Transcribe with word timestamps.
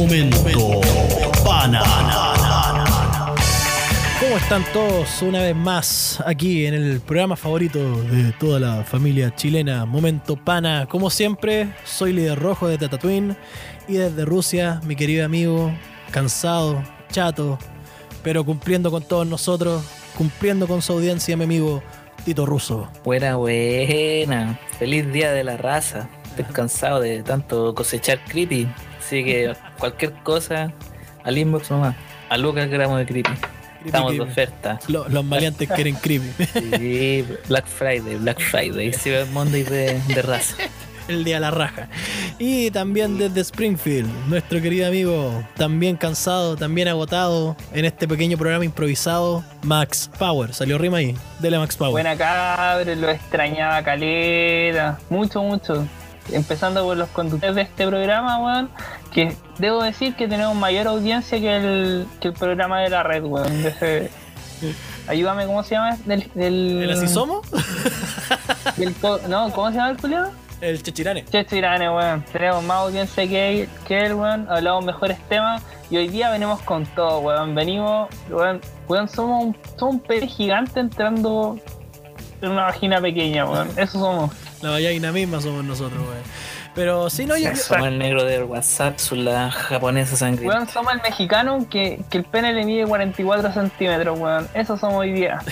Momento 0.00 0.80
Pana. 1.44 1.82
¿Cómo 4.18 4.36
están 4.38 4.64
todos 4.72 5.20
una 5.20 5.42
vez 5.42 5.54
más 5.54 6.22
aquí 6.24 6.64
en 6.64 6.72
el 6.72 7.00
programa 7.00 7.36
favorito 7.36 8.00
de 8.04 8.32
toda 8.32 8.58
la 8.58 8.82
familia 8.82 9.34
chilena, 9.34 9.84
Momento 9.84 10.36
Pana? 10.36 10.86
Como 10.88 11.10
siempre, 11.10 11.74
soy 11.84 12.14
líder 12.14 12.38
rojo 12.38 12.66
de 12.66 12.78
Tatooine 12.78 13.36
y 13.88 13.98
desde 13.98 14.24
Rusia, 14.24 14.80
mi 14.86 14.96
querido 14.96 15.26
amigo, 15.26 15.70
cansado, 16.10 16.82
chato, 17.12 17.58
pero 18.22 18.42
cumpliendo 18.42 18.90
con 18.90 19.02
todos 19.02 19.26
nosotros, 19.26 19.84
cumpliendo 20.16 20.66
con 20.66 20.80
su 20.80 20.94
audiencia, 20.94 21.36
mi 21.36 21.44
amigo 21.44 21.82
Tito 22.24 22.46
Russo. 22.46 22.88
Buena, 23.04 23.36
buena. 23.36 24.58
Feliz 24.78 25.12
día 25.12 25.30
de 25.32 25.44
la 25.44 25.58
raza. 25.58 26.08
Estoy 26.24 26.46
cansado 26.54 27.00
de 27.00 27.22
tanto 27.22 27.74
cosechar 27.74 28.24
creepy. 28.24 28.66
Así 29.10 29.24
que 29.24 29.52
cualquier 29.76 30.12
cosa, 30.22 30.72
al 31.24 31.36
inbox 31.36 31.68
nomás. 31.72 31.96
A 32.28 32.36
Lucas 32.38 32.70
gramo 32.70 32.96
de 32.96 33.06
creepy. 33.06 33.32
Estamos 33.84 34.12
de 34.12 34.20
oferta. 34.20 34.78
Lo- 34.86 35.08
los 35.08 35.24
maleantes 35.24 35.68
quieren 35.74 35.96
creepy. 35.96 36.30
Sí, 36.78 37.26
Black 37.48 37.66
Friday, 37.66 38.14
Black 38.14 38.38
Friday, 38.38 38.92
Cyber 38.92 39.26
Monday 39.32 39.64
de, 39.64 40.00
de 40.06 40.22
raza. 40.22 40.54
el 41.08 41.24
día 41.24 41.34
de 41.34 41.40
la 41.40 41.50
raja. 41.50 41.88
Y 42.38 42.70
también 42.70 43.18
desde 43.18 43.40
Springfield, 43.40 44.08
nuestro 44.28 44.60
querido 44.62 44.86
amigo, 44.86 45.42
también 45.56 45.96
cansado, 45.96 46.54
también 46.54 46.86
agotado 46.86 47.56
en 47.72 47.86
este 47.86 48.06
pequeño 48.06 48.38
programa 48.38 48.64
improvisado, 48.64 49.42
Max 49.64 50.08
Power. 50.20 50.54
Salió 50.54 50.78
rima 50.78 50.98
ahí. 50.98 51.16
Dele 51.40 51.58
Max 51.58 51.76
Power. 51.76 51.90
Buena 51.90 52.16
cabros, 52.16 52.96
lo 52.96 53.10
extrañaba 53.10 53.82
caleta. 53.82 55.00
Mucho, 55.08 55.42
mucho. 55.42 55.84
Empezando 56.32 56.84
por 56.84 56.96
los 56.96 57.08
conductores 57.10 57.54
de 57.56 57.62
este 57.62 57.86
programa, 57.86 58.38
weón. 58.38 58.70
Que 59.12 59.36
debo 59.58 59.82
decir 59.82 60.14
que 60.16 60.28
tenemos 60.28 60.54
mayor 60.54 60.86
audiencia 60.88 61.38
que 61.40 61.56
el, 61.56 62.06
que 62.20 62.28
el 62.28 62.34
programa 62.34 62.80
de 62.80 62.90
la 62.90 63.02
red, 63.02 63.24
weón. 63.24 63.62
de 63.62 63.68
ese- 63.68 64.10
Ayúdame, 65.08 65.46
¿cómo 65.46 65.62
se 65.62 65.74
llama? 65.74 65.96
Del, 66.04 66.30
del, 66.34 66.82
¿El 66.82 66.90
así 66.90 67.08
somos? 67.08 67.46
del 68.76 68.94
co- 68.94 69.18
no, 69.28 69.50
¿cómo 69.52 69.70
se 69.70 69.76
llama 69.76 69.90
el 69.90 69.96
culiado? 69.96 70.30
El 70.60 70.82
Chechirane. 70.82 71.24
Checho 71.24 71.56
Irane, 71.56 71.88
weón. 71.90 72.22
Tenemos 72.30 72.62
más 72.64 72.76
audiencia 72.78 73.26
que 73.26 73.62
él, 73.62 73.68
que 73.88 73.98
él, 74.04 74.14
weón. 74.14 74.46
Hablamos 74.50 74.84
mejores 74.84 75.18
temas. 75.28 75.62
Y 75.90 75.96
hoy 75.96 76.08
día 76.08 76.30
venimos 76.30 76.60
con 76.62 76.84
todo, 76.86 77.20
weón. 77.20 77.54
Venimos, 77.54 78.08
weón. 78.28 78.60
Weón, 78.86 79.08
somos 79.08 79.42
un, 79.44 79.56
somos 79.78 79.94
un 79.94 80.00
pez 80.00 80.24
gigante 80.30 80.78
entrando 80.80 81.58
en 82.42 82.50
una 82.50 82.64
vagina 82.66 83.00
pequeña, 83.00 83.46
weón. 83.46 83.68
Eso 83.78 83.98
somos. 83.98 84.30
La 84.62 84.70
vallaina 84.70 85.12
misma 85.12 85.40
somos 85.40 85.64
nosotros, 85.64 86.04
güey. 86.04 86.18
Pero 86.74 87.10
sí, 87.10 87.26
no, 87.26 87.36
yo. 87.36 87.54
Somos 87.56 87.88
el 87.88 87.98
negro 87.98 88.24
del 88.24 88.44
WhatsApp, 88.44 88.98
son 88.98 89.24
la 89.24 89.50
japonesa 89.50 90.16
sangrienta. 90.16 90.56
Weón, 90.56 90.68
somos 90.68 90.92
el 90.92 91.00
mexicano 91.02 91.66
que, 91.68 92.00
que 92.10 92.18
el 92.18 92.24
pene 92.24 92.52
le 92.52 92.64
mide 92.64 92.86
44 92.86 93.52
centímetros, 93.52 94.18
weón. 94.18 94.48
Eso 94.54 94.76
somos 94.76 94.98
hoy 94.98 95.12
día. 95.12 95.40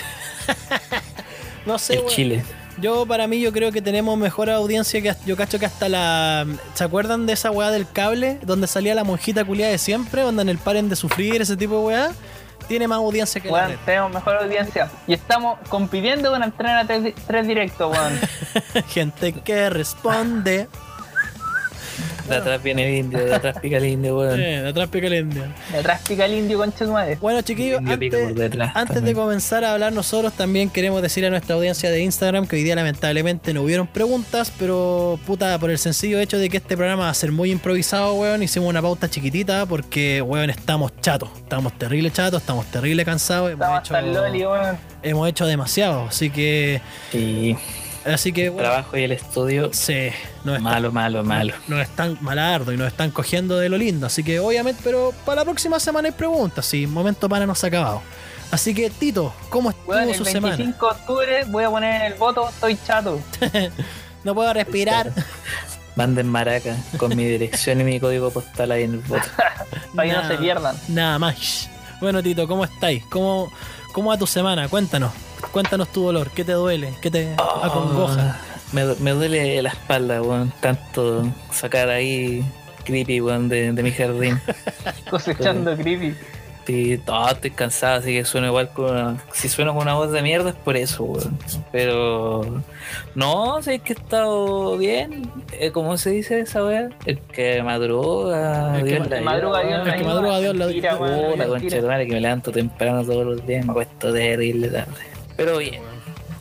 No 1.65 1.77
sé, 1.77 1.95
El. 1.95 2.05
Chile. 2.07 2.43
Yo, 2.81 3.05
para 3.05 3.27
mí, 3.27 3.41
yo 3.41 3.51
creo 3.51 3.71
que 3.71 3.81
tenemos 3.81 4.17
mejor 4.17 4.49
audiencia 4.49 5.01
que 5.01 5.13
yo 5.25 5.35
cacho 5.35 5.59
que 5.59 5.65
hasta 5.65 5.89
la. 5.89 6.47
¿Se 6.73 6.83
acuerdan 6.83 7.25
de 7.25 7.33
esa 7.33 7.51
weá 7.51 7.71
del 7.71 7.89
cable? 7.89 8.39
Donde 8.41 8.67
salía 8.67 8.95
la 8.95 9.03
monjita 9.03 9.43
culiada 9.43 9.71
de 9.71 9.77
siempre, 9.77 10.21
donde 10.21 10.41
en 10.41 10.49
el 10.49 10.57
paren 10.57 10.89
de 10.89 10.95
sufrir, 10.95 11.41
ese 11.41 11.57
tipo 11.57 11.79
de 11.79 11.85
weá. 11.85 12.11
Tiene 12.69 12.87
más 12.87 12.99
audiencia 12.99 13.41
que 13.41 13.47
la 13.49 13.53
Weón, 13.55 13.69
red. 13.71 13.77
tenemos 13.83 14.11
mejor 14.13 14.37
audiencia. 14.37 14.89
Y 15.07 15.13
estamos 15.13 15.57
compitiendo 15.67 16.29
con 16.31 16.41
entrar 16.43 16.77
a 16.77 16.85
3, 16.85 17.47
directos, 17.47 17.91
weón. 17.91 18.19
Gente 18.89 19.33
que 19.33 19.69
responde. 19.69 20.69
De 22.29 22.35
atrás 22.35 22.63
viene 22.63 22.87
el 22.87 22.95
indio, 23.05 23.25
de 23.25 23.33
atrás 23.35 23.57
pica 23.61 23.77
el 23.77 23.85
indio, 23.85 24.17
weón. 24.17 24.39
Eh, 24.39 24.61
de 24.61 24.67
atrás 24.69 24.87
pica 24.89 25.07
el 25.07 25.13
indio. 25.15 25.43
Detrás 25.71 26.01
pica 26.07 26.25
el 26.25 26.33
indio, 26.33 26.57
concha 26.57 26.79
de 26.79 26.85
tu 26.85 26.91
madre. 26.91 27.17
Bueno, 27.19 27.41
chiquillos, 27.41 27.81
antes, 27.85 28.35
detrás 28.35 28.71
antes 28.75 29.01
de 29.03 29.13
comenzar 29.13 29.63
a 29.65 29.73
hablar 29.73 29.91
nosotros, 29.93 30.33
también 30.33 30.69
queremos 30.69 31.01
decir 31.01 31.25
a 31.25 31.29
nuestra 31.29 31.55
audiencia 31.55 31.89
de 31.89 32.01
Instagram 32.01 32.47
que 32.47 32.55
hoy 32.55 32.63
día 32.63 32.75
lamentablemente 32.75 33.53
no 33.53 33.63
hubieron 33.63 33.87
preguntas, 33.87 34.51
pero 34.57 35.19
puta, 35.25 35.57
por 35.59 35.69
el 35.71 35.77
sencillo 35.77 36.19
hecho 36.19 36.37
de 36.37 36.49
que 36.49 36.57
este 36.57 36.75
programa 36.77 37.03
va 37.05 37.09
a 37.09 37.13
ser 37.13 37.31
muy 37.31 37.51
improvisado, 37.51 38.13
weón, 38.15 38.43
hicimos 38.43 38.69
una 38.69 38.81
pauta 38.81 39.09
chiquitita 39.09 39.65
porque, 39.65 40.21
weón, 40.21 40.49
estamos 40.49 40.91
chatos, 41.01 41.29
estamos 41.37 41.73
terrible 41.77 42.11
chatos, 42.11 42.41
estamos 42.41 42.65
terrible 42.67 43.03
cansados, 43.05 43.51
hemos 43.51 43.61
Estamos 43.61 43.79
hecho, 43.81 43.95
hasta 43.95 44.07
el 44.07 44.13
loli, 44.13 44.45
weón. 44.45 44.77
hemos 45.03 45.29
hecho 45.29 45.45
demasiado, 45.45 46.03
así 46.09 46.29
que, 46.29 46.81
Sí, 47.11 47.55
así 48.13 48.31
que, 48.31 48.45
el 48.45 48.51
bueno, 48.51 48.69
trabajo 48.69 48.97
y 48.97 49.03
el 49.03 49.11
estudio, 49.11 49.69
sí, 49.73 50.09
están, 50.37 50.61
malo, 50.61 50.91
malo, 50.91 51.23
malo. 51.23 51.53
nos 51.67 51.81
están 51.81 52.17
malardo 52.21 52.73
y 52.73 52.77
nos 52.77 52.87
están 52.87 53.11
cogiendo 53.11 53.57
de 53.57 53.69
lo 53.69 53.77
lindo, 53.77 54.07
así 54.07 54.23
que 54.23 54.39
obviamente, 54.39 54.81
pero 54.83 55.13
para 55.25 55.41
la 55.41 55.45
próxima 55.45 55.79
semana 55.79 56.07
hay 56.07 56.13
preguntas, 56.13 56.65
sí, 56.65 56.87
momento 56.87 57.29
para 57.29 57.45
nos 57.45 57.63
ha 57.63 57.67
acabado. 57.67 58.01
Así 58.51 58.73
que, 58.73 58.89
Tito, 58.89 59.33
¿cómo 59.49 59.69
estuvo 59.69 59.93
el 59.93 60.15
su 60.15 60.23
25 60.23 60.31
semana? 60.31 60.57
de 60.57 60.85
octubre 60.85 61.43
voy 61.49 61.63
a 61.63 61.69
poner 61.69 62.01
en 62.01 62.11
el 62.11 62.13
voto, 62.15 62.49
estoy 62.49 62.77
chato. 62.85 63.19
No 64.23 64.35
puedo 64.35 64.53
respirar. 64.53 65.13
Manden 65.95 66.27
maraca 66.27 66.75
con 66.97 67.15
mi 67.15 67.25
dirección 67.25 67.81
y 67.81 67.83
mi 67.83 67.99
código 67.99 68.31
postal 68.31 68.71
ahí 68.71 68.83
en 68.83 68.95
el 68.95 68.99
voto. 68.99 69.23
Para 69.95 70.07
que 70.07 70.13
no 70.13 70.27
se 70.27 70.37
pierdan. 70.37 70.75
Nada 70.87 71.19
más. 71.19 71.69
Bueno, 71.99 72.21
Tito, 72.21 72.47
¿cómo 72.47 72.63
estáis? 72.63 73.03
¿Cómo, 73.05 73.51
¿Cómo 73.93 74.09
va 74.09 74.17
tu 74.17 74.27
semana? 74.27 74.67
Cuéntanos. 74.67 75.11
Cuéntanos 75.51 75.87
tu 75.89 76.03
dolor. 76.03 76.29
¿Qué 76.31 76.43
te 76.43 76.53
duele? 76.53 76.93
¿Qué 77.01 77.09
te 77.11 77.33
acongoja? 77.33 78.37
Ah, 78.39 78.41
Me, 78.71 78.81
du- 78.83 78.97
me 78.99 79.11
duele 79.11 79.61
la 79.61 79.69
espalda, 79.69 80.21
weón. 80.21 80.51
Tanto 80.61 81.23
sacar 81.51 81.89
ahí 81.89 82.43
creepy, 82.83 83.21
weón, 83.21 83.49
de, 83.49 83.71
de 83.71 83.83
mi 83.83 83.91
jardín. 83.91 84.39
Cosechando 85.09 85.75
creepy. 85.75 86.15
Sí, 86.67 86.99
todo, 87.03 87.27
estoy 87.31 87.49
cansado, 87.49 87.95
así 87.97 88.13
que 88.13 88.23
sueno 88.25 88.45
igual 88.45 88.69
con 88.69 88.91
una... 88.91 89.17
Si 89.33 89.49
sueno 89.49 89.73
con 89.73 89.81
una 89.81 89.95
voz 89.95 90.11
de 90.11 90.21
mierda 90.21 90.51
es 90.51 90.55
por 90.55 90.77
eso, 90.77 91.03
weón. 91.03 91.35
Pero... 91.71 92.61
No, 93.15 93.59
sé 93.63 93.79
que 93.79 93.93
he 93.93 93.95
estado 93.95 94.77
bien. 94.77 95.31
Eh, 95.53 95.71
¿Cómo 95.71 95.97
se 95.97 96.11
dice 96.11 96.41
esa 96.41 96.63
weá? 96.63 96.89
El 97.07 97.17
que 97.21 97.63
madruga... 97.63 98.77
El 98.77 98.83
que 98.85 98.91
Dios 98.91 99.09
la 99.09 99.21
madruga 99.21 99.61
Dios 99.63 99.87
El 99.87 99.93
que 99.95 100.03
madruga. 100.03 100.39
Dios 100.41 100.55
la 100.55 100.65
Oh, 100.99 101.35
la 101.35 101.47
concha 101.47 101.75
de 101.77 101.81
madre 101.81 102.05
que 102.05 102.13
me 102.13 102.21
levanto 102.21 102.51
temprano 102.51 103.03
todos 103.03 103.25
los 103.25 103.47
días, 103.47 103.65
me 103.65 103.71
acuesto 103.71 104.13
terrible 104.13 104.67
tarde. 104.67 104.93
Pero 105.39 105.57
bien, 105.57 105.81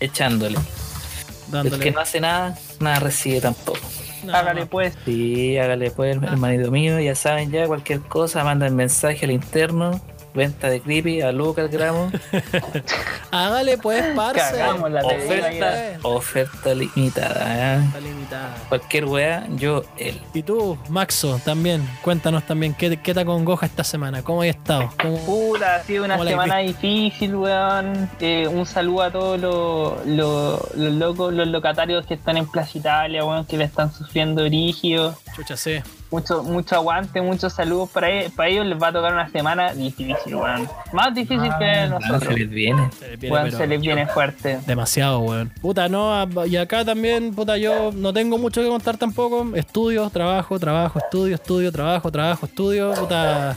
echándole. 0.00 0.56
El 0.56 1.52
Dándole. 1.52 1.84
que 1.84 1.92
no 1.92 2.00
hace 2.00 2.20
nada, 2.20 2.58
nada 2.80 2.98
recibe 2.98 3.40
tampoco. 3.40 3.78
Hágale 4.32 4.66
pues. 4.66 4.92
Sí, 5.04 5.56
hágale 5.56 5.92
pues, 5.92 6.16
hermanito 6.20 6.72
mío, 6.72 6.98
ya 6.98 7.14
saben 7.14 7.52
ya, 7.52 7.68
cualquier 7.68 8.00
cosa, 8.00 8.42
manda 8.42 8.66
el 8.66 8.74
mensaje 8.74 9.24
al 9.24 9.30
interno, 9.30 10.00
venta 10.38 10.70
de 10.70 10.80
creepy, 10.80 11.20
a 11.20 11.32
Lucas 11.32 11.70
Gramo, 11.70 12.10
Hágale 13.30 13.76
pues, 13.76 14.02
parce. 14.16 14.38
Cagamos 14.56 14.90
la 14.90 15.04
oferta, 15.04 15.98
oferta 16.02 16.74
limitada, 16.74 17.76
¿eh? 17.76 17.80
Limitada. 18.02 18.54
Cualquier 18.68 19.04
wea, 19.04 19.46
yo, 19.56 19.84
él. 19.98 20.18
Y 20.32 20.42
tú, 20.42 20.78
Maxo, 20.88 21.38
también. 21.44 21.86
Cuéntanos 22.02 22.44
también. 22.44 22.74
¿Qué, 22.74 22.96
qué 22.96 23.12
te 23.12 23.20
acongoja 23.20 23.66
esta 23.66 23.84
semana? 23.84 24.22
¿Cómo 24.22 24.42
has 24.42 24.48
estado? 24.48 24.90
¿Cómo- 25.00 25.18
Puta, 25.18 25.76
ha 25.76 25.82
sido 25.82 26.04
una 26.04 26.14
¿Cómo 26.14 26.24
la 26.24 26.30
semana 26.30 26.58
difícil, 26.58 27.34
weón. 27.34 28.08
Eh, 28.20 28.46
un 28.48 28.64
saludo 28.64 29.02
a 29.02 29.10
todos 29.10 29.38
los, 29.40 30.06
los, 30.06 30.74
los 30.76 30.92
locos, 30.94 31.34
los 31.34 31.48
locatarios 31.48 32.06
que 32.06 32.14
están 32.14 32.36
en 32.38 32.46
Plaza 32.46 32.78
Italia, 32.78 33.24
weón, 33.24 33.44
que 33.44 33.58
le 33.58 33.64
están 33.64 33.92
sufriendo 33.92 34.42
rígido. 34.44 35.18
Chucha, 35.38 35.56
sé. 35.56 35.84
Mucho, 36.10 36.42
mucho 36.42 36.74
aguante, 36.74 37.22
muchos 37.22 37.52
saludos 37.52 37.88
para 37.90 38.10
ellos. 38.10 38.32
Para 38.32 38.48
ellos 38.48 38.66
les 38.66 38.76
va 38.82 38.88
a 38.88 38.92
tocar 38.92 39.12
una 39.12 39.28
semana 39.30 39.72
difícil, 39.72 40.34
weón. 40.34 40.68
Más 40.92 41.14
difícil 41.14 41.48
que 41.60 41.64
Ah, 41.64 41.86
nosotros. 41.86 42.24
se 42.24 42.38
les 42.40 42.50
viene. 42.50 42.90
Se 42.98 43.10
les 43.10 43.20
viene, 43.20 43.34
Weón, 43.36 43.52
se 43.52 43.66
les 43.68 43.80
viene 43.80 44.06
fuerte. 44.08 44.58
Demasiado, 44.66 45.20
weón. 45.20 45.52
Puta, 45.60 45.88
no, 45.88 46.12
a- 46.12 46.26
y 46.48 46.56
acá 46.56 46.84
también, 46.84 47.32
puta, 47.34 47.56
yo 47.56 47.92
no 47.94 48.12
tengo 48.12 48.36
mucho 48.36 48.60
que 48.62 48.68
contar 48.68 48.96
tampoco. 48.96 49.54
Estudio, 49.54 50.10
trabajo, 50.10 50.58
trabajo, 50.58 50.98
estudio, 50.98 51.36
estudio, 51.36 51.70
trabajo, 51.70 52.10
trabajo, 52.10 52.46
estudio, 52.46 52.92
puta. 52.94 53.56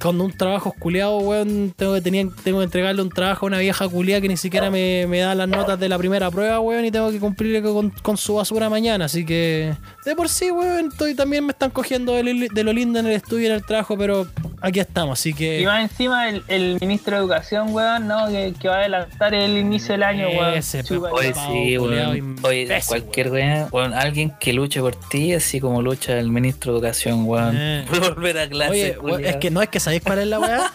Cuando 0.00 0.24
un 0.24 0.32
trabajo 0.32 0.74
culiado, 0.76 1.18
weón, 1.18 1.72
tengo 1.76 1.94
que, 1.94 2.00
tenía, 2.00 2.26
tengo 2.42 2.58
que 2.58 2.64
entregarle 2.64 3.02
un 3.02 3.08
trabajo 3.10 3.46
a 3.46 3.48
una 3.48 3.58
vieja 3.58 3.88
culiada 3.88 4.20
que 4.20 4.26
ni 4.26 4.36
siquiera 4.36 4.68
me, 4.68 5.06
me 5.06 5.20
da 5.20 5.32
las 5.36 5.46
notas 5.46 5.78
de 5.78 5.88
la 5.88 5.96
primera 5.96 6.28
prueba, 6.28 6.58
weón, 6.58 6.84
y 6.84 6.90
tengo 6.90 7.10
que 7.12 7.20
cumplir 7.20 7.62
con, 7.62 7.90
con 7.90 8.16
su 8.16 8.34
basura 8.34 8.68
mañana. 8.68 9.04
Así 9.04 9.24
que, 9.24 9.74
de 10.04 10.16
por 10.16 10.28
sí, 10.28 10.50
weón, 10.50 10.88
estoy, 10.90 11.14
también 11.14 11.44
me 11.46 11.52
están 11.52 11.70
cogiendo 11.70 12.12
de, 12.14 12.22
lo- 12.24 12.48
de 12.52 12.64
lo 12.64 12.72
lindo 12.72 12.98
en 12.98 13.06
el 13.06 13.12
estudio 13.12 13.44
y 13.44 13.46
en 13.46 13.52
el 13.52 13.64
trabajo, 13.64 13.96
pero 13.96 14.26
aquí 14.60 14.80
estamos, 14.80 15.18
así 15.20 15.32
que. 15.32 15.60
Y 15.60 15.64
más 15.66 15.82
encima 15.90 16.28
el, 16.28 16.42
el 16.48 16.78
ministro 16.80 17.16
de 17.16 17.22
Educación, 17.22 17.72
weón, 17.72 18.08
¿no? 18.08 18.26
Que, 18.28 18.52
que 18.60 18.66
va 18.68 18.74
a 18.74 18.78
adelantar 18.80 19.32
el 19.34 19.56
inicio 19.56 19.92
del 19.92 20.02
año, 20.02 20.28
weón. 20.28 20.54
Ese, 20.54 20.82
Oye, 21.12 21.32
sí, 21.34 21.78
weón. 21.78 22.36
Oye, 22.42 22.62
imbécil, 22.62 22.88
cualquier 22.88 23.30
weón, 23.30 23.68
weón, 23.70 23.94
alguien 23.94 24.32
que 24.40 24.52
luche 24.52 24.80
por 24.80 24.96
ti, 24.96 25.34
así 25.34 25.60
como 25.60 25.82
lucha 25.82 26.18
el 26.18 26.30
ministro 26.30 26.72
de 26.72 26.78
Educación, 26.78 27.24
weón. 27.24 27.54
Eh. 27.56 27.84
Volver 28.00 28.38
a 28.38 28.48
clase. 28.48 28.70
Oye, 28.72 28.98
weón, 28.98 29.24
es 29.24 29.36
que 29.36 29.50
no 29.52 29.62
es 29.62 29.68
que 29.68 29.78
sabéis 29.78 30.02
cuál 30.02 30.18
es 30.18 30.26
la 30.26 30.40
weá. 30.40 30.72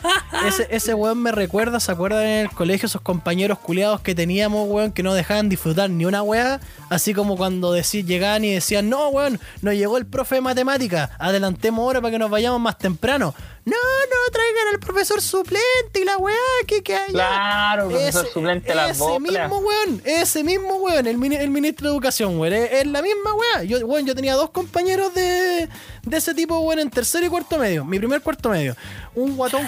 Ese, 0.47 0.67
ese 0.69 0.93
weón 0.93 1.21
me 1.21 1.31
recuerda, 1.33 1.79
¿se 1.81 1.91
acuerdan 1.91 2.23
en 2.23 2.39
el 2.45 2.49
colegio 2.51 2.85
esos 2.85 3.01
compañeros 3.01 3.59
culiados 3.59 3.99
que 4.01 4.15
teníamos, 4.15 4.69
weón, 4.69 4.91
que 4.93 5.03
no 5.03 5.13
dejaban 5.13 5.49
disfrutar 5.49 5.89
ni 5.89 6.05
una 6.05 6.21
weá? 6.23 6.61
Así 6.89 7.13
como 7.13 7.35
cuando 7.35 7.75
decí- 7.75 8.05
llegaban 8.05 8.45
y 8.45 8.53
decían, 8.53 8.89
no, 8.89 9.09
weón, 9.09 9.39
nos 9.61 9.73
llegó 9.73 9.97
el 9.97 10.05
profe 10.05 10.35
de 10.35 10.41
matemática, 10.41 11.11
adelantemos 11.19 11.83
ahora 11.83 11.99
para 12.01 12.11
que 12.13 12.19
nos 12.19 12.29
vayamos 12.29 12.59
más 12.61 12.77
temprano. 12.77 13.35
No, 13.65 13.75
no, 13.75 14.31
traigan 14.31 14.73
al 14.73 14.79
profesor 14.79 15.21
suplente 15.21 15.99
y 15.99 16.05
la 16.05 16.17
weá, 16.17 16.35
que 16.65 16.81
que 16.81 16.95
haya. 16.95 17.11
Claro, 17.11 17.89
profesor 17.89 18.27
suplente 18.31 18.71
a 18.71 18.75
las 18.75 18.91
ese 18.91 19.19
mismo 19.19 19.57
weón, 19.57 20.01
ese 20.05 20.43
mismo 20.45 20.75
weón, 20.77 21.05
el, 21.07 21.33
el 21.33 21.49
ministro 21.49 21.87
de 21.89 21.93
educación, 21.93 22.39
weón, 22.39 22.53
es, 22.53 22.71
es 22.71 22.87
la 22.87 23.01
misma 23.01 23.33
weá. 23.33 23.63
Yo, 23.63 23.79
weón, 23.85 24.05
yo 24.05 24.15
tenía 24.15 24.35
dos 24.35 24.51
compañeros 24.51 25.13
de, 25.13 25.67
de 26.03 26.17
ese 26.17 26.33
tipo, 26.33 26.57
weón, 26.59 26.79
en 26.79 26.89
tercero 26.89 27.25
y 27.25 27.29
cuarto 27.29 27.57
medio, 27.57 27.83
mi 27.83 27.97
primer 27.99 28.21
cuarto 28.21 28.49
medio. 28.49 28.77
Un 29.15 29.35
guatón, 29.35 29.67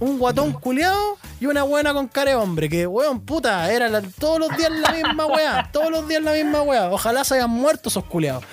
un 0.00 0.18
guatón 0.18 0.52
culiado 0.52 1.16
y 1.40 1.46
una 1.46 1.62
buena 1.62 1.92
con 1.92 2.08
cara 2.08 2.30
de 2.32 2.36
hombre, 2.36 2.68
que 2.68 2.86
weón, 2.86 3.20
puta, 3.20 3.70
era 3.72 3.88
la- 3.88 4.02
todos 4.02 4.38
los 4.38 4.56
días 4.56 4.70
la 4.70 4.92
misma 4.92 5.26
weá, 5.26 5.70
todos 5.72 5.90
los 5.90 6.06
días 6.08 6.22
la 6.22 6.32
misma 6.32 6.62
weá. 6.62 6.90
Ojalá 6.90 7.24
se 7.24 7.34
hayan 7.34 7.50
muerto 7.50 7.88
esos 7.88 8.04
culiados. 8.04 8.44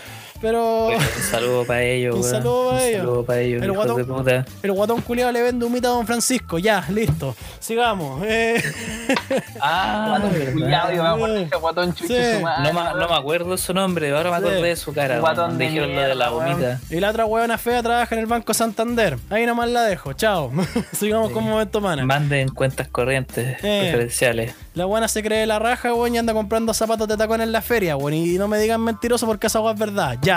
Pero 0.46 0.84
Bueno, 0.86 1.00
un 1.00 1.24
saludo 1.24 1.66
para 1.66 1.82
ellos, 1.82 2.16
Un 2.18 2.24
saludo 2.24 2.70
para 2.70 2.78
Un 2.78 2.84
ellos. 2.88 3.00
saludo 3.02 3.26
para 3.26 3.40
ellos, 3.42 3.64
El 3.64 3.72
guatón- 3.72 3.96
de 3.98 4.04
puta. 4.06 4.46
el 4.62 4.72
guatón 4.74 5.02
culiado 5.02 5.32
le 5.32 5.42
vende 5.42 5.66
humita 5.66 5.88
a 5.88 5.92
don 5.92 6.06
Francisco. 6.06 6.60
Ya, 6.60 6.86
listo. 6.90 7.36
Sigamos. 7.60 8.22
Eh, 8.26 8.62
Ah, 9.60 10.20
verdad. 10.32 10.54
Cuidado, 10.54 10.92
yo 10.94 11.02
me 11.04 11.10
acuerdo 11.10 11.36
de 11.36 11.44
ese 11.44 11.56
guatón 11.56 11.94
chucho 11.96 12.14
Sí. 12.14 12.34
su 12.36 12.42
madre, 12.42 12.74
No, 12.74 12.80
me- 12.94 13.00
no 13.00 13.10
me 13.10 13.16
acuerdo 13.16 13.58
su 13.58 13.74
nombre, 13.74 14.16
ahora 14.16 14.30
me 14.32 14.38
Sí. 14.38 14.44
acordé 14.44 14.62
de 14.68 14.76
su 14.76 14.94
cara. 14.94 15.16
Un 15.16 15.22
guatón 15.22 15.58
de 15.58 15.66
Dijeron 15.66 15.96
lo 15.96 16.02
de 16.02 16.16
la 16.16 16.30
gomita. 16.30 16.80
y 16.90 17.00
la 17.00 17.10
otra 17.10 17.26
huevona 17.26 17.58
fea 17.58 17.82
trabaja 17.82 18.14
en 18.14 18.22
el 18.22 18.28
Banco 18.28 18.54
Santander. 18.54 19.18
Ahí 19.30 19.46
nomás 19.46 19.70
la 19.70 19.84
dejo. 19.84 20.14
Chao. 20.14 20.52
Sigamos 20.92 21.32
con 21.32 21.44
momento 21.44 21.82
mana. 21.82 22.06
Manden 22.06 22.50
cuentas 22.50 22.88
corrientes 22.88 23.58
Eh. 23.64 23.80
preferenciales. 23.84 24.54
La 24.76 24.84
buena 24.86 25.08
se 25.08 25.24
cree 25.24 25.46
la 25.46 25.58
raja, 25.58 25.94
weón, 25.94 26.14
y 26.16 26.18
anda 26.18 26.34
comprando 26.34 26.74
zapatos 26.74 27.08
de 27.08 27.16
tacón 27.16 27.40
en 27.42 27.52
la 27.54 27.62
feria, 27.62 27.96
weón. 27.96 28.14
Y 28.14 28.38
no 28.38 28.48
me 28.50 28.58
digan 28.60 28.82
mentiroso 28.82 29.26
porque 29.26 29.48
esa 29.48 29.62
weá 29.62 29.74
es 29.74 29.80
verdad. 29.80 30.18
Ya. 30.22 30.35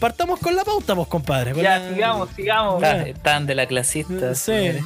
Partamos 0.00 0.38
con 0.38 0.54
la 0.54 0.64
pauta, 0.64 0.94
pues, 0.94 1.08
compadre. 1.08 1.52
Ya, 1.60 1.78
la- 1.80 1.88
sigamos, 1.88 2.28
sigamos. 2.36 2.82
Están 2.84 3.46
de 3.46 3.54
la 3.56 3.66
clasista. 3.66 4.34
Sí. 4.34 4.52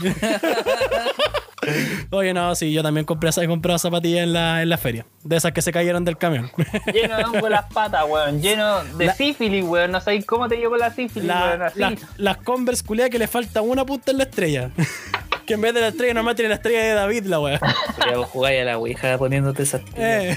Oye, 2.10 2.34
no, 2.34 2.54
sí, 2.56 2.72
yo 2.72 2.82
también 2.82 3.06
compré, 3.06 3.30
he 3.36 3.46
comprado 3.46 3.78
zapatillas 3.78 4.24
en 4.24 4.32
la, 4.32 4.62
en 4.62 4.68
la 4.68 4.78
feria. 4.78 5.06
De 5.22 5.36
esas 5.36 5.52
que 5.52 5.62
se 5.62 5.70
cayeron 5.70 6.04
del 6.04 6.16
camión. 6.18 6.50
Lleno 6.92 7.16
de 7.16 7.24
hongo 7.24 7.48
las 7.48 7.66
patas, 7.72 8.04
weón. 8.08 8.40
Lleno 8.42 8.82
de 8.84 9.06
La- 9.06 9.14
sífilis, 9.14 9.64
weón. 9.64 9.92
No 9.92 10.00
sabéis 10.00 10.24
cómo 10.26 10.48
te 10.48 10.56
llegó 10.56 10.76
la 10.76 10.92
sífilis, 10.92 11.28
La- 11.28 11.44
weón. 11.50 11.62
Así. 11.62 11.78
la- 11.78 11.94
las 12.16 12.36
Converse 12.38 12.82
culiadas 12.84 13.10
que 13.10 13.18
le 13.18 13.28
falta 13.28 13.60
una 13.62 13.84
punta 13.86 14.10
en 14.10 14.18
la 14.18 14.24
estrella. 14.24 14.70
que 15.46 15.54
en 15.54 15.60
vez 15.60 15.74
de 15.74 15.80
la 15.82 15.88
estrella 15.88 16.14
nomás 16.14 16.34
tiene 16.36 16.48
la 16.48 16.54
estrella 16.56 16.80
de 16.80 16.94
David, 16.94 17.26
la 17.26 17.38
weá. 17.40 17.60
Ya 18.10 18.16
vos 18.16 18.26
jugáis 18.28 18.60
a 18.62 18.64
la 18.64 18.78
ouija 18.78 19.16
poniéndote 19.18 19.62
esas 19.62 19.82
Eh. 19.96 20.36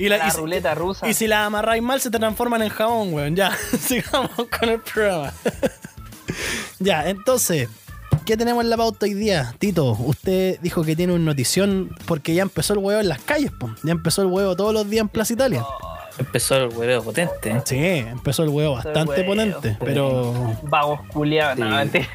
Y, 0.00 0.08
la, 0.08 0.16
La 0.18 0.28
y 0.28 0.30
si- 0.30 0.36
ruleta 0.38 0.74
rusa. 0.74 1.06
y 1.08 1.14
si 1.14 1.26
la 1.26 1.44
amarráis 1.44 1.82
mal, 1.82 2.00
se 2.00 2.10
transforman 2.10 2.62
en 2.62 2.70
jabón, 2.70 3.12
weón. 3.12 3.36
Ya, 3.36 3.52
sigamos 3.80 4.30
con 4.58 4.68
el 4.68 4.80
programa. 4.80 5.32
ya, 6.78 7.08
entonces, 7.08 7.68
¿qué 8.24 8.36
tenemos 8.36 8.64
en 8.64 8.70
la 8.70 8.76
pauta 8.76 9.06
hoy 9.06 9.14
día? 9.14 9.54
Tito, 9.58 9.92
usted 9.92 10.58
dijo 10.60 10.84
que 10.84 10.96
tiene 10.96 11.12
una 11.12 11.24
notición 11.26 11.94
porque 12.06 12.34
ya 12.34 12.42
empezó 12.42 12.72
el 12.72 12.78
huevo 12.78 13.00
en 13.00 13.08
las 13.08 13.20
calles, 13.22 13.50
po. 13.52 13.70
Ya 13.82 13.92
empezó 13.92 14.22
el 14.22 14.28
huevo 14.28 14.56
todos 14.56 14.72
los 14.72 14.88
días 14.88 15.02
en 15.02 15.08
Plaza 15.08 15.32
Italia. 15.34 15.64
Empezó 16.20 16.56
el 16.56 16.68
hueveo 16.68 17.02
potente. 17.02 17.60
Sí, 17.64 17.76
empezó 17.78 18.42
el 18.42 18.50
huevo 18.50 18.74
bastante 18.74 19.22
huevo, 19.22 19.34
potente, 19.34 19.76
pero... 19.80 20.54
Vagos 20.62 21.00
culiados, 21.12 21.58
no, 21.58 21.66
Sí. 21.66 21.74
mentira. 21.74 22.08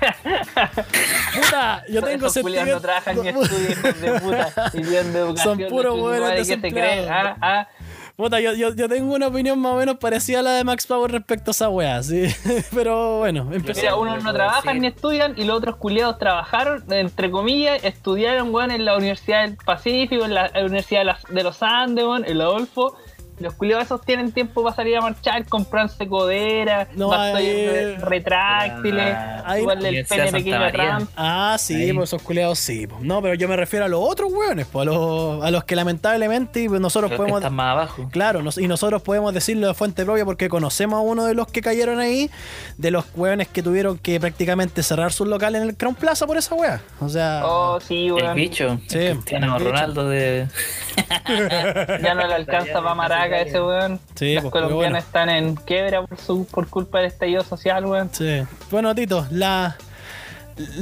Puta, 1.36 1.84
yo 1.90 2.02
tengo 2.04 2.28
Esos 2.28 2.42
culiados 2.44 2.70
no 2.70 2.82
trabajan 2.82 3.22
ni 3.22 3.30
estudian, 3.30 3.72
hijos 3.72 4.02
de 4.02 4.20
puta. 4.20 4.72
Y 4.74 4.78
viven 4.78 5.14
de 5.14 5.20
educación. 5.20 5.60
Son 5.60 5.70
puros 5.70 5.96
de 5.96 6.02
hueones 6.02 6.22
madre, 6.22 6.38
¿qué 6.38 6.46
se 6.46 6.56
desempleados. 6.58 7.06
creen? 7.06 7.10
Ah, 7.12 7.38
ah. 7.42 7.68
Puta, 8.16 8.40
yo, 8.40 8.54
yo, 8.54 8.74
yo 8.74 8.88
tengo 8.88 9.14
una 9.14 9.28
opinión 9.28 9.60
más 9.60 9.74
o 9.74 9.76
menos 9.76 9.98
parecida 9.98 10.40
a 10.40 10.42
la 10.42 10.52
de 10.52 10.64
Max 10.64 10.88
Power 10.88 11.12
respecto 11.12 11.50
a 11.50 11.52
esa 11.52 11.68
weá, 11.70 12.02
sí. 12.02 12.28
Pero 12.74 13.18
bueno, 13.18 13.50
empezó. 13.52 13.82
Mira, 13.82 13.96
unos 13.98 14.24
no 14.24 14.34
trabajan 14.34 14.80
ni 14.80 14.88
estudian 14.88 15.34
y 15.36 15.44
los 15.44 15.58
otros 15.58 15.76
culiados 15.76 16.18
trabajaron, 16.18 16.86
entre 16.94 17.30
comillas, 17.30 17.84
estudiaron, 17.84 18.54
weón, 18.56 18.72
en 18.72 18.86
la 18.86 18.96
Universidad 18.96 19.42
del 19.42 19.58
Pacífico, 19.58 20.24
en 20.24 20.34
la 20.34 20.50
Universidad 20.56 21.18
de, 21.28 21.44
los 21.44 21.62
Andes, 21.62 22.06
weón, 22.06 22.24
en 22.26 22.38
la 22.38 22.46
Adolfo. 22.46 22.96
Los 23.40 23.54
culiados 23.54 23.86
esos 23.86 24.02
tienen 24.02 24.32
tiempo 24.32 24.64
para 24.64 24.76
salir 24.76 24.96
a 24.98 25.02
marchar, 25.02 25.46
comprarse 25.48 26.08
coderas, 26.08 26.88
No, 26.96 27.12
ahí- 27.12 27.68
re- 27.68 27.96
retráctiles, 27.98 29.16
Ahí- 29.44 29.62
igual 29.62 29.86
el 29.86 30.06
pene 30.06 30.32
pequeño 30.32 30.64
a. 30.64 30.72
Trump. 30.72 31.10
Ah, 31.18 31.56
sí, 31.60 31.76
Ahí. 31.76 31.94
pues 31.94 32.10
esos 32.10 32.22
culiados 32.22 32.58
sí. 32.60 32.88
pues. 32.88 33.02
No, 33.02 33.22
pero 33.22 33.34
yo 33.34 33.48
me 33.50 33.56
refiero 33.58 33.86
a 33.86 33.88
los 33.90 34.00
otros 34.02 34.32
weones, 34.32 34.66
pues, 34.72 34.88
a 34.88 34.92
los, 34.92 35.44
a 35.44 35.52
los 35.52 35.64
que 35.66 35.76
lamentablemente 35.76 36.68
pues, 36.70 36.80
nosotros 36.80 37.12
Los 37.12 37.18
que 37.18 37.22
podemos. 37.24 37.42
están 37.42 37.54
más 37.56 37.72
abajo. 37.74 38.08
Claro, 38.12 38.42
nos- 38.42 38.58
y 38.58 38.68
nosotros 38.70 39.02
podemos 39.02 39.34
decirlo 39.34 39.68
de 39.68 39.74
fuente 39.74 40.06
propia 40.06 40.24
porque 40.24 40.48
conocemos 40.48 40.98
a 40.98 41.02
uno 41.02 41.26
de 41.26 41.34
los 41.34 41.48
que 41.48 41.62
cayeron 41.62 42.00
ahí, 42.00 42.30
de 42.78 42.92
los 42.92 43.06
weones 43.16 43.48
que 43.50 43.62
tuvieron 43.62 43.98
que 43.98 44.20
prácticamente 44.20 44.82
cerrar 44.82 45.12
sus 45.12 45.28
locales 45.28 45.62
en 45.62 45.68
el 45.70 45.76
Crown 45.76 45.96
Plaza 45.96 46.26
por 46.26 46.38
esa 46.38 46.56
wea. 46.56 46.82
O 47.02 47.10
sea, 47.10 47.42
Oh, 47.46 47.80
sí, 47.82 48.08
El 48.08 48.14
weón. 48.14 48.36
bicho. 48.36 48.80
Sí, 48.88 48.98
Cristiano 48.98 49.58
el 49.58 49.64
bicho. 49.64 49.72
Ronaldo 49.72 50.08
de. 50.10 50.48
Ya 52.02 52.14
no 52.14 52.28
le 52.28 52.34
alcanza 52.34 52.74
para 52.82 52.96
maraca 53.30 53.42
ese 53.50 53.62
weón. 53.62 54.00
Sí, 54.16 54.34
Las 54.36 54.44
pues, 54.44 54.52
colombianas 54.52 54.78
bueno. 54.92 54.98
están 54.98 55.30
en 55.30 55.56
quiebra 55.56 56.06
por, 56.06 56.18
su, 56.20 56.46
por 56.46 56.68
culpa 56.70 57.00
del 57.00 57.08
estallido 57.08 57.44
social, 57.44 57.86
weón. 57.86 58.10
Sí. 58.12 58.42
Bueno, 58.72 58.94
Tito, 58.96 59.28
la, 59.32 59.76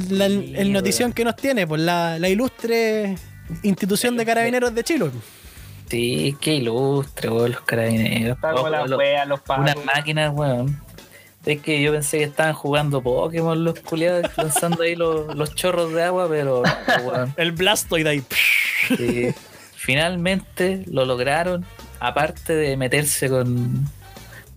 la- 0.10 0.26
el 0.26 0.72
notición 0.72 1.14
que 1.14 1.24
nos 1.24 1.36
tiene, 1.36 1.66
pues 1.68 1.82
la, 1.82 2.20
la 2.20 2.30
ilustre 2.30 3.16
institución 3.64 4.16
de 4.18 4.26
carabineros 4.26 4.74
de 4.74 4.84
Chile. 4.84 5.10
Sí, 5.90 6.36
qué 6.42 6.56
ilustre, 6.56 7.30
weón, 7.30 7.52
los 7.52 7.62
carabineros. 7.62 8.36
Está 8.38 8.52
con 8.52 8.66
Oh, 8.66 8.70
las 8.70 8.90
lo- 8.90 8.98
weas, 8.98 9.28
los 9.28 9.40
Unas 9.58 9.76
máquinas, 9.86 10.32
weón. 10.34 10.82
Es 11.46 11.62
que 11.62 11.82
yo 11.82 11.92
pensé 11.92 12.20
que 12.20 12.24
estaban 12.24 12.54
jugando 12.54 13.02
Pokémon 13.02 13.62
los 13.66 13.78
culiados, 13.82 14.32
lanzando 14.38 14.84
ahí 14.84 14.96
los, 14.96 15.36
los 15.36 15.54
chorros 15.56 15.92
de 15.94 16.02
agua, 16.04 16.28
pero 16.30 16.64
no, 16.64 17.04
weón. 17.04 17.34
El 17.36 17.52
Blastoid 17.52 18.08
ahí. 18.08 18.24
Sí. 18.98 19.34
Finalmente 19.76 20.84
lo 20.88 21.04
lograron, 21.06 21.66
aparte 22.08 22.54
de 22.54 22.76
meterse 22.78 23.30
con, 23.30 23.88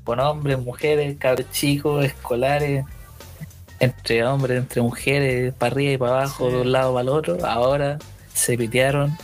con 0.04 0.20
hombres, 0.20 0.58
mujeres, 0.58 1.16
cabros 1.18 1.50
chicos, 1.52 2.04
escolares, 2.04 2.84
entre 3.78 4.24
hombres, 4.26 4.58
entre 4.58 4.82
mujeres, 4.82 5.54
para 5.54 5.72
arriba 5.72 5.92
y 5.92 5.98
para 5.98 6.12
abajo, 6.12 6.48
Sí. 6.48 6.54
de 6.56 6.60
un 6.62 6.72
lado 6.72 6.92
para 6.92 7.02
el 7.02 7.08
otro, 7.10 7.38
ahora 7.46 7.98
se 8.32 8.56
pitearon 8.56 9.16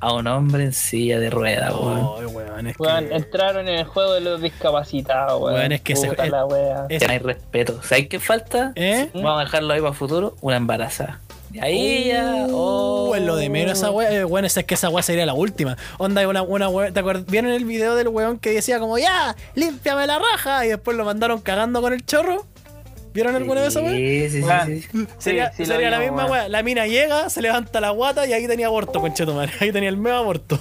a 0.00 0.12
un 0.12 0.26
hombre 0.26 0.64
en 0.64 0.72
silla 0.72 1.18
de 1.18 1.30
ruedas, 1.30 1.72
weón. 1.74 2.10
Ay, 2.18 2.26
weón, 2.26 2.66
es 2.66 2.76
que- 2.76 2.82
Weón, 2.82 3.12
entraron 3.12 3.68
en 3.68 3.74
el 3.76 3.84
juego 3.86 4.12
de 4.14 4.20
los 4.20 4.40
discapacitados, 4.42 5.40
weón. 5.40 5.54
Weón, 5.54 5.72
es 5.72 5.80
que 5.80 5.94
Puta 5.94 6.24
es- 6.24 6.30
la 6.30 6.44
wea. 6.44 6.86
es- 6.90 7.00
Ya 7.00 7.06
no 7.06 7.12
hay 7.14 7.18
respeto. 7.20 7.80
¿Sabes 7.82 8.08
qué 8.08 8.20
falta? 8.20 8.72
¿Eh? 8.74 9.10
Vamos 9.14 9.40
a 9.40 9.44
dejarlo 9.44 9.72
ahí 9.72 9.80
para 9.80 9.92
futuro, 9.94 10.36
una 10.42 10.56
embarazada. 10.56 11.20
Y 11.54 11.60
ahí 11.60 12.04
ya. 12.08 12.46
Oh, 12.50 13.10
Oh, 13.10 13.14
es 13.16 13.22
lo 13.22 13.36
de 13.36 13.48
menos 13.48 13.78
esa 13.78 13.90
wea. 13.90 14.10
Eh, 14.12 14.24
Bueno, 14.24 14.46
esa 14.46 14.60
es 14.60 14.66
que 14.66 14.74
esa 14.74 14.88
wea 14.88 15.02
sería 15.02 15.24
la 15.24 15.34
última. 15.34 15.76
Onda, 15.98 16.26
una, 16.28 16.42
una 16.42 16.68
wea- 16.68 16.92
¿Te 16.92 17.00
acuerdas? 17.00 17.24
¿Vieron 17.26 17.50
el 17.52 17.64
video 17.64 17.94
del 17.94 18.08
weón 18.08 18.38
que 18.38 18.50
decía 18.50 18.78
como, 18.80 18.98
ya, 18.98 19.36
límpiame 19.54 20.06
la 20.06 20.18
raja? 20.18 20.66
Y 20.66 20.68
después 20.70 20.96
lo 20.96 21.04
mandaron 21.04 21.40
cagando 21.40 21.80
con 21.80 21.92
el 21.92 22.04
chorro. 22.04 22.44
¿Vieron 23.12 23.36
alguna 23.36 23.60
vez 23.60 23.68
esa 23.70 23.80
wea? 23.80 23.92
Sí, 23.92 24.28
sí, 24.30 24.42
sí, 24.42 24.80
sí. 24.90 25.06
Sería, 25.18 25.50
Sí, 25.52 25.58
sí 25.58 25.66
sería 25.66 25.90
la 25.90 26.00
misma 26.00 26.26
wea. 26.26 26.48
La 26.48 26.64
mina 26.64 26.86
llega, 26.88 27.30
se 27.30 27.40
levanta 27.40 27.80
la 27.80 27.90
guata 27.90 28.26
y 28.26 28.32
ahí 28.32 28.48
tenía 28.48 28.66
aborto, 28.66 29.00
conchetumare. 29.00 29.52
Ahí 29.60 29.70
tenía 29.70 29.88
el 29.90 29.96
medio 29.96 30.16
aborto. 30.16 30.58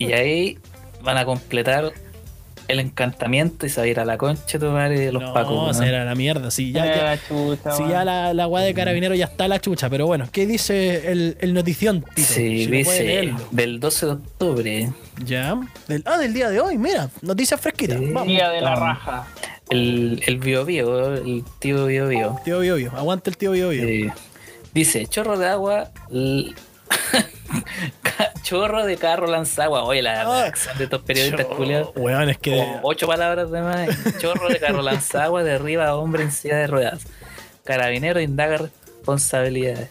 Y 0.00 0.12
ahí 0.14 0.58
van 1.02 1.16
a 1.18 1.24
completar 1.24 1.92
el 2.72 2.80
encantamiento 2.80 3.66
y 3.66 3.68
se 3.68 3.80
va 3.80 3.84
a 3.84 3.86
ir 3.88 4.00
a 4.00 4.04
la 4.04 4.18
concha 4.18 4.58
tu 4.58 4.66
madre 4.66 4.98
de 5.00 5.12
los 5.12 5.22
no, 5.22 5.32
pacos. 5.32 5.52
weón. 5.52 5.74
será 5.74 6.04
la 6.04 6.14
mierda. 6.14 6.50
Sí, 6.50 6.72
ya, 6.72 6.84
ya, 6.86 7.04
La 7.04 7.18
chucha, 7.28 7.72
sí, 7.72 7.82
weón. 7.82 7.90
ya 7.92 8.04
la, 8.04 8.34
la 8.34 8.48
de 8.60 8.74
carabinero 8.74 9.14
ya 9.14 9.26
está 9.26 9.48
la 9.48 9.60
chucha. 9.60 9.88
Pero 9.90 10.06
bueno, 10.06 10.28
¿qué 10.32 10.46
dice 10.46 11.10
el, 11.12 11.36
el 11.40 11.54
notición, 11.54 12.04
Tito? 12.14 12.28
Sí, 12.32 12.64
Si 12.64 12.66
dice 12.70 13.34
del 13.50 13.80
12 13.80 14.06
de 14.06 14.12
octubre. 14.12 14.92
Ya. 15.24 15.60
Del, 15.88 16.02
ah, 16.06 16.18
del 16.18 16.32
día 16.34 16.48
de 16.50 16.60
hoy, 16.60 16.78
mira. 16.78 17.08
Noticias 17.20 17.60
fresquitas. 17.60 17.98
Sí. 17.98 18.06
Vamos. 18.06 18.26
Día 18.28 18.48
de 18.50 18.60
la 18.60 18.74
raja. 18.74 19.26
El, 19.70 20.22
el 20.26 20.38
Bio 20.38 20.64
Bio, 20.64 21.14
el 21.14 21.44
tío 21.58 21.86
Bio 21.86 22.08
Bio. 22.08 22.38
Tío 22.44 22.58
Bio 22.60 22.76
Bio. 22.76 22.92
Aguanta 22.96 23.30
el 23.30 23.36
tío 23.36 23.52
Bio 23.52 23.68
Bio. 23.70 23.84
eh, 23.84 24.12
dice: 24.74 25.06
chorro 25.06 25.38
de 25.38 25.48
agua. 25.48 25.90
chorro 28.42 28.84
de 28.84 28.96
carro 28.96 29.26
lanzagua. 29.26 29.84
Oye, 29.84 30.02
la 30.02 30.22
Ah. 30.22 30.42
reacción 30.42 30.78
de 30.78 30.84
estos 30.84 31.02
periodistas 31.02 31.46
culiados. 31.46 31.90
Weón, 31.96 32.28
es 32.30 32.38
que. 32.38 32.50
Como 32.56 32.80
ocho 32.82 33.06
palabras 33.06 33.50
de 33.50 33.60
más. 33.62 33.88
Chorro 34.18 34.48
de 34.48 34.58
carro 34.58 34.82
lanzagua 34.82 35.42
derriba 35.42 35.86
a 35.88 35.96
hombre 35.96 36.22
en 36.24 36.32
silla 36.32 36.56
de 36.56 36.66
ruedas. 36.66 37.02
Carabinero 37.64 38.20
indaga 38.20 38.58
responsabilidades. 38.58 39.88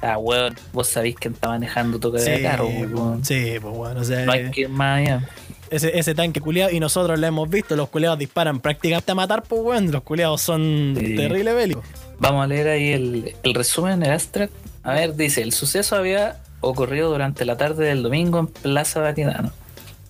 Ah, 0.00 0.18
weón, 0.18 0.56
vos 0.72 0.88
sabéis 0.88 1.14
quién 1.16 1.34
está 1.34 1.48
manejando 1.48 2.00
tu 2.00 2.16
Sí, 2.18 2.30
de 2.30 2.42
carro, 2.42 2.66
weón. 2.66 3.24
sí, 3.24 3.54
pues 3.60 3.74
bueno, 3.74 4.00
o 4.00 4.04
sea, 4.04 4.24
No 4.24 4.32
hay 4.32 4.50
que 4.50 4.62
ir 4.62 4.68
más 4.68 4.98
allá. 4.98 5.28
ese, 5.70 5.96
ese 5.96 6.12
tanque 6.16 6.40
culiado, 6.40 6.72
y 6.72 6.80
nosotros 6.80 7.16
lo 7.20 7.24
hemos 7.26 7.48
visto, 7.48 7.76
los 7.76 7.88
culiados 7.88 8.18
disparan 8.18 8.58
prácticamente 8.58 9.12
a 9.12 9.14
matar, 9.14 9.44
pues 9.44 9.62
weón, 9.62 9.92
los 9.92 10.02
culiados 10.02 10.42
son 10.42 10.96
Sí. 10.98 11.14
terribles 11.14 11.54
bélicos. 11.54 11.84
Vamos 12.18 12.42
a 12.44 12.46
leer 12.48 12.66
ahí 12.68 12.92
el, 12.92 13.36
el 13.44 13.54
resumen, 13.54 14.02
el 14.02 14.10
abstract. 14.10 14.52
A 14.82 14.94
ver, 14.94 15.14
dice, 15.14 15.40
el 15.42 15.52
suceso 15.52 15.94
había 15.94 16.40
ocurrido 16.62 17.10
durante 17.10 17.44
la 17.44 17.56
tarde 17.56 17.86
del 17.86 18.02
domingo 18.02 18.38
en 18.38 18.46
Plaza 18.46 19.00
Vaticano. 19.00 19.52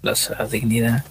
la 0.02 0.14
ciudad 0.14 0.49
dignidad. 0.49 1.04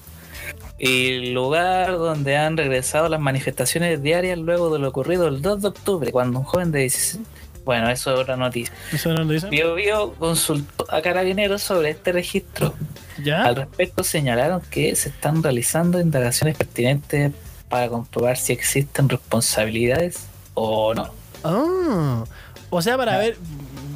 Y 0.77 1.07
el 1.10 1.33
lugar 1.33 1.91
donde 1.91 2.38
han 2.38 2.57
regresado 2.57 3.07
las 3.10 3.19
manifestaciones 3.19 4.01
diarias 4.01 4.39
luego 4.39 4.74
de 4.74 4.79
lo 4.79 4.89
ocurrido 4.89 5.27
el 5.27 5.41
2 5.41 5.62
de 5.62 5.67
octubre, 5.67 6.12
cuando 6.12 6.39
un 6.39 6.45
joven 6.45 6.71
de 6.71 6.79
16... 6.79 7.19
Bueno, 7.63 7.91
eso 7.91 8.12
es 8.12 8.19
otra 8.19 8.36
noticia. 8.38 8.74
¿Eso 8.91 9.13
no 9.13 9.24
lo 9.24 9.31
dice? 9.31 9.48
Bio 9.50 9.75
Bio 9.75 10.13
consultó 10.13 10.88
a 10.89 11.01
Carabineros 11.03 11.62
sobre 11.62 11.91
este 11.91 12.12
registro. 12.12 12.74
¿Ya? 13.24 13.43
Al 13.43 13.55
respecto 13.55 14.03
señalaron 14.03 14.62
que 14.71 14.95
se 14.95 15.10
están 15.10 15.43
realizando 15.43 16.00
indagaciones 16.00 16.57
pertinentes 16.57 17.31
para 17.69 17.88
comprobar 17.88 18.38
si 18.38 18.51
existen 18.51 19.07
responsabilidades 19.07 20.25
o 20.55 20.95
no. 20.95 21.12
Ah, 21.43 22.24
o 22.71 22.81
sea, 22.81 22.98
para 22.98 23.17
ver, 23.17 23.38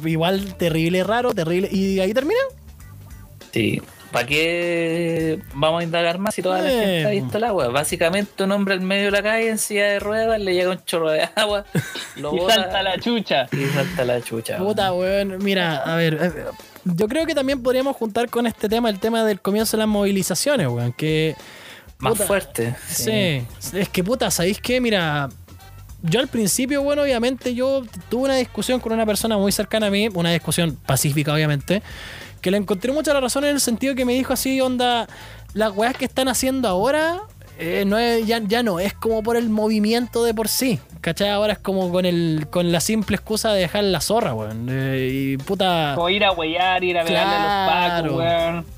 igual 0.04 0.54
terrible, 0.56 1.02
raro, 1.04 1.32
terrible. 1.34 1.68
¿Y 1.72 2.00
ahí 2.00 2.12
termina? 2.14 2.40
Sí. 3.52 3.80
¿Para 4.12 4.26
qué 4.26 5.40
vamos 5.52 5.80
a 5.80 5.84
indagar 5.84 6.18
más 6.18 6.34
si 6.34 6.40
toda 6.40 6.62
la 6.62 6.70
Eh, 6.72 6.80
gente 6.80 7.06
ha 7.06 7.10
visto 7.10 7.38
el 7.38 7.44
agua? 7.44 7.68
Básicamente 7.68 8.44
un 8.44 8.52
hombre 8.52 8.74
en 8.76 8.84
medio 8.84 9.06
de 9.06 9.10
la 9.10 9.22
calle 9.22 9.50
en 9.50 9.58
silla 9.58 9.86
de 9.86 9.98
ruedas 9.98 10.40
le 10.40 10.54
llega 10.54 10.70
un 10.70 10.82
chorro 10.84 11.10
de 11.10 11.28
agua, 11.34 11.64
lo 12.16 12.34
Y 12.34 12.38
bota 12.38 12.54
salta 12.54 12.82
la 12.82 12.98
chucha. 12.98 13.46
y 13.52 13.64
salta 13.66 14.04
la 14.04 14.20
chucha. 14.22 14.56
Puta, 14.58 14.92
weón. 14.94 15.38
Mira, 15.42 15.78
a 15.78 15.96
ver. 15.96 16.18
eh, 16.22 16.32
Yo 16.84 17.08
creo 17.08 17.26
que 17.26 17.34
también 17.34 17.62
podríamos 17.62 17.96
juntar 17.96 18.30
con 18.30 18.46
este 18.46 18.68
tema 18.68 18.88
el 18.88 19.00
tema 19.00 19.24
del 19.24 19.40
comienzo 19.40 19.76
de 19.76 19.82
las 19.82 19.88
movilizaciones, 19.88 20.68
weón. 20.68 20.92
Que. 20.92 21.34
Más 21.98 22.12
puta, 22.12 22.24
fuerte. 22.26 22.76
Sí. 22.88 23.42
Es 23.74 23.88
que, 23.88 24.04
puta, 24.04 24.30
¿sabéis 24.30 24.60
qué? 24.60 24.80
Mira. 24.80 25.28
Yo 26.08 26.20
al 26.20 26.28
principio, 26.28 26.82
bueno, 26.82 27.02
obviamente 27.02 27.54
yo 27.54 27.82
tuve 28.08 28.24
una 28.24 28.36
discusión 28.36 28.80
con 28.80 28.92
una 28.92 29.04
persona 29.06 29.36
muy 29.38 29.50
cercana 29.52 29.86
a 29.88 29.90
mí, 29.90 30.08
una 30.14 30.30
discusión 30.30 30.76
pacífica, 30.86 31.32
obviamente, 31.32 31.82
que 32.40 32.50
le 32.50 32.58
encontré 32.58 32.92
mucha 32.92 33.12
la 33.12 33.20
razón 33.20 33.44
en 33.44 33.50
el 33.50 33.60
sentido 33.60 33.94
que 33.94 34.04
me 34.04 34.12
dijo 34.14 34.32
así, 34.32 34.60
onda, 34.60 35.08
las 35.54 35.72
weas 35.76 35.94
que 35.96 36.04
están 36.04 36.28
haciendo 36.28 36.68
ahora, 36.68 37.22
eh, 37.58 37.84
no 37.86 37.98
es, 37.98 38.26
ya, 38.26 38.40
ya 38.46 38.62
no, 38.62 38.78
es 38.78 38.92
como 38.92 39.22
por 39.22 39.36
el 39.36 39.48
movimiento 39.48 40.22
de 40.22 40.34
por 40.34 40.46
sí, 40.48 40.78
¿cachai? 41.00 41.30
Ahora 41.30 41.54
es 41.54 41.58
como 41.58 41.90
con 41.90 42.04
el 42.04 42.46
con 42.50 42.70
la 42.70 42.80
simple 42.80 43.16
excusa 43.16 43.52
de 43.52 43.60
dejar 43.62 43.82
la 43.84 44.00
zorra, 44.02 44.34
weón. 44.34 44.68
Eh, 44.70 45.08
y 45.10 45.36
puta, 45.38 45.92
Como 45.96 46.10
ir 46.10 46.24
a 46.24 46.32
huellar, 46.32 46.84
ir 46.84 46.98
a 46.98 47.04
pegarle 47.04 47.34
a 47.34 47.38
los 47.38 48.12
Claro. 48.12 48.16
pacos, 48.16 48.18
weón. 48.18 48.75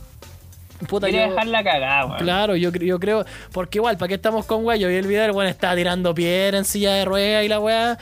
Puta 0.87 1.06
a 1.06 1.11
yo- 1.11 1.18
dejarla 1.30 1.64
cagada, 1.64 2.06
weón. 2.06 2.18
Claro, 2.18 2.56
yo, 2.56 2.70
yo 2.73 2.99
creo. 3.00 3.25
Porque 3.52 3.78
igual, 3.78 3.97
¿para 3.97 4.08
qué 4.08 4.14
estamos 4.14 4.47
con 4.47 4.64
weá? 4.64 4.76
Yo 4.76 4.88
vi 4.88 4.94
el 4.94 5.06
video, 5.06 5.25
el 5.25 5.30
weón 5.32 5.49
estaba 5.49 5.75
tirando 5.75 6.14
piedra 6.14 6.58
en 6.58 6.64
silla 6.64 6.94
de 6.94 7.04
ruedas 7.04 7.44
y 7.44 7.49
la 7.49 7.58
weá. 7.61 7.99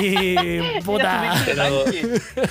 Y. 0.00 0.80
puta. 0.84 1.34
Pero, 1.46 1.84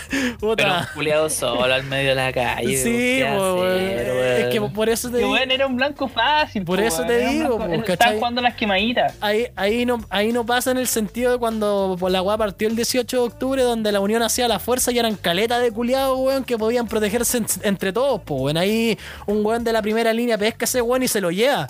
pero 0.09 0.37
puta. 0.39 0.79
un 0.79 0.85
culiado 0.95 1.29
solo 1.29 1.73
al 1.73 1.83
medio 1.83 2.09
de 2.09 2.15
la 2.15 2.33
calle. 2.33 2.77
Sí, 2.77 3.19
¿qué 3.19 3.33
po, 3.35 3.55
weón. 3.55 3.71
hacer, 3.77 4.41
Es 4.41 4.47
que 4.53 4.61
por 4.61 4.89
eso 4.89 5.09
te 5.11 5.17
digo. 5.17 5.31
weón 5.31 5.51
era 5.51 5.67
un 5.67 5.75
blanco 5.75 6.07
fácil. 6.07 6.63
Por 6.63 6.79
po, 6.79 6.85
eso 6.85 7.03
te 7.05 7.19
digo, 7.27 7.57
blanco- 7.57 7.73
po, 7.75 7.79
¿cachai? 7.81 7.93
Estaban 7.93 8.17
jugando 8.17 8.41
las 8.41 8.55
quemaditas. 8.55 9.15
Ahí, 9.21 9.47
ahí, 9.55 9.85
no, 9.85 10.03
ahí 10.09 10.31
no 10.31 10.45
pasa 10.45 10.71
en 10.71 10.77
el 10.77 10.87
sentido 10.87 11.33
de 11.33 11.37
cuando 11.37 11.95
por 11.99 12.11
la 12.11 12.21
weá 12.21 12.37
partió 12.37 12.67
el 12.67 12.75
18 12.75 13.17
de 13.17 13.23
octubre, 13.23 13.61
donde 13.63 13.91
la 13.91 13.99
Unión 13.99 14.23
hacía 14.23 14.47
la 14.47 14.59
fuerza 14.59 14.91
y 14.91 14.99
eran 14.99 15.15
caletas 15.15 15.61
de 15.61 15.71
culiados, 15.71 16.17
weón, 16.19 16.43
que 16.43 16.57
podían 16.57 16.87
protegerse 16.87 17.37
en- 17.39 17.45
entre 17.63 17.91
todos, 17.93 18.21
pues, 18.25 18.41
weón. 18.41 18.57
Ahí 18.57 18.97
un 19.27 19.45
weón 19.45 19.63
de 19.63 19.73
la 19.73 19.81
primera 19.81 20.13
línea 20.13 20.37
pesca 20.37 20.65
ese 20.65 20.81
weón 20.81 21.03
y 21.03 21.07
se 21.07 21.21
lo 21.21 21.31
lleva. 21.31 21.67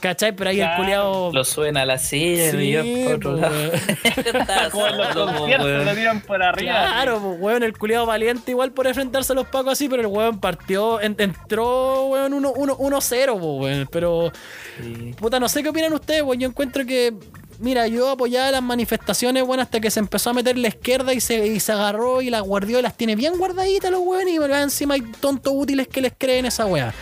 ¿Cachai? 0.00 0.32
Pero 0.32 0.50
ahí 0.50 0.60
el 0.60 0.68
culiado. 0.76 1.30
Lo 1.32 1.44
suben 1.44 1.76
a 1.76 1.84
la 1.84 1.98
silla 1.98 2.50
Sí, 2.52 3.02
para 3.04 3.16
otro 3.16 3.36
lado. 3.36 3.54
Como 4.72 4.86
en 4.86 4.96
los 4.96 5.06
conciertos 5.08 5.84
lo 5.84 5.94
tiran 5.94 6.20
por 6.22 6.42
arriba. 6.42 6.72
Claro, 6.72 7.20
pues, 7.20 7.36
weón, 7.40 7.62
el 7.62 7.76
culiado 7.76 8.06
valiente 8.06 8.50
igual 8.50 8.72
por 8.72 8.86
enfrentarse 8.86 9.32
a 9.32 9.36
los 9.36 9.46
pacos 9.48 9.72
así, 9.72 9.88
pero 9.88 10.00
el 10.02 10.08
weón 10.08 10.40
partió, 10.40 11.00
en- 11.00 11.16
entró, 11.18 12.06
weón, 12.06 12.32
1-0, 12.32 12.52
uno, 12.56 12.76
uno, 12.78 13.00
cero, 13.00 13.36
po, 13.38 13.56
weón. 13.56 13.88
Pero, 13.92 14.32
Sí. 14.80 15.14
puta, 15.18 15.38
no 15.38 15.48
sé 15.48 15.62
qué 15.62 15.68
opinan 15.68 15.92
ustedes, 15.92 16.22
weón. 16.22 16.40
Yo 16.40 16.48
encuentro 16.48 16.86
que, 16.86 17.12
mira, 17.58 17.86
yo 17.86 18.08
apoyaba 18.10 18.50
las 18.50 18.62
manifestaciones, 18.62 19.42
weón, 19.42 19.60
hasta 19.60 19.80
que 19.80 19.90
se 19.90 20.00
empezó 20.00 20.30
a 20.30 20.32
meter 20.32 20.56
la 20.56 20.68
izquierda 20.68 21.12
y 21.12 21.20
se, 21.20 21.46
y 21.46 21.60
se 21.60 21.72
agarró 21.72 22.22
y 22.22 22.30
las 22.30 22.42
guardió 22.42 22.78
y 22.78 22.82
las 22.82 22.96
tiene 22.96 23.16
bien 23.16 23.36
guardaditas 23.36 23.90
los 23.90 24.00
weón 24.02 24.28
y 24.28 24.36
encima 24.36 24.94
hay 24.94 25.02
tontos 25.20 25.52
útiles 25.54 25.88
que 25.88 26.00
les 26.00 26.12
creen 26.16 26.46
esa 26.46 26.64
weá. 26.64 26.94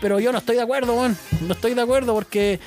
Pero 0.00 0.20
yo 0.20 0.32
no 0.32 0.38
estoy 0.38 0.56
de 0.56 0.62
acuerdo, 0.62 0.94
weón. 0.94 1.16
No 1.40 1.54
estoy 1.54 1.74
de 1.74 1.82
acuerdo 1.82 2.14
porque, 2.14 2.60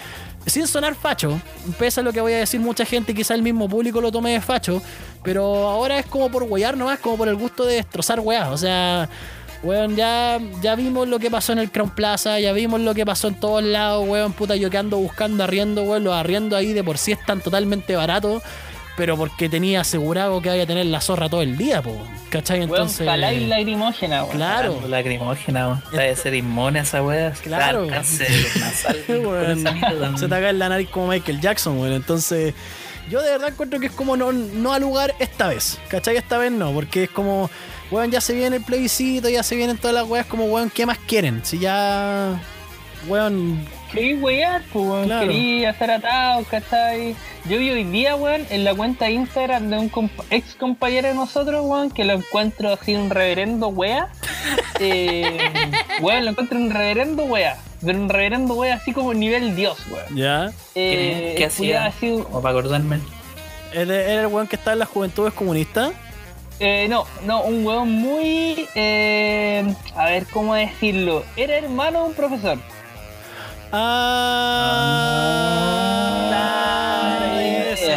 sin 0.45 0.67
sonar 0.67 0.95
facho, 0.95 1.39
pese 1.77 1.99
a 1.99 2.03
lo 2.03 2.11
que 2.11 2.21
voy 2.21 2.33
a 2.33 2.37
decir 2.37 2.59
mucha 2.59 2.85
gente, 2.85 3.13
quizá 3.13 3.35
el 3.35 3.43
mismo 3.43 3.69
público 3.69 4.01
lo 4.01 4.11
tome 4.11 4.31
de 4.31 4.41
facho, 4.41 4.81
pero 5.23 5.67
ahora 5.67 5.99
es 5.99 6.05
como 6.05 6.29
por 6.29 6.43
wear 6.43 6.75
nomás, 6.75 6.99
como 6.99 7.17
por 7.17 7.27
el 7.27 7.35
gusto 7.35 7.65
de 7.65 7.75
destrozar 7.75 8.19
weas. 8.19 8.49
O 8.49 8.57
sea, 8.57 9.09
weón, 9.61 9.95
ya, 9.95 10.39
ya 10.61 10.75
vimos 10.75 11.07
lo 11.07 11.19
que 11.19 11.29
pasó 11.29 11.53
en 11.53 11.59
el 11.59 11.71
Crown 11.71 11.91
Plaza, 11.91 12.39
ya 12.39 12.51
vimos 12.53 12.81
lo 12.81 12.93
que 12.95 13.05
pasó 13.05 13.27
en 13.27 13.35
todos 13.35 13.63
lados, 13.63 14.07
weón, 14.07 14.33
puta, 14.33 14.55
yo 14.55 14.69
que 14.69 14.77
ando 14.77 14.97
buscando 14.97 15.43
arriendo, 15.43 15.83
weón, 15.83 16.03
los 16.03 16.13
arriendos 16.13 16.57
ahí 16.57 16.73
de 16.73 16.83
por 16.83 16.97
sí 16.97 17.11
están 17.11 17.41
totalmente 17.41 17.95
baratos. 17.95 18.41
Pero 18.99 19.15
porque 19.15 19.47
tenía 19.47 19.79
asegurado 19.79 20.41
que 20.41 20.49
vaya 20.49 20.63
a 20.63 20.65
tener 20.65 20.85
la 20.87 20.99
zorra 20.99 21.29
todo 21.29 21.41
el 21.41 21.55
día, 21.55 21.81
po. 21.81 21.95
¿Cachai? 22.29 22.63
Entonces. 22.63 23.07
ojalá 23.07 23.31
y 23.31 23.47
lacrimógena, 23.47 24.25
weón. 24.25 24.35
Claro. 24.35 24.81
Lacrimógena, 24.85 25.67
weón. 25.67 25.83
Debe 25.93 26.15
ser 26.17 26.33
inmune 26.33 26.79
a 26.79 26.81
esa 26.81 27.01
weá. 27.01 27.31
Claro. 27.31 27.87
Cáncer 27.87 28.27
se 28.75 28.93
te 29.05 30.29
cae 30.29 30.49
en 30.49 30.59
la 30.59 30.67
nariz 30.67 30.89
como 30.89 31.07
Michael 31.07 31.39
Jackson, 31.39 31.79
weón. 31.79 31.93
Entonces, 31.93 32.53
yo 33.09 33.21
de 33.21 33.31
verdad 33.31 33.47
encuentro 33.47 33.79
que 33.79 33.85
es 33.85 33.93
como 33.93 34.17
no, 34.17 34.33
no 34.33 34.73
al 34.73 34.81
lugar 34.81 35.15
esta 35.19 35.47
vez. 35.47 35.79
¿Cachai? 35.87 36.17
Esta 36.17 36.37
vez 36.37 36.51
no, 36.51 36.73
porque 36.73 37.05
es 37.05 37.09
como, 37.09 37.49
weón, 37.91 38.11
ya 38.11 38.19
se 38.19 38.33
viene 38.33 38.57
el 38.57 38.63
plebiscito, 38.65 39.29
ya 39.29 39.43
se 39.43 39.55
vienen 39.55 39.77
todas 39.77 39.95
las 39.95 40.09
weas, 40.09 40.25
como, 40.25 40.43
weón, 40.47 40.69
¿qué 40.69 40.85
más 40.85 40.97
quieren? 40.97 41.39
Si 41.45 41.57
ya, 41.57 42.37
weón, 43.07 43.65
Querí 43.91 44.13
weyar, 44.15 44.61
pues, 44.71 44.85
weón. 44.85 45.05
Claro. 45.05 45.27
Querí 45.27 45.65
hacer 45.65 45.91
atados, 45.91 46.47
¿cachai? 46.47 47.15
Yo 47.49 47.57
vi 47.57 47.71
hoy 47.71 47.83
día, 47.85 48.15
weón, 48.15 48.45
en 48.49 48.63
la 48.63 48.75
cuenta 48.75 49.05
de 49.05 49.11
Instagram 49.13 49.69
de 49.69 49.77
un 49.79 49.89
compa- 49.91 50.23
ex 50.29 50.53
compañero 50.55 51.07
de 51.07 51.15
nosotros, 51.15 51.65
weón, 51.65 51.89
que 51.89 52.03
lo 52.05 52.13
encuentro 52.13 52.71
así 52.73 52.95
un 52.95 53.09
reverendo 53.09 53.69
wea. 53.69 54.09
Eh, 54.81 55.37
weón, 56.01 56.23
lo 56.23 56.31
encuentro 56.31 56.57
un 56.57 56.69
reverendo 56.71 57.23
wea. 57.25 57.57
Pero 57.85 57.99
un 57.99 58.07
reverendo 58.09 58.53
wea 58.55 58.75
así 58.75 58.93
como 58.93 59.13
nivel 59.13 59.53
dios, 59.55 59.77
weón. 59.91 60.15
ya. 60.15 60.51
Eh, 60.75 61.35
¿Qué 61.37 61.45
hacía? 61.45 61.85
así- 61.85 62.19
Como 62.23 62.41
para 62.41 62.57
acordarme. 62.57 62.99
Era 63.73 63.93
era 63.95 64.21
el 64.21 64.27
weón 64.27 64.47
que 64.47 64.55
está 64.55 64.71
en 64.73 64.79
las 64.79 64.87
juventudes 64.87 65.33
comunistas. 65.33 65.91
Eh, 66.61 66.87
no, 66.89 67.05
no, 67.25 67.41
un 67.43 67.65
weón 67.65 67.91
muy. 67.91 68.67
eh, 68.75 69.73
a 69.95 70.05
ver 70.05 70.25
cómo 70.27 70.55
decirlo. 70.55 71.23
Era 71.35 71.57
hermano 71.57 72.03
de 72.03 72.09
un 72.09 72.13
profesor. 72.13 72.57
Ah, 73.71 75.19
ese 77.71 77.93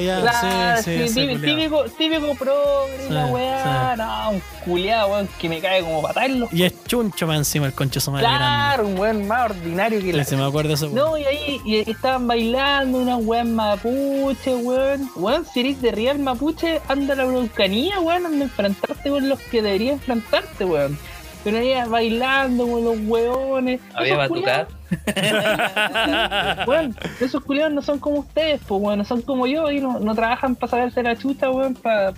ya. 0.00 0.20
Claro, 0.20 0.82
sí, 0.82 1.08
sí, 1.08 1.14
típico, 1.14 1.40
típico, 1.40 1.84
típico 1.96 2.34
progre, 2.34 3.06
Sí, 3.06 3.12
la 3.12 3.26
weá. 3.26 3.96
No, 3.96 4.30
un 4.30 4.42
culiado, 4.64 5.12
weón, 5.12 5.28
que 5.38 5.48
me 5.48 5.60
cae 5.60 5.80
como 5.80 6.02
los. 6.02 6.52
Y 6.52 6.64
es 6.64 6.74
chuncho 6.84 7.26
más 7.26 7.38
encima 7.38 7.66
el 7.66 7.72
concho 7.72 8.00
madre 8.10 8.26
Claro, 8.26 8.86
un 8.86 8.98
weón 8.98 9.26
más 9.26 9.50
ordinario 9.50 10.00
que 10.00 10.12
la. 10.12 10.24
Sí, 10.24 10.36
me 10.36 10.42
ese 10.74 10.84
weón. 10.86 10.94
No, 10.94 11.16
y 11.18 11.24
ahí 11.24 11.60
y 11.64 11.90
estaban 11.90 12.26
bailando 12.26 12.98
unas 12.98 13.20
weón 13.24 13.54
mapuche, 13.54 14.54
weón. 14.56 15.10
Weón, 15.16 15.46
si 15.52 15.60
eres 15.60 15.80
de 15.80 15.90
real 15.92 16.18
mapuche, 16.18 16.82
anda 16.88 17.14
a 17.14 17.16
la 17.16 17.24
bruscanía, 17.24 17.98
weón, 18.00 18.26
anda 18.26 18.40
a 18.40 18.42
enfrentarte 18.42 19.08
con 19.08 19.26
los 19.28 19.40
que 19.40 19.62
deberían 19.62 19.94
enfrentarte, 19.94 20.64
weón. 20.64 20.98
Pero 21.44 21.58
ahí 21.58 21.74
bailando 21.88 22.66
con 22.66 22.84
los 22.84 22.98
weones. 23.06 23.80
Había. 23.94 24.66
Weón, 26.66 26.96
esos 27.20 27.42
culiados 27.44 27.72
no 27.72 27.82
son 27.82 27.98
como 27.98 28.20
ustedes, 28.20 28.60
pues, 28.66 28.80
weón, 28.80 28.98
no 28.98 29.04
son 29.04 29.22
como 29.22 29.46
yo 29.46 29.70
y 29.70 29.80
no, 29.80 30.00
no 30.00 30.14
trabajan 30.14 30.56
para 30.56 30.70
sacarse 30.70 31.02
la 31.02 31.16
chucha, 31.16 31.50
weón, 31.50 31.74
para 31.74 32.14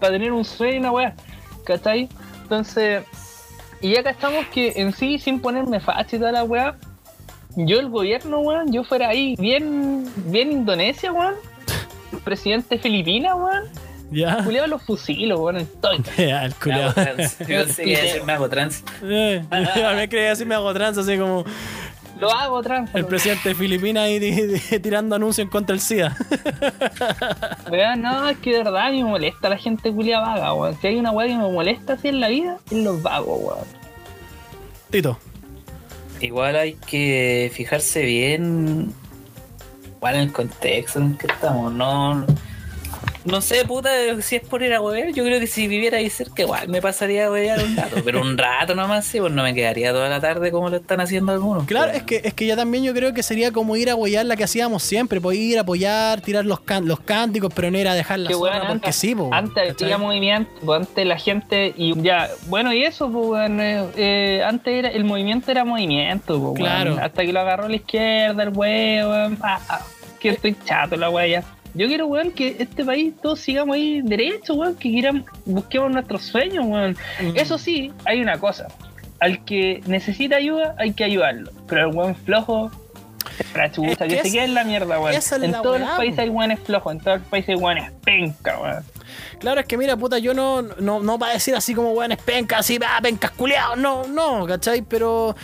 tener 0.00 0.32
un 0.32 0.44
sueño, 0.44 0.92
weá, 0.92 1.14
¿cachai? 1.64 2.08
Entonces, 2.42 3.04
y 3.80 3.92
ya 3.92 4.00
estamos 4.00 4.46
que 4.46 4.72
en 4.76 4.92
sí, 4.92 5.18
sin 5.18 5.40
ponerme 5.40 5.80
facha 5.80 6.16
y 6.16 6.18
toda 6.18 6.32
la 6.32 6.44
weá, 6.44 6.76
yo 7.56 7.80
el 7.80 7.88
gobierno, 7.88 8.40
weón, 8.40 8.72
yo 8.72 8.84
fuera 8.84 9.08
ahí 9.08 9.36
bien, 9.36 10.10
bien 10.26 10.52
Indonesia, 10.52 11.12
weón, 11.12 11.34
presidente 12.24 12.76
de 12.76 12.82
Filipinas, 12.82 13.34
weón, 13.36 13.64
Ya. 14.10 14.42
culiado 14.44 14.66
los 14.66 14.82
fusilos, 14.82 15.38
weón, 15.38 15.58
en 15.58 15.66
todo. 15.66 15.92
Ya, 16.16 16.44
el 16.44 16.54
Me 16.66 16.74
hago 16.74 16.92
trans. 16.92 17.38
Yo 17.40 17.46
que 17.46 18.02
decir 18.02 18.24
me 18.24 18.32
hago 18.32 18.48
trans. 18.48 18.84
Eh, 19.02 19.44
a 19.50 19.94
mí 19.94 20.08
creía 20.08 20.32
así 20.32 20.44
me 20.44 20.54
hago 20.54 20.72
trans, 20.74 20.98
así 20.98 21.16
como 21.16 21.44
Lo 22.20 22.32
hago, 22.32 22.60
trans. 22.62 22.90
el 22.94 23.06
presidente 23.06 23.50
de 23.50 23.54
Filipinas 23.54 24.04
ahí 24.04 24.60
tirando 24.82 25.16
anuncios 25.16 25.44
en 25.44 25.50
contra 25.50 25.74
del 25.74 25.80
SIDA. 25.80 26.16
Weón, 27.70 28.02
no, 28.02 28.28
es 28.28 28.38
que 28.38 28.50
de 28.50 28.58
verdad 28.64 28.90
me 28.90 29.04
molesta 29.04 29.48
la 29.48 29.56
gente 29.56 29.92
culia 29.92 30.20
vaga, 30.20 30.52
weón. 30.54 30.76
Si 30.80 30.86
hay 30.88 30.96
una 30.98 31.12
weá 31.12 31.28
que 31.28 31.36
me 31.36 31.48
molesta 31.50 31.92
así 31.94 32.08
en 32.08 32.20
la 32.20 32.28
vida, 32.28 32.58
es 32.70 32.78
los 32.78 33.00
vagos, 33.02 33.38
weón. 33.40 33.66
Tito. 34.90 35.18
Igual 36.20 36.56
hay 36.56 36.74
que 36.74 37.50
fijarse 37.54 38.02
bien 38.02 38.92
igual 39.96 40.14
en 40.16 40.20
el 40.22 40.32
contexto 40.32 40.98
en 40.98 41.16
que 41.16 41.26
estamos. 41.26 41.72
No, 41.72 42.26
No 43.24 43.42
sé, 43.42 43.66
puta, 43.66 43.90
si 44.22 44.36
es 44.36 44.42
por 44.42 44.62
ir 44.62 44.72
a 44.72 44.80
huevear, 44.80 45.12
yo 45.12 45.22
creo 45.24 45.38
que 45.38 45.46
si 45.46 45.68
viviera 45.68 45.98
ahí 45.98 46.08
cerca, 46.08 46.42
igual 46.42 46.68
me 46.68 46.80
pasaría 46.80 47.26
a 47.26 47.30
huevear 47.30 47.62
un 47.62 47.76
rato. 47.76 47.96
Pero 48.02 48.22
un 48.22 48.38
rato 48.38 48.74
nomás, 48.74 49.04
sí, 49.04 49.20
pues 49.20 49.30
no 49.32 49.42
me 49.42 49.52
quedaría 49.52 49.92
toda 49.92 50.08
la 50.08 50.20
tarde 50.20 50.50
como 50.50 50.70
lo 50.70 50.76
están 50.76 51.00
haciendo 51.02 51.32
algunos. 51.32 51.64
Claro, 51.64 51.88
pues. 51.90 51.98
es 51.98 52.02
que, 52.04 52.20
es 52.28 52.32
que 52.32 52.46
ya 52.46 52.56
también 52.56 52.82
yo 52.82 52.94
creo 52.94 53.12
que 53.12 53.22
sería 53.22 53.52
como 53.52 53.76
ir 53.76 53.90
a 53.90 53.92
apoyar 53.92 54.24
la 54.24 54.36
que 54.36 54.44
hacíamos 54.44 54.82
siempre, 54.82 55.20
pues 55.20 55.36
ir 55.36 55.58
a 55.58 55.62
apoyar, 55.62 56.22
tirar 56.22 56.46
los, 56.46 56.60
can- 56.60 56.88
los 56.88 57.00
cánticos, 57.00 57.52
pero 57.54 57.70
no 57.70 57.76
era 57.76 57.92
dejar 57.94 58.20
la 58.20 58.30
weón, 58.36 58.54
porque 58.60 58.72
antes, 58.72 58.96
sí, 58.96 59.14
pues. 59.14 59.28
antes 59.32 59.82
había 59.82 59.98
movimiento, 59.98 60.50
pues, 60.64 60.80
antes 60.80 61.06
la 61.06 61.18
gente 61.18 61.74
y 61.76 62.00
ya, 62.02 62.30
bueno, 62.46 62.72
y 62.72 62.84
eso, 62.84 63.10
pues, 63.12 63.26
weón, 63.26 63.60
eh, 63.60 63.84
eh, 63.96 64.42
antes 64.46 64.72
era, 64.74 64.88
el 64.88 65.04
movimiento 65.04 65.50
era 65.50 65.64
movimiento, 65.66 66.40
pues, 66.40 66.54
Claro. 66.60 66.96
hasta 67.00 67.22
que 67.26 67.32
lo 67.34 67.40
agarró 67.40 67.68
la 67.68 67.76
izquierda, 67.76 68.42
el 68.42 68.48
weón, 68.48 69.36
ah, 69.42 69.60
ah, 69.68 69.80
que 70.18 70.30
estoy 70.30 70.56
chato 70.64 70.96
la 70.96 71.26
ya. 71.26 71.44
Yo 71.74 71.86
quiero, 71.86 72.06
weón, 72.06 72.32
que 72.32 72.56
este 72.58 72.84
país 72.84 73.14
todos 73.22 73.40
sigamos 73.40 73.76
ahí 73.76 74.00
derecho, 74.02 74.54
weón, 74.54 74.74
que 74.74 74.90
quieran, 74.90 75.24
busquemos 75.44 75.90
nuestros 75.92 76.22
sueños, 76.22 76.64
weón. 76.66 76.96
Mm. 77.20 77.36
Eso 77.36 77.58
sí, 77.58 77.92
hay 78.04 78.20
una 78.20 78.38
cosa, 78.38 78.68
al 79.20 79.44
que 79.44 79.80
necesita 79.86 80.36
ayuda 80.36 80.74
hay 80.78 80.92
que 80.92 81.04
ayudarlo, 81.04 81.52
pero 81.68 81.88
el 81.88 81.96
weón 81.96 82.14
flojo, 82.16 82.70
chucha, 83.72 83.90
Es 83.92 83.98
que 83.98 84.06
que, 84.08 84.14
es- 84.16 84.22
se 84.22 84.32
quede 84.32 84.44
en 84.44 84.54
la 84.54 84.64
mierda, 84.64 84.98
weón. 85.00 85.14
En 85.14 85.52
todos 85.62 85.80
los 85.80 85.90
países 85.90 86.18
hay 86.18 86.28
weones 86.28 86.58
flojos, 86.60 86.92
en 86.92 87.00
todos 87.00 87.18
los 87.20 87.28
países 87.28 87.50
hay 87.50 87.54
weones 87.56 87.92
penca, 88.04 88.58
weón. 88.60 88.84
Claro, 89.38 89.60
es 89.60 89.66
que 89.66 89.76
mira, 89.76 89.96
puta, 89.96 90.18
yo 90.18 90.34
no, 90.34 90.62
no, 90.62 91.00
no 91.00 91.18
para 91.18 91.32
decir 91.32 91.54
así 91.54 91.74
como 91.74 91.92
weones 91.92 92.18
pencas, 92.18 92.60
así, 92.60 92.78
ah, 92.86 93.00
pencas 93.02 93.30
culiados, 93.32 93.78
no, 93.78 94.06
no, 94.06 94.46
¿cachai? 94.46 94.82
Pero 94.82 95.34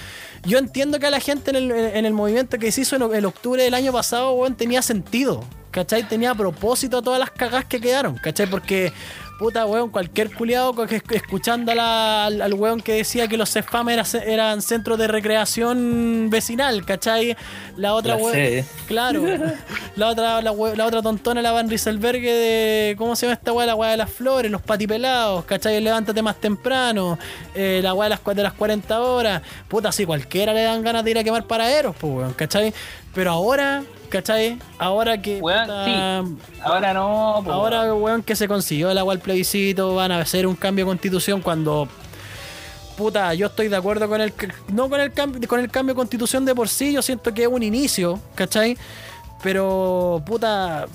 yo 0.45 0.59
entiendo 0.59 0.99
que 0.99 1.07
a 1.07 1.11
la 1.11 1.21
gente 1.21 1.51
en 1.51 1.57
el, 1.57 1.71
en 1.71 2.05
el 2.07 2.13
movimiento 2.13 2.59
que 2.59 2.71
se 2.73 2.83
hizo 2.83 2.97
en, 2.97 3.15
en 3.15 3.25
octubre 3.25 3.63
del 3.63 3.75
año 3.75 3.93
pasado, 3.93 4.33
weón, 4.35 4.55
tenía 4.55 4.83
sentido, 4.83 5.45
¿cachai? 5.77 6.05
Tenía 6.09 6.35
propósito 6.35 7.03
todas 7.03 7.21
las 7.21 7.31
cagas 7.31 7.67
que 7.67 7.79
quedaron, 7.83 8.15
¿cachai? 8.17 8.47
Porque, 8.47 8.95
puta, 9.39 9.67
weón, 9.67 9.91
cualquier 9.91 10.33
culiado 10.35 10.75
escuchando 11.11 11.71
a 11.73 11.75
la- 11.75 12.25
al, 12.25 12.41
al 12.41 12.55
weón 12.55 12.81
que 12.81 12.95
decía 12.95 13.29
que 13.29 13.37
los 13.37 13.51
CEFAM 13.53 13.91
era- 13.91 14.05
eran 14.25 14.63
centros 14.63 14.99
de 14.99 15.07
recreación 15.07 16.29
vecinal, 16.31 16.83
¿cachai? 16.87 17.37
La 17.77 17.93
otra 17.93 18.15
La 18.17 18.23
weón. 18.23 18.33
sede. 18.33 18.65
Claro. 18.87 19.23
La 19.97 20.09
otra, 20.09 20.41
la, 20.43 20.53
we- 20.53 20.77
la 20.77 20.85
otra 20.87 21.01
tontona, 21.03 21.41
la 21.43 21.53
Van 21.53 21.69
Rieselbergue 21.71 22.33
de. 22.33 22.95
¿Cómo 22.97 23.15
se 23.17 23.25
llama 23.27 23.35
esta 23.35 23.53
weá? 23.53 23.67
La 23.67 23.75
weá 23.75 23.91
de 23.93 23.97
las 23.99 24.11
flores, 24.11 24.51
los 24.51 24.61
patipelados, 24.63 25.45
¿cachai? 25.47 25.81
Levántate 25.81 26.21
más 26.23 26.37
temprano, 26.37 27.19
eh, 27.55 27.81
la 27.83 27.93
weá 27.95 28.09
de 28.11 28.17
las, 28.17 28.37
de 28.37 28.43
las 28.43 28.53
40 28.55 29.01
horas. 29.01 29.43
Puta, 29.69 29.93
sí, 29.93 30.05
cualquiera 30.07 30.53
le 30.53 30.63
dan 30.63 30.83
ganas 30.83 31.03
de 31.05 31.11
ir 31.13 31.19
a 31.19 31.25
quemar 31.25 31.45
paraderos, 31.47 31.95
pues, 31.99 32.13
weón, 32.15 32.33
¿cachai? 32.35 32.73
Pero 33.15 33.31
ahora, 33.31 33.83
¿cachai? 34.09 34.59
Ahora 34.79 35.21
que. 35.21 35.41
Weón, 35.41 35.63
puta, 35.67 35.85
sí. 35.85 36.61
Ahora 36.63 36.93
no, 36.95 37.43
po, 37.45 37.53
Ahora, 37.53 37.83
weón. 37.83 38.03
weón, 38.03 38.23
que 38.23 38.37
se 38.37 38.49
consiguió 38.49 38.91
el 38.91 38.99
agua 38.99 39.13
al 39.15 39.21
plebiscito, 39.21 39.95
van 39.95 40.13
a 40.13 40.21
hacer 40.21 40.47
un 40.47 40.57
cambio 40.57 40.85
de 40.85 40.91
constitución 40.91 41.41
cuando. 41.43 41.89
Puta, 42.97 43.35
yo 43.35 43.49
estoy 43.49 43.69
de 43.69 43.77
acuerdo 43.77 44.09
con 44.09 44.21
el. 44.21 44.33
No 44.73 44.89
con 44.89 45.01
el 45.01 45.13
cambio, 45.13 45.47
con 45.49 45.61
el 45.61 45.71
cambio 45.71 45.95
de 45.95 45.97
constitución 45.99 46.45
de 46.45 46.55
por 46.55 46.69
sí, 46.69 46.93
yo 46.93 47.03
siento 47.03 47.35
que 47.35 47.43
es 47.43 47.49
un 47.49 47.63
inicio, 47.63 48.19
¿cachai? 48.35 48.77
Pero, 49.43 50.23
puta. 50.25 50.87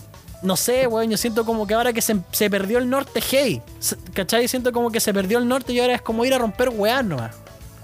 No 0.41 0.55
sé, 0.55 0.87
weón, 0.87 1.07
yo 1.11 1.17
siento 1.17 1.45
como 1.45 1.67
que 1.67 1.75
ahora 1.75 1.93
que 1.93 2.01
se, 2.01 2.17
se 2.31 2.49
perdió 2.49 2.79
el 2.79 2.89
norte, 2.89 3.21
hey, 3.29 3.61
¿cachai? 4.15 4.47
Siento 4.47 4.71
como 4.71 4.89
que 4.89 4.99
se 4.99 5.13
perdió 5.13 5.37
el 5.37 5.47
norte 5.47 5.71
y 5.71 5.79
ahora 5.79 5.93
es 5.93 6.01
como 6.01 6.25
ir 6.25 6.33
a 6.33 6.39
romper 6.39 6.69
weas 6.69 7.05
nomás. 7.05 7.35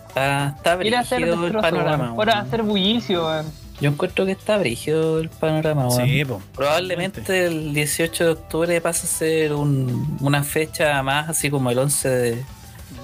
Está, 0.07 0.55
está 0.57 0.77
Quiere 0.79 0.97
hacer 0.97 1.21
brígido 1.21 1.45
el 1.45 1.53
panorama. 1.53 2.05
weón. 2.05 2.15
Ahora 2.17 2.33
weón. 2.33 2.47
hacer 2.47 2.63
bullicio, 2.63 3.27
weón. 3.27 3.45
Yo 3.79 3.91
encuentro 3.91 4.25
que 4.25 4.31
está 4.31 4.57
brígido 4.57 5.19
el 5.19 5.29
panorama, 5.29 5.87
weón. 5.87 6.27
po. 6.27 6.41
Probablemente 6.55 7.45
el 7.45 7.73
18 7.73 8.23
de 8.23 8.29
octubre 8.31 8.81
pase 8.81 9.05
a 9.05 9.09
ser 9.09 9.53
un- 9.53 10.17
una 10.21 10.43
fecha 10.43 11.01
más, 11.03 11.29
así 11.29 11.51
como 11.51 11.69
el 11.69 11.77
11 11.77 12.09
de, 12.09 12.45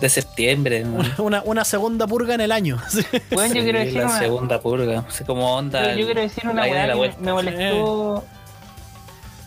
de 0.01 0.09
septiembre. 0.09 0.83
¿no? 0.83 1.03
Una, 1.23 1.43
una 1.45 1.63
segunda 1.63 2.07
purga 2.07 2.33
en 2.33 2.41
el 2.41 2.51
año. 2.51 2.79
sí. 2.89 3.01
Weón, 3.35 3.49
yo 3.49 3.53
Sí, 3.55 3.61
quiero 3.61 3.79
decir 3.79 3.93
la 3.99 4.05
una, 4.05 4.19
segunda 4.19 4.61
purga. 4.61 5.05
Así 5.07 5.23
como 5.25 5.55
onda. 5.55 5.81
yo, 5.81 5.89
yo 5.89 5.91
el- 5.99 6.05
quiero 6.05 6.21
decir 6.21 6.47
una 6.47 6.63
weá 6.63 6.87
la 6.87 6.93
que 6.93 6.97
vuelta. 6.97 7.17
me, 7.21 7.33
molestó. 7.33 8.23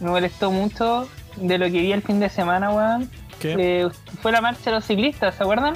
Me 0.00 0.10
molestó 0.10 0.50
mucho 0.52 1.08
de 1.36 1.58
lo 1.58 1.64
que 1.66 1.80
vi 1.80 1.92
el 1.92 2.02
fin 2.02 2.20
de 2.20 2.28
semana, 2.30 2.70
weón. 2.70 3.10
¿Qué? 3.40 3.54
Eh, 3.58 3.88
fue 4.22 4.30
la 4.32 4.40
marcha 4.40 4.62
de 4.66 4.72
los 4.76 4.84
ciclistas, 4.84 5.34
¿se 5.34 5.42
acuerdan? 5.42 5.74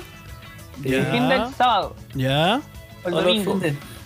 El 0.85 1.05
Ya. 1.05 1.11
fin 1.11 1.29
del 1.29 1.55
sábado, 1.57 1.97
¿Ya? 2.15 2.61
o 3.05 3.09
el 3.09 3.15
domingo. 3.15 3.61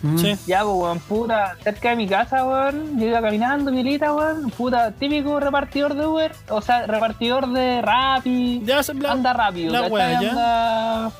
Mm. 0.06 0.18
Sí. 0.18 0.36
Ya, 0.46 0.62
pues, 0.62 0.74
weón, 0.76 0.98
puta, 1.00 1.56
cerca 1.64 1.88
de 1.90 1.96
mi 1.96 2.06
casa, 2.06 2.44
weón, 2.44 2.98
yo 3.00 3.06
iba 3.06 3.22
caminando, 3.22 3.72
milita, 3.72 4.12
weón, 4.12 4.50
puta, 4.50 4.92
típico 4.92 5.40
repartidor 5.40 5.94
de 5.94 6.06
Uber, 6.06 6.32
o 6.50 6.60
sea, 6.60 6.86
repartidor 6.86 7.50
de 7.52 7.80
Rappi, 7.80 8.60
Ya 8.66 8.82
se 8.82 8.92
anda 9.08 9.32
rápido, 9.32 9.72
la 9.72 9.88
wea, 9.88 10.20
ya. 10.20 10.30
Anda- 10.30 11.12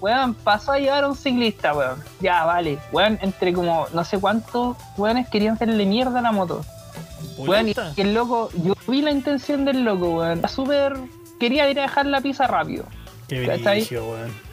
Weón, 0.00 0.34
pasó 0.34 0.72
a 0.72 0.78
llevar 0.78 1.04
a 1.04 1.08
un 1.08 1.16
ciclista, 1.16 1.74
weón. 1.74 2.02
Ya, 2.20 2.44
vale. 2.44 2.78
Weón, 2.92 3.18
entre 3.20 3.52
como 3.52 3.86
no 3.92 4.04
sé 4.04 4.18
cuántos 4.20 4.76
weones 4.96 5.28
querían 5.28 5.54
hacerle 5.54 5.86
mierda 5.86 6.20
a 6.20 6.22
la 6.22 6.30
moto. 6.32 6.64
Weón, 7.36 7.68
y 7.96 8.00
el 8.00 8.14
loco, 8.14 8.48
yo 8.62 8.74
vi 8.86 9.02
la 9.02 9.10
intención 9.10 9.64
del 9.64 9.84
loco, 9.84 10.18
weón. 10.18 10.48
Súper. 10.48 10.96
Quería 11.40 11.68
ir 11.70 11.78
a 11.80 11.82
dejar 11.82 12.06
la 12.06 12.20
pizza 12.20 12.46
rápido. 12.46 12.84
Qué 13.28 13.40
brillo, 13.40 14.04
weón. 14.08 14.47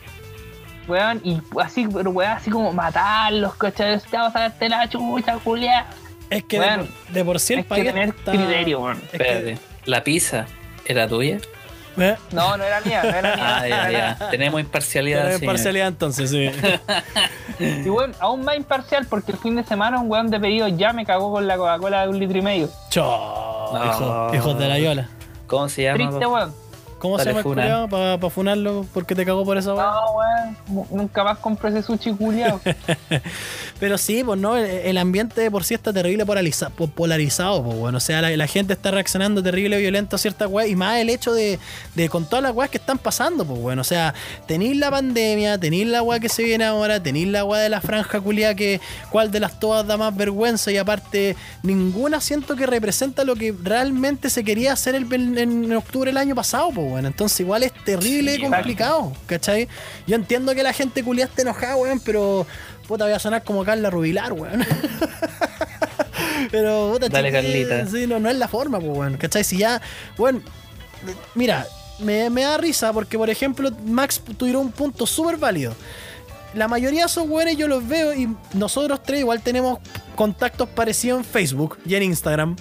Weón, 0.87 1.19
y 1.23 1.41
así, 1.61 1.87
pero 1.91 2.11
weón, 2.11 2.31
así 2.33 2.49
como 2.51 2.71
matarlos, 2.71 3.55
¿cachai? 3.55 3.99
Te 3.99 4.17
vas 4.17 4.27
a 4.29 4.31
sacarte 4.31 4.69
la 4.69 4.87
chucha, 4.89 5.37
Julián. 5.43 5.85
Es 6.29 6.43
que 6.43 6.59
Weón, 6.59 6.81
de, 6.81 6.85
por- 6.85 7.13
de 7.13 7.25
por 7.25 7.39
sí 7.39 7.53
el 7.53 7.59
Hay 7.59 7.65
que 7.65 7.83
tener 7.91 8.09
está- 8.09 8.31
criterio, 8.31 8.79
weón. 8.81 8.97
es 8.97 9.09
que- 9.09 9.17
Espérate, 9.17 9.57
¿la 9.85 10.03
pizza 10.03 10.45
era 10.85 11.07
tuya? 11.07 11.37
¿Eh? 11.97 12.15
No, 12.33 12.57
no 12.57 12.63
era 12.65 12.81
mía, 12.81 13.03
no 13.03 13.09
era 13.09 13.35
mía. 13.37 13.57
Ah, 13.57 13.67
ya, 13.69 13.91
ya. 14.19 14.29
Tenemos 14.29 14.59
imparcialidad. 14.59 15.21
Pero 15.21 15.29
es 15.33 15.39
señor. 15.39 15.53
parcialidad 15.53 15.87
entonces, 15.87 16.29
sí. 16.29 16.51
Y 17.85 17.89
weón, 17.89 18.13
aún 18.19 18.43
más 18.43 18.57
imparcial 18.57 19.07
porque 19.09 19.31
el 19.31 19.37
fin 19.37 19.55
de 19.55 19.63
semana 19.63 19.99
un 20.01 20.11
weón 20.11 20.29
de 20.29 20.37
pedido 20.39 20.67
ya 20.67 20.91
me 20.91 21.05
cagó 21.05 21.31
con 21.31 21.47
la 21.47 21.55
Coca-Cola 21.55 22.01
de 22.01 22.09
un 22.09 22.19
litro 22.19 22.37
y 22.37 22.41
medio. 22.41 22.69
Chao, 22.89 23.71
No. 23.73 23.85
hijo- 23.85 24.35
hijos 24.35 24.59
de 24.59 24.67
la 24.67 24.77
yola. 24.79 25.07
¿Cómo 25.47 25.69
se 25.69 25.83
llama? 25.83 25.95
Triste, 25.97 26.25
weón. 26.25 26.53
¿Cómo 27.05 27.19
se 27.19 27.25
llama 27.25 27.39
el 27.39 27.43
funa. 27.43 27.87
para 27.89 28.17
pa 28.19 28.29
funarlo 28.29 28.85
porque 28.93 29.13
te 29.15 29.25
cagó 29.25 29.45
por 29.45 29.57
esa 29.57 29.73
weá? 29.73 29.83
No, 29.85 30.11
weón. 30.11 30.57
nu- 30.67 30.87
Nunca 30.97 31.23
más 31.23 31.37
compré 31.37 31.69
ese 31.69 31.81
sushi 31.83 32.11
culiao. 32.13 32.59
Pero 33.77 33.97
sí, 33.97 34.23
pues 34.23 34.39
no, 34.39 34.55
el, 34.55 34.97
ambiente 34.97 35.41
de 35.41 35.51
por 35.51 35.65
sí 35.65 35.73
está 35.73 35.91
terrible 35.91 36.25
polariza- 36.25 36.69
po- 36.69 36.87
polarizado, 36.87 37.61
pues 37.61 37.77
bueno. 37.77 37.97
O 37.97 38.01
sea, 38.01 38.21
la, 38.21 38.29
la 38.37 38.47
gente 38.47 38.71
está 38.71 38.89
reaccionando 38.89 39.43
terrible 39.43 39.77
violento 39.77 40.15
a 40.15 40.19
ciertas 40.19 40.47
weas. 40.49 40.69
Y 40.69 40.77
más 40.77 40.97
el 40.99 41.09
hecho 41.09 41.33
de, 41.33 41.59
de 41.93 42.07
con 42.07 42.25
todas 42.25 42.41
las 42.41 42.53
weas 42.55 42.69
que 42.71 42.77
están 42.77 42.97
pasando, 42.97 43.45
pues 43.45 43.59
bueno. 43.59 43.81
O 43.81 43.85
sea, 43.85 44.13
tenéis 44.47 44.77
la 44.77 44.89
pandemia, 44.91 45.57
tenéis 45.59 45.87
la 45.87 46.01
wea 46.03 46.21
que 46.21 46.29
se 46.29 46.43
viene 46.43 46.63
ahora, 46.63 47.03
tenéis 47.03 47.27
la 47.27 47.43
wea 47.43 47.59
de 47.61 47.67
la 47.69 47.81
franja 47.81 48.21
culia 48.21 48.55
que 48.55 48.79
cuál 49.11 49.29
de 49.29 49.41
las 49.41 49.59
todas 49.59 49.85
da 49.85 49.97
más 49.97 50.15
vergüenza. 50.15 50.71
Y 50.71 50.77
aparte, 50.77 51.35
ninguna 51.61 52.21
siento 52.21 52.55
que 52.55 52.65
representa 52.65 53.25
lo 53.25 53.35
que 53.35 53.53
realmente 53.61 54.29
se 54.29 54.45
quería 54.45 54.71
hacer 54.71 54.95
el, 54.95 55.11
en, 55.11 55.37
en 55.37 55.73
octubre 55.75 56.09
del 56.11 56.17
año 56.17 56.33
pasado, 56.33 56.69
pues 56.73 56.89
bueno. 56.89 57.09
Entonces 57.09 57.41
igual 57.41 57.63
es 57.63 57.73
terrible 57.83 58.31
y 58.33 58.35
Sí, 58.37 58.41
complicado, 58.41 59.11
¿cachai? 59.25 59.67
Yo 60.07 60.15
entiendo 60.15 60.55
que 60.55 60.63
la 60.63 60.71
gente 60.71 61.03
culia 61.03 61.25
esté 61.25 61.41
enojada, 61.41 61.75
weón, 61.75 61.99
pero 61.99 62.47
puta, 62.87 63.05
voy 63.05 63.13
a 63.13 63.19
sonar 63.19 63.43
como 63.43 63.63
Carla 63.63 63.89
Rubilar, 63.89 64.33
weón. 64.33 64.65
pero 66.51 66.91
puta, 66.93 67.09
Dale, 67.09 67.31
Carlita. 67.31 67.85
Sí, 67.87 68.07
no, 68.07 68.19
no 68.19 68.29
es 68.29 68.37
la 68.37 68.47
forma, 68.47 68.79
pues, 68.79 68.97
weón, 68.97 69.17
¿cachai? 69.17 69.43
Si 69.43 69.57
ya, 69.57 69.81
weón, 70.17 70.43
mira, 71.33 71.65
me, 71.99 72.29
me 72.29 72.43
da 72.43 72.57
risa 72.57 72.93
porque, 72.93 73.17
por 73.17 73.29
ejemplo, 73.29 73.71
Max 73.85 74.21
tuvieron 74.37 74.63
un 74.67 74.71
punto 74.71 75.05
súper 75.05 75.37
válido. 75.37 75.75
La 76.53 76.67
mayoría 76.67 77.01
de 77.01 77.07
esos 77.07 77.27
weones 77.27 77.57
yo 77.57 77.67
los 77.67 77.85
veo 77.85 78.13
y 78.13 78.33
nosotros 78.53 79.03
tres 79.03 79.19
igual 79.19 79.41
tenemos 79.41 79.79
contactos 80.15 80.69
parecidos 80.69 81.19
en 81.19 81.25
Facebook 81.25 81.77
y 81.85 81.95
en 81.95 82.03
Instagram. 82.03 82.55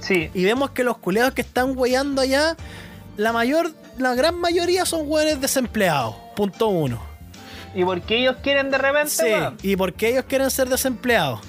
Sí. 0.00 0.30
Y 0.34 0.44
vemos 0.44 0.70
que 0.70 0.84
los 0.84 0.98
culeados 0.98 1.32
que 1.32 1.40
están 1.40 1.72
weyando 1.76 2.20
allá, 2.20 2.56
la 3.16 3.32
mayor, 3.32 3.72
la 3.98 4.14
gran 4.14 4.38
mayoría 4.38 4.84
son 4.84 5.02
weones 5.06 5.40
desempleados. 5.40 6.14
Punto 6.36 6.68
uno. 6.68 7.00
¿Y 7.74 7.84
por 7.84 8.00
qué 8.02 8.18
ellos 8.18 8.36
quieren 8.42 8.70
de 8.70 8.78
repente, 8.78 9.10
Sí, 9.10 9.24
weón? 9.24 9.56
y 9.62 9.76
porque 9.76 10.08
ellos 10.08 10.24
quieren 10.28 10.50
ser 10.50 10.68
desempleados. 10.68 11.40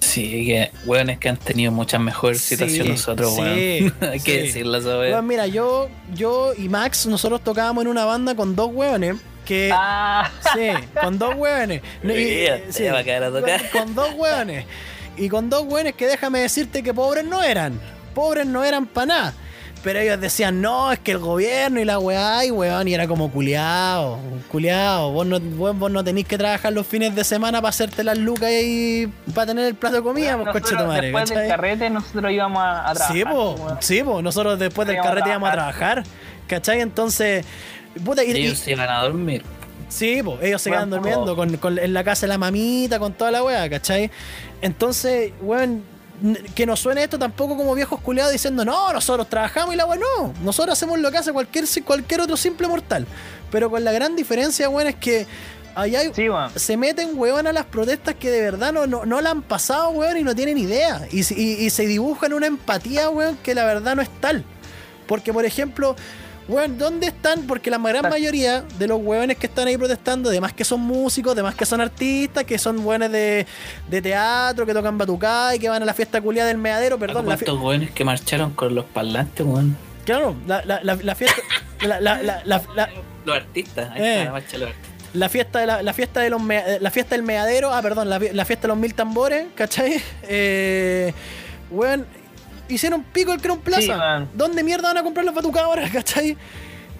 Sí, 0.00 0.46
que 0.46 0.70
weones 0.86 1.18
que 1.18 1.28
han 1.28 1.36
tenido 1.36 1.70
mucha 1.72 1.98
mejor 1.98 2.34
Sí, 2.34 2.56
situación 2.56 2.88
nosotros, 2.88 3.34
sí, 3.34 3.40
weón. 3.40 3.94
Hay 4.12 4.20
que 4.20 4.32
sí. 4.32 4.38
decirlo, 4.46 4.78
Weón, 4.78 4.98
weá. 5.00 5.22
mira, 5.22 5.46
yo, 5.46 5.88
yo 6.14 6.52
y 6.56 6.68
Max, 6.68 7.06
nosotros 7.06 7.42
tocábamos 7.44 7.82
en 7.84 7.88
una 7.88 8.04
banda 8.04 8.34
con 8.34 8.56
dos 8.56 8.70
weones 8.72 9.16
que. 9.44 9.70
Ah, 9.72 10.30
Sí, 10.54 10.68
con 11.00 11.18
dos 11.18 11.34
hueones. 11.36 11.82
No, 12.02 12.14
y- 12.16 12.46
va 12.90 12.98
a 12.98 13.04
quedar 13.04 13.24
a 13.24 13.30
tocar. 13.30 13.70
Con, 13.70 13.80
con 13.82 13.94
dos 13.94 14.14
hueones. 14.16 14.64
Y 15.16 15.28
con 15.28 15.50
dos 15.50 15.64
hueones 15.66 15.94
que 15.94 16.06
déjame 16.06 16.40
decirte 16.40 16.82
que 16.82 16.94
pobres 16.94 17.24
no 17.24 17.42
eran. 17.42 17.78
Pobres 18.14 18.46
no 18.46 18.64
eran 18.64 18.86
para 18.86 19.06
nada. 19.06 19.34
Pero 19.82 19.98
ellos 19.98 20.20
decían, 20.20 20.60
no, 20.60 20.92
es 20.92 20.98
que 20.98 21.12
el 21.12 21.18
gobierno 21.18 21.80
y 21.80 21.86
la 21.86 21.98
weá, 21.98 22.44
y 22.44 22.50
weón, 22.50 22.86
y 22.86 22.92
era 22.92 23.08
como 23.08 23.30
culiao, 23.30 24.18
culiao. 24.50 25.10
Vos 25.12 25.26
no, 25.26 25.40
vos, 25.40 25.78
vos 25.78 25.90
no 25.90 26.04
tenéis 26.04 26.26
que 26.26 26.36
trabajar 26.36 26.72
los 26.74 26.86
fines 26.86 27.14
de 27.14 27.24
semana 27.24 27.62
para 27.62 27.70
hacerte 27.70 28.04
las 28.04 28.18
lucas 28.18 28.50
y 28.62 29.08
para 29.34 29.46
tener 29.46 29.64
el 29.64 29.74
plato 29.74 29.96
de 29.96 30.02
comida, 30.02 30.36
pues 30.36 30.50
coche 30.52 30.76
tu 30.76 30.84
madre, 30.84 31.06
después 31.06 31.30
del 31.30 31.48
carrete 31.48 31.88
nosotros 31.88 32.30
íbamos 32.30 32.62
a, 32.62 32.90
a 32.90 32.94
trabajar. 32.94 33.16
Sí, 33.16 33.24
po, 33.24 33.52
weón. 33.52 33.76
sí, 33.80 34.02
po. 34.02 34.20
Nosotros 34.20 34.58
después 34.58 34.86
del 34.86 34.98
carrete 34.98 35.30
íbamos 35.30 35.48
a 35.48 35.52
trabajar. 35.52 36.02
¿cachai? 36.46 36.80
Entonces, 36.80 37.46
puta, 38.04 38.22
y- 38.22 38.32
y- 38.32 38.46
Ellos 38.46 38.58
se 38.58 38.72
iban 38.72 38.90
a 38.90 39.00
dormir. 39.02 39.42
Sí, 39.88 40.20
pues 40.22 40.42
ellos 40.42 40.60
se 40.60 40.70
quedan 40.70 40.90
durmiendo 40.90 41.34
con, 41.34 41.56
con- 41.56 41.78
en 41.78 41.92
la 41.94 42.04
casa 42.04 42.22
de 42.26 42.28
la 42.28 42.38
mamita, 42.38 42.98
con 42.98 43.12
toda 43.14 43.30
la 43.30 43.42
weá, 43.42 43.68
¿cachai? 43.70 44.10
Entonces, 44.60 45.32
weón, 45.40 45.82
que 46.54 46.66
nos 46.66 46.80
suene 46.80 47.02
esto 47.04 47.18
tampoco 47.18 47.56
como 47.56 47.74
viejos 47.74 48.00
culiados 48.00 48.32
diciendo, 48.32 48.64
no, 48.64 48.92
nosotros 48.92 49.28
trabajamos 49.28 49.74
y 49.74 49.76
la 49.76 49.86
weá 49.86 49.98
no. 49.98 50.34
Nosotros 50.42 50.72
hacemos 50.74 50.98
lo 50.98 51.10
que 51.10 51.18
hace 51.18 51.32
cualquier, 51.32 51.64
cualquier 51.84 52.20
otro 52.20 52.36
simple 52.36 52.66
mortal. 52.68 53.06
Pero 53.50 53.70
con 53.70 53.82
la 53.84 53.92
gran 53.92 54.14
diferencia, 54.16 54.68
weón, 54.68 54.88
es 54.88 54.96
que 54.96 55.26
allá 55.74 56.00
hay, 56.00 56.12
Sí, 56.14 56.28
weón. 56.28 56.50
se 56.56 56.76
meten, 56.76 57.10
weón, 57.14 57.46
a 57.46 57.52
las 57.52 57.64
protestas 57.66 58.14
que 58.16 58.30
de 58.30 58.40
verdad 58.42 58.72
no, 58.72 58.86
no, 58.86 59.06
no 59.06 59.20
la 59.20 59.30
han 59.30 59.42
pasado, 59.42 59.90
weón, 59.90 60.16
y 60.18 60.22
no 60.22 60.34
tienen 60.34 60.58
idea. 60.58 61.06
Y, 61.10 61.22
se- 61.22 61.34
y- 61.40 61.64
y 61.64 61.70
se 61.70 61.86
dibujan 61.86 62.32
una 62.32 62.46
empatía, 62.46 63.08
weón, 63.10 63.36
que 63.42 63.54
la 63.54 63.64
verdad 63.64 63.96
no 63.96 64.02
es 64.02 64.10
tal. 64.20 64.44
Porque, 65.06 65.32
por 65.32 65.44
ejemplo, 65.44 65.96
weón, 66.50 66.76
¿dónde 66.78 67.06
están? 67.06 67.46
Porque 67.46 67.70
la 67.70 67.78
gran 67.78 68.08
mayoría 68.08 68.62
de 68.78 68.86
los 68.86 69.00
weones 69.02 69.36
que 69.38 69.46
están 69.46 69.68
ahí 69.68 69.76
protestando, 69.76 70.28
además 70.30 70.52
que 70.52 70.64
son 70.64 70.80
músicos, 70.80 71.32
además 71.32 71.54
que 71.54 71.64
son 71.64 71.80
artistas, 71.80 72.44
que 72.44 72.58
son 72.58 72.84
weones 72.84 73.10
de, 73.12 73.46
de 73.88 74.02
teatro, 74.02 74.66
que 74.66 74.74
tocan 74.74 74.98
batucá 74.98 75.54
y 75.54 75.58
que 75.58 75.68
van 75.68 75.82
a 75.82 75.86
la 75.86 75.94
fiesta 75.94 76.20
culiada 76.20 76.48
del 76.48 76.58
meadero, 76.58 76.98
perdón, 76.98 77.24
¿Cuántos 77.24 77.58
jóvenes 77.58 77.90
que 77.92 78.04
marcharon 78.04 78.52
con 78.52 78.74
los 78.74 78.84
parlantes, 78.86 79.46
weón? 79.46 79.76
claro, 80.04 80.34
la, 80.46 80.64
la, 80.64 80.80
la, 80.82 80.96
la 80.96 81.14
fiesta... 81.14 81.40
La, 81.82 81.98
la, 82.00 82.20
la, 82.22 82.42
la- 82.44 82.62
la- 82.74 82.90
Los 83.24 83.36
artistas, 83.36 83.90
ahí 83.92 84.02
Eh. 84.02 84.12
está 84.18 84.24
la 84.26 84.32
marcha 84.32 84.52
de 84.52 84.58
los 84.58 84.68
artistas. 84.68 84.90
la 85.14 85.28
fiesta 85.30 85.58
de 85.60 85.66
la, 85.66 85.82
la 85.82 85.92
fiesta 85.94 86.20
de 86.20 86.30
los 86.30 86.42
mea- 86.42 86.74
eh, 86.74 86.78
la 86.80 86.90
fiesta 86.90 87.14
del 87.14 87.22
meadero, 87.22 87.72
ah 87.72 87.80
perdón, 87.80 88.10
la, 88.10 88.18
la 88.18 88.44
fiesta 88.44 88.62
de 88.62 88.68
los 88.68 88.76
mil 88.76 88.92
tambores, 88.94 89.46
¿cachai? 89.54 90.02
Eh, 90.24 91.14
weón, 91.70 92.04
hicieron 92.74 93.02
pico 93.04 93.32
el 93.32 93.40
Crown 93.40 93.60
Plaza. 93.60 94.20
Sí. 94.20 94.26
¿Dónde 94.34 94.62
mierda 94.62 94.88
van 94.88 94.98
a 94.98 95.02
comprar 95.02 95.24
los 95.24 95.34
batucas 95.34 95.62
ahora, 95.62 95.88
cachai? 95.92 96.36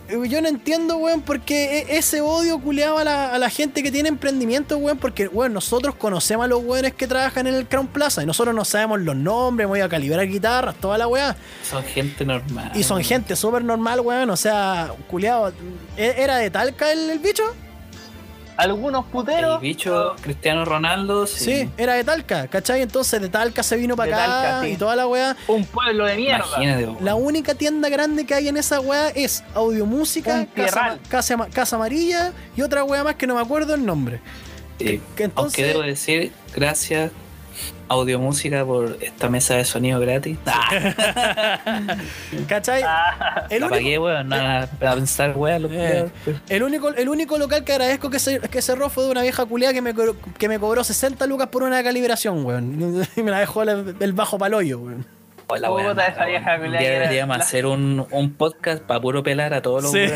Eh, 0.09 0.19
Yo 0.29 0.41
no 0.43 0.49
entiendo, 0.49 0.97
weón, 0.97 1.23
porque 1.23 1.79
e- 1.79 1.97
ese 1.99 2.21
odio 2.21 2.59
culeado 2.59 2.99
a 2.99 3.05
la, 3.05 3.33
a 3.33 3.39
la 3.39 3.49
gente 3.49 3.81
que 3.83 3.93
tiene 3.93 4.09
emprendimiento, 4.09 4.77
weón, 4.77 4.99
porque, 4.99 5.29
weón, 5.29 5.53
nosotros 5.53 5.95
conocemos 5.95 6.45
a 6.47 6.49
los 6.49 6.65
weones 6.65 6.95
que 6.95 7.07
trabajan 7.07 7.47
en 7.47 7.55
el 7.55 7.67
Crown 7.69 7.87
Plaza 7.87 8.21
y 8.23 8.27
nosotros 8.27 8.53
no 8.55 8.65
sabemos 8.65 9.01
los 9.03 9.15
nombres, 9.15 9.69
voy 9.69 9.81
a 9.81 9.89
calibrar 9.89 10.27
guitarras, 10.27 10.75
toda 10.77 10.99
la 10.99 11.07
weá. 11.07 11.37
Son 11.63 11.85
gente 11.85 12.25
normal. 12.25 12.73
Y 12.75 12.83
son 12.83 13.03
gente 13.05 13.37
súper 13.37 13.63
normal, 13.63 14.01
weón, 14.01 14.31
o 14.31 14.37
sea, 14.37 14.93
culeado. 15.09 15.53
¿Era 15.97 16.39
de 16.39 16.51
Talca 16.51 16.91
el- 16.91 17.11
el 17.11 17.19
bicho? 17.21 17.45
Algunos 18.61 19.05
El 19.07 19.11
puteros. 19.11 19.61
bicho 19.61 20.15
Cristiano 20.21 20.65
Ronaldo, 20.65 21.27
sí. 21.27 21.45
Sí, 21.45 21.71
era 21.77 21.95
de 21.95 22.05
Talca, 22.05 22.47
¿cachai? 22.49 22.83
Entonces 22.83 23.21
de 23.21 23.29
Talca 23.29 23.63
se 23.63 23.77
vino 23.77 23.97
para 23.97 24.17
De 24.17 24.23
acá 24.23 24.27
Talca, 24.43 24.61
sí. 24.63 24.73
y 24.73 24.77
toda 24.77 24.97
la 24.97 25.07
weá. 25.07 25.37
Un 25.49 25.65
pueblo 25.65 26.05
de 26.07 26.17
mierda. 26.17 26.45
Imagínate. 26.47 26.89
La 27.05 27.15
única 27.15 27.55
tienda 27.55 27.89
grande 27.89 28.27
que 28.27 28.35
hay 28.35 28.49
en 28.49 28.57
esa 28.57 28.81
weá 28.81 29.09
es 29.09 29.43
Audiomúsica, 29.55 30.35
Un 30.35 30.47
Casa. 30.47 30.99
Casa, 31.09 31.37
Casa 31.53 31.77
Amarilla 31.77 32.33
y 32.57 32.63
otra 32.63 32.85
weá 32.85 33.03
más 33.05 33.15
que 33.17 33.27
no 33.27 33.35
me 33.35 33.41
acuerdo 33.41 33.75
el 33.75 33.85
nombre. 33.85 34.21
Sí. 34.79 35.01
que 35.15 35.25
entonces- 35.25 35.59
Aunque 35.59 35.65
debo 35.65 35.83
decir, 35.83 36.33
gracias 36.55 37.11
Audiomúsica 37.91 38.65
por 38.65 38.97
esta 39.01 39.29
mesa 39.29 39.57
de 39.57 39.65
sonido 39.65 39.99
gratis. 40.01 40.39
Ah, 40.47 41.97
¿Cachai? 42.49 42.83
El 43.51 43.61
la 43.61 43.67
único, 43.67 43.69
pagué, 43.69 43.99
weón. 43.99 44.29
No, 44.29 44.37
a 44.37 44.67
pensar, 44.79 45.33
weón. 45.37 45.65
Eh, 45.73 46.09
culiados. 46.25 46.43
el 46.49 46.63
único, 46.63 46.89
el 46.91 47.09
único 47.09 47.37
local 47.39 47.65
que 47.65 47.73
agradezco 47.73 48.09
que, 48.11 48.19
se- 48.19 48.39
que 48.41 48.63
cerró 48.63 48.89
fue 48.91 49.05
de 49.05 49.11
una 49.11 49.23
vieja 49.23 49.45
culiada 49.45 49.75
que 49.75 49.83
me, 49.83 49.93
que 50.39 50.49
me 50.49 50.59
cobró 50.59 50.85
60 50.85 51.27
lucas 51.27 51.49
por 51.49 51.63
una 51.65 51.83
calibración, 51.83 52.45
weón. 52.45 53.03
Y 53.17 53.23
me 53.23 53.31
la 53.33 53.41
dejó 53.41 53.63
el, 53.63 53.97
el 53.99 54.13
bajo 54.13 54.39
paloyo, 54.39 54.79
weón. 54.81 55.05
Hola, 55.51 55.69
Puta, 55.69 55.83
weón. 55.85 56.01
esa 56.01 56.25
vieja 56.27 56.57
Un 56.63 56.71
día 56.71 56.81
deberíamos 56.91 57.37
la- 57.39 57.45
hacer 57.45 57.67
un, 57.67 58.07
un 58.11 58.33
podcast 58.35 58.83
para 58.83 59.01
puro 59.01 59.23
pelar 59.23 59.53
a 59.55 59.61
todos 59.63 59.83
los 59.83 59.93
Sí. 59.93 60.07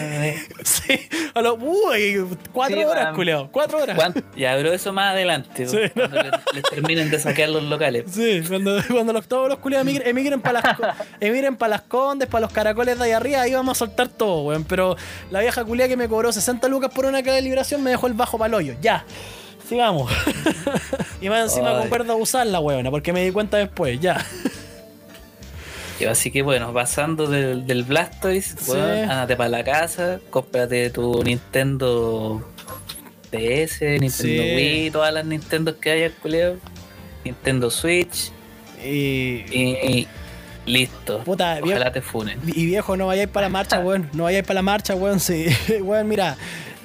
Sí, 0.64 1.00
a 1.34 1.40
lo, 1.40 1.54
uy, 1.54 2.24
cuatro 2.52 2.76
Sí, 2.76 2.84
horas, 2.84 3.14
culiao, 3.14 3.48
cuatro 3.50 3.82
horas. 3.82 3.96
¿Cuánto? 3.96 4.20
Ya, 4.36 4.54
pero 4.54 4.72
eso 4.72 4.92
más 4.92 5.12
adelante. 5.12 5.66
Sí, 5.66 5.78
cuando 5.94 6.22
les, 6.22 6.32
les 6.54 6.62
terminen 6.64 7.10
de 7.10 7.18
saquear 7.18 7.48
los 7.48 7.62
locales. 7.64 8.04
Sí, 8.10 8.42
cuando, 8.46 8.76
cuando 8.90 9.12
los, 9.14 9.26
todos 9.26 9.48
los 9.48 9.58
culiados 9.58 9.86
emigren, 9.86 10.08
emigren 10.08 10.40
para 10.42 10.60
las, 10.60 10.96
emigren 11.20 11.56
pa' 11.56 11.68
las 11.68 11.82
condes, 11.82 12.28
para 12.28 12.42
los 12.42 12.52
caracoles 12.52 12.98
de 12.98 13.04
ahí 13.06 13.12
arriba, 13.12 13.40
ahí 13.40 13.54
vamos 13.54 13.76
a 13.76 13.78
soltar 13.78 14.08
todo, 14.08 14.42
weón. 14.42 14.64
Pero 14.64 14.96
la 15.30 15.40
vieja 15.40 15.64
culia 15.64 15.88
que 15.88 15.96
me 15.96 16.08
cobró 16.08 16.30
60 16.32 16.68
lucas 16.68 16.90
por 16.94 17.06
una 17.06 17.22
calibración 17.22 17.82
me 17.82 17.90
dejó 17.90 18.06
el 18.06 18.12
bajo 18.12 18.36
paloyo. 18.38 18.74
Ya, 18.82 19.04
sigamos. 19.66 20.12
y 21.22 21.28
más 21.30 21.44
encima 21.44 21.70
Ay. 21.70 21.78
concuerdo 21.80 22.12
a 22.12 22.16
usarla, 22.16 22.60
weón, 22.60 22.86
porque 22.90 23.12
me 23.14 23.24
di 23.24 23.32
cuenta 23.32 23.56
después, 23.56 23.98
ya. 24.00 24.24
Y 26.00 26.04
así 26.06 26.30
que 26.30 26.42
bueno, 26.42 26.72
pasando 26.72 27.26
del, 27.26 27.66
del 27.66 27.84
Blastoise, 27.84 28.56
Sí. 28.58 28.70
weón, 28.72 29.10
ándate 29.10 29.36
para 29.36 29.48
la 29.48 29.64
casa, 29.64 30.18
cómprate 30.30 30.90
tu 30.90 31.22
Nintendo 31.22 32.42
DS, 33.30 33.80
Nintendo 34.00 34.10
Sí. 34.10 34.38
Wii, 34.56 34.90
todas 34.90 35.12
las 35.14 35.24
Nintendos 35.24 35.76
que 35.76 35.90
haya, 35.92 36.10
culeo. 36.10 36.56
Nintendo 37.24 37.70
Switch 37.70 38.30
Y. 38.84 39.44
y, 39.50 39.78
y 39.88 40.08
listo. 40.66 41.20
Puta, 41.24 41.58
Ojalá 41.62 41.92
te 41.92 42.00
funen. 42.02 42.38
Y 42.46 42.66
viejo, 42.66 42.96
no 42.96 43.06
vayáis 43.06 43.28
para 43.28 43.46
la 43.46 43.50
marcha, 43.50 43.78
weón. 43.80 44.10
No 44.12 44.24
vayáis 44.24 44.44
para 44.44 44.54
la 44.56 44.62
marcha, 44.62 44.94
weón. 44.94 45.20
Sí, 45.20 45.46
weón, 45.80 46.08
mira. 46.08 46.36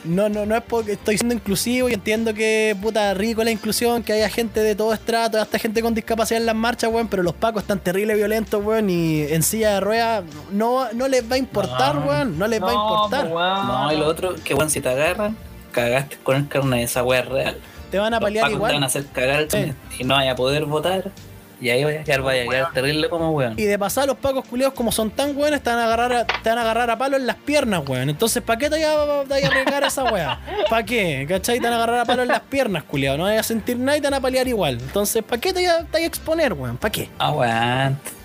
No, 0.06 0.30
no, 0.30 0.46
no 0.46 0.56
es 0.56 0.64
porque 0.64 0.94
estoy 0.94 1.18
siendo 1.18 1.36
inclusivo 1.36 1.90
y 1.90 1.94
entiendo 1.94 2.34
que 2.34 2.76
puta 2.82 3.14
rico 3.14 3.44
la 3.44 3.52
inclusión, 3.52 4.02
que 4.02 4.14
haya 4.14 4.30
gente 4.30 4.62
de 4.62 4.74
todo 4.76 4.94
estrato, 4.94 5.40
hasta 5.42 5.60
gente 5.60 5.82
con 5.82 5.94
discapacidad 5.94 6.40
en 6.40 6.46
las 6.46 6.56
marchas, 6.56 6.90
weón, 6.92 7.10
pero 7.10 7.22
los 7.22 7.34
pacos 7.34 7.64
están 7.64 7.80
terrible 7.80 8.16
violentos, 8.16 8.64
weón, 8.64 8.90
y 8.90 9.22
en 9.24 9.44
silla 9.44 9.74
de 9.74 9.80
ruedas 9.82 10.24
no, 10.52 10.90
no 10.94 11.08
les 11.10 11.30
va 11.30 11.36
a 11.36 11.38
importar, 11.38 11.96
No. 11.96 12.06
weón, 12.08 12.40
no 12.40 12.48
les 12.48 12.62
va 12.64 12.70
a 12.72 12.74
importar. 12.74 13.28
weón. 13.28 13.68
No, 13.68 13.92
y 13.94 13.98
lo 13.98 14.08
otro, 14.08 14.36
que 14.44 14.54
weón, 14.54 14.70
si 14.70 14.80
te 14.80 14.88
agarran, 14.90 15.36
cagaste 15.72 16.18
con 16.24 16.38
el 16.38 16.48
carnet, 16.48 16.86
esa 16.86 17.04
weá 17.04 17.20
es 17.20 17.26
real. 17.28 17.58
Te 17.92 17.98
van 18.00 18.14
a 18.14 18.18
Los 18.18 18.24
paliar 18.28 18.44
pacos 18.46 18.58
te 18.58 18.62
van 18.62 18.72
a 18.72 18.76
igual. 18.76 18.84
hacer 18.86 19.06
cagar 19.08 19.40
el 19.42 19.52
Sí. 19.52 19.58
carnet 19.58 19.76
y 20.00 20.04
no 20.06 20.16
vaya 20.16 20.32
a 20.32 20.36
poder 20.36 20.66
votar. 20.66 21.12
Y 21.62 21.70
ahí 21.70 21.84
vaya 21.84 22.02
a 22.02 22.04
quedar, 22.04 22.22
vaya 22.22 22.44
a 22.44 22.48
quedar 22.48 22.74
terrible 22.74 23.10
como 23.10 23.32
weón. 23.32 23.56
Y 23.58 23.64
de 23.64 23.78
pasar 23.78 24.08
los 24.08 24.18
pacos 24.18 24.46
culiados 24.46 24.74
como 24.74 24.92
son 24.92 25.12
tan 25.12 25.36
buenos, 25.36 25.62
te 25.62 25.70
van 25.70 25.80
a 25.80 25.86
agarrar 25.86 26.14
a, 26.14 26.26
te 26.26 26.50
van 26.50 26.58
a 26.58 26.62
agarrar 26.62 26.90
a 26.90 26.98
palo 26.98 27.18
en 27.18 27.28
las 27.28 27.36
piernas, 27.36 27.84
weón. 27.88 28.10
Entonces, 28.10 28.42
¿para 28.42 28.58
qué 28.58 28.70
te 28.70 28.76
vayas 28.76 28.96
a, 28.96 29.24
te 29.24 29.30
vayas 29.30 29.50
a 29.50 29.52
arriesgar 29.52 29.84
esa 29.84 30.04
weá? 30.06 30.40
¿Para 30.70 30.84
qué? 30.84 31.26
¿Cachai? 31.28 31.60
Te 31.60 31.66
van 31.66 31.74
a 31.74 31.78
agarrar 31.78 32.00
a 32.00 32.06
palo 32.06 32.22
en 32.22 32.30
las 32.30 32.42
piernas, 32.42 32.84
culiado. 32.84 33.18
No 33.18 33.24
vayas 33.26 33.42
a 33.42 33.48
sentir 33.48 33.78
nada 33.78 33.98
y 33.98 34.02
te 34.02 34.08
van 34.08 34.16
a 34.16 34.22
paliar 34.22 34.48
igual. 34.48 34.80
Entonces, 34.80 35.24
¿para 35.24 35.42
qué 35.42 35.54
te 35.54 35.66
vayas 35.66 35.86
a 35.94 36.00
exponer, 36.00 36.54
weón? 36.54 36.78
¿Para 36.78 36.92
qué? 36.92 37.10
Aguante. 37.18 38.19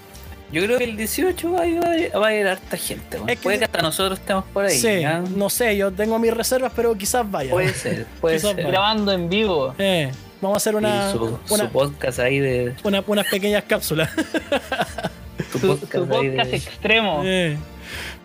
Yo 0.54 0.62
creo 0.64 0.78
que 0.78 0.84
el 0.84 0.96
18 0.96 1.52
va 1.52 1.60
a 1.62 1.66
ir, 1.66 1.80
va 2.16 2.26
a 2.28 2.34
ir 2.34 2.46
harta 2.46 2.76
gente. 2.76 3.18
Es 3.18 3.24
que- 3.24 3.36
Puede 3.42 3.58
que 3.58 3.64
hasta 3.64 3.82
nosotros 3.82 4.18
estemos 4.18 4.44
por 4.52 4.64
ahí. 4.64 5.04
no 5.36 5.50
sé, 5.50 5.76
yo 5.76 5.90
tengo 5.92 6.18
mis 6.18 6.32
reservas, 6.32 6.72
pero 6.74 6.96
quizás 6.96 7.28
vaya. 7.30 7.50
Puede 7.50 7.74
ser, 7.74 8.06
puede 8.20 8.36
Quizás 8.36 8.50
ser. 8.50 8.56
vaya. 8.58 8.68
Grabando 8.68 9.12
en 9.12 9.28
vivo. 9.28 9.74
Eh, 9.78 10.10
vamos 10.40 10.56
a 10.56 10.58
hacer 10.58 10.76
una, 10.76 11.10
su, 11.12 11.38
una- 11.50 11.64
su 11.64 11.68
podcast 11.70 12.18
ahí 12.20 12.38
de. 12.38 12.74
una- 12.84 13.02
unas 13.06 13.26
pequeñas 13.26 13.64
cápsulas. 13.64 14.10
Su 15.52 15.58
Su, 15.58 15.66
podcast, 15.68 15.92
su 15.92 16.02
ahí 16.14 16.28
podcast 16.30 16.50
de- 16.50 16.56
extremo. 16.56 17.22
Eh, 17.24 17.56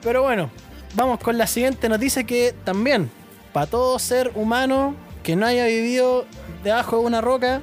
Pero 0.02 0.22
bueno, 0.24 0.50
vamos 0.96 1.20
con 1.20 1.38
la 1.38 1.48
siguiente 1.48 1.90
noticia 1.90 2.24
que 2.24 2.54
también, 2.64 3.10
para 3.54 3.66
todo 3.68 4.00
ser 4.00 4.32
humano 4.36 4.96
que 5.24 5.36
no 5.36 5.46
haya 5.46 5.66
vivido 5.66 6.26
debajo 6.64 7.00
de 7.00 7.06
una 7.06 7.22
roca, 7.22 7.62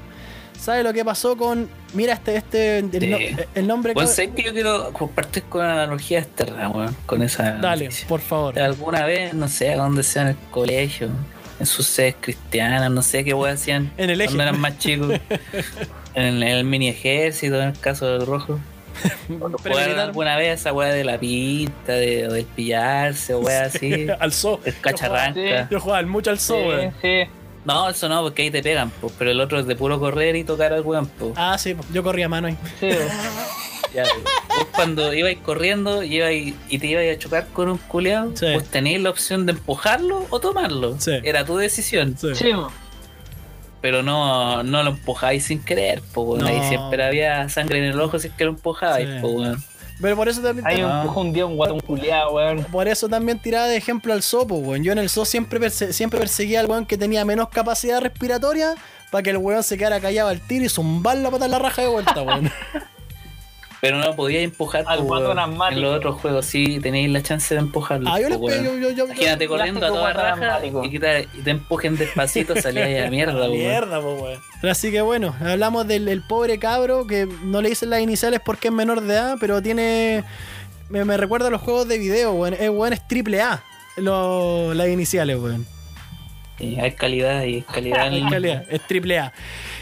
sabe 0.61 0.83
lo 0.83 0.93
que 0.93 1.05
pasó 1.05 1.37
con. 1.37 1.69
Mira, 1.95 2.15
este, 2.15 2.37
este, 2.37 2.79
el, 2.79 2.91
Sí. 2.91 3.07
no- 3.09 3.19
el 3.55 3.67
nombre. 3.67 3.93
Bueno, 3.95 4.09
que- 4.09 4.15
sé 4.15 4.31
que 4.31 4.43
yo 4.43 4.53
quiero 4.53 4.93
compartir 4.93 5.45
con 5.45 5.65
analogía 5.65 6.19
externa, 6.19 6.69
weón. 6.69 6.97
Con 7.07 7.23
esa. 7.23 7.53
Dale, 7.53 7.85
noticia. 7.85 8.09
por 8.09 8.21
favor. 8.21 8.59
Alguna 8.59 9.05
vez, 9.07 9.33
no 9.35 9.49
sé, 9.49 9.73
a 9.73 9.77
dónde 9.77 10.03
sea 10.03 10.23
en 10.23 10.29
el 10.29 10.37
colegio, 10.51 11.09
en 11.61 11.67
sus 11.67 11.87
sedes 11.87 12.17
cristianas, 12.21 12.91
no 12.91 13.03
sé 13.03 13.25
qué 13.25 13.33
weón 13.35 13.55
hacían 13.55 13.93
En 13.99 14.11
el 14.11 14.21
eje. 14.21 14.29
cuando 14.35 14.43
eran 14.45 14.61
más 14.61 14.79
chicos. 14.79 15.13
en, 16.15 16.23
el, 16.25 16.43
el 16.43 16.65
mini 16.65 16.89
ejército, 16.89 17.57
en 17.63 17.69
el 17.69 17.79
caso 17.79 18.07
del 18.19 18.27
rojo. 18.27 18.59
¿Jugaron 19.29 19.99
alguna 19.99 20.37
vez 20.37 20.61
esa 20.61 20.73
weá 20.73 20.93
de 20.93 21.05
la 21.05 21.19
pinta, 21.19 21.93
de, 21.93 22.27
o 22.29 22.33
del 22.33 22.45
pillarse, 22.47 23.35
o 23.35 23.41
weá 23.41 23.65
así? 23.67 24.07
al 24.19 24.33
zoo. 24.33 24.59
El 24.65 24.75
cacharranca. 24.81 25.69
Yo 25.71 25.81
jugaba 25.81 26.07
mucho 26.07 26.31
al 26.31 26.39
zoo, 26.41 26.57
Sí, 26.63 26.67
weón. 26.69 26.95
sí. 27.03 27.31
No, 27.67 27.89
eso 27.91 28.09
no, 28.09 28.23
porque 28.23 28.43
ahí 28.43 28.51
te 28.51 28.63
pegan, 28.63 28.91
pues, 29.01 29.13
pero 29.19 29.31
el 29.33 29.41
otro 29.41 29.59
es 29.59 29.67
de 29.67 29.77
puro 29.77 29.99
correr 30.01 30.37
y 30.37 30.45
tocar 30.45 30.73
al 30.73 30.83
weón, 30.83 31.07
pues. 31.19 31.33
Ah, 31.37 31.59
sí, 31.59 31.77
yo 31.93 32.03
corría 32.03 32.27
a 32.27 32.29
mano 32.29 32.47
ahí. 32.49 32.57
sí. 32.81 32.89
Ya, 33.95 34.03
vos 34.03 34.67
cuando 34.75 35.15
ibais 35.15 35.39
corriendo 35.39 36.03
ibais- 36.03 36.55
y 36.69 36.79
te 36.79 36.87
ibais 36.87 37.17
a 37.17 37.19
chocar 37.19 37.47
con 37.55 37.71
un 37.71 37.79
culeado, 37.79 38.33
Sí. 38.37 38.45
pues 38.53 38.67
tenías 38.69 39.01
la 39.01 39.09
opción 39.09 39.47
de 39.47 39.53
empujarlo 39.53 40.27
o 40.29 40.39
tomarlo. 40.39 40.97
Sí. 40.99 41.13
Era 41.23 41.47
tu 41.47 41.57
decisión. 41.57 42.15
Sí. 42.19 42.29
Pero 43.81 44.03
no, 44.03 44.63
no 44.65 44.83
lo 44.83 44.91
empujáis 44.91 45.45
sin 45.47 45.63
querer, 45.65 46.03
pues, 46.13 46.27
weón. 46.27 46.41
No. 46.41 46.47
Ahí 46.49 46.69
siempre 46.69 47.05
había 47.05 47.49
sangre 47.49 47.79
en 47.79 47.85
el 47.85 47.99
ojo 48.01 48.19
si 48.19 48.29
es 48.29 48.35
que 48.35 48.45
lo 48.45 48.51
empujabais, 48.51 49.09
Sí. 49.09 49.15
pues, 49.23 49.33
weón. 49.35 49.65
Pero 50.01 50.15
por 50.17 50.29
eso 50.29 50.43
también. 50.43 50.67
Hay 50.67 50.81
Ah. 50.83 51.05
un, 51.09 51.27
un 51.27 51.33
día 51.33 51.47
un 51.47 51.57
guatón 51.57 51.81
culiado, 51.81 52.35
weón. 52.35 52.65
Por 52.65 52.87
eso 52.89 53.09
también 53.09 53.39
tiraba 53.39 53.67
de 53.67 53.77
ejemplo 53.77 54.13
al 54.13 54.23
Sopo, 54.23 54.57
weón. 54.57 54.83
Yo 54.85 54.93
en 54.93 54.99
el 54.99 55.09
Zoo 55.09 55.25
siempre, 55.25 55.59
perse- 55.61 55.93
siempre 55.93 56.19
perseguía 56.19 56.61
al 56.61 56.67
weón 56.67 56.85
que 56.87 56.99
tenía 56.99 57.25
menos 57.25 57.49
capacidad 57.49 58.01
respiratoria 58.01 58.75
para 59.11 59.23
que 59.23 59.31
el 59.31 59.39
weón 59.39 59.63
se 59.63 59.79
quedara 59.79 60.01
callado 60.01 60.29
al 60.29 60.41
tiro 60.41 60.65
y 60.65 60.69
zumbar 60.69 61.17
la 61.19 61.31
pata 61.31 61.47
en 61.47 61.51
la 61.53 61.59
raja 61.59 61.83
de 61.83 61.89
vuelta, 61.89 62.23
weón. 62.23 62.51
Pero 63.81 63.99
no 63.99 64.17
podía 64.17 64.41
empujar 64.41 64.85
Al 64.87 65.01
asmático. 65.01 65.69
En 65.69 65.83
los 65.83 65.97
otros 65.97 66.21
juegos 66.21 66.47
sí 66.47 66.81
tenéis 66.81 67.11
la 67.11 67.23
chance 67.23 67.55
de 67.55 67.61
empujarlo. 67.61 68.09
Ah, 68.11 68.19
yo 68.21 68.29
les 68.29 68.39
po, 68.39 68.47
pegué, 68.47 68.61
weón. 68.69 68.81
yo, 68.81 68.89
yo, 68.91 68.97
yo, 68.97 69.05
Imagínate 69.07 69.47
corriendo 69.47 69.85
a 69.85 69.89
toda 69.89 70.13
raja 70.13 70.61
y, 70.65 70.91
que 70.91 70.99
te, 70.99 71.29
y 71.35 71.43
te 71.43 71.51
empujen 71.51 71.97
despacito, 71.97 72.57
salía 72.61 72.85
a 72.85 73.05
la 73.05 73.11
mierda, 73.11 73.35
weón. 73.35 73.53
Mierda, 73.53 74.01
po, 74.01 74.15
weón. 74.15 74.41
Así 74.63 74.91
que 74.91 75.03
bueno, 75.03 75.35
hablamos 75.41 75.87
del 75.87 76.09
el 76.09 76.23
pobre 76.23 76.59
cabro 76.59 77.07
que 77.07 77.29
no 77.45 77.61
le 77.61 77.69
dicen 77.69 77.91
las 77.91 78.01
iniciales 78.01 78.41
porque 78.45 78.69
es 78.69 78.75
menor 78.75 79.03
de 79.03 79.13
edad, 79.15 79.37
pero 79.39 79.61
tiene. 79.63 80.25
Me, 80.89 81.05
me 81.05 81.17
recuerda 81.17 81.49
a 81.49 81.51
los 81.51 81.61
juegos 81.61 81.87
de 81.89 81.99
video, 81.99 82.33
weón. 82.33 82.55
Es, 82.55 82.71
weón, 82.71 82.93
es 82.93 83.07
triple 83.07 83.41
A. 83.43 83.63
lo- 83.97 84.73
las 84.73 84.89
iniciales, 84.89 85.37
weón. 85.39 85.67
Y 86.59 86.81
hay 86.81 86.93
calidad 86.93 87.43
y 87.43 87.61
calidad 87.63 88.07
en 88.09 88.15
En 88.15 88.29
calidad, 88.31 88.65
es 88.71 88.81
triple 88.87 89.19
A. 89.19 89.33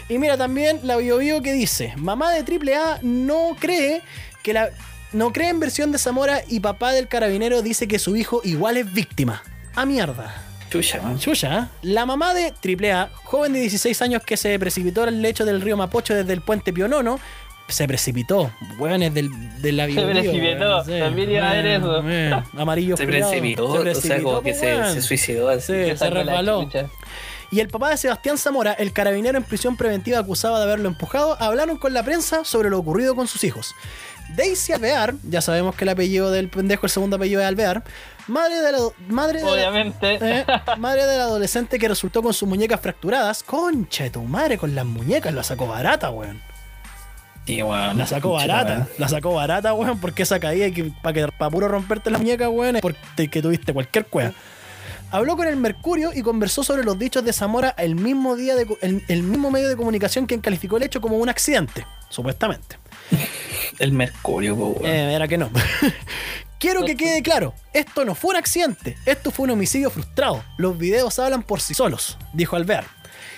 Y 0.09 0.17
mira 0.19 0.37
también 0.37 0.79
la 0.83 0.97
Bio 0.97 1.17
Bio 1.17 1.41
que 1.41 1.53
dice: 1.53 1.93
Mamá 1.97 2.31
de 2.31 2.43
triple 2.43 2.75
A 2.75 2.99
no 3.01 3.55
cree 3.59 4.01
que 4.43 4.53
la. 4.53 4.69
No 5.13 5.31
cree 5.31 5.49
en 5.49 5.59
versión 5.61 5.91
de 5.93 5.97
Zamora 5.97 6.41
y 6.49 6.59
papá 6.59 6.91
del 6.91 7.07
carabinero 7.07 7.61
dice 7.61 7.87
que 7.87 7.99
su 7.99 8.17
hijo 8.17 8.41
igual 8.43 8.75
es 8.75 8.91
víctima. 8.93 9.41
A 9.73 9.85
mierda. 9.85 10.43
chucha, 10.69 11.01
man. 11.01 11.17
Chuya, 11.17 11.59
¿eh? 11.59 11.77
la 11.83 12.05
mamá 12.05 12.33
de 12.33 12.51
AAA, 12.63 13.09
joven 13.23 13.53
de 13.53 13.59
16 13.61 14.01
años 14.01 14.23
que 14.23 14.35
se 14.35 14.59
precipitó 14.59 15.03
al 15.03 15.21
lecho 15.21 15.45
del 15.45 15.61
río 15.61 15.77
Mapocho 15.77 16.13
desde 16.13 16.33
el 16.33 16.41
puente 16.41 16.73
Pionono, 16.73 17.17
se 17.69 17.87
precipitó, 17.87 18.51
weones 18.77 19.13
del, 19.13 19.29
de 19.61 19.71
la 19.71 19.85
Se 19.85 19.91
Bio 19.91 20.07
Bio, 20.07 20.13
precipitó, 20.21 20.65
weón, 20.65 20.85
sí. 20.85 20.99
también 20.99 21.31
iba 21.31 21.49
a 21.49 21.53
ver 21.53 21.65
eso. 21.67 22.03
amarillo 22.57 22.97
Se 22.97 23.05
precipitó, 23.07 23.83
Se 23.83 23.89
o 23.89 23.95
sea, 23.95 24.21
como 24.21 24.41
que 24.41 24.53
se, 24.53 24.75
weón. 24.75 24.93
se 24.93 25.01
suicidó 25.01 25.47
así. 25.49 25.73
Sí, 25.91 25.97
se 25.97 26.09
resbaló. 26.09 26.69
Y 27.51 27.59
el 27.59 27.67
papá 27.69 27.89
de 27.89 27.97
Sebastián 27.97 28.37
Zamora, 28.37 28.73
el 28.73 28.91
carabinero 28.93 29.37
en 29.37 29.43
prisión 29.43 29.77
preventiva 29.77 30.19
acusado 30.19 30.57
de 30.57 30.63
haberlo 30.63 30.87
empujado, 30.89 31.37
hablaron 31.41 31.77
con 31.77 31.93
la 31.93 32.03
prensa 32.03 32.43
sobre 32.43 32.69
lo 32.69 32.79
ocurrido 32.79 33.15
con 33.15 33.27
sus 33.27 33.43
hijos. 33.43 33.73
Daisy 34.35 34.73
Alvear, 34.73 35.13
ya 35.29 35.39
sabemos 35.41 35.75
que 35.75 35.83
el 35.83 35.89
apellido 35.89 36.31
del 36.31 36.49
pendejo, 36.49 36.87
el 36.87 36.89
segundo 36.89 37.15
apellido 37.17 37.41
es 37.41 37.47
Alvear, 37.47 37.83
madre 38.27 38.55
de 38.59 38.71
la, 38.71 38.79
madre 39.07 39.37
de 39.39 39.45
la- 39.45 39.51
Obviamente. 39.51 40.17
eh, 40.19 40.45
madre 40.77 41.05
del 41.05 41.21
adolescente 41.21 41.77
que 41.77 41.87
resultó 41.87 42.23
con 42.23 42.33
sus 42.33 42.49
muñecas 42.49 42.79
fracturadas. 42.81 43.43
Concha 43.43 44.03
de 44.05 44.09
tu 44.09 44.23
madre 44.23 44.57
con 44.57 44.73
las 44.73 44.85
muñecas, 44.85 45.31
la 45.33 45.43
sacó 45.43 45.67
barata, 45.67 46.09
weón. 46.09 46.41
Sí, 47.45 47.61
weón. 47.61 47.99
La 47.99 48.07
sacó 48.07 48.31
barata, 48.31 48.87
la 48.97 49.07
sacó 49.07 49.35
barata, 49.35 49.73
weón, 49.75 49.99
porque 49.99 50.23
esa 50.23 50.39
caída 50.39 50.71
que 50.71 50.91
para 51.03 51.13
que 51.13 51.27
para 51.31 51.51
puro 51.51 51.67
romperte 51.67 52.09
las 52.09 52.19
muñecas, 52.19 52.49
weón, 52.51 52.77
es 52.77 52.81
porque 52.81 53.29
que 53.29 53.41
tuviste 53.43 53.71
cualquier 53.73 54.07
cueva. 54.07 54.31
Habló 55.15 55.37
con 55.37 55.47
el 55.47 55.55
Mercurio 55.55 56.11
y 56.13 56.21
conversó 56.21 56.61
sobre 56.61 56.83
los 56.83 56.99
dichos 56.99 57.23
de 57.23 57.31
Zamora 57.31 57.73
el 57.77 57.95
mismo 57.95 58.35
día 58.35 58.53
de, 58.53 58.67
el, 58.81 59.01
el 59.07 59.23
mismo 59.23 59.49
medio 59.49 59.69
de 59.69 59.77
comunicación 59.77 60.25
quien 60.25 60.41
calificó 60.41 60.75
el 60.75 60.83
hecho 60.83 60.99
como 60.99 61.15
un 61.15 61.29
accidente, 61.29 61.87
supuestamente. 62.09 62.77
El 63.79 63.93
mercurio, 63.93 64.57
po. 64.57 64.81
Eh, 64.83 65.13
era 65.13 65.25
que 65.29 65.37
no. 65.37 65.49
Quiero 66.59 66.83
que 66.83 66.97
quede 66.97 67.23
claro, 67.23 67.53
esto 67.71 68.03
no 68.03 68.13
fue 68.13 68.31
un 68.31 68.35
accidente, 68.35 68.97
esto 69.05 69.31
fue 69.31 69.45
un 69.45 69.51
homicidio 69.51 69.89
frustrado. 69.89 70.43
Los 70.57 70.77
videos 70.77 71.17
hablan 71.17 71.43
por 71.43 71.61
sí 71.61 71.73
solos, 71.73 72.17
dijo 72.33 72.57
Alvear. 72.57 72.83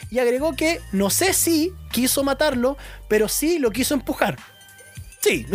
Y 0.10 0.18
agregó 0.18 0.56
que 0.56 0.82
no 0.94 1.12
sé 1.12 1.32
si 1.34 1.74
quiso 1.92 2.24
matarlo, 2.24 2.76
pero 3.08 3.28
sí 3.28 3.60
lo 3.60 3.70
quiso 3.70 3.94
empujar. 3.94 4.40
Sí. 5.22 5.46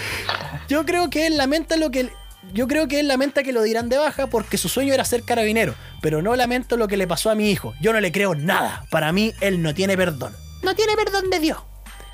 Yo 0.68 0.86
creo 0.86 1.10
que 1.10 1.26
él 1.26 1.36
lamenta 1.36 1.76
lo 1.76 1.90
que 1.90 2.08
yo 2.52 2.66
creo 2.68 2.88
que 2.88 3.00
él 3.00 3.08
lamenta 3.08 3.42
que 3.42 3.52
lo 3.52 3.62
dirán 3.62 3.88
de 3.88 3.98
baja 3.98 4.26
porque 4.28 4.58
su 4.58 4.68
sueño 4.68 4.94
era 4.94 5.04
ser 5.04 5.22
carabinero, 5.22 5.74
pero 6.02 6.22
no 6.22 6.34
lamento 6.36 6.76
lo 6.76 6.88
que 6.88 6.96
le 6.96 7.06
pasó 7.06 7.30
a 7.30 7.34
mi 7.34 7.50
hijo. 7.50 7.74
Yo 7.80 7.92
no 7.92 8.00
le 8.00 8.12
creo 8.12 8.34
nada. 8.34 8.84
Para 8.90 9.12
mí 9.12 9.32
él 9.40 9.62
no 9.62 9.74
tiene 9.74 9.96
perdón. 9.96 10.34
No 10.62 10.74
tiene 10.74 10.94
perdón 10.96 11.30
de 11.30 11.40
Dios. 11.40 11.58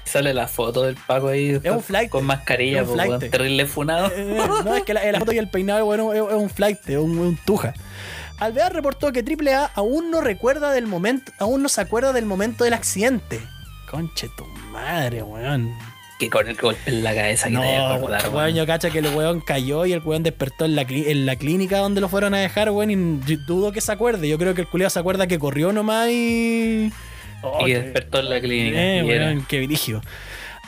Sale 0.04 0.34
la 0.34 0.48
foto 0.48 0.82
del 0.82 0.96
Paco 0.96 1.28
ahí 1.28 1.54
un 1.64 1.80
flight. 1.82 2.10
con 2.10 2.24
mascarilla, 2.24 2.82
Es 2.82 2.88
un 2.88 2.98
weón. 2.98 3.18
flight. 3.18 3.30
terrible 3.30 3.66
funado. 3.66 4.10
Eh, 4.14 4.36
no, 4.64 4.74
es 4.76 4.82
que 4.82 4.92
la, 4.94 5.10
la 5.10 5.18
foto 5.20 5.32
y 5.32 5.38
el 5.38 5.48
peinado, 5.48 5.84
bueno, 5.84 6.12
es, 6.12 6.18
es 6.20 6.34
un 6.34 6.50
flight, 6.50 6.78
es 6.88 6.98
un, 6.98 7.16
un 7.18 7.36
tuja. 7.46 7.72
Alvear 8.38 8.72
reportó 8.74 9.12
que 9.12 9.20
AAA 9.20 9.70
aún 9.74 10.10
no 10.10 10.20
recuerda 10.20 10.72
del 10.72 10.86
momento, 10.88 11.30
aún 11.38 11.62
no 11.62 11.68
se 11.68 11.80
acuerda 11.80 12.12
del 12.12 12.26
momento 12.26 12.64
del 12.64 12.74
accidente. 12.74 13.40
Conche 13.88 14.28
tu 14.36 14.44
madre, 14.72 15.22
weón. 15.22 15.72
Que 16.22 16.30
con 16.30 16.48
el 16.48 16.56
golpe 16.56 16.80
en 16.90 17.02
la 17.02 17.14
cabeza 17.14 17.48
que 17.48 17.54
No, 17.54 17.60
te 17.62 17.76
acordar, 17.76 18.22
weón, 18.24 18.34
weón. 18.36 18.54
yo 18.54 18.66
cacha 18.66 18.90
que 18.90 18.98
el 19.00 19.06
weón 19.14 19.40
cayó 19.40 19.84
y 19.86 19.92
el 19.92 20.00
weón 20.00 20.22
despertó 20.22 20.64
en 20.64 20.76
la, 20.76 20.82
en 20.88 21.26
la 21.26 21.36
clínica 21.36 21.78
donde 21.78 22.00
lo 22.00 22.08
fueron 22.08 22.32
a 22.34 22.38
dejar, 22.38 22.70
weón, 22.70 22.90
y 22.90 22.96
dudo 23.46 23.72
que 23.72 23.80
se 23.80 23.90
acuerde. 23.92 24.28
Yo 24.28 24.38
creo 24.38 24.54
que 24.54 24.60
el 24.62 24.68
culiado 24.68 24.90
se 24.90 24.98
acuerda 25.00 25.26
que 25.26 25.38
corrió 25.38 25.72
nomás 25.72 26.08
y... 26.10 26.92
Oh, 27.42 27.66
Y 27.66 27.72
que 27.72 27.80
despertó 27.80 28.20
en 28.20 28.30
la 28.30 28.40
clínica. 28.40 28.78
eh, 28.80 29.02
weón, 29.04 29.44
qué 29.48 29.58
virigio. 29.58 30.00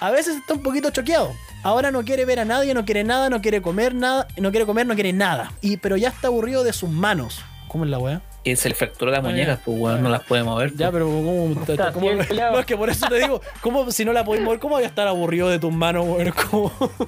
A 0.00 0.10
veces 0.10 0.36
está 0.36 0.54
un 0.54 0.62
poquito 0.62 0.90
choqueado. 0.90 1.32
Ahora 1.62 1.90
no 1.92 2.04
quiere 2.04 2.24
ver 2.24 2.40
a 2.40 2.44
nadie, 2.44 2.74
no 2.74 2.84
quiere 2.84 3.04
nada, 3.04 3.30
no 3.30 3.40
quiere 3.40 3.62
comer 3.62 3.94
nada, 3.94 4.26
no 4.36 4.50
quiere 4.50 4.66
comer, 4.66 4.86
no 4.86 4.94
quiere 4.94 5.12
nada. 5.12 5.52
Y 5.62 5.76
pero 5.78 5.96
ya 5.96 6.08
está 6.08 6.26
aburrido 6.28 6.64
de 6.64 6.72
sus 6.72 6.90
manos. 6.90 7.40
¿Cómo 7.68 7.84
es 7.84 7.90
la 7.90 7.98
weá? 7.98 8.20
Y 8.46 8.56
se 8.56 8.68
le 8.68 8.74
fracturó 8.74 9.10
las 9.10 9.20
Ah, 9.20 9.22
muñecas, 9.22 9.58
ya. 9.58 9.64
pues 9.64 9.78
weón, 9.78 10.02
no 10.02 10.10
las 10.10 10.22
puede 10.22 10.42
mover. 10.42 10.70
Ya, 10.74 10.90
pues. 10.90 10.92
pero 10.92 11.06
¿cómo? 11.06 11.62
Está 11.66 11.92
cómo- 11.92 12.10
no, 12.12 12.58
es 12.60 12.66
que 12.66 12.76
por 12.76 12.90
eso 12.90 13.06
te 13.08 13.18
digo, 13.18 13.40
¿cómo 13.62 13.90
si 13.90 14.04
no 14.04 14.12
la 14.12 14.22
podéis 14.24 14.44
mover? 14.44 14.58
¿Cómo 14.60 14.74
voy 14.74 14.84
a 14.84 14.86
estar 14.86 15.06
aburrido 15.08 15.48
de 15.48 15.58
tus 15.58 15.72
manos, 15.72 16.04
weón? 16.06 16.32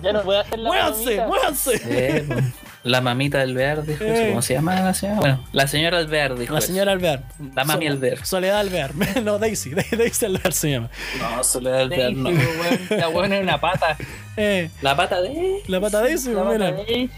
Ya 0.03 0.12
no 0.14 0.22
puede 0.22 0.40
hacer 0.40 0.59
la 0.59 0.68
¡Muévanse! 0.70 1.05
mamita. 1.05 1.27
¡Muévanse! 1.27 1.79
Pues, 2.27 2.44
la 2.85 3.01
mamita 3.01 3.38
del 3.38 3.55
verde, 3.55 3.99
Eh. 4.01 4.29
¿cómo 4.31 4.40
se 4.42 4.55
llama 4.55 4.81
la 4.81 4.94
señora? 4.94 5.18
Bueno, 5.20 5.44
la 5.53 5.66
señora 5.66 5.99
Alvear 5.99 6.37
dijo 6.38 6.55
La 6.55 6.61
señora 6.61 6.92
Alvear. 6.92 7.25
La 7.55 7.64
mami 7.64 7.87
Alvear. 7.88 8.25
Soledad 8.25 8.61
Alvear. 8.61 8.92
No, 9.25 9.38
Daisy. 9.38 9.70
Daisy 9.90 10.25
Alvear 10.25 10.53
se 10.53 10.70
llama. 10.70 10.88
No, 11.18 11.42
Soledad 11.44 11.81
Alvear 11.81 12.12
no. 12.12 12.31
weón. 12.31 12.79
La 12.90 13.09
weón 13.09 13.33
es 13.33 13.42
una 13.42 13.61
pata. 13.61 13.96
Eh, 14.38 14.70
La 14.83 14.94
pata 14.96 15.20
de... 15.20 15.62
la 15.66 15.81
pata 15.81 16.01
Daisy, 16.01 16.33
La 16.33 16.44
pata 16.44 16.59
de 16.59 16.72
Daisy. 16.72 17.11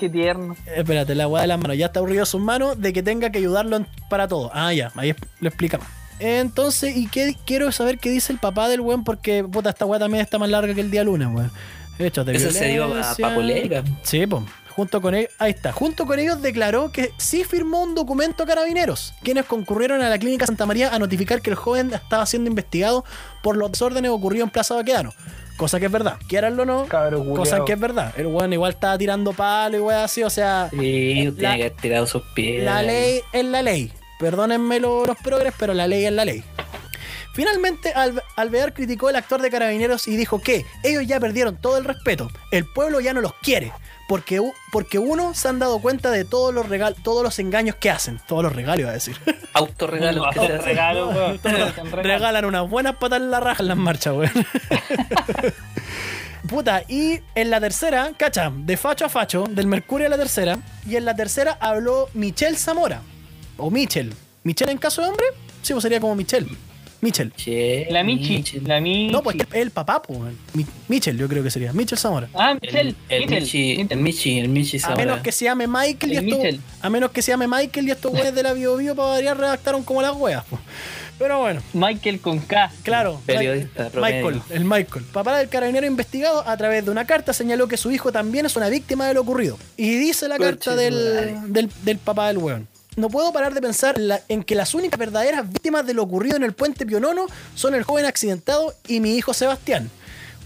Qué 0.00 0.08
tierno. 0.08 0.56
Espérate, 0.74 1.14
la 1.14 1.28
weá 1.28 1.42
de 1.42 1.48
las 1.48 1.58
manos. 1.60 1.76
Ya 1.76 1.86
está 1.86 2.00
aburrido 2.00 2.24
sus 2.24 2.40
manos 2.40 2.80
de 2.80 2.90
que 2.94 3.02
tenga 3.02 3.28
que 3.28 3.36
ayudarlo 3.36 3.76
en- 3.76 3.86
para 4.08 4.26
todo. 4.26 4.50
Ah, 4.54 4.72
ya, 4.72 4.90
ahí 4.96 5.14
lo 5.40 5.48
explicamos. 5.48 5.86
Entonces, 6.18 6.96
¿y 6.96 7.06
qué 7.06 7.36
quiero 7.44 7.70
saber 7.70 7.98
qué 7.98 8.08
dice 8.08 8.32
el 8.32 8.38
papá 8.38 8.68
del 8.70 8.80
weón? 8.80 9.04
Porque, 9.04 9.44
puta, 9.44 9.68
esta 9.68 9.84
weá 9.84 10.00
también 10.00 10.22
está 10.22 10.38
más 10.38 10.48
larga 10.48 10.72
que 10.74 10.80
el 10.80 10.90
día 10.90 11.04
lunes, 11.04 11.28
weón. 11.30 11.50
Eso 11.98 12.24
se 12.24 12.68
dio 12.68 12.84
a 12.84 12.86
violencia. 12.86 13.28
pa' 13.28 13.34
polémica. 13.34 13.84
Sí, 14.02 14.26
pues. 14.26 14.42
Junto 14.70 15.02
con 15.02 15.14
ellos, 15.14 15.30
ahí 15.38 15.50
está. 15.50 15.72
Junto 15.72 16.06
con 16.06 16.18
ellos 16.18 16.40
declaró 16.40 16.90
que 16.92 17.10
sí 17.18 17.44
firmó 17.44 17.82
un 17.82 17.94
documento 17.94 18.44
a 18.44 18.46
carabineros, 18.46 19.12
quienes 19.22 19.44
concurrieron 19.44 20.00
a 20.00 20.08
la 20.08 20.18
clínica 20.18 20.46
Santa 20.46 20.64
María 20.64 20.94
a 20.94 20.98
notificar 20.98 21.42
que 21.42 21.50
el 21.50 21.56
joven 21.56 21.92
estaba 21.92 22.24
siendo 22.24 22.48
investigado 22.48 23.04
por 23.42 23.58
los 23.58 23.70
desórdenes 23.72 24.10
ocurridos 24.10 24.46
en 24.46 24.50
Plaza 24.50 24.74
Baquedano. 24.76 25.12
Cosa 25.60 25.78
que 25.78 25.86
es 25.86 25.92
verdad. 25.92 26.16
Quieranlo 26.26 26.62
o 26.62 26.66
no, 26.66 26.86
culiao. 26.88 27.34
cosa 27.36 27.64
que 27.66 27.74
es 27.74 27.78
verdad. 27.78 28.14
El 28.16 28.26
weón 28.28 28.50
igual 28.52 28.72
estaba 28.72 28.96
tirando 28.96 29.34
palo 29.34 29.76
y 29.76 29.80
weón 29.80 30.00
así, 30.02 30.22
o 30.22 30.30
sea, 30.30 30.68
Sí, 30.70 30.78
tiene 30.78 31.32
La- 31.36 31.56
que 31.56 31.62
haber 31.64 31.76
tirado 31.76 32.06
sus 32.06 32.22
pies. 32.34 32.64
la 32.64 32.82
ley 32.82 33.20
es 33.32 33.44
la 33.44 33.60
ley. 33.60 33.92
Perdónenme 34.18 34.80
lo- 34.80 35.04
los 35.04 35.18
progres, 35.18 35.52
pero 35.58 35.74
la 35.74 35.86
ley 35.86 36.06
es 36.06 36.12
la 36.12 36.24
ley. 36.24 36.42
Finalmente, 37.34 37.92
Al- 37.92 38.22
Alvear 38.36 38.72
criticó 38.74 39.08
el 39.10 39.16
actor 39.16 39.40
de 39.40 39.50
Carabineros 39.50 40.08
y 40.08 40.16
dijo 40.16 40.40
que 40.40 40.64
ellos 40.82 41.06
ya 41.06 41.20
perdieron 41.20 41.56
todo 41.56 41.76
el 41.78 41.84
respeto. 41.84 42.30
El 42.50 42.64
pueblo 42.64 43.00
ya 43.00 43.12
no 43.12 43.20
los 43.20 43.34
quiere. 43.34 43.72
Porque, 44.10 44.40
porque 44.72 44.98
uno 44.98 45.34
se 45.34 45.46
han 45.46 45.60
dado 45.60 45.78
cuenta 45.78 46.10
de 46.10 46.24
todos 46.24 46.52
los 46.52 46.68
regal 46.68 46.96
todos 47.00 47.22
los 47.22 47.38
engaños 47.38 47.76
que 47.76 47.90
hacen. 47.90 48.20
Todos 48.26 48.42
los 48.42 48.52
regalos, 48.52 48.80
iba 48.80 48.90
a 48.90 48.94
decir. 48.94 49.16
Autorregalos 49.52 50.36
weón. 50.36 50.64
Regalo. 50.64 51.38
Regalan 51.92 52.44
unas 52.44 52.68
buenas 52.68 52.96
patas 52.96 53.20
en 53.20 53.30
la 53.30 53.38
raja 53.38 53.62
en 53.62 53.68
las 53.68 53.76
marchas, 53.76 54.14
weón. 54.14 54.32
Puta, 56.48 56.82
y 56.88 57.20
en 57.36 57.50
la 57.50 57.60
tercera, 57.60 58.10
cacha, 58.16 58.50
de 58.52 58.76
facho 58.76 59.04
a 59.04 59.08
facho, 59.08 59.44
del 59.48 59.68
Mercurio 59.68 60.08
a 60.08 60.10
la 60.10 60.18
tercera, 60.18 60.58
y 60.84 60.96
en 60.96 61.04
la 61.04 61.14
tercera 61.14 61.56
habló 61.60 62.08
Michelle 62.12 62.56
Zamora. 62.56 63.02
O 63.58 63.70
Michel. 63.70 64.12
¿Michel 64.42 64.70
en 64.70 64.78
caso 64.78 65.02
de 65.02 65.08
hombre? 65.08 65.26
Sí, 65.62 65.72
pues 65.72 65.84
sería 65.84 66.00
como 66.00 66.16
Michel. 66.16 66.48
Michel. 67.02 67.32
Che, 67.34 67.86
La 67.90 68.02
Michi. 68.04 68.60
La 68.60 68.80
Michi. 68.80 69.10
No, 69.12 69.22
pues 69.22 69.36
es 69.36 69.46
el 69.52 69.70
papá, 69.70 70.02
pues. 70.02 70.18
weón. 70.18 70.38
Mi- 70.52 70.66
Michel, 70.88 71.16
yo 71.16 71.28
creo 71.28 71.42
que 71.42 71.50
sería. 71.50 71.72
Michel 71.72 71.96
Zamora. 71.98 72.28
Ah, 72.34 72.52
El, 72.52 72.60
Michel. 72.60 72.96
el. 73.08 73.26
Michi, 73.30 73.86
el. 73.88 73.98
Michi, 73.98 74.38
el 74.38 74.48
Michi 74.48 74.76
A 74.76 74.80
Zamora. 74.80 75.04
menos 75.06 75.20
que 75.20 75.32
se 75.32 75.44
llame 75.46 75.66
Michael 75.66 76.12
y 76.12 76.16
El 76.16 76.24
estos. 76.26 76.38
Michel. 76.44 76.60
A 76.82 76.90
menos 76.90 77.10
que 77.10 77.22
se 77.22 77.32
llame 77.32 77.46
Michael 77.48 77.88
y 77.88 77.90
estos 77.90 78.12
güeyes 78.12 78.34
de 78.34 78.42
la 78.42 78.52
Bio 78.52 78.76
Bio 78.76 78.94
para 78.94 79.08
variar 79.10 79.38
redactaron 79.38 79.82
como 79.82 80.02
las 80.02 80.14
weas, 80.14 80.44
pues. 80.50 80.60
Pero 81.18 81.38
bueno. 81.40 81.60
Michael 81.74 82.20
con 82.20 82.38
K. 82.38 82.72
Claro, 82.82 83.20
Periodista 83.26 83.90
promedio. 83.90 84.26
Michael, 84.30 84.42
el 84.50 84.64
Michael. 84.64 85.04
Papá 85.12 85.36
del 85.38 85.48
carabinero 85.50 85.86
investigado 85.86 86.46
a 86.48 86.56
través 86.56 86.82
de 86.84 86.90
una 86.90 87.06
carta 87.06 87.32
señaló 87.34 87.68
que 87.68 87.76
su 87.76 87.90
hijo 87.90 88.10
también 88.10 88.46
es 88.46 88.56
una 88.56 88.68
víctima 88.70 89.06
de 89.06 89.12
lo 89.14 89.20
ocurrido. 89.20 89.58
Y 89.76 89.96
dice 89.96 90.28
la 90.28 90.38
carta 90.38 90.74
del, 90.76 91.52
del, 91.52 91.70
del 91.82 91.98
papá 91.98 92.28
del 92.28 92.38
weón. 92.38 92.68
No 92.96 93.08
puedo 93.08 93.32
parar 93.32 93.54
de 93.54 93.60
pensar 93.60 93.98
la- 93.98 94.20
en 94.28 94.42
que 94.42 94.54
las 94.54 94.74
únicas 94.74 94.98
verdaderas 94.98 95.48
víctimas 95.50 95.86
de 95.86 95.94
lo 95.94 96.02
ocurrido 96.02 96.36
en 96.36 96.42
el 96.42 96.52
puente 96.52 96.84
Pionono 96.86 97.26
son 97.54 97.74
el 97.74 97.82
joven 97.84 98.04
accidentado 98.04 98.74
y 98.88 99.00
mi 99.00 99.14
hijo 99.16 99.32
Sebastián. 99.32 99.90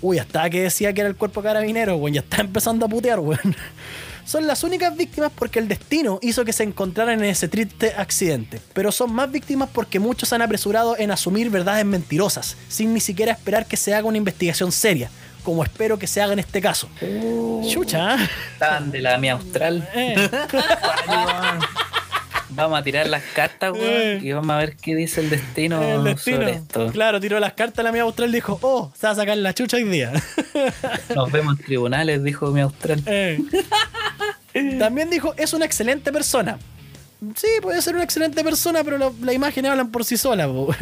Uy, 0.02 0.18
hasta 0.18 0.48
que 0.50 0.62
decía 0.62 0.92
que 0.92 1.00
era 1.00 1.08
el 1.08 1.16
cuerpo 1.16 1.42
carabinero, 1.42 1.96
weón, 1.96 2.12
ya 2.14 2.20
está 2.20 2.42
empezando 2.42 2.84
a 2.84 2.88
putear, 2.88 3.20
weón. 3.20 3.40
Son 4.26 4.46
las 4.46 4.64
únicas 4.64 4.96
víctimas 4.96 5.30
porque 5.34 5.58
el 5.58 5.68
destino 5.68 6.18
hizo 6.22 6.46
que 6.46 6.54
se 6.54 6.62
encontraran 6.62 7.18
en 7.22 7.26
ese 7.28 7.46
triste 7.46 7.92
accidente. 7.94 8.58
Pero 8.72 8.90
son 8.90 9.12
más 9.12 9.30
víctimas 9.30 9.68
porque 9.70 9.98
muchos 10.00 10.32
han 10.32 10.40
apresurado 10.40 10.96
en 10.96 11.10
asumir 11.10 11.50
verdades 11.50 11.84
mentirosas, 11.84 12.56
sin 12.68 12.94
ni 12.94 13.00
siquiera 13.00 13.32
esperar 13.32 13.66
que 13.66 13.76
se 13.76 13.92
haga 13.94 14.08
una 14.08 14.16
investigación 14.16 14.72
seria, 14.72 15.10
como 15.42 15.62
espero 15.62 15.98
que 15.98 16.06
se 16.06 16.22
haga 16.22 16.32
en 16.32 16.38
este 16.38 16.62
caso. 16.62 16.88
Chucha. 17.70 18.14
¿eh? 18.16 18.28
Estaban 18.54 18.90
de 18.90 19.00
la 19.00 19.18
mía 19.18 19.34
austral. 19.34 19.86
Eh. 19.94 20.16
Vamos 22.54 22.78
a 22.78 22.82
tirar 22.82 23.08
las 23.08 23.22
cartas, 23.34 23.72
weón, 23.72 23.84
Eh. 23.86 24.18
y 24.22 24.32
vamos 24.32 24.50
a 24.50 24.58
ver 24.58 24.76
qué 24.76 24.94
dice 24.94 25.20
el 25.20 25.30
destino, 25.30 25.82
El 25.82 26.04
destino. 26.04 26.36
sobre 26.38 26.52
esto. 26.52 26.86
Claro, 26.92 27.20
tiró 27.20 27.40
las 27.40 27.54
cartas 27.54 27.84
la 27.84 27.90
mía 27.92 28.02
austral 28.02 28.30
y 28.30 28.34
dijo, 28.34 28.58
oh, 28.62 28.92
se 28.98 29.06
va 29.06 29.12
a 29.12 29.16
sacar 29.16 29.36
la 29.36 29.52
chucha 29.54 29.76
hoy 29.76 29.84
día. 29.84 30.12
Nos 31.16 31.30
vemos 31.32 31.58
en 31.58 31.64
tribunales, 31.64 32.22
dijo 32.22 32.50
mi 32.52 32.60
austral. 32.60 33.02
Eh. 33.06 33.40
También 34.78 35.10
dijo, 35.10 35.34
es 35.36 35.52
una 35.52 35.64
excelente 35.64 36.12
persona. 36.12 36.58
Sí, 37.36 37.46
puede 37.62 37.80
ser 37.80 37.94
una 37.94 38.04
excelente 38.04 38.44
persona, 38.44 38.84
pero 38.84 38.98
la- 38.98 39.10
las 39.22 39.34
imágenes 39.34 39.70
hablan 39.70 39.90
por 39.90 40.04
sí 40.04 40.16
solas. 40.18 40.46
po. 40.46 40.74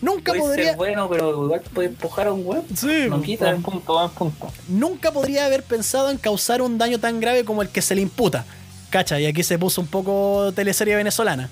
Nunca 0.00 0.32
Puede 0.32 0.40
podría, 0.42 0.64
ser 0.68 0.76
bueno, 0.76 1.08
pero 1.08 1.44
igual 1.44 1.60
puede 1.74 1.88
empujar 1.88 2.28
a 2.28 2.32
un 2.32 2.46
weón. 2.46 2.64
Sí, 2.74 3.06
no 3.10 3.20
quita. 3.20 3.54
Punto, 3.56 3.92
buen 3.94 4.08
punto. 4.10 4.50
nunca 4.68 5.12
podría 5.12 5.44
haber 5.44 5.62
pensado 5.62 6.10
en 6.10 6.16
causar 6.16 6.62
un 6.62 6.78
daño 6.78 6.98
tan 6.98 7.20
grave 7.20 7.44
como 7.44 7.60
el 7.62 7.68
que 7.68 7.82
se 7.82 7.94
le 7.94 8.00
imputa. 8.00 8.44
Cacha, 8.92 9.18
y 9.18 9.24
aquí 9.24 9.42
se 9.42 9.58
puso 9.58 9.80
un 9.80 9.86
poco 9.86 10.52
teleserie 10.54 10.94
venezolana. 10.94 11.48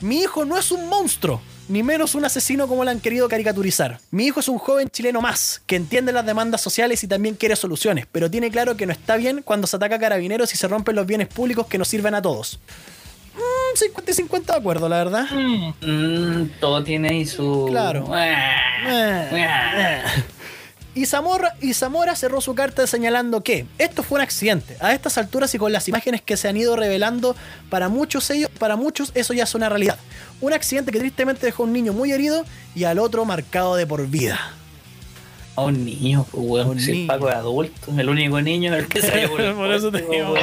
Mi 0.00 0.20
hijo 0.20 0.44
no 0.44 0.56
es 0.56 0.70
un 0.70 0.88
monstruo, 0.88 1.42
ni 1.68 1.82
menos 1.82 2.14
un 2.14 2.24
asesino 2.24 2.68
como 2.68 2.84
lo 2.84 2.90
han 2.90 3.00
querido 3.00 3.28
caricaturizar. 3.28 3.98
Mi 4.12 4.26
hijo 4.26 4.38
es 4.38 4.48
un 4.48 4.58
joven 4.58 4.88
chileno 4.88 5.20
más, 5.20 5.60
que 5.66 5.74
entiende 5.74 6.12
las 6.12 6.24
demandas 6.24 6.60
sociales 6.60 7.02
y 7.02 7.08
también 7.08 7.34
quiere 7.34 7.56
soluciones, 7.56 8.06
pero 8.10 8.30
tiene 8.30 8.48
claro 8.50 8.76
que 8.76 8.86
no 8.86 8.92
está 8.92 9.16
bien 9.16 9.42
cuando 9.42 9.66
se 9.66 9.74
ataca 9.74 9.96
a 9.96 9.98
carabineros 9.98 10.54
y 10.54 10.56
se 10.56 10.68
rompen 10.68 10.94
los 10.94 11.04
bienes 11.04 11.26
públicos 11.26 11.66
que 11.66 11.78
nos 11.78 11.88
sirven 11.88 12.14
a 12.14 12.22
todos. 12.22 12.60
Mm, 13.34 13.76
50 13.76 14.10
y 14.12 14.14
50 14.14 14.52
de 14.52 14.58
acuerdo, 14.60 14.88
la 14.88 14.98
verdad. 14.98 15.26
Mm, 15.32 16.60
todo 16.60 16.84
tiene 16.84 17.08
ahí 17.08 17.26
su. 17.26 17.66
Claro. 17.68 18.08
Y 20.94 21.06
Zamora, 21.06 21.56
y 21.60 21.74
Zamora 21.74 22.14
cerró 22.14 22.40
su 22.40 22.54
carta 22.54 22.86
señalando 22.86 23.42
que 23.42 23.66
esto 23.78 24.04
fue 24.04 24.16
un 24.16 24.22
accidente. 24.22 24.76
A 24.80 24.94
estas 24.94 25.18
alturas 25.18 25.52
y 25.54 25.58
con 25.58 25.72
las 25.72 25.88
imágenes 25.88 26.22
que 26.22 26.36
se 26.36 26.46
han 26.46 26.56
ido 26.56 26.76
revelando, 26.76 27.34
para 27.68 27.88
muchos 27.88 28.30
ellos, 28.30 28.48
para 28.58 28.76
muchos 28.76 29.10
eso 29.14 29.34
ya 29.34 29.42
es 29.42 29.54
una 29.56 29.68
realidad. 29.68 29.98
Un 30.40 30.52
accidente 30.52 30.92
que 30.92 31.00
tristemente 31.00 31.46
dejó 31.46 31.64
a 31.64 31.66
un 31.66 31.72
niño 31.72 31.92
muy 31.92 32.12
herido 32.12 32.44
y 32.76 32.84
al 32.84 33.00
otro 33.00 33.24
marcado 33.24 33.74
de 33.74 33.86
por 33.86 34.06
vida. 34.06 34.38
A 35.56 35.62
un 35.62 35.84
niño, 35.84 36.26
pues, 36.30 36.44
weón. 36.46 36.68
Un 36.68 36.80
Si 36.80 37.02
el. 37.02 37.06
Paco 37.06 37.28
es 37.28 37.34
adulto, 37.34 37.92
el 37.96 38.08
único 38.08 38.40
niño 38.40 38.72
es 38.74 38.84
el 38.84 38.88
que 38.88 39.02
salió 39.02 39.30
por 39.56 39.72
eso 39.72 39.90
te 39.90 40.02
digo, 40.02 40.34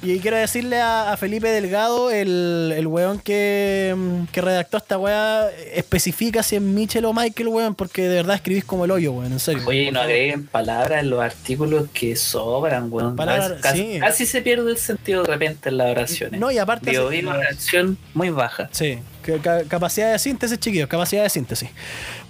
Y 0.00 0.20
quiero 0.20 0.36
decirle 0.36 0.80
a, 0.80 1.12
a 1.12 1.16
Felipe 1.16 1.48
Delgado, 1.48 2.12
el, 2.12 2.72
el 2.76 2.86
weón 2.86 3.18
que, 3.18 3.92
mm, 3.96 4.24
que 4.26 4.40
redactó 4.40 4.76
esta 4.76 4.96
weá, 4.96 5.50
especifica 5.74 6.44
si 6.44 6.54
es 6.54 6.62
Michel 6.62 7.04
o 7.04 7.12
Michael, 7.12 7.48
weón, 7.48 7.74
porque 7.74 8.02
de 8.02 8.14
verdad 8.14 8.36
escribís 8.36 8.64
como 8.64 8.84
el 8.84 8.92
hoyo, 8.92 9.10
weón, 9.10 9.32
en 9.32 9.40
serio. 9.40 9.64
Oye, 9.66 9.84
y 9.84 9.90
no 9.90 10.00
agreguen 10.00 10.46
palabras 10.46 11.02
en 11.02 11.10
los 11.10 11.20
artículos 11.20 11.88
que 11.92 12.14
sobran, 12.14 12.92
weón. 12.92 13.16
Palabras, 13.16 13.54
casi, 13.60 13.94
sí. 13.94 13.98
casi 13.98 14.24
se 14.26 14.40
pierde 14.40 14.70
el 14.70 14.78
sentido 14.78 15.24
de 15.24 15.30
repente 15.32 15.68
en 15.70 15.78
las 15.78 15.90
oraciones. 15.90 16.38
No, 16.38 16.52
y 16.52 16.58
aparte 16.58 16.90
Bio, 16.90 17.08
hace- 17.08 17.20
Bio, 17.20 17.32
reacción 17.32 17.98
muy 18.14 18.30
baja. 18.30 18.68
Sí, 18.70 19.00
que- 19.24 19.38
ca- 19.38 19.64
capacidad 19.64 20.12
de 20.12 20.18
síntesis, 20.20 20.60
chiquillos, 20.60 20.88
capacidad 20.88 21.24
de 21.24 21.30
síntesis. 21.30 21.70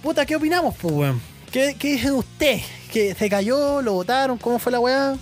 Puta, 0.01 0.25
¿qué 0.25 0.35
opinamos, 0.35 0.73
pues, 0.81 0.91
weón? 0.91 1.21
¿Qué, 1.51 1.75
¿Qué 1.77 1.89
dice 1.93 2.11
usted? 2.11 2.61
¿Que 2.91 3.13
se 3.13 3.29
cayó? 3.29 3.79
¿Lo 3.83 3.93
votaron? 3.93 4.39
¿Cómo 4.39 4.57
fue 4.57 4.71
la 4.71 4.79
weá? 4.79 5.15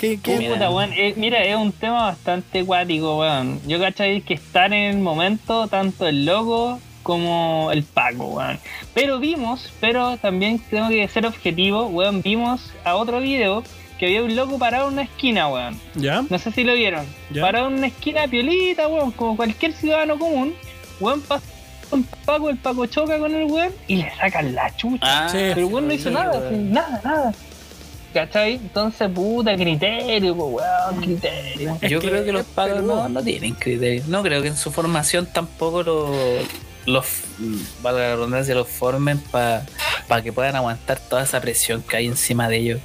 ¿Qué, 0.00 0.18
qué- 0.18 0.38
Mira. 0.38 0.54
Puta, 0.54 0.70
weón, 0.70 0.92
eh, 0.94 1.12
mira, 1.18 1.44
es 1.44 1.54
un 1.56 1.72
tema 1.72 2.04
bastante 2.06 2.64
cuático, 2.64 3.18
weón. 3.18 3.60
Yo 3.66 3.78
cachai 3.78 4.22
que 4.22 4.32
estar 4.34 4.72
en 4.72 4.96
el 4.96 4.98
momento, 4.98 5.68
tanto 5.68 6.06
el 6.08 6.24
loco 6.24 6.80
como 7.02 7.68
el 7.70 7.82
Paco, 7.82 8.24
weón. 8.28 8.58
Pero 8.94 9.18
vimos, 9.18 9.70
pero 9.78 10.16
también 10.16 10.58
tengo 10.70 10.88
que 10.88 11.06
ser 11.08 11.26
objetivo, 11.26 11.86
weón, 11.88 12.22
vimos 12.22 12.72
a 12.82 12.96
otro 12.96 13.20
video 13.20 13.62
que 13.98 14.06
había 14.06 14.22
un 14.22 14.34
loco 14.34 14.58
parado 14.58 14.86
en 14.88 14.94
una 14.94 15.02
esquina, 15.02 15.48
weón. 15.48 15.78
¿Ya? 15.96 16.24
No 16.30 16.38
sé 16.38 16.50
si 16.50 16.64
lo 16.64 16.72
vieron. 16.72 17.04
Ya. 17.30 17.42
Parado 17.42 17.68
en 17.68 17.74
una 17.74 17.88
esquina 17.88 18.26
piolita, 18.26 18.88
weón, 18.88 19.10
como 19.10 19.36
cualquier 19.36 19.74
ciudadano 19.74 20.18
común. 20.18 20.54
Weón 20.98 21.20
pasa 21.20 21.44
con 21.90 22.04
Paco, 22.24 22.48
el 22.48 22.56
Paco 22.56 22.86
choca 22.86 23.18
con 23.18 23.34
el 23.34 23.50
weón 23.50 23.72
y 23.86 23.96
le 23.96 24.10
sacan 24.16 24.54
la 24.54 24.74
chucha. 24.76 25.26
Ah. 25.26 25.28
Pero 25.30 25.58
el 25.60 25.64
weón 25.66 25.88
no 25.88 25.92
hizo 25.92 26.10
nada, 26.10 26.40
nada, 26.50 27.00
nada. 27.04 27.34
¿Cachai? 28.12 28.54
Entonces, 28.54 29.08
puta, 29.10 29.54
criterio, 29.56 30.34
pues, 30.36 30.54
weón, 30.54 31.00
criterio. 31.04 31.78
Es 31.80 31.90
Yo 31.90 32.00
que 32.00 32.08
creo 32.10 32.24
que 32.24 32.32
los 32.32 32.44
pagos 32.46 32.82
no, 32.82 33.08
no 33.08 33.22
tienen 33.22 33.54
criterio. 33.54 34.02
No 34.08 34.22
creo 34.22 34.42
que 34.42 34.48
en 34.48 34.56
su 34.56 34.72
formación 34.72 35.26
tampoco 35.32 35.82
lo- 35.84 36.12
los, 36.86 37.06
valga 37.82 38.00
la 38.00 38.14
redundancia, 38.16 38.54
los 38.54 38.66
formen 38.68 39.18
para 39.20 39.64
que 40.24 40.32
puedan 40.32 40.56
aguantar 40.56 40.98
toda 40.98 41.22
esa 41.22 41.40
presión 41.40 41.82
que 41.82 41.96
hay 41.98 42.06
encima 42.06 42.48
de 42.48 42.56
ellos. 42.56 42.80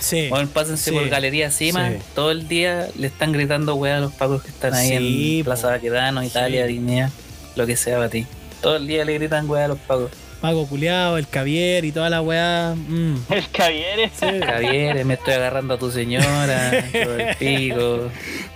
Sí. 0.00 0.26
Bueno, 0.28 0.48
pásense 0.52 0.90
Sí, 0.90 0.96
por 0.96 1.08
galería 1.08 1.46
encima, 1.46 1.90
sí. 1.90 1.96
todo 2.14 2.32
el 2.32 2.48
día 2.48 2.88
le 2.98 3.06
están 3.06 3.32
gritando 3.32 3.76
weá 3.76 3.96
a 3.98 4.00
los 4.00 4.12
pagos 4.12 4.42
que 4.42 4.48
están 4.50 4.74
ahí 4.74 4.88
Sí, 4.98 5.38
en. 5.38 5.44
Plaza 5.44 5.68
Baquedano, 5.68 6.22
Italia, 6.24 6.66
Sí. 6.66 6.72
Dignidad, 6.74 7.10
lo 7.54 7.66
que 7.66 7.76
sea 7.76 7.96
para 7.96 8.08
ti. 8.10 8.26
Todo 8.60 8.76
el 8.76 8.86
día 8.88 9.04
le 9.04 9.14
gritan 9.14 9.48
weá 9.48 9.66
a 9.66 9.68
los 9.68 9.78
pagos. 9.78 10.10
Pago 10.46 10.64
culiado, 10.68 11.18
el 11.18 11.26
cavier 11.26 11.84
y 11.84 11.90
toda 11.90 12.08
la 12.08 12.22
weá. 12.22 12.76
mm. 12.76 13.16
El 13.30 13.42
Javier 13.52 13.98
es 13.98 14.12
Javier, 14.46 15.04
me 15.04 15.14
estoy 15.14 15.34
agarrando 15.34 15.74
a 15.74 15.76
tu 15.76 15.90
señora, 15.90 16.70
todo 16.92 17.16
el 17.16 17.34
pico. 17.36 18.02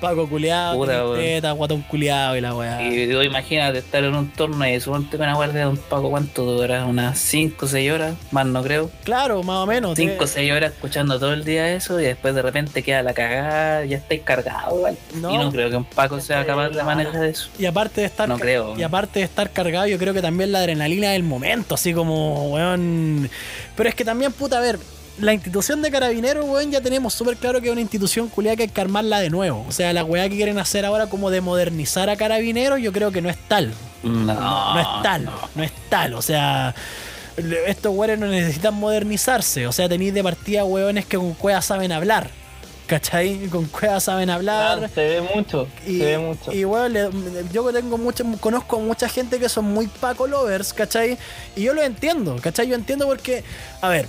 Pago 0.00 0.28
culiado, 0.28 0.76
Puta, 0.76 1.04
weón. 1.04 1.18
teta, 1.18 1.50
guatón 1.50 1.84
y 1.92 2.40
la 2.40 2.54
weá. 2.54 2.80
Y 2.80 3.10
imagínate 3.24 3.78
estar 3.78 4.04
en 4.04 4.14
un 4.14 4.30
torno 4.30 4.64
y 4.68 4.78
suponte 4.80 5.16
que 5.16 5.22
una 5.24 5.34
guardia 5.34 5.62
de 5.62 5.66
un 5.66 5.76
pago, 5.78 6.10
¿cuánto 6.10 6.44
dura? 6.44 6.84
Unas 6.86 7.18
5 7.18 7.66
o 7.66 7.68
6 7.68 7.90
horas, 7.90 8.14
más 8.30 8.46
no 8.46 8.62
creo. 8.62 8.88
Claro, 9.02 9.42
más 9.42 9.56
o 9.56 9.66
menos. 9.66 9.96
5 9.96 10.14
o 10.16 10.18
te- 10.26 10.26
6 10.28 10.52
horas 10.52 10.72
escuchando 10.72 11.18
todo 11.18 11.32
el 11.32 11.44
día 11.44 11.74
eso 11.74 11.98
y 12.00 12.04
después 12.04 12.36
de 12.36 12.42
repente 12.42 12.84
queda 12.84 13.02
la 13.02 13.14
cagada, 13.14 13.84
ya 13.84 13.96
estáis 13.96 14.20
cargado 14.22 14.76
igual. 14.76 14.96
No. 15.16 15.34
Y 15.34 15.38
no 15.38 15.50
creo 15.50 15.68
que 15.68 15.76
un 15.76 15.84
Paco 15.84 16.20
sea 16.20 16.46
capaz 16.46 16.68
de 16.70 16.84
manejar 16.84 17.24
eso. 17.24 17.48
Y 17.58 17.66
aparte 17.66 18.00
de 18.02 18.06
estar 18.06 18.28
No 18.28 18.38
creo. 18.38 18.78
y 18.78 18.82
aparte 18.84 19.18
de 19.18 19.24
estar 19.24 19.50
cargado, 19.50 19.88
yo 19.88 19.98
creo 19.98 20.14
que 20.14 20.22
también 20.22 20.52
la 20.52 20.60
adrenalina 20.60 21.10
del 21.10 21.24
momento, 21.24 21.76
así 21.80 21.94
como, 21.94 22.50
weón. 22.50 23.28
Pero 23.76 23.88
es 23.88 23.94
que 23.94 24.04
también, 24.04 24.32
puta, 24.32 24.58
a 24.58 24.60
ver, 24.60 24.78
la 25.18 25.32
institución 25.32 25.82
de 25.82 25.90
carabineros, 25.90 26.44
weón, 26.46 26.70
ya 26.70 26.80
tenemos 26.80 27.12
súper 27.14 27.36
claro 27.36 27.60
que 27.60 27.66
es 27.66 27.72
una 27.72 27.80
institución 27.80 28.28
culiada 28.28 28.56
que 28.56 28.62
hay 28.64 28.68
que 28.68 28.80
armarla 28.80 29.20
de 29.20 29.30
nuevo. 29.30 29.64
O 29.68 29.72
sea, 29.72 29.92
la 29.92 30.04
weá 30.04 30.28
que 30.28 30.36
quieren 30.36 30.58
hacer 30.58 30.84
ahora 30.84 31.08
como 31.08 31.30
de 31.30 31.40
modernizar 31.40 32.08
a 32.10 32.16
carabineros, 32.16 32.80
yo 32.80 32.92
creo 32.92 33.10
que 33.10 33.22
no 33.22 33.28
es 33.28 33.36
tal. 33.48 33.72
No, 34.02 34.10
No, 34.34 34.74
no 34.74 34.80
es 34.80 35.02
tal, 35.02 35.24
no. 35.24 35.62
es 35.62 35.72
tal. 35.88 36.14
O 36.14 36.22
sea, 36.22 36.74
estos 37.66 37.94
weones 37.94 38.18
no 38.18 38.26
necesitan 38.26 38.74
modernizarse. 38.74 39.66
O 39.66 39.72
sea, 39.72 39.88
tenéis 39.88 40.14
de 40.14 40.22
partida 40.22 40.64
weones 40.64 41.06
que 41.06 41.16
con 41.16 41.34
cuevas 41.34 41.64
saben 41.64 41.92
hablar. 41.92 42.30
¿Cachai? 42.90 43.46
Con 43.52 43.66
cuevas 43.66 44.02
saben 44.02 44.28
hablar. 44.30 44.78
Claro, 44.78 44.92
se 44.92 45.00
ve 45.00 45.20
mucho, 45.32 45.68
Y, 45.86 45.98
se 45.98 46.04
ve 46.06 46.18
mucho. 46.18 46.50
y 46.52 46.64
bueno, 46.64 46.88
le- 46.88 47.08
yo 47.52 47.72
tengo 47.72 47.96
mucha, 47.98 48.24
conozco 48.40 48.78
a 48.78 48.80
mucha 48.80 49.08
gente 49.08 49.38
que 49.38 49.48
son 49.48 49.66
muy 49.66 49.86
Paco 49.86 50.26
lovers, 50.26 50.72
¿cachai? 50.72 51.16
Y 51.54 51.62
yo 51.62 51.72
lo 51.72 51.82
entiendo, 51.82 52.34
¿cachai? 52.42 52.66
Yo 52.66 52.74
entiendo 52.74 53.06
porque, 53.06 53.44
a 53.80 53.88
ver, 53.90 54.08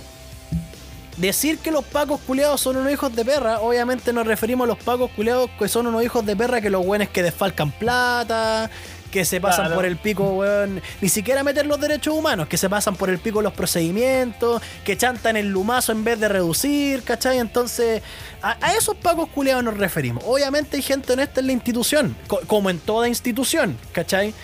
decir 1.16 1.58
que 1.58 1.70
los 1.70 1.84
Pacos 1.84 2.18
culiados 2.26 2.60
son 2.60 2.76
unos 2.76 2.90
hijos 2.92 3.14
de 3.14 3.24
perra, 3.24 3.60
obviamente 3.60 4.12
nos 4.12 4.26
referimos 4.26 4.64
a 4.64 4.68
los 4.68 4.78
Pacos 4.78 5.12
culiados 5.12 5.48
que 5.56 5.68
son 5.68 5.86
unos 5.86 6.02
hijos 6.02 6.26
de 6.26 6.34
perra 6.34 6.60
que 6.60 6.68
los 6.68 6.84
buenos 6.84 7.08
que 7.10 7.22
desfalcan 7.22 7.70
plata, 7.70 8.68
que 9.12 9.24
se 9.24 9.40
pasan 9.40 9.66
Claro. 9.66 9.76
por 9.76 9.84
el 9.84 9.96
pico, 9.98 10.24
weón, 10.32 10.82
ni 11.00 11.08
siquiera 11.08 11.44
meter 11.44 11.66
los 11.66 11.78
derechos 11.78 12.14
humanos, 12.14 12.48
que 12.48 12.56
se 12.56 12.68
pasan 12.68 12.96
por 12.96 13.10
el 13.10 13.18
pico 13.20 13.42
los 13.42 13.52
procedimientos, 13.52 14.60
que 14.84 14.96
chantan 14.96 15.36
el 15.36 15.48
lumazo 15.50 15.92
en 15.92 16.02
vez 16.02 16.18
de 16.18 16.28
reducir, 16.28 17.02
¿cachai? 17.04 17.38
Entonces, 17.38 18.02
a, 18.42 18.56
a 18.60 18.74
esos 18.74 18.96
pacos 18.96 19.28
culiados 19.28 19.62
nos 19.62 19.76
referimos. 19.76 20.24
Obviamente 20.26 20.76
hay 20.78 20.82
gente 20.82 21.12
honesta 21.12 21.40
en 21.40 21.46
la 21.46 21.52
institución, 21.52 22.16
co- 22.26 22.40
como 22.48 22.70
en 22.70 22.78
toda 22.80 23.06
institución, 23.06 23.76
¿cachai? 23.92 24.34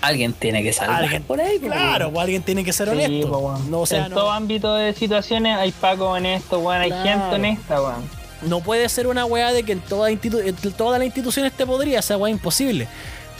Alguien 0.00 0.32
tiene 0.32 0.62
que 0.62 0.72
salvar 0.72 1.02
Alguien 1.02 1.22
por 1.24 1.40
ahí, 1.40 1.58
Claro, 1.58 2.10
pues 2.12 2.22
alguien 2.22 2.42
tiene 2.42 2.64
que 2.64 2.72
ser 2.72 2.88
Sí, 2.88 2.94
honesto. 2.94 3.30
po, 3.30 3.58
no, 3.70 3.80
o 3.80 3.86
sea, 3.86 4.04
en 4.04 4.10
no, 4.10 4.16
todo 4.16 4.30
ámbito 4.30 4.74
de 4.74 4.92
situaciones 4.94 5.56
hay 5.56 5.72
Paco 5.72 6.10
honesto, 6.10 6.58
weón, 6.60 6.82
hay 6.82 6.90
Claro. 6.90 7.04
gente 7.08 7.34
honesta, 7.36 7.80
weón. 7.82 8.18
no 8.42 8.60
puede 8.60 8.88
ser 8.88 9.08
una 9.08 9.24
weá 9.24 9.52
de 9.52 9.64
que 9.64 9.72
en 9.72 9.80
toda, 9.80 10.10
institu- 10.12 10.40
en 10.46 10.72
toda 10.74 10.98
la 11.00 11.04
institución 11.04 11.46
esté 11.46 11.66
podría, 11.66 11.98
esa 11.98 12.16
weá 12.16 12.30
es 12.32 12.36
imposible. 12.38 12.86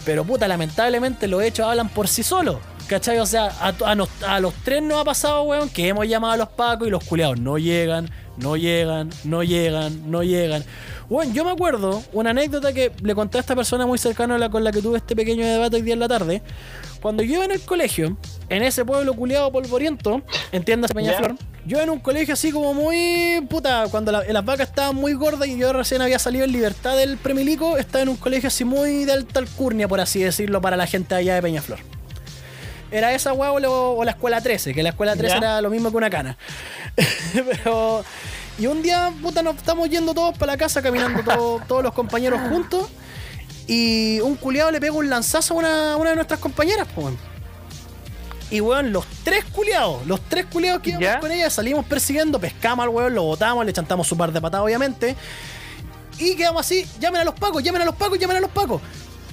Pero 0.09 0.25
puta, 0.25 0.47
lamentablemente 0.47 1.27
los 1.27 1.43
hechos 1.43 1.67
hablan 1.67 1.87
por 1.87 2.07
sí 2.07 2.23
solos. 2.23 2.57
¿Cachai? 2.87 3.19
O 3.19 3.27
sea, 3.27 3.45
a, 3.59 4.39
los 4.39 4.53
tres 4.63 4.81
nos 4.81 4.99
ha 4.99 5.03
pasado, 5.03 5.43
weón, 5.43 5.69
que 5.69 5.87
hemos 5.87 6.07
llamado 6.07 6.33
a 6.33 6.37
los 6.37 6.49
pacos 6.49 6.87
y 6.87 6.89
los 6.89 7.03
culeados 7.03 7.39
no 7.39 7.59
llegan, 7.59 8.09
no 8.37 8.57
llegan, 8.57 9.11
no 9.23 9.43
llegan, 9.43 10.09
no 10.09 10.23
llegan. 10.23 10.63
Bueno, 11.09 11.31
yo 11.31 11.45
me 11.45 11.51
acuerdo 11.51 12.01
una 12.11 12.31
anécdota 12.31 12.73
que 12.73 12.91
le 13.03 13.13
conté 13.13 13.37
a 13.37 13.41
esta 13.41 13.55
persona 13.55 13.85
muy 13.85 13.99
cercana 13.99 14.33
a 14.33 14.37
la 14.39 14.49
con 14.49 14.63
la 14.63 14.71
que 14.71 14.81
tuve 14.81 14.97
este 14.97 15.15
pequeño 15.15 15.45
debate 15.45 15.75
hoy 15.75 15.83
día 15.83 15.93
en 15.93 15.99
la 15.99 16.07
tarde. 16.07 16.41
Cuando 17.03 17.21
yo 17.21 17.35
iba 17.35 17.45
en 17.45 17.51
el 17.51 17.61
colegio, 17.61 18.17
en 18.49 18.63
ese 18.63 18.83
pueblo 18.83 19.13
culeado 19.13 19.51
polvoriento, 19.51 20.23
entiéndase 20.51 20.95
Peñaflor, 20.95 21.35
Yo 21.69 21.79
en 21.79 21.91
un 21.91 21.99
colegio 21.99 22.33
así 22.33 22.51
como 22.51 22.73
muy. 22.73 23.45
Puta, 23.47 23.85
cuando 23.91 24.11
la- 24.11 24.23
las 24.23 24.43
vacas 24.43 24.69
estaban 24.69 24.95
muy 24.95 25.13
gordas 25.13 25.47
y 25.47 25.55
yo 25.55 25.71
recién 25.71 26.01
había 26.01 26.17
salido 26.17 26.43
en 26.45 26.51
libertad 26.51 26.97
del 26.97 27.17
premilico, 27.17 27.77
estaba 27.77 28.01
en 28.01 28.09
un 28.09 28.17
colegio 28.17 28.47
así 28.47 28.65
muy 28.65 29.05
de 29.05 29.13
alta 29.13 29.39
alcurnia, 29.39 29.87
por 29.87 29.99
así 29.99 30.19
decirlo, 30.23 30.61
para 30.61 30.75
la 30.77 30.87
gente 30.87 31.13
allá 31.13 31.35
de 31.35 31.43
Peñaflor. 31.43 31.77
Era 32.91 33.13
esa 33.13 33.33
weá 33.33 33.51
o, 33.51 34.03
la 34.03 34.11
escuela 34.11 34.41
13, 34.41 34.73
que 34.73 34.81
la 34.81 34.89
escuela 34.89 35.15
13 35.15 35.33
Ya. 35.35 35.37
era 35.37 35.61
lo 35.61 35.69
mismo 35.69 35.91
que 35.91 35.97
una 35.97 36.09
cana. 36.09 36.37
Pero. 37.33 38.03
Y 38.57 38.65
un 38.65 38.81
día, 38.81 39.13
puta, 39.21 39.43
nos 39.43 39.55
estamos 39.55 39.87
yendo 39.91 40.15
todos 40.15 40.35
para 40.39 40.53
la 40.53 40.57
casa, 40.57 40.81
caminando 40.81 41.21
todo- 41.23 41.61
todos 41.67 41.83
los 41.83 41.93
compañeros 41.93 42.41
juntos. 42.49 42.89
Y 43.67 44.19
un 44.21 44.35
culiado 44.37 44.71
le 44.71 44.79
pega 44.81 44.93
un 44.93 45.07
lanzazo 45.07 45.53
a 45.53 45.57
una, 45.57 45.93
a 45.93 45.97
una 45.97 46.09
de 46.09 46.15
nuestras 46.15 46.39
compañeras, 46.39 46.87
pues. 46.95 47.13
Y 48.51 48.61
weón, 48.61 48.91
los 48.91 49.05
tres 49.23 49.45
culiados, 49.45 50.05
los 50.07 50.21
tres 50.21 50.45
culiados 50.47 50.81
que 50.81 50.89
íbamos 50.91 51.07
¿Ya? 51.07 51.19
con 51.19 51.31
ella, 51.31 51.49
salimos 51.49 51.85
persiguiendo, 51.85 52.39
pescamos 52.39 52.83
al 52.83 52.89
weón, 52.89 53.13
lo 53.13 53.23
botamos, 53.23 53.65
le 53.65 53.73
chantamos 53.73 54.07
su 54.07 54.17
par 54.17 54.31
de 54.31 54.41
patadas, 54.41 54.65
obviamente. 54.65 55.15
Y 56.17 56.35
quedamos 56.35 56.61
así, 56.61 56.85
llamen 56.99 57.21
a 57.21 57.23
los 57.23 57.35
pacos, 57.35 57.63
llamen 57.63 57.83
a 57.83 57.85
los 57.85 57.95
pacos, 57.95 58.17
llamen 58.17 58.37
a 58.37 58.39
los 58.41 58.49
pacos. 58.49 58.81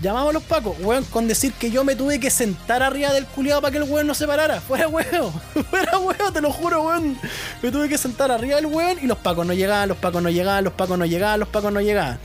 Llamamos 0.03 0.31
a 0.31 0.33
los 0.35 0.43
pacos, 0.43 0.77
weón, 0.81 1.05
con 1.05 1.27
decir 1.27 1.55
que 1.55 1.71
yo 1.71 1.83
me 1.83 1.97
tuve 1.97 2.21
que 2.21 2.31
sentar 2.31 2.83
arriba 2.83 3.13
del 3.15 3.25
culiado 3.25 3.63
para 3.63 3.73
que 3.73 3.79
el 3.79 3.85
weón 3.85 4.07
no 4.07 4.15
se 4.15 4.27
parara. 4.27 4.61
Fuera 4.69 4.89
weón, 4.89 5.33
fuera 5.71 5.99
weón, 5.99 6.33
te 6.35 6.43
lo 6.43 6.53
juro, 6.53 6.83
weón. 6.83 7.19
Me 7.63 7.71
tuve 7.71 7.89
que 7.89 7.97
sentar 7.97 8.31
arriba 8.31 8.57
del 8.57 8.67
weón 8.67 8.99
y 9.03 9.07
los 9.07 9.17
pacos 9.19 9.47
no 9.47 9.55
llegaban, 9.55 9.89
los 9.89 9.97
pacos 9.97 10.23
no 10.23 10.29
llegaban, 10.29 10.65
los 10.65 10.75
pacos 10.75 10.99
no 10.99 11.07
llegaban, 11.07 11.41
los 11.41 11.49
pacos 11.49 11.73
no 11.73 11.81
llegaban. 11.81 12.19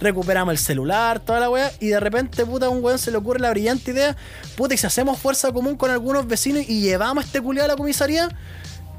Recuperamos 0.00 0.52
el 0.52 0.58
celular, 0.58 1.20
toda 1.20 1.40
la 1.40 1.48
weá, 1.50 1.70
y 1.80 1.88
de 1.88 2.00
repente, 2.00 2.44
puta, 2.44 2.66
a 2.66 2.68
un 2.68 2.82
weón 2.84 2.98
se 2.98 3.10
le 3.10 3.16
ocurre 3.16 3.38
la 3.40 3.50
brillante 3.50 3.92
idea, 3.92 4.16
puta, 4.56 4.74
y 4.74 4.76
si 4.76 4.86
hacemos 4.86 5.18
fuerza 5.18 5.52
común 5.52 5.76
con 5.76 5.90
algunos 5.90 6.26
vecinos 6.26 6.64
y 6.68 6.80
llevamos 6.80 7.24
a 7.24 7.26
este 7.26 7.40
culiado 7.40 7.66
a 7.66 7.72
la 7.72 7.76
comisaría, 7.76 8.28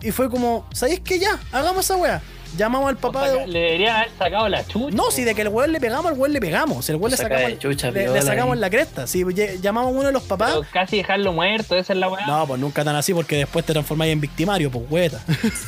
y 0.02 0.12
fue 0.12 0.30
como, 0.30 0.66
¿sabéis 0.74 1.02
qué 1.02 1.20
ya? 1.20 1.40
Hagamos 1.52 1.86
esa 1.86 1.98
weá. 1.98 2.22
Llamamos 2.58 2.88
al 2.88 2.96
papá 2.96 3.30
de. 3.30 3.48
Le 3.48 3.60
deberían 3.60 3.98
haber 3.98 4.10
sacado 4.18 4.48
la 4.48 4.66
chucha. 4.66 4.96
No, 4.96 5.12
si 5.12 5.26
de 5.26 5.36
que 5.36 5.42
el 5.42 5.50
weón 5.50 5.74
le 5.74 5.80
pegamos, 5.82 6.06
al 6.06 6.18
weón 6.18 6.32
le 6.32 6.40
pegamos. 6.40 6.86
Si 6.86 6.92
el 6.94 6.98
weón 6.98 7.12
le 7.12 7.18
Saca 7.18 7.38
sacamos, 7.38 7.60
chucha, 7.60 7.92
le, 7.92 8.08
le 8.08 8.22
sacamos 8.22 8.54
ahí. 8.54 8.60
la 8.62 8.70
cresta. 8.70 9.08
Si 9.08 9.26
llamamos 9.62 9.92
a 9.92 9.98
uno 9.98 10.04
de 10.08 10.14
los 10.14 10.24
papás. 10.24 10.52
Pero 10.54 10.66
casi 10.72 10.98
dejarlo 10.98 11.34
muerto, 11.34 11.76
esa 11.76 11.92
es 11.92 12.00
la 12.00 12.08
weá. 12.08 12.26
No, 12.26 12.48
pues 12.48 12.62
nunca 12.62 12.86
tan 12.86 12.96
así 12.96 13.14
porque 13.14 13.36
después 13.38 13.66
te 13.66 13.74
transformáis 13.74 14.14
en 14.14 14.22
victimario, 14.22 14.72
pues 14.72 14.86
hueta. 14.90 15.22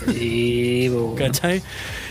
Sí, 0.05 0.89
weón. 0.89 1.15
¿Cachai? 1.15 1.61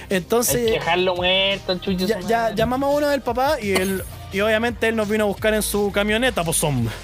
Hay 0.09 0.17
Entonces, 0.19 0.57
que 0.67 0.73
dejarlo 0.73 1.17
muerto, 1.17 1.77
chucho. 1.79 2.07
ya, 2.07 2.21
ya- 2.21 2.55
llamamos 2.55 2.93
a 2.93 2.97
uno 2.97 3.09
del 3.09 3.23
papá 3.23 3.57
y 3.61 3.73
él, 3.73 4.03
y 4.33 4.41
obviamente 4.41 4.89
él 4.89 4.97
nos 4.97 5.09
vino 5.09 5.25
a 5.25 5.27
buscar 5.27 5.53
en 5.55 5.63
su 5.63 5.91
camioneta, 5.93 6.45
pues 6.45 6.63
hombre. 6.65 6.95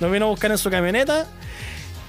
Nos 0.00 0.10
vino 0.12 0.26
a 0.26 0.28
buscar 0.28 0.50
en 0.50 0.58
su 0.58 0.70
camioneta. 0.70 1.26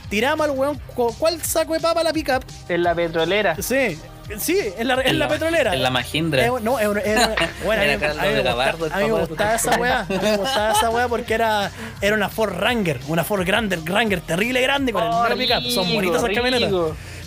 Tiramos 0.10 0.45
al 0.49 0.52
weón. 0.58 0.78
cu- 0.93 1.16
¿Cuál 1.18 1.41
saco 1.41 1.74
de 1.74 1.80
papa 1.80 2.04
la 2.04 2.12
pickup? 2.12 2.43
En 2.68 2.84
la 2.84 2.93
petrolera. 2.93 3.56
Sí, 3.62 3.97
sí, 4.39 4.60
en 4.78 4.88
la, 4.89 4.95
en 5.02 5.20
la 5.20 5.30
petrolera. 5.30 5.74
En 5.74 5.82
la 5.84 5.89
Mahindra. 5.89 6.45
Eh, 6.45 6.52
no, 6.62 6.80
es 6.80 6.88
una- 6.88 6.99
era- 7.02 7.34
bueno, 7.66 7.82
a 7.82 7.86
mí, 7.86 7.91
Era 7.91 8.12
a 8.12 8.26
mí 8.26 8.41
gusta- 8.41 8.95
a 8.95 8.99
mí 8.99 9.06
me 9.10 9.26
gustaba 9.26 9.56
esa 9.56 9.78
weá. 9.80 9.99
A 10.02 10.06
mí 10.10 10.18
me 10.22 10.38
gustaba 10.38 10.72
esa 10.74 10.89
weá 10.89 11.08
porque 11.08 11.34
era, 11.34 11.72
era 12.02 12.14
una 12.16 12.28
Ford 12.28 12.54
Ranger, 12.54 12.99
una 13.08 13.24
Ford 13.24 13.45
Grander, 13.45 13.80
Ranger 13.86 14.20
terrible 14.20 14.62
grande 14.62 14.91
con 14.91 15.04
Oh, 15.04 15.26
el 15.28 15.38
pickup. 15.38 15.64
Son 15.72 15.93
bonitas 15.93 16.22
esas 16.24 16.36
camionetas. 16.36 16.72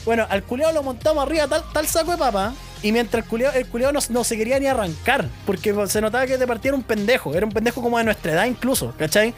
Bueno, 0.05 0.27
al 0.29 0.43
culiado 0.43 0.75
lo 0.75 0.83
montamos 0.83 1.27
arriba 1.27 1.49
tal, 1.49 1.63
tal 1.73 1.87
saco 1.87 2.11
de 2.13 2.19
papa. 2.19 2.53
Y 2.85 2.93
mientras 2.93 3.25
el 3.25 3.31
culiado, 3.31 3.57
el 3.59 3.67
culiao 3.67 3.93
no, 3.93 4.01
no 4.11 4.25
se 4.25 4.37
quería 4.37 4.59
ni 4.59 4.67
arrancar. 4.67 5.27
Porque 5.47 5.75
se 5.89 6.03
notaba 6.03 6.27
que 6.27 6.37
de 6.37 6.47
partida 6.47 6.69
era 6.69 6.77
un 6.77 6.83
pendejo. 6.83 7.35
Era 7.35 7.47
un 7.47 7.53
pendejo 7.53 7.81
como 7.81 7.97
de 7.97 8.05
nuestra 8.05 8.33
edad 8.33 8.45
incluso, 8.45 8.93
¿cachai? 8.99 9.33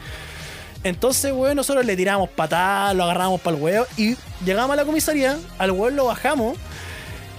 Entonces, 0.82 1.32
weón, 1.32 1.54
nosotros 1.54 1.86
le 1.86 1.96
tiramos 1.96 2.28
patadas, 2.28 2.96
lo 2.96 3.04
agarramos 3.04 3.40
para 3.40 3.56
el 3.56 3.62
huevo. 3.62 3.86
Y 3.96 4.16
llegamos 4.44 4.72
a 4.72 4.76
la 4.76 4.84
comisaría, 4.84 5.38
al 5.58 5.70
weón 5.70 5.94
lo 5.94 6.06
bajamos. 6.06 6.58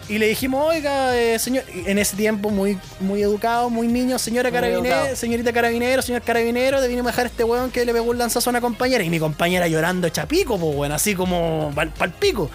Y 0.08 0.18
le 0.18 0.30
dijimos, 0.30 0.66
oiga, 0.66 1.14
eh, 1.18 1.38
señor, 1.40 1.66
en 1.74 1.98
ese 1.98 2.16
tiempo 2.16 2.52
muy, 2.52 2.80
muy 3.02 3.22
educado, 3.22 3.70
muy 3.70 3.90
niño, 3.90 4.18
señora 4.18 4.50
Muy 4.50 4.56
carabinero, 4.56 4.96
educado. 4.96 5.16
señorita 5.18 5.52
carabinero, 5.52 6.02
señor 6.02 6.22
carabinero, 6.22 6.80
te 6.80 6.88
vinimos 6.88 7.10
a 7.10 7.12
dejar 7.12 7.26
este 7.26 7.44
weón 7.44 7.70
que 7.70 7.84
le 7.84 7.92
pegó 7.92 8.10
un 8.10 8.18
lanzazo 8.18 8.50
a 8.50 8.52
una 8.52 8.62
compañera. 8.62 9.04
Y 9.04 9.10
mi 9.10 9.20
compañera 9.20 9.68
llorando 9.68 10.08
hecha 10.08 10.26
pico, 10.26 10.58
pues, 10.58 10.74
weón, 10.74 10.94
así 10.94 11.16
como 11.16 11.74
pal, 11.76 11.90
pal 11.90 12.14
pico. 12.14 12.50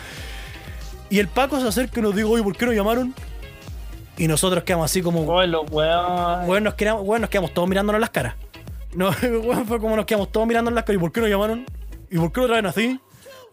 Y 1.10 1.18
el 1.18 1.28
Paco 1.28 1.60
se 1.60 1.68
acerca 1.68 2.00
y 2.00 2.02
nos 2.02 2.16
dijo, 2.16 2.30
oye, 2.30 2.42
¿por 2.42 2.56
qué 2.56 2.64
no 2.64 2.72
llamaron? 2.72 3.14
Y 4.16 4.28
nosotros 4.28 4.64
quedamos 4.64 4.84
así 4.90 5.02
como, 5.02 5.22
Oh, 5.26 5.44
los 5.46 5.70
weón. 5.70 6.48
weón, 6.48 6.64
nos 6.64 6.74
quedamos, 6.74 7.02
weón, 7.04 7.22
nos 7.22 7.30
quedamos 7.30 7.52
todos 7.54 7.68
mirándonos 7.68 8.00
las 8.00 8.10
caras. 8.10 8.34
No, 8.94 9.10
weón, 9.22 9.66
fue 9.66 9.80
como 9.80 9.96
nos 9.96 10.04
quedamos 10.04 10.30
todos 10.30 10.46
mirándonos 10.46 10.74
las 10.74 10.84
caras. 10.84 10.98
¿Y 10.98 11.00
por 11.00 11.12
qué 11.12 11.20
no 11.20 11.28
llamaron? 11.28 11.64
¿Y 12.10 12.18
por 12.18 12.30
qué 12.32 12.40
lo 12.42 12.46
traen 12.46 12.66
así? 12.66 13.00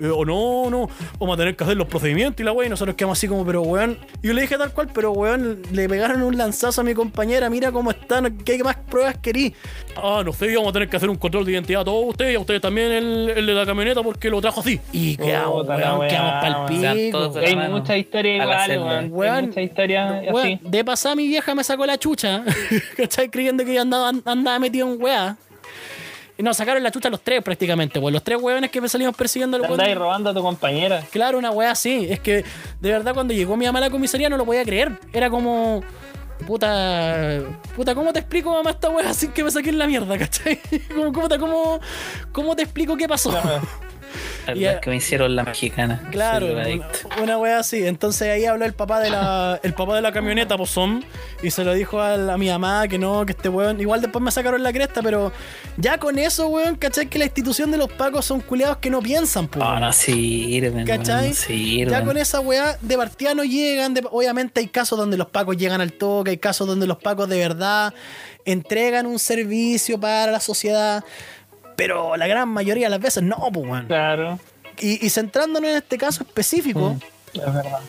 Eh, 0.01 0.07
o 0.07 0.23
no, 0.23 0.69
no, 0.69 0.89
vamos 1.19 1.33
a 1.35 1.37
tener 1.37 1.55
que 1.57 1.63
hacer 1.65 1.75
los 1.75 1.87
procedimientos 1.87 2.39
y 2.39 2.43
la 2.43 2.53
weón. 2.53 2.67
Y 2.67 2.69
nosotros 2.69 2.95
quedamos 2.95 3.17
así 3.17 3.27
como, 3.27 3.45
pero 3.45 3.61
weón. 3.63 3.97
Y 4.23 4.27
yo 4.27 4.33
le 4.33 4.41
dije 4.41 4.57
tal 4.57 4.71
cual, 4.71 4.89
pero 4.93 5.11
weón, 5.11 5.61
le 5.73 5.89
pegaron 5.89 6.21
un 6.21 6.37
lanzazo 6.37 6.79
a 6.81 6.83
mi 6.85 6.93
compañera. 6.93 7.49
Mira 7.49 7.71
cómo 7.71 7.91
están, 7.91 8.37
¿qué 8.37 8.63
más 8.63 8.77
pruebas 8.77 9.17
querí? 9.17 9.53
Ah, 9.97 10.21
no 10.23 10.31
sé, 10.31 10.53
vamos 10.55 10.69
a 10.69 10.73
tener 10.73 10.87
que 10.89 10.95
hacer 10.95 11.09
un 11.09 11.17
control 11.17 11.43
de 11.45 11.51
identidad 11.51 11.81
a 11.81 11.85
todos 11.85 12.05
ustedes 12.11 12.31
y 12.31 12.35
a 12.35 12.39
ustedes 12.39 12.61
también 12.61 12.91
el, 12.93 13.29
el 13.29 13.45
de 13.45 13.53
la 13.53 13.65
camioneta 13.65 14.01
porque 14.01 14.29
lo 14.29 14.39
trajo 14.39 14.61
así. 14.61 14.79
Y 14.93 15.17
quedamos, 15.17 15.67
weón, 15.67 15.99
weá, 15.99 16.07
quedamos 16.09 16.31
pa'l 16.41 16.53
weón. 16.55 16.79
Sean 16.81 16.95
pico. 16.97 17.39
Hay 17.45 17.55
mano. 17.57 17.77
muchas 17.77 17.97
historias 17.97 18.41
A 18.41 18.45
la 18.45 18.51
iguales, 18.53 18.77
celda. 18.77 18.85
weón. 18.85 19.09
Weón. 19.11 19.35
Hay 19.35 19.45
muchas 19.47 19.63
historias 19.63 20.23
Weón, 20.31 20.37
así. 20.45 20.59
de 20.63 20.85
pasada 20.85 21.15
mi 21.15 21.27
vieja 21.27 21.53
me 21.55 21.63
sacó 21.65 21.85
la 21.85 21.97
chucha, 21.97 22.43
¿cachai? 22.97 23.29
Creyendo 23.29 23.65
que 23.65 23.73
yo 23.73 23.81
andaba, 23.81 24.11
andaba 24.23 24.59
metido 24.59 24.87
en 24.93 25.01
weá. 25.01 25.35
Y 26.39 26.41
nos 26.41 26.55
sacaron 26.55 26.81
la 26.81 26.89
chucha 26.89 27.09
los 27.09 27.19
tres 27.19 27.43
prácticamente, 27.43 27.99
pues 27.99 28.13
los 28.13 28.23
tres 28.23 28.41
weones 28.41 28.71
que 28.71 28.79
me 28.79 28.87
salimos 28.87 29.13
persiguiendo 29.13 29.57
al 29.57 29.63
Te 29.63 29.73
weón. 29.73 29.95
robando 29.97 30.29
a 30.29 30.33
tu 30.33 30.41
compañera. 30.41 31.03
Claro, 31.11 31.37
una 31.37 31.51
weá 31.51 31.71
así. 31.71 32.07
Es 32.09 32.21
que 32.21 32.45
de 32.79 32.91
verdad 32.91 33.13
cuando 33.13 33.33
llegó 33.33 33.57
mi 33.57 33.65
mamá 33.65 33.79
a 33.79 33.81
la 33.81 33.89
comisaría 33.89 34.29
no 34.29 34.37
lo 34.37 34.45
podía 34.45 34.63
creer. 34.63 34.97
Era 35.11 35.29
como. 35.29 35.83
Puta. 36.47 37.41
Puta, 37.75 37.93
¿cómo 37.93 38.13
te 38.13 38.19
explico, 38.19 38.53
mamá, 38.53 38.69
esta 38.69 38.89
weá 38.89 39.13
sin 39.13 39.33
que 39.33 39.43
me 39.43 39.51
saquen 39.51 39.77
la 39.77 39.85
mierda, 39.85 40.17
¿cachai? 40.17 40.61
Como, 40.95 41.11
puta, 41.11 41.37
¿cómo, 41.37 41.81
¿Cómo 42.31 42.55
te 42.55 42.63
explico 42.63 42.95
qué 42.95 43.09
pasó? 43.09 43.31
Claro. 43.31 43.59
La 44.47 44.55
Y, 44.55 44.79
que 44.81 44.89
me 44.89 44.95
hicieron 44.95 45.35
la 45.35 45.43
mexicana. 45.43 46.07
Claro, 46.11 46.47
una, 46.53 46.65
una 47.21 47.37
wea 47.37 47.59
así. 47.59 47.85
Entonces 47.85 48.29
ahí 48.29 48.45
habló 48.45 48.65
el 48.65 48.73
papá 48.73 48.99
de 48.99 49.09
la, 49.09 49.59
el 49.63 49.73
papá 49.73 49.95
de 49.95 50.01
la 50.01 50.11
camioneta, 50.11 50.57
pozón, 50.57 51.05
y 51.43 51.51
se 51.51 51.63
lo 51.63 51.73
dijo 51.73 52.01
a, 52.01 52.17
la- 52.17 52.33
a 52.33 52.37
mi 52.37 52.49
mamá 52.49 52.87
que 52.87 52.97
no, 52.97 53.25
que 53.25 53.33
este 53.33 53.49
weón. 53.49 53.79
Igual 53.79 54.01
después 54.01 54.23
me 54.23 54.31
sacaron 54.31 54.63
la 54.63 54.73
cresta, 54.73 55.01
pero 55.01 55.31
ya 55.77 55.97
con 55.97 56.17
eso, 56.19 56.47
weón, 56.47 56.75
¿cachai? 56.75 57.07
Que 57.07 57.19
la 57.19 57.25
institución 57.25 57.71
de 57.71 57.77
los 57.77 57.91
pacos 57.91 58.25
son 58.25 58.41
culeados 58.41 58.77
que 58.77 58.89
no 58.89 59.01
piensan, 59.01 59.47
pues. 59.47 59.63
No, 59.63 59.79
no 59.79 59.93
sirven. 59.93 60.85
¿Cachai? 60.85 61.29
No 61.29 61.33
sirven. 61.35 61.89
Ya 61.89 62.03
con 62.03 62.17
esa 62.17 62.39
weá 62.39 62.77
de 62.81 62.97
partida 62.97 63.33
no 63.35 63.43
llegan. 63.43 63.93
de- 63.93 64.03
obviamente 64.11 64.59
hay 64.59 64.67
casos 64.67 64.97
donde 64.97 65.17
los 65.17 65.27
pacos 65.27 65.57
llegan 65.57 65.81
al 65.81 65.93
toque, 65.93 66.31
hay 66.31 66.37
casos 66.37 66.67
donde 66.67 66.87
los 66.87 66.97
pacos 66.97 67.29
de 67.29 67.37
verdad 67.37 67.93
entregan 68.45 69.05
un 69.05 69.19
servicio 69.19 69.99
para 69.99 70.31
la 70.31 70.39
sociedad. 70.39 71.03
Pero 71.79 72.15
la 72.17 72.27
gran 72.27 72.49
mayoría 72.49 72.87
de 72.87 72.91
las 72.91 72.99
veces 72.99 73.23
no, 73.23 73.37
pues, 73.53 73.65
weón. 73.67 73.87
Claro. 73.87 74.39
Y, 74.79 75.05
y 75.05 75.09
centrándonos 75.09 75.69
en 75.69 75.77
este 75.77 75.97
caso 75.97 76.23
específico, 76.23 76.95
Es 77.33 77.41
verdad. 77.41 77.79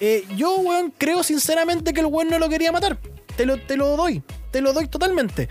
eh, 0.00 0.24
yo, 0.36 0.56
weón, 0.56 0.92
creo 0.98 1.22
sinceramente 1.22 1.92
que 1.92 2.00
el 2.00 2.06
weón 2.06 2.28
no 2.28 2.38
lo 2.38 2.48
quería 2.48 2.72
matar. 2.72 2.98
Te 3.36 3.46
lo, 3.46 3.58
te 3.58 3.76
lo 3.76 3.96
doy. 3.96 4.22
Te 4.50 4.60
lo 4.60 4.72
doy 4.72 4.88
totalmente. 4.88 5.48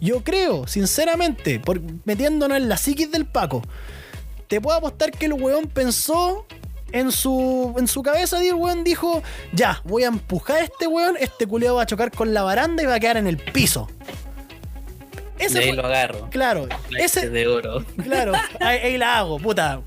Yo 0.00 0.22
creo, 0.22 0.66
sinceramente, 0.66 1.58
por, 1.60 1.80
metiéndonos 2.04 2.56
en 2.56 2.68
la 2.68 2.76
psiquis 2.76 3.10
del 3.10 3.26
Paco, 3.26 3.62
te 4.46 4.60
puedo 4.60 4.76
apostar 4.76 5.10
que 5.10 5.26
el 5.26 5.32
weón 5.34 5.66
pensó 5.66 6.46
en 6.92 7.10
su, 7.12 7.74
en 7.76 7.86
su 7.88 8.02
cabeza 8.02 8.42
y 8.42 8.48
el 8.48 8.54
weón 8.54 8.84
dijo, 8.84 9.22
ya, 9.52 9.82
voy 9.84 10.04
a 10.04 10.06
empujar 10.06 10.58
a 10.58 10.64
este 10.64 10.86
weón, 10.86 11.16
este 11.18 11.46
culeo 11.46 11.74
va 11.74 11.82
a 11.82 11.86
chocar 11.86 12.10
con 12.10 12.32
la 12.32 12.42
baranda 12.42 12.82
y 12.82 12.86
va 12.86 12.94
a 12.94 13.00
quedar 13.00 13.16
en 13.16 13.26
el 13.26 13.36
piso. 13.38 13.88
De 15.38 15.44
Ese 15.44 15.58
ahí 15.60 15.68
fue- 15.68 15.76
lo 15.76 15.86
agarro. 15.86 16.28
claro, 16.30 16.68
La 16.90 16.98
ese, 17.00 17.28
de 17.30 17.46
oro. 17.46 17.84
Claro, 18.02 18.32
ahí, 18.60 18.78
ahí 18.78 18.98
la 18.98 19.18
hago, 19.18 19.38
puta. 19.38 19.80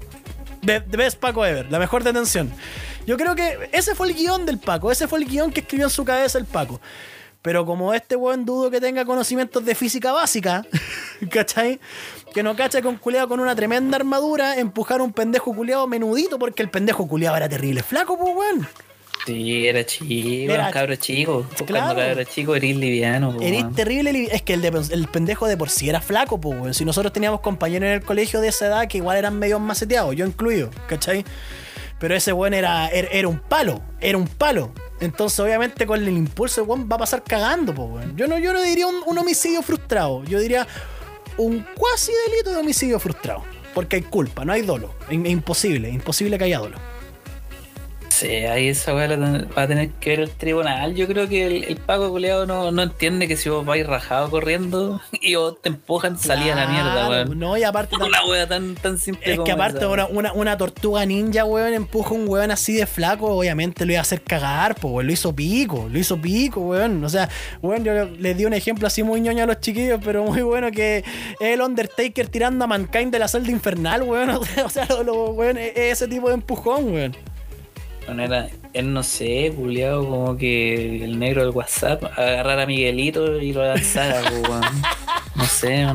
The, 0.65 0.81
the 0.81 0.97
best 0.97 1.19
Paco 1.19 1.45
ever, 1.45 1.71
la 1.71 1.79
mejor 1.79 2.03
detención. 2.03 2.51
Yo 3.07 3.17
creo 3.17 3.35
que 3.35 3.69
ese 3.71 3.95
fue 3.95 4.07
el 4.09 4.13
guion 4.15 4.45
del 4.45 4.59
Paco, 4.59 4.91
ese 4.91 5.07
fue 5.07 5.19
el 5.19 5.25
guion 5.25 5.51
que 5.51 5.61
escribió 5.61 5.87
en 5.87 5.89
su 5.89 6.05
cabeza 6.05 6.37
el 6.37 6.45
Paco. 6.45 6.79
Pero 7.41 7.65
como 7.65 7.93
este 7.95 8.15
weón 8.15 8.45
dudo 8.45 8.69
que 8.69 8.79
tenga 8.79 9.03
conocimientos 9.03 9.65
de 9.65 9.73
física 9.73 10.11
básica, 10.11 10.63
¿cachai? 11.31 11.79
Que 12.33 12.43
no 12.43 12.55
cacha 12.55 12.81
con 12.83 12.97
culeado 12.97 13.27
con 13.27 13.39
una 13.39 13.55
tremenda 13.55 13.97
armadura, 13.97 14.57
empujar 14.57 14.99
a 14.99 15.03
un 15.03 15.11
pendejo 15.11 15.51
culeado 15.55 15.87
menudito, 15.87 16.37
porque 16.37 16.61
el 16.61 16.69
pendejo 16.69 17.07
culeado 17.07 17.37
era 17.37 17.49
terrible 17.49 17.81
flaco, 17.81 18.15
pues 18.17 18.35
weón. 18.35 18.67
Sí, 19.25 19.67
era 19.67 19.85
chico, 19.85 20.51
Era- 20.53 20.67
un 20.67 20.71
cabro 20.71 20.95
chico. 20.95 21.45
Claro. 21.65 21.93
Cuando 21.93 21.95
cabro 21.95 22.23
chico 22.23 22.55
eres 22.55 22.75
liviano. 22.75 23.35
po, 23.35 23.41
Eres 23.41 23.65
terrible, 23.75 24.11
li- 24.13 24.29
es 24.31 24.41
que 24.41 24.53
el, 24.53 24.61
de- 24.61 24.83
el 24.91 25.07
pendejo 25.07 25.47
de 25.47 25.57
por 25.57 25.69
sí 25.69 25.89
era 25.89 26.01
flaco, 26.01 26.39
pues. 26.39 26.77
Si 26.77 26.85
nosotros 26.85 27.13
teníamos 27.13 27.41
compañeros 27.41 27.87
en 27.87 27.93
el 27.93 28.01
colegio 28.03 28.41
de 28.41 28.47
esa 28.49 28.67
edad 28.67 28.87
que 28.87 28.97
igual 28.97 29.17
eran 29.17 29.37
medio 29.37 29.59
maceteados, 29.59 30.15
yo 30.15 30.25
incluido, 30.25 30.69
¿cachai? 30.87 31.23
Pero 31.99 32.15
ese 32.15 32.33
weón 32.33 32.55
era, 32.55 32.87
era, 32.89 33.07
era 33.11 33.27
un 33.27 33.37
palo, 33.39 33.81
era 33.99 34.17
un 34.17 34.27
palo. 34.27 34.73
Entonces, 34.99 35.39
obviamente, 35.39 35.85
con 35.85 35.99
el 36.01 36.09
impulso, 36.09 36.61
el 36.61 36.67
weón 36.67 36.89
va 36.91 36.95
a 36.95 36.99
pasar 36.99 37.23
cagando, 37.23 37.75
pues, 37.75 37.89
weón. 37.91 38.17
Yo 38.17 38.27
no, 38.27 38.39
yo 38.39 38.53
no 38.53 38.61
diría 38.63 38.87
un, 38.87 38.95
un 39.05 39.17
homicidio 39.19 39.61
frustrado, 39.61 40.23
yo 40.23 40.39
diría 40.39 40.67
un 41.37 41.65
cuasi 41.75 42.11
delito 42.27 42.49
de 42.49 42.57
homicidio 42.57 42.99
frustrado. 42.99 43.43
Porque 43.75 43.95
hay 43.97 44.01
culpa, 44.01 44.43
no 44.43 44.51
hay 44.51 44.63
dolo. 44.63 44.93
Es 45.09 45.13
imposible, 45.13 45.89
imposible 45.89 46.37
que 46.37 46.43
haya 46.43 46.59
dolo. 46.59 46.77
Sé, 48.21 48.47
ahí 48.47 48.67
esa 48.69 48.93
weá 48.93 49.07
va 49.57 49.63
a 49.63 49.67
tener 49.67 49.89
que 49.91 50.11
ver 50.11 50.19
el 50.21 50.29
tribunal. 50.31 50.95
Yo 50.95 51.07
creo 51.07 51.27
que 51.27 51.45
el, 51.47 51.63
el 51.65 51.77
Paco 51.77 52.09
culeado 52.09 52.45
no, 52.45 52.71
no 52.71 52.83
entiende 52.83 53.27
que 53.27 53.35
si 53.35 53.49
vos 53.49 53.65
vais 53.65 53.85
rajado 53.85 54.29
corriendo 54.29 55.01
y 55.21 55.35
vos 55.35 55.61
te 55.61 55.69
empujan, 55.69 56.17
salí 56.17 56.49
a 56.49 56.55
la 56.55 56.67
mierda, 56.67 57.09
weón. 57.09 57.39
No, 57.39 57.57
y 57.57 57.63
aparte 57.63 57.95
Una 58.01 58.23
wea 58.25 58.47
tan, 58.47 58.75
tan 58.75 58.97
simple 58.97 59.31
Es 59.31 59.35
como 59.37 59.45
que 59.45 59.51
aparte 59.51 59.79
esa, 59.79 59.89
una, 59.89 60.07
una, 60.07 60.33
una 60.33 60.57
tortuga 60.57 61.05
ninja, 61.05 61.45
weón, 61.45 61.73
empuja 61.73 62.09
a 62.09 62.13
un 62.13 62.27
weón 62.29 62.51
así 62.51 62.73
de 62.73 62.85
flaco, 62.85 63.27
obviamente 63.35 63.85
lo 63.85 63.93
iba 63.93 63.99
a 63.99 64.03
hacer 64.03 64.21
cagar, 64.21 64.75
pues, 64.75 64.93
weón. 64.93 65.07
Lo 65.07 65.13
hizo 65.13 65.35
pico, 65.35 65.87
lo 65.91 65.97
hizo 65.99 66.19
pico, 66.21 66.61
weón. 66.61 67.03
O 67.03 67.09
sea, 67.09 67.27
weón, 67.61 67.83
yo 67.83 68.05
les 68.05 68.37
di 68.37 68.45
un 68.45 68.53
ejemplo 68.53 68.87
así 68.87 69.03
muy 69.03 69.21
ñoño 69.21 69.43
a 69.43 69.47
los 69.47 69.59
chiquillos, 69.59 69.99
pero 70.03 70.23
muy 70.23 70.41
bueno 70.41 70.71
que 70.71 70.97
es 70.97 71.03
el 71.39 71.61
Undertaker 71.61 72.27
tirando 72.27 72.65
a 72.65 72.67
Mankind 72.67 73.11
de 73.11 73.19
la 73.19 73.27
celda 73.27 73.51
infernal, 73.51 74.03
weón. 74.03 74.29
O 74.65 74.69
sea, 74.69 74.85
lo, 74.85 75.03
lo- 75.03 75.31
weón, 75.31 75.57
es 75.57 75.71
es 75.75 75.93
ese 76.01 76.07
tipo 76.07 76.27
de 76.27 76.35
empujón, 76.35 76.93
weón. 76.93 77.15
Bueno, 78.05 78.23
era, 78.23 78.49
él 78.73 78.93
no 78.93 79.03
sé, 79.03 79.53
culiado, 79.55 80.07
como 80.07 80.37
que 80.37 81.03
el 81.03 81.19
negro 81.19 81.45
del 81.45 81.55
WhatsApp 81.55 82.03
agarrara 82.03 82.63
a 82.63 82.65
Miguelito 82.65 83.37
y 83.39 83.53
lo 83.53 83.63
lanzara, 83.63 84.21
weón. 84.31 84.63
No 85.35 85.45
sé. 85.45 85.85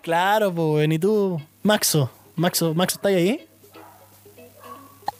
Claro, 0.00 0.52
pues, 0.52 0.66
weón. 0.66 0.92
¿Y 0.92 0.98
tú, 0.98 1.40
Maxo? 1.62 2.10
Maxo, 2.36 2.74
Maxo, 2.74 2.96
¿estás 2.96 3.12
ahí? 3.12 3.46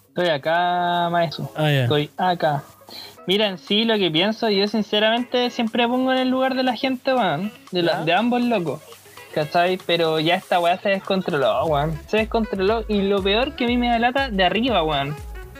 Estoy 0.09 0.29
acá, 0.29 1.09
maestro. 1.11 1.51
Ah, 1.57 1.71
ya. 1.71 1.83
Estoy 1.85 2.11
acá. 2.17 2.63
Mira, 3.27 3.47
en 3.49 3.59
sí 3.59 3.85
lo 3.85 3.97
que 3.97 4.11
pienso, 4.11 4.51
yo 4.51 4.67
sinceramente 4.69 5.49
siempre 5.51 5.87
pongo 5.87 6.13
en 6.13 6.19
el 6.19 6.29
lugar 6.29 6.55
de 6.55 6.63
la 6.63 6.77
gente, 6.77 7.15
weón. 7.15 7.53
De, 7.71 7.83
de 7.83 8.13
ambos 8.13 8.43
locos. 8.43 8.81
¿Cachai? 9.35 9.79
Pero 9.87 10.21
ya 10.21 10.35
esta 10.35 10.61
weá 10.61 10.79
se 10.79 10.91
descontroló, 10.91 11.65
weón. 11.65 11.99
Se 12.07 12.19
descontroló. 12.19 12.85
Y 12.89 13.03
lo 13.03 13.23
peor 13.23 13.57
que 13.57 13.65
a 13.65 13.69
mí 13.69 13.77
me 13.79 13.89
da 13.89 13.99
lata 13.99 14.29
de 14.29 14.45
arriba, 14.45 14.83
weón. 14.83 15.17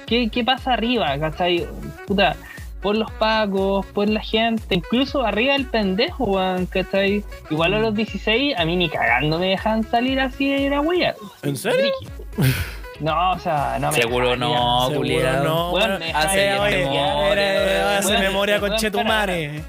¿Qué, 0.07 0.29
qué 0.29 0.45
pasa 0.45 0.75
arriba? 0.75 1.19
¿Cachai? 1.19 1.67
Puta. 2.07 2.37
Por 2.81 2.97
los 2.97 3.13
pagos, 3.13 3.87
por 3.87 4.11
la 4.11 4.21
gente, 4.21 4.75
incluso 4.75 5.25
arriba 5.25 5.53
del 5.53 5.67
pendejo, 5.67 6.25
weón, 6.25 6.67
¿cachai? 6.67 7.23
Igual 7.49 7.75
a 7.75 7.79
los 7.79 7.95
16, 7.95 8.59
a 8.59 8.65
mí 8.65 8.75
ni 8.75 8.89
cagando 8.89 9.39
me 9.39 9.51
dejan 9.51 9.85
salir 9.85 10.19
así 10.19 10.51
de 10.51 10.69
la 10.69 10.81
wea. 10.81 11.15
¿En 11.45 11.57
serio? 11.57 11.93
No, 13.01 13.33
o 13.33 13.39
sea, 13.39 13.79
no 13.81 13.91
me 13.91 13.97
Seguro 13.99 14.37
no, 14.37 14.83
Seguro 14.89 14.97
culiado. 14.99 15.45
no, 15.45 15.99
me 15.99 16.13
hace 16.13 16.59
oye, 16.59 16.77
memoria, 16.85 17.99
hace 17.99 18.19
memoria 18.19 18.61
con 18.61 18.77
Chetumare. 18.77 19.63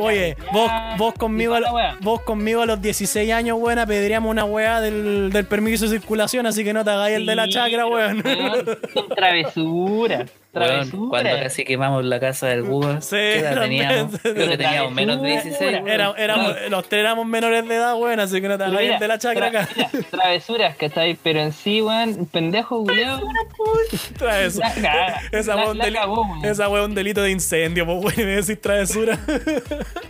Oye, 0.00 0.36
vos, 0.52 0.70
vos 0.96 1.14
conmigo, 1.14 1.54
a- 1.54 1.96
vos 2.00 2.22
conmigo 2.22 2.62
a 2.62 2.66
los 2.66 2.80
16 2.82 3.30
años, 3.32 3.58
weón, 3.60 3.78
apedreamos 3.78 4.30
una 4.30 4.44
weá 4.44 4.80
del, 4.80 5.30
del 5.30 5.44
permiso 5.46 5.84
de 5.86 5.98
circulación, 5.98 6.46
así 6.46 6.64
que 6.64 6.72
no 6.72 6.84
te 6.84 6.90
hagáis 6.90 7.16
el 7.16 7.26
de 7.26 7.36
la 7.36 7.48
chacra, 7.48 7.86
weón. 7.86 8.22
Son 8.94 9.08
travesuras. 9.08 10.30
Weón, 10.52 10.66
Travesuras. 10.68 11.08
cuando 11.22 11.42
casi 11.44 11.64
quemamos 11.64 12.04
la 12.04 12.18
casa 12.18 12.48
del 12.48 12.64
Sí, 13.00 13.10
¿qué 13.12 13.38
edad 13.38 13.54
también. 13.54 13.86
teníamos? 13.88 14.20
Creo 14.20 14.34
que 14.48 14.56
teníamos 14.58 14.92
menos 14.92 15.22
de 15.22 15.28
16. 15.28 15.72
weón. 15.74 15.88
Era- 15.88 16.12
éramos- 16.18 16.56
los 16.70 16.88
tres 16.88 17.00
éramos 17.02 17.26
menores 17.26 17.68
de 17.68 17.74
edad, 17.76 17.94
weón, 17.96 18.18
así 18.18 18.40
que 18.40 18.48
no 18.48 18.58
te 18.58 18.64
hagáis 18.64 18.98
de 18.98 19.06
la 19.08 19.18
chacra 19.18 19.52
tra- 19.52 19.60
acá. 19.62 19.68
mira, 19.76 19.90
travesuras, 20.10 20.76
¿cachai? 20.76 21.16
Pero 21.22 21.38
en 21.40 21.52
sí, 21.52 21.80
weón, 21.82 22.26
pendejo. 22.26 22.84
La 22.88 24.74
caga. 24.74 25.20
Esa 25.30 25.54
La- 25.54 25.88
la 25.90 26.06
weón. 26.08 26.44
esa 26.44 26.64
es 26.66 26.84
un 26.84 26.94
delito 26.96 27.22
de 27.22 27.30
incendio, 27.30 27.86
pues, 27.86 28.16
weón, 28.16 28.28
me 28.28 28.36
decís 28.36 28.60
travesura. 28.60 29.18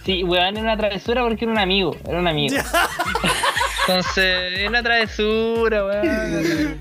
Sí, 0.07 0.25
weón, 0.25 0.57
era 0.57 0.61
una 0.61 0.77
travesura 0.79 1.23
porque 1.23 1.45
era 1.45 1.53
un 1.53 1.59
amigo. 1.59 1.95
Era 2.09 2.19
un 2.19 2.27
amigo. 2.29 2.57
Entonces, 3.87 4.59
era 4.59 4.69
una 4.69 4.83
travesura, 4.83 5.85
weón. 5.85 6.81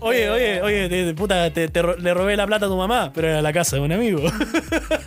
Oye, 0.00 0.28
oye, 0.30 0.30
oye, 0.30 0.62
oye, 0.62 0.88
te- 0.88 1.14
puta, 1.14 1.50
te, 1.52 1.68
le 1.98 2.14
robé 2.14 2.36
la 2.36 2.46
plata 2.46 2.66
a 2.66 2.68
tu 2.68 2.76
mamá, 2.76 3.12
pero 3.14 3.28
era 3.28 3.40
la 3.42 3.52
casa 3.52 3.76
de 3.76 3.82
un 3.82 3.92
amigo. 3.92 4.20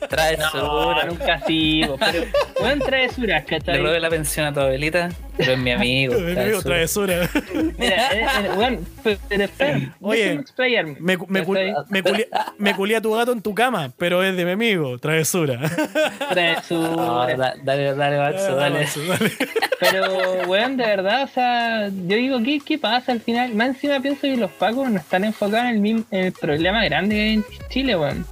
Trae 0.10 0.38
No, 0.38 1.04
nunca 1.06 1.42
sigo. 1.46 1.98
Pero, 2.00 2.24
weón, 2.62 2.80
travesuras, 2.80 3.44
Le 3.44 3.60
¿cachai? 3.60 3.78
robé 3.82 4.00
la 4.00 4.10
pensión 4.10 4.46
a 4.46 4.54
tu 4.54 4.60
abuelita, 4.60 5.10
pero 5.38 5.54
es 5.54 5.60
mi 5.60 5.72
amigo. 5.72 6.14
Mi 6.20 6.32
amigo 6.40 6.62
travesura. 6.62 7.30
Mira, 7.78 8.14
eh, 8.14 8.80
eh, 9.30 9.50
pero 9.58 9.80
Oye. 10.02 10.44
Me, 11.00 11.18
me, 11.28 11.44
cu- 11.44 11.54
¿Cachai? 11.54 11.74
me, 11.90 12.04
culé, 12.04 12.28
me 12.58 12.76
culé 12.76 12.96
a 12.96 13.02
tu 13.02 13.14
gato 13.14 13.32
en 13.32 13.42
tu 13.42 13.54
cama, 13.54 13.92
pero 13.98 14.24
es 14.24 14.36
de 14.36 14.46
mi 14.46 14.52
amigo, 14.52 14.98
travesura. 15.00 15.60
Travesura. 16.30 17.36
da- 17.38 17.56
dale, 17.64 17.94
dale, 17.96 18.18
Maxo, 18.18 18.56
dale. 18.56 18.86
Dale. 18.86 19.32
Pero, 19.80 20.48
weón, 20.48 20.78
de 20.78 20.86
verdad, 20.86 21.24
o 21.24 21.28
sea, 21.28 21.88
yo 21.90 22.16
digo, 22.16 22.42
¿qué, 22.44 22.60
qué 22.66 22.78
pasa 22.78 23.12
al 23.12 23.20
final? 23.20 23.54
Más 23.56 23.68
encima 23.70 24.00
pienso 24.00 24.22
que 24.22 24.38
los 24.38 24.52
pacos 24.52 24.90
no 24.90 24.98
están 25.00 25.24
enfocados 25.26 25.66
en 25.66 25.76
el, 25.76 25.80
mismo, 25.82 26.04
en 26.12 26.26
el 26.28 26.32
problema 26.32 26.84
grande 26.86 27.16
que 27.16 27.22
hay 27.22 27.34
en 27.36 27.46
Chile, 27.70 27.96
weón. 27.98 28.26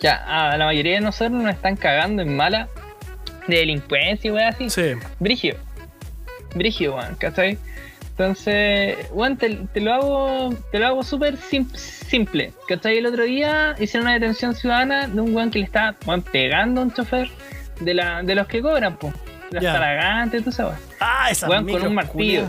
Ya, 0.00 0.50
a 0.52 0.56
la 0.58 0.66
mayoría 0.66 0.94
de 0.94 1.00
nosotros 1.00 1.32
nos 1.40 1.52
están 1.54 1.76
cagando 1.76 2.20
en 2.22 2.36
mala 2.36 2.68
de 3.46 3.56
delincuencia 3.56 4.28
y 4.28 4.32
weón 4.32 4.48
así. 4.48 4.70
Sí. 4.70 4.92
Brigio. 5.20 5.56
Brigio, 6.54 6.94
weón, 6.96 7.14
¿cachai? 7.16 7.58
Entonces, 8.10 8.96
weón, 9.12 9.36
te, 9.36 9.50
te 9.74 9.80
lo 9.80 9.92
hago 9.92 10.54
te 10.72 10.78
lo 10.78 10.86
hago 10.86 11.02
súper 11.02 11.36
sim- 11.36 11.68
simple. 11.74 12.52
¿Cachai? 12.66 12.98
El 12.98 13.06
otro 13.06 13.24
día 13.24 13.74
hicieron 13.78 14.06
una 14.06 14.14
detención 14.14 14.54
ciudadana 14.54 15.06
de 15.06 15.20
un 15.20 15.34
weón 15.34 15.50
que 15.50 15.58
le 15.58 15.66
estaba 15.66 15.94
weón, 16.06 16.22
pegando 16.22 16.80
a 16.80 16.84
un 16.84 16.92
chofer 16.94 17.28
de, 17.80 17.92
la, 17.94 18.22
de 18.22 18.34
los 18.34 18.46
que 18.46 18.62
cobran, 18.62 18.96
po. 18.96 19.12
Las 19.50 19.62
talagantes, 19.62 20.42
tú 20.42 20.50
sabes. 20.50 20.78
Ah, 20.98 21.28
esa 21.30 21.48
Weón, 21.48 21.68
con 21.68 21.86
un 21.86 21.94
martillo. 21.94 22.48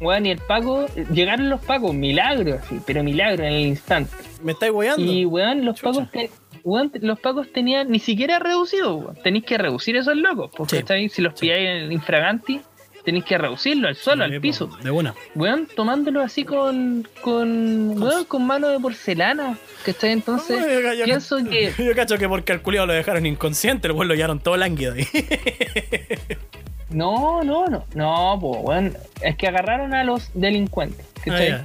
Weón, 0.00 0.26
y 0.26 0.32
el 0.32 0.38
Paco, 0.38 0.86
llegaron 1.12 1.48
los 1.48 1.60
Pacos, 1.60 1.94
milagro, 1.94 2.58
así, 2.62 2.80
pero 2.84 3.04
milagro 3.04 3.44
en 3.44 3.52
el 3.52 3.60
instante. 3.66 4.10
¿Me 4.42 4.52
estáis 4.52 4.72
weando? 4.72 5.00
Y 5.00 5.24
weón, 5.24 5.64
los 5.64 5.76
Chucha. 5.76 5.92
Pacos 5.92 6.10
te- 6.10 6.30
weón, 6.64 6.90
los 7.00 7.18
Pacos 7.20 7.52
tenían 7.52 7.90
ni 7.90 7.98
siquiera 7.98 8.38
reducido, 8.38 8.94
weón. 8.96 9.16
Tenéis 9.22 9.44
que 9.44 9.58
reducir 9.58 9.96
esos 9.96 10.16
locos, 10.16 10.50
porque 10.56 10.84
Sí. 10.86 11.08
si 11.08 11.22
los 11.22 11.34
pilláis 11.38 11.84
en 11.84 11.92
infraganti, 11.92 12.60
tenéis 13.04 13.24
que 13.24 13.36
reducirlo 13.36 13.88
al 13.88 13.96
suelo, 13.96 14.26
Sí, 14.28 14.34
al 14.34 14.40
piso. 14.40 14.66
De 14.82 14.90
una. 14.90 15.12
Weón, 15.34 15.66
tomándolo 15.74 16.20
así 16.20 16.44
con, 16.44 17.06
con, 17.20 18.00
weón, 18.00 18.24
con 18.26 18.46
mano 18.46 18.68
de 18.68 18.78
porcelana, 18.78 19.58
¿cachai? 19.84 20.12
Entonces, 20.12 20.58
Ay, 20.64 20.82
yo- 20.82 20.92
yo- 20.94 21.04
pienso 21.04 21.36
que, 21.44 21.72
Yo 21.78 21.94
cacho 21.96 22.16
que 22.16 22.28
porque 22.28 22.52
al 22.52 22.62
culiao 22.62 22.86
lo 22.86 22.92
dejaron 22.92 23.26
inconsciente, 23.26 23.88
el 23.88 23.94
weón 23.94 24.06
lo 24.08 24.14
llevaron 24.14 24.38
todo 24.38 24.56
lánguido 24.56 24.94
ahí. 24.94 25.06
no, 26.90 27.42
no, 27.42 27.66
no, 27.66 27.84
no, 27.94 28.38
po, 28.40 28.58
weón, 28.60 28.94
es 29.22 29.36
que 29.36 29.48
agarraron 29.48 29.94
a 29.94 30.04
los 30.04 30.30
delincuentes, 30.34 31.06
¿cachai? 31.24 31.48
Ah, 31.52 31.64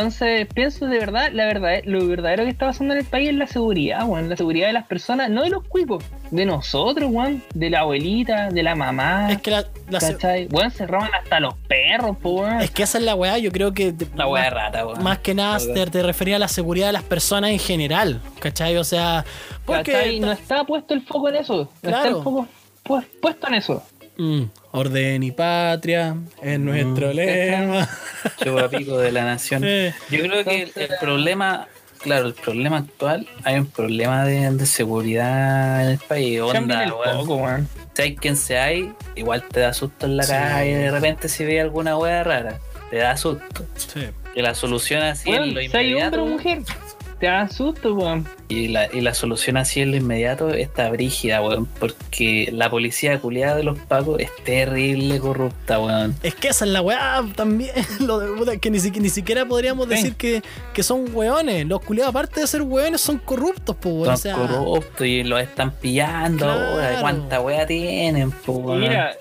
Entonces, 0.00 0.46
pienso 0.52 0.84
de 0.88 0.98
verdad, 0.98 1.30
la 1.32 1.46
verdad, 1.46 1.78
lo 1.86 2.06
verdadero 2.06 2.44
que 2.44 2.50
está 2.50 2.66
pasando 2.66 2.92
en 2.92 3.00
el 3.00 3.06
país 3.06 3.30
es 3.30 3.34
la 3.34 3.46
seguridad, 3.46 4.04
weón. 4.06 4.28
La 4.28 4.36
seguridad 4.36 4.66
de 4.66 4.74
las 4.74 4.86
personas, 4.86 5.30
no 5.30 5.42
de 5.42 5.48
los 5.48 5.64
cuicos, 5.66 6.04
de 6.30 6.44
nosotros, 6.44 7.08
weón. 7.10 7.42
De 7.54 7.70
la 7.70 7.80
abuelita, 7.80 8.50
de 8.50 8.62
la 8.62 8.74
mamá. 8.74 9.32
Es 9.32 9.40
que 9.40 9.50
la, 9.52 9.64
la 9.88 10.00
se-. 10.00 10.48
Weón, 10.52 10.70
se 10.70 10.86
roban 10.86 11.08
hasta 11.14 11.40
los 11.40 11.54
perros, 11.66 12.14
po, 12.18 12.42
weón. 12.42 12.60
es 12.60 12.70
que 12.72 12.82
esa 12.82 12.98
es 12.98 13.04
la 13.04 13.14
weá, 13.14 13.38
yo 13.38 13.50
creo 13.50 13.72
que 13.72 13.94
La 14.14 14.26
wea 14.28 14.42
más, 14.44 14.52
rata, 14.52 14.86
weón. 14.86 15.02
más 15.02 15.18
que 15.20 15.32
nada 15.34 15.56
te, 15.58 15.86
te 15.86 16.02
refería 16.02 16.36
a 16.36 16.40
la 16.40 16.48
seguridad 16.48 16.88
de 16.88 16.92
las 16.92 17.02
personas 17.02 17.48
en 17.52 17.58
general, 17.58 18.20
¿cachai? 18.38 18.76
O 18.76 18.84
sea, 18.84 19.24
porque 19.64 19.92
¿Cachai? 19.92 20.20
No 20.20 20.30
está 20.30 20.62
puesto 20.64 20.92
el 20.92 21.00
foco 21.06 21.30
en 21.30 21.36
eso. 21.36 21.54
No 21.56 21.88
está 21.88 22.02
Claro. 22.02 22.18
el 22.18 22.22
foco 22.22 22.46
pu- 22.84 23.04
puesto 23.22 23.48
en 23.48 23.54
eso. 23.54 23.82
Mm, 24.18 24.42
orden 24.76 25.22
y 25.22 25.32
patria 25.32 26.16
es 26.42 26.58
nuestro 26.58 27.12
lema. 27.12 27.88
Chupapico 28.42 28.98
de 28.98 29.12
la 29.12 29.24
nación. 29.24 29.62
Sí. 29.62 29.90
Yo 30.16 30.22
creo 30.22 30.44
que 30.44 30.62
el, 30.62 30.72
el 30.76 30.90
problema, 31.00 31.66
claro, 32.00 32.26
el 32.28 32.34
problema 32.34 32.78
actual, 32.78 33.26
hay 33.44 33.56
un 33.58 33.66
problema 33.66 34.24
de, 34.24 34.50
de 34.50 34.66
seguridad 34.66 35.84
en 35.84 35.90
el 35.92 35.98
país. 35.98 36.40
Onda, 36.40 36.84
el 36.84 36.92
weón. 36.92 37.16
foco, 37.20 37.36
weón. 37.36 37.68
Sea 37.94 38.14
quien 38.14 38.36
sea 38.36 38.64
hay, 38.64 38.92
igual 39.14 39.42
te 39.50 39.60
da 39.60 39.72
susto 39.72 40.06
en 40.06 40.16
la 40.18 40.22
Sí. 40.24 40.32
calle 40.32 40.76
de 40.76 40.90
repente 40.90 41.28
si 41.28 41.44
ve 41.44 41.60
alguna 41.60 41.96
wea 41.96 42.22
rara. 42.24 42.58
Te 42.90 42.98
da 42.98 43.16
susto. 43.16 43.64
Sí. 43.76 44.06
Que 44.34 44.42
la 44.42 44.54
solución 44.54 45.02
así 45.02 45.30
Weón, 45.30 45.44
en 45.44 45.54
lo 45.54 45.60
si 45.60 45.66
hay 45.66 45.70
hombre 45.72 45.88
inmediato. 45.90 46.22
o 46.22 46.26
mujer, 46.26 46.58
te 47.18 47.26
da 47.26 47.48
susto, 47.48 47.94
weón. 47.94 48.26
Y 48.48 48.68
la, 48.68 48.92
y 48.92 49.00
la 49.00 49.14
solución 49.14 49.56
así 49.56 49.80
en 49.80 49.90
lo 49.90 49.96
inmediato 49.96 50.50
está 50.50 50.90
brígida, 50.90 51.40
weón. 51.42 51.66
Porque 51.66 52.50
la 52.52 52.68
policía 52.70 53.18
culiada 53.20 53.56
de 53.56 53.62
los 53.64 53.78
pacos 53.78 54.20
es 54.20 54.30
terrible 54.44 55.18
corrupta, 55.18 55.78
weón. 55.80 56.14
Es 56.22 56.34
que 56.34 56.48
esa 56.48 56.64
es 56.64 56.70
la 56.70 56.82
weá 56.82 57.24
también. 57.34 57.70
Lo 58.00 58.18
de, 58.18 58.36
puta, 58.36 58.56
que 58.58 58.70
ni, 58.70 58.78
ni 58.78 59.08
siquiera 59.08 59.46
podríamos 59.46 59.86
Sí. 59.88 59.94
decir 59.94 60.14
que, 60.16 60.42
que 60.74 60.82
son 60.82 61.06
weones. 61.14 61.66
Los 61.66 61.80
culiados, 61.80 62.10
aparte 62.10 62.40
de 62.40 62.46
ser 62.46 62.62
weones, 62.62 63.00
son 63.00 63.18
corruptos, 63.18 63.74
pues, 63.80 63.94
weón. 63.94 64.08
O 64.08 64.16
Son 64.16 64.18
sea, 64.18 64.34
corruptos 64.34 65.06
y 65.06 65.22
los 65.24 65.40
están 65.40 65.70
pillando 65.72 66.44
Claro. 66.44 66.60
ahora. 66.72 67.00
¿Cuánta 67.00 67.40
wea 67.40 67.66
tienen, 67.66 68.30
po, 68.30 68.52
weón? 68.52 68.80
mira, 68.80 69.12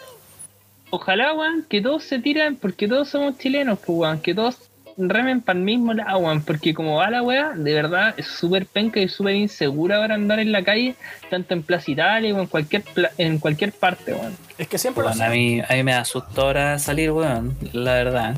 ojalá, 0.89 1.33
weón, 1.33 1.65
que 1.69 1.81
todos 1.81 2.03
se 2.03 2.19
tiran, 2.19 2.55
porque 2.57 2.87
todos 2.87 3.09
somos 3.09 3.37
chilenos, 3.37 3.79
pues, 3.79 3.97
weón, 3.97 4.19
que 4.19 4.33
todos 4.33 4.57
remen 4.97 5.41
para 5.41 5.59
el 5.59 5.65
mismo 5.65 5.93
lado, 5.93 6.17
weón, 6.19 6.41
porque 6.41 6.73
como 6.73 6.95
va 6.97 7.09
la 7.09 7.21
weá, 7.21 7.51
de 7.55 7.73
verdad 7.73 8.13
es 8.17 8.27
súper 8.27 8.65
penca 8.65 8.99
y 8.99 9.09
súper 9.09 9.35
insegura 9.35 9.99
para 9.99 10.15
andar 10.15 10.39
en 10.39 10.51
la 10.51 10.63
calle, 10.63 10.95
tanto 11.29 11.53
en 11.53 11.63
Plaza 11.63 11.91
Italia 11.91 12.33
o 12.33 12.39
en 12.39 12.47
cualquier, 12.47 12.83
pla- 12.83 13.11
en 13.17 13.37
cualquier 13.39 13.71
parte, 13.73 14.13
weón. 14.13 14.35
es 14.57 14.67
que 14.67 14.77
siempre 14.77 15.03
lo 15.03 15.09
Weón, 15.09 15.21
a, 15.21 15.29
mí, 15.29 15.61
a 15.67 15.73
mí 15.73 15.83
me 15.83 15.91
da 15.91 16.05
susto 16.05 16.41
ahora 16.41 16.79
salir, 16.79 17.11
weón, 17.11 17.57
la 17.73 17.93
verdad. 17.93 18.37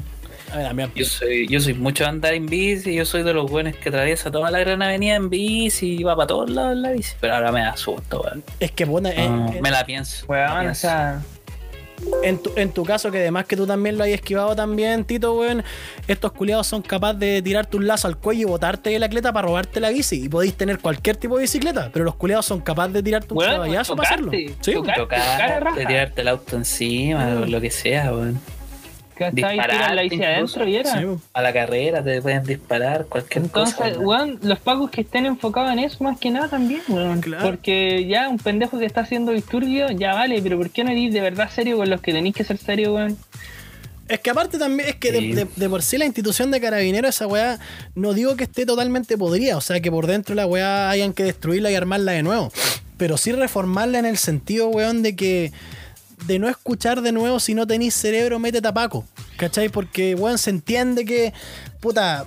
A 0.53 0.57
mí 0.57 0.63
también. 0.63 0.91
Yo 0.95 1.03
soy, 1.03 1.45
yo 1.49 1.59
soy 1.59 1.73
mucho 1.73 2.05
de 2.05 2.09
andar 2.09 2.33
en 2.33 2.45
bici, 2.45 2.95
yo 2.95 3.03
soy 3.03 3.21
de 3.23 3.33
los 3.33 3.51
buenos 3.51 3.75
que 3.75 3.89
atraviesa 3.89 4.31
toda 4.31 4.49
la 4.49 4.59
gran 4.59 4.81
avenida 4.81 5.15
en 5.15 5.29
bici 5.29 5.97
y 5.99 6.03
va 6.03 6.15
para 6.15 6.27
todos 6.27 6.49
lados 6.49 6.71
en 6.71 6.81
la 6.83 6.91
bici. 6.93 7.13
Pero 7.19 7.35
ahora 7.35 7.51
me 7.51 7.59
da 7.59 7.75
susto, 7.75 8.21
weón. 8.21 8.43
Es 8.61 8.71
que, 8.71 8.87
puta, 8.87 9.11
en- 9.13 9.45
No, 9.45 9.51
en- 9.53 9.61
me 9.61 9.69
la 9.71 9.85
pienso. 9.85 10.25
me 10.29 10.37
la 10.37 10.53
Weón, 10.53 10.67
o 10.67 10.75
sea, 10.75 11.21
En 12.23 12.37
tu, 12.37 12.51
en 12.55 12.71
tu 12.71 12.83
caso, 12.83 13.09
que 13.11 13.17
además 13.19 13.45
que 13.45 13.55
tú 13.57 13.65
también 13.65 13.97
lo 13.97 14.03
hayas 14.03 14.15
esquivado 14.19 14.55
también, 14.55 15.03
Tito, 15.03 15.33
weón, 15.33 15.63
estos 16.07 16.31
culiados 16.31 16.67
son 16.67 16.81
capaces 16.81 17.19
de 17.19 17.41
tirarte 17.41 17.75
un 17.77 17.87
lazo 17.87 18.07
al 18.07 18.17
cuello 18.17 18.41
y 18.41 18.45
botarte 18.45 18.89
de 18.91 18.99
la 18.99 19.09
cleta 19.09 19.33
para 19.33 19.47
robarte 19.47 19.79
la 19.79 19.89
bici. 19.89 20.23
Y 20.25 20.29
podéis 20.29 20.53
tener 20.55 20.79
cualquier 20.79 21.17
tipo 21.17 21.35
de 21.35 21.41
bicicleta, 21.41 21.89
pero 21.91 22.05
los 22.05 22.15
culiados 22.15 22.45
son 22.45 22.61
capaces 22.61 22.93
de 22.93 23.03
tirarte 23.03 23.33
un 23.33 23.39
Weón, 23.39 23.51
caballazo 23.53 23.95
para 23.95 24.09
hacerlo. 24.09 24.31
tocarte, 24.31 24.55
Sí, 24.61 24.73
tocar. 24.73 24.95
Cara 24.95 25.01
Chocar, 25.37 25.63
raja. 25.63 25.79
de 25.79 25.85
tirarte 25.85 26.21
el 26.21 26.27
auto 26.27 26.55
encima, 26.55 27.39
o 27.41 27.45
lo 27.45 27.59
que 27.61 27.71
sea, 27.71 28.11
weón. 28.13 28.39
La 29.19 30.01
bici 30.01 30.15
incluso. 30.15 30.25
adentro 30.59 30.67
y 30.67 30.75
era. 30.75 30.99
sí. 30.99 31.05
A 31.33 31.41
la 31.41 31.53
carrera 31.53 32.03
te 32.03 32.21
pueden 32.21 32.43
disparar, 32.43 33.05
cualquier 33.05 33.43
Entonces, 33.45 33.75
cosa. 33.75 33.89
weón. 33.99 34.05
weón, 34.05 34.39
los 34.43 34.59
pacos 34.59 34.89
que 34.91 35.01
estén 35.01 35.25
enfocados 35.25 35.71
en 35.71 35.79
eso 35.79 36.03
más 36.03 36.17
que 36.19 36.29
nada 36.31 36.47
también, 36.47 36.81
weón. 36.87 37.21
Claro. 37.21 37.43
Porque 37.45 38.05
ya 38.07 38.29
un 38.29 38.37
pendejo 38.37 38.79
que 38.79 38.85
está 38.85 39.01
haciendo 39.01 39.31
disturbio, 39.31 39.89
ya 39.91 40.13
vale, 40.13 40.41
pero 40.41 40.57
¿por 40.57 40.69
qué 40.69 40.83
no 40.83 40.91
eres 40.91 41.13
de 41.13 41.21
verdad 41.21 41.49
serio 41.53 41.77
con 41.77 41.89
los 41.89 42.01
que 42.01 42.13
tenéis 42.13 42.35
que 42.35 42.43
ser 42.43 42.57
serio, 42.57 42.93
weón? 42.93 43.17
Es 44.07 44.21
que 44.21 44.29
aparte 44.29 44.57
también, 44.57 44.87
es 44.87 44.95
que 44.95 45.11
de, 45.11 45.19
Sí. 45.19 45.31
de- 45.33 45.47
de 45.53 45.69
por 45.69 45.81
sí 45.83 45.97
la 45.97 46.05
institución 46.05 46.49
de 46.49 46.61
carabineros, 46.61 47.09
esa 47.13 47.27
weá, 47.27 47.59
no 47.93 48.13
digo 48.13 48.37
que 48.37 48.45
esté 48.45 48.65
totalmente 48.65 49.17
podrida, 49.17 49.57
o 49.57 49.61
sea 49.61 49.81
que 49.81 49.91
por 49.91 50.07
dentro 50.07 50.33
la 50.33 50.47
weá 50.47 50.89
hayan 50.89 51.11
que 51.11 51.23
destruirla 51.23 51.71
y 51.71 51.75
armarla 51.75 52.13
de 52.13 52.23
nuevo. 52.23 52.49
Pero 52.95 53.17
sí 53.17 53.33
reformarla 53.33 53.99
en 53.99 54.05
el 54.05 54.17
sentido, 54.17 54.69
weón, 54.69 55.03
de 55.03 55.15
que 55.17 55.51
de 56.25 56.39
no 56.39 56.49
escuchar 56.49 57.01
de 57.01 57.11
nuevo 57.11 57.39
si 57.39 57.53
no 57.53 57.67
tenéis 57.67 57.93
cerebro, 57.93 58.39
mete 58.39 58.61
tapaco. 58.61 59.05
¿Cachai? 59.37 59.69
Porque, 59.69 60.15
weón, 60.15 60.37
se 60.37 60.49
entiende 60.49 61.05
que, 61.05 61.31
puta, 61.79 62.25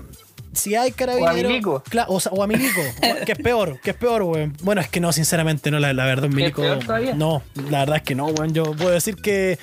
si 0.52 0.74
hay 0.74 0.92
carabineros. 0.92 1.34
O 1.34 1.38
a 1.46 1.48
milico. 1.48 1.82
Cla- 1.90 2.04
o, 2.08 2.16
o 2.18 2.42
a 2.42 2.46
milico, 2.46 2.80
que 3.26 3.32
es 3.32 3.38
peor, 3.38 3.80
que 3.80 3.90
es 3.90 3.96
peor, 3.96 4.22
weón. 4.22 4.56
Bueno, 4.62 4.80
es 4.80 4.88
que 4.88 5.00
no, 5.00 5.12
sinceramente, 5.12 5.70
no, 5.70 5.78
la, 5.80 5.92
la 5.92 6.04
verdad, 6.04 6.24
un 6.26 6.30
¿Que 6.30 6.36
es 6.36 6.42
milico. 6.56 6.62
peor 6.62 6.78
todavía? 6.84 7.14
No, 7.14 7.42
la 7.68 7.80
verdad 7.80 7.96
es 7.96 8.02
que 8.02 8.14
no, 8.14 8.26
weón. 8.26 8.52
Yo 8.54 8.72
puedo 8.74 8.90
decir 8.90 9.16
que. 9.16 9.58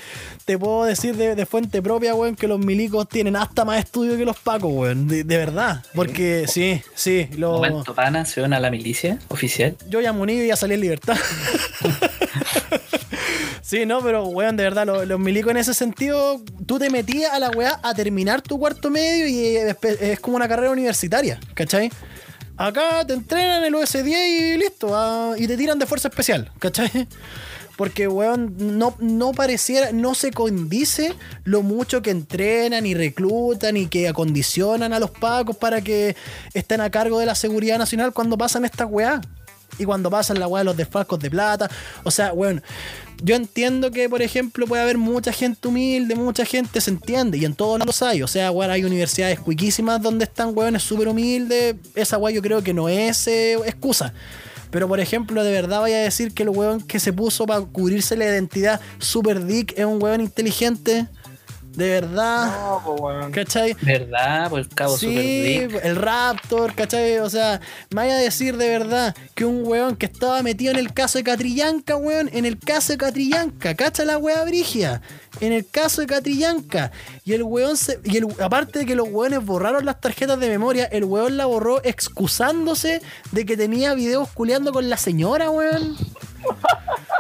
Te 0.46 0.58
puedo 0.58 0.86
decir 0.86 1.18
de, 1.18 1.36
de 1.36 1.46
fuente 1.46 1.82
propia, 1.82 2.16
weón, 2.16 2.38
que 2.38 2.48
los 2.48 2.58
milicos 2.60 3.10
tienen 3.10 3.36
hasta 3.36 3.66
más 3.66 3.80
estudio 3.80 4.16
que 4.18 4.24
los 4.24 4.38
pacos, 4.40 4.72
weón. 4.74 5.08
De, 5.10 5.26
de 5.26 5.38
verdad. 5.38 5.84
Porque 5.94 6.46
sí, 6.48 6.82
sí. 6.96 7.28
Lo, 7.38 7.52
Momento, 7.54 7.94
pana, 7.94 8.24
se 8.24 8.40
van 8.40 8.54
a 8.54 8.60
la 8.62 8.70
milicia 8.72 9.20
oficial. 9.28 9.76
yo 9.90 10.00
ya 10.00 10.14
muní 10.14 10.34
y 10.42 10.48
ya 10.48 10.56
salí 10.56 10.76
en 10.76 10.82
libertad. 10.82 11.18
sí, 13.68 13.86
no, 13.86 14.02
pero 14.02 14.24
weón, 14.28 14.56
de 14.56 14.64
verdad, 14.64 14.86
lo- 14.86 15.04
los, 15.06 15.20
milicos 15.20 15.52
en 15.52 15.58
ese 15.58 15.74
sentido, 15.74 16.42
tú 16.66 16.80
te 16.80 16.90
metías 16.90 17.34
a 17.34 17.40
la 17.40 17.50
weá 17.50 17.80
a 17.84 17.94
terminar 17.94 18.42
tu 18.42 18.58
cuarto 18.58 18.90
medio 18.90 19.28
y 19.28 19.56
despe- 19.68 19.98
es 20.00 20.20
como 20.22 20.38
una 20.38 20.48
carrera 20.48 20.72
universitaria, 20.72 21.40
¿cachai? 21.54 21.92
Acá 22.56 23.06
te 23.06 23.14
entrenan 23.14 23.64
el 23.66 23.74
OS10 23.76 24.56
y 24.56 24.58
listo, 24.58 24.90
ah, 24.96 25.36
y 25.38 25.48
te 25.48 25.58
tiran 25.58 25.78
de 25.78 25.86
fuerza 25.86 26.08
especial, 26.08 26.52
¿cachai? 26.60 27.08
Porque, 27.76 28.08
weón, 28.08 28.56
no, 28.58 28.96
no 29.00 29.34
pareciera, 29.34 29.92
no 29.92 30.16
se 30.16 30.32
condice 30.32 31.14
lo 31.44 31.62
mucho 31.62 32.02
que 32.02 32.10
entrenan 32.10 32.88
y 32.88 32.96
reclutan 32.96 33.78
y 33.78 33.86
que 33.86 34.08
acondicionan 34.08 34.94
a 34.94 35.00
los 35.00 35.12
pacos 35.12 35.58
para 35.58 35.82
que 35.82 36.16
estén 36.56 36.82
a 36.82 36.90
cargo 36.90 37.20
de 37.20 37.28
la 37.28 37.36
seguridad 37.36 37.78
nacional 37.78 38.14
cuando 38.14 38.36
pasan 38.36 38.66
estas 38.66 38.88
weá. 38.90 39.22
Y 39.78 39.86
cuando 39.86 40.10
pasan 40.10 40.40
la 40.40 40.48
weá 40.48 40.62
de 40.62 40.66
los 40.66 40.78
desfalcos 40.78 41.20
de 41.20 41.30
plata. 41.30 41.70
O 42.04 42.10
sea, 42.10 42.34
weón, 42.34 42.64
yo 43.24 43.36
entiendo 43.36 43.92
que, 43.92 44.10
por 44.10 44.22
ejemplo, 44.22 44.68
puede 44.68 44.82
haber 44.82 44.98
mucha 44.98 45.32
gente 45.32 45.68
humilde, 45.68 46.16
mucha 46.16 46.46
gente 46.46 46.80
se 46.82 46.92
entiende, 46.92 47.38
y 47.38 47.46
en 47.46 47.56
todos 47.56 47.80
lados 47.80 48.02
hay. 48.02 48.22
O 48.22 48.28
sea, 48.28 48.52
weón, 48.52 48.72
hay 48.72 48.84
universidades 48.84 49.40
cuiquísimas 49.40 50.02
donde 50.02 50.26
están 50.26 50.56
weones 50.56 50.84
súper 50.84 51.08
humildes. 51.08 51.76
Esa 51.96 52.18
weá 52.18 52.34
yo 52.34 52.42
creo 52.42 52.62
que 52.62 52.74
no 52.74 52.90
es 52.90 53.28
eh, 53.28 53.54
excusa. 53.66 54.14
Pero, 54.70 54.88
por 54.88 55.00
ejemplo, 55.00 55.44
de 55.44 55.52
verdad 55.52 55.82
vaya 55.82 55.98
a 55.98 56.02
decir 56.02 56.34
que 56.34 56.44
el 56.44 56.50
weón 56.50 56.82
que 56.82 57.00
se 57.00 57.14
puso 57.14 57.46
para 57.46 57.62
cubrirse 57.62 58.18
la 58.18 58.26
identidad 58.26 58.82
super 59.00 59.46
dick 59.46 59.74
es 59.78 59.86
un 59.86 60.02
weón 60.02 60.22
inteligente. 60.22 61.08
De 61.78 61.90
verdad. 61.92 62.48
No, 62.48 62.82
pues, 62.84 63.00
weón. 63.00 63.32
¿Cachai? 63.32 63.76
¿Verdad? 63.84 64.52
El 64.58 64.68
cabo 64.68 64.98
super 64.98 65.16
Sí, 65.16 65.42
dick. 65.68 65.80
el 65.84 65.96
Raptor, 65.96 66.74
¿cachai? 66.74 67.20
O 67.20 67.30
sea, 67.30 67.62
me 67.92 67.98
vaya 67.98 68.16
a 68.16 68.18
decir 68.18 68.58
de 68.58 68.68
verdad 68.68 69.16
que 69.36 69.46
un 69.46 69.62
weón 69.64 69.96
que 69.96 70.08
estaba 70.08 70.42
metido 70.42 70.72
en 70.72 70.80
el 70.80 70.92
caso 70.92 71.20
de 71.20 71.24
Catrillanca, 71.24 71.96
weón, 71.96 72.32
en 72.34 72.46
el 72.48 72.58
caso 72.58 72.94
de 72.94 72.98
Catrillanca, 72.98 73.76
cacha 73.76 74.06
la 74.06 74.18
weá 74.18 74.44
brigia, 74.44 75.04
en 75.40 75.54
el 75.54 75.70
caso 75.70 76.02
de 76.02 76.08
Catrillanca, 76.08 76.92
y 77.24 77.34
el 77.34 77.44
weón 77.44 77.78
se, 77.78 78.00
y 78.04 78.18
el, 78.18 78.26
aparte 78.42 78.80
de 78.80 78.86
que 78.88 78.96
los 78.96 79.08
weones 79.12 79.46
borraron 79.46 79.86
las 79.86 80.02
tarjetas 80.02 80.40
de 80.40 80.50
memoria, 80.50 80.86
el 80.86 81.04
weón 81.04 81.38
la 81.38 81.46
borró 81.46 81.80
excusándose 81.84 83.04
de 83.32 83.46
que 83.46 83.56
tenía 83.56 83.94
videos 83.94 84.30
culeando 84.34 84.72
con 84.74 84.90
la 84.90 84.98
señora, 84.98 85.52
weón. 85.52 85.96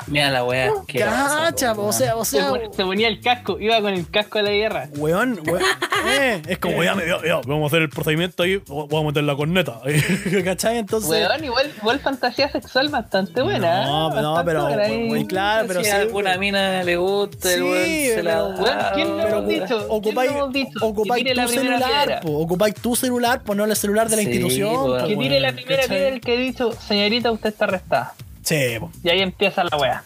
Mira 0.07 0.31
la 0.31 0.43
weá. 0.45 0.71
que 0.87 0.99
Cacha, 0.99 1.73
o 1.73 1.91
sea, 1.91 2.15
o 2.15 2.23
Se, 2.23 2.37
sea, 2.37 2.47
se 2.71 2.83
ponía 2.85 3.09
el 3.09 3.19
casco, 3.19 3.59
iba 3.59 3.81
con 3.81 3.93
el 3.93 4.09
casco 4.09 4.39
a 4.39 4.41
la 4.41 4.51
guerra. 4.51 4.87
Weón, 4.95 5.37
weón. 5.45 5.61
eh, 6.07 6.41
es 6.47 6.57
como, 6.59 6.81
ya, 6.81 6.95
ya, 6.95 7.17
ya, 7.27 7.35
vamos 7.45 7.63
a 7.63 7.67
hacer 7.67 7.81
el 7.81 7.89
procedimiento 7.89 8.43
ahí, 8.43 8.61
vamos 8.67 8.93
a 8.93 9.07
meter 9.07 9.23
la 9.23 9.35
corneta. 9.35 9.81
¿Cachai? 10.45 10.77
Entonces. 10.77 11.09
Weón, 11.09 11.43
igual, 11.43 11.71
igual 11.77 11.99
fantasía 11.99 12.49
sexual 12.49 12.87
bastante 12.87 13.41
buena. 13.41 13.85
No, 13.85 14.17
¿eh? 14.17 14.21
no, 14.21 14.41
pero, 14.45 14.69
muy 15.07 15.27
claro, 15.27 15.65
pero 15.67 15.81
si 15.81 15.87
sí. 15.89 15.91
a 15.91 15.99
alguna 15.99 16.37
mina 16.37 16.83
le 16.83 16.95
gusta, 16.95 17.53
el 17.53 17.59
Sí, 17.59 17.63
weón 17.65 17.85
se 18.15 18.23
la 18.23 18.43
Weón, 18.45 18.77
¿quién 18.93 19.17
lo 19.17 19.27
hemos 19.27 19.47
dicho? 19.47 19.85
Ocupáis, 19.89 20.31
¿Quién 20.31 20.37
lo 20.37 20.41
hemos 20.41 20.53
dicho? 20.53 20.85
ocupáis 20.87 21.25
tu 21.25 21.47
celular, 21.49 22.19
po, 22.21 22.31
ocupáis 22.39 22.75
tu 22.75 22.95
celular, 22.95 23.41
pues 23.43 23.57
no 23.57 23.65
el 23.65 23.75
celular 23.75 24.07
de 24.07 24.15
la 24.15 24.21
Sí, 24.21 24.29
institución. 24.29 25.05
Que 25.05 25.17
tire 25.17 25.39
la 25.41 25.51
primera 25.51 25.83
piedra 25.83 26.07
el 26.07 26.21
que 26.21 26.31
ha 26.31 26.37
dicho, 26.37 26.71
señorita, 26.71 27.29
usted 27.31 27.49
está 27.49 27.65
arrestada. 27.65 28.13
Sí, 28.47 28.79
po. 28.79 28.89
Y 29.03 29.09
ahí 29.09 29.19
empieza 29.21 29.63
la 29.63 29.75
wea. 29.77 30.03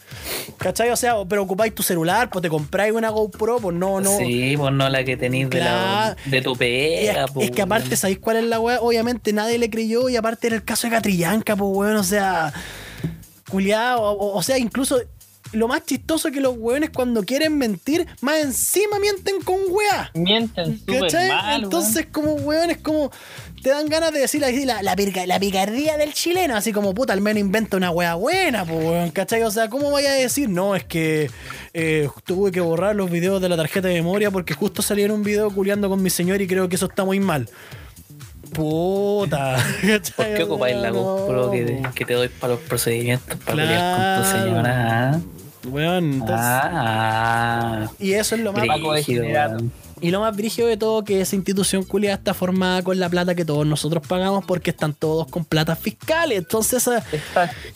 ¿cachai? 0.58 0.90
O 0.90 0.96
sea, 0.96 1.14
pero 1.28 1.44
ocupáis 1.44 1.74
tu 1.76 1.84
celular, 1.84 2.30
pues 2.32 2.42
te 2.42 2.50
compráis 2.50 2.94
una 2.94 3.10
GoPro, 3.10 3.58
pues 3.60 3.76
no, 3.76 4.02
no. 4.02 4.18
Sí, 4.18 4.56
pues 4.58 4.74
no 4.74 4.90
la 4.90 5.04
que 5.04 5.16
tenéis 5.18 5.50
de, 5.50 5.60
la- 5.60 6.16
de 6.26 6.42
tu 6.42 6.54
Es, 6.54 6.58
pega, 6.58 7.26
es 7.26 7.32
pues, 7.32 7.52
que 7.52 7.62
aparte. 7.62 7.96
¿sabéis 7.96 8.20
cuál 8.20 8.38
es 8.38 8.44
la 8.46 8.60
weá? 8.60 8.80
Obviamente 8.82 9.32
nadie 9.34 9.58
le 9.60 9.70
creyó 9.70 10.10
y 10.10 10.16
aparte 10.16 10.48
era 10.48 10.56
el 10.56 10.64
caso 10.64 10.88
de 10.88 10.92
Catrillanca, 10.94 11.56
pues 11.56 11.70
weón, 11.72 11.98
o 11.98 12.04
sea, 12.04 12.52
culiado, 13.50 14.02
o, 14.02 14.36
o 14.38 14.44
sea, 14.44 14.58
incluso 14.58 15.00
lo 15.54 15.68
más 15.68 15.86
chistoso 15.86 16.30
es 16.30 16.34
que 16.34 16.40
los 16.40 16.56
weones 16.58 16.92
cuando 16.92 17.24
quieren 17.24 17.58
mentir, 17.58 18.08
más 18.22 18.38
encima 18.38 19.00
mienten 19.00 19.42
con 19.42 19.58
weá. 19.70 20.10
Mienten 20.14 20.80
súper 20.80 21.02
¿Cachai? 21.02 21.28
mal, 21.28 21.64
Entonces, 21.64 22.08
como 22.12 22.34
weón, 22.36 22.72
es 22.72 22.78
como. 22.78 23.12
Te 23.62 23.70
dan 23.70 23.88
ganas 23.88 24.12
de 24.12 24.20
decir 24.20 24.44
así, 24.44 24.66
la, 24.66 24.82
la, 24.82 24.96
la 25.28 25.40
picardía 25.40 25.98
del 25.98 26.14
chileno, 26.14 26.56
así 26.56 26.72
como 26.74 26.94
puta, 26.96 27.14
al 27.14 27.22
menos 27.22 27.40
inventa 27.42 27.78
una 27.78 27.92
wea 27.92 28.16
buena, 28.16 28.66
pues 28.66 28.84
weón, 28.84 29.12
¿cachai? 29.12 29.44
O 29.44 29.52
sea, 29.52 29.70
¿cómo 29.70 29.92
vaya 29.92 30.10
a 30.12 30.14
decir? 30.16 30.50
No, 30.50 30.76
es 30.76 30.84
que 30.84 31.30
eh, 31.74 32.10
tuve 32.26 32.52
que 32.52 32.60
borrar 32.60 32.96
los 32.96 33.12
videos 33.12 33.40
de 33.42 33.50
la 33.50 33.58
tarjeta 33.58 33.88
de 33.88 33.94
memoria 33.94 34.32
porque 34.32 34.56
justo 34.56 34.82
salieron 34.82 35.18
un 35.18 35.24
video 35.24 35.52
culiando 35.52 35.90
con 35.90 36.02
mi 36.02 36.10
señor 36.10 36.42
y 36.42 36.48
creo 36.48 36.68
que 36.70 36.76
eso 36.76 36.88
está 36.88 37.06
muy 37.06 37.20
mal. 37.20 37.48
Puta. 38.54 39.58
¿Por 40.16 40.26
qué 40.34 40.44
ocupáis 40.44 40.76
la 40.78 40.90
GoPro 40.90 41.52
que, 41.52 41.64
te- 41.64 41.82
que 41.96 42.06
te 42.06 42.14
doy 42.16 42.28
para 42.30 42.54
los 42.54 42.62
procedimientos 42.64 43.38
para 43.46 43.56
pelear 43.58 43.96
con 44.16 44.24
tu 44.24 44.30
Claro. 44.32 44.44
señora? 44.46 45.20
Weón, 45.70 46.04
entonces- 46.14 46.36
Ah, 46.40 47.88
y 48.00 48.14
eso 48.14 48.34
es 48.36 48.42
lo 48.42 48.52
más. 48.54 48.66
Paco. 48.66 48.96
Y 50.02 50.12
lo 50.12 50.20
más 50.22 50.36
brígido 50.36 50.68
de 50.68 50.78
todo 50.78 51.04
que 51.04 51.22
esa 51.22 51.36
institución 51.36 51.84
culiada 51.84 52.18
está 52.18 52.34
formada 52.34 52.82
con 52.84 53.00
la 53.00 53.08
plata 53.10 53.36
que 53.36 53.46
todos 53.46 53.66
nosotros 53.68 54.06
pagamos 54.06 54.44
porque 54.46 54.72
están 54.72 54.94
todos 54.94 55.28
con 55.28 55.46
plata 55.46 55.76
fiscales. 55.76 56.38
Entonces. 56.40 56.90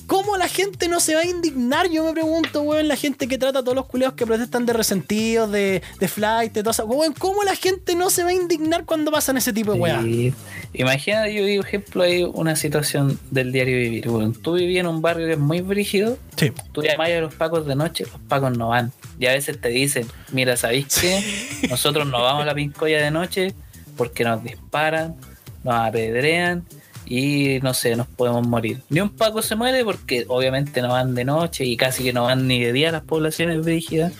¿cómo 0.07 0.35
la 0.37 0.47
gente 0.47 0.87
no 0.87 0.99
se 0.99 1.15
va 1.15 1.21
a 1.21 1.25
indignar? 1.25 1.89
Yo 1.89 2.03
me 2.03 2.13
pregunto, 2.13 2.61
weón, 2.63 2.87
la 2.87 2.95
gente 2.95 3.27
que 3.27 3.37
trata 3.37 3.59
a 3.59 3.63
todos 3.63 3.75
los 3.75 3.85
culiados 3.85 4.15
que 4.15 4.25
protestan 4.25 4.65
de 4.65 4.73
resentidos, 4.73 5.51
de, 5.51 5.81
de 5.99 6.07
flight, 6.07 6.53
de 6.53 6.61
todo 6.63 6.71
eso. 6.71 6.85
Weón, 6.85 7.13
¿cómo 7.13 7.43
la 7.43 7.55
gente 7.55 7.95
no 7.95 8.09
se 8.09 8.23
va 8.23 8.29
a 8.29 8.33
indignar 8.33 8.85
cuando 8.85 9.11
pasan 9.11 9.37
ese 9.37 9.53
tipo 9.53 9.73
de 9.73 9.79
weá? 9.79 10.01
Sí. 10.01 10.33
Imagina, 10.73 11.27
yo 11.29 11.45
digo, 11.45 11.63
ejemplo, 11.63 12.03
hay 12.03 12.23
una 12.23 12.55
situación 12.55 13.19
del 13.31 13.51
diario 13.51 13.77
vivir. 13.77 14.09
weón. 14.09 14.33
tú 14.33 14.53
vivías 14.53 14.81
en 14.81 14.87
un 14.87 15.01
barrio 15.01 15.27
que 15.27 15.33
es 15.33 15.39
muy 15.39 15.61
brígido, 15.61 16.17
Sí. 16.37 16.51
tú 16.71 16.81
llamas 16.81 17.09
a 17.09 17.19
los 17.21 17.33
pacos 17.35 17.65
de 17.65 17.75
noche, 17.75 18.05
los 18.11 18.19
pacos 18.27 18.57
no 18.57 18.69
van. 18.69 18.91
Y 19.19 19.27
a 19.27 19.31
veces 19.31 19.59
te 19.59 19.69
dicen, 19.69 20.07
mira, 20.31 20.57
¿sabéis 20.57 20.87
qué? 20.99 21.67
Nosotros 21.69 22.07
no 22.07 22.21
vamos 22.21 22.43
a 22.43 22.45
la 22.45 22.55
pincoya 22.55 23.01
de 23.01 23.11
noche 23.11 23.53
porque 23.97 24.23
nos 24.23 24.43
disparan, 24.43 25.15
nos 25.63 25.75
apedrean 25.75 26.65
y 27.05 27.59
no 27.61 27.73
sé, 27.73 27.95
nos 27.95 28.07
podemos 28.07 28.47
morir. 28.47 28.81
Ni 28.89 28.99
un 28.99 29.09
paco 29.09 29.41
se 29.41 29.55
muere 29.55 29.83
porque 29.83 30.25
obviamente 30.27 30.81
no 30.81 30.89
van 30.89 31.15
de 31.15 31.25
noche 31.25 31.65
y 31.65 31.77
casi 31.77 32.03
que 32.03 32.13
no 32.13 32.23
van 32.23 32.47
ni 32.47 32.63
de 32.63 32.73
día 32.73 32.89
a 32.89 32.91
las 32.91 33.03
poblaciones 33.03 33.63
brígidas. 33.63 34.13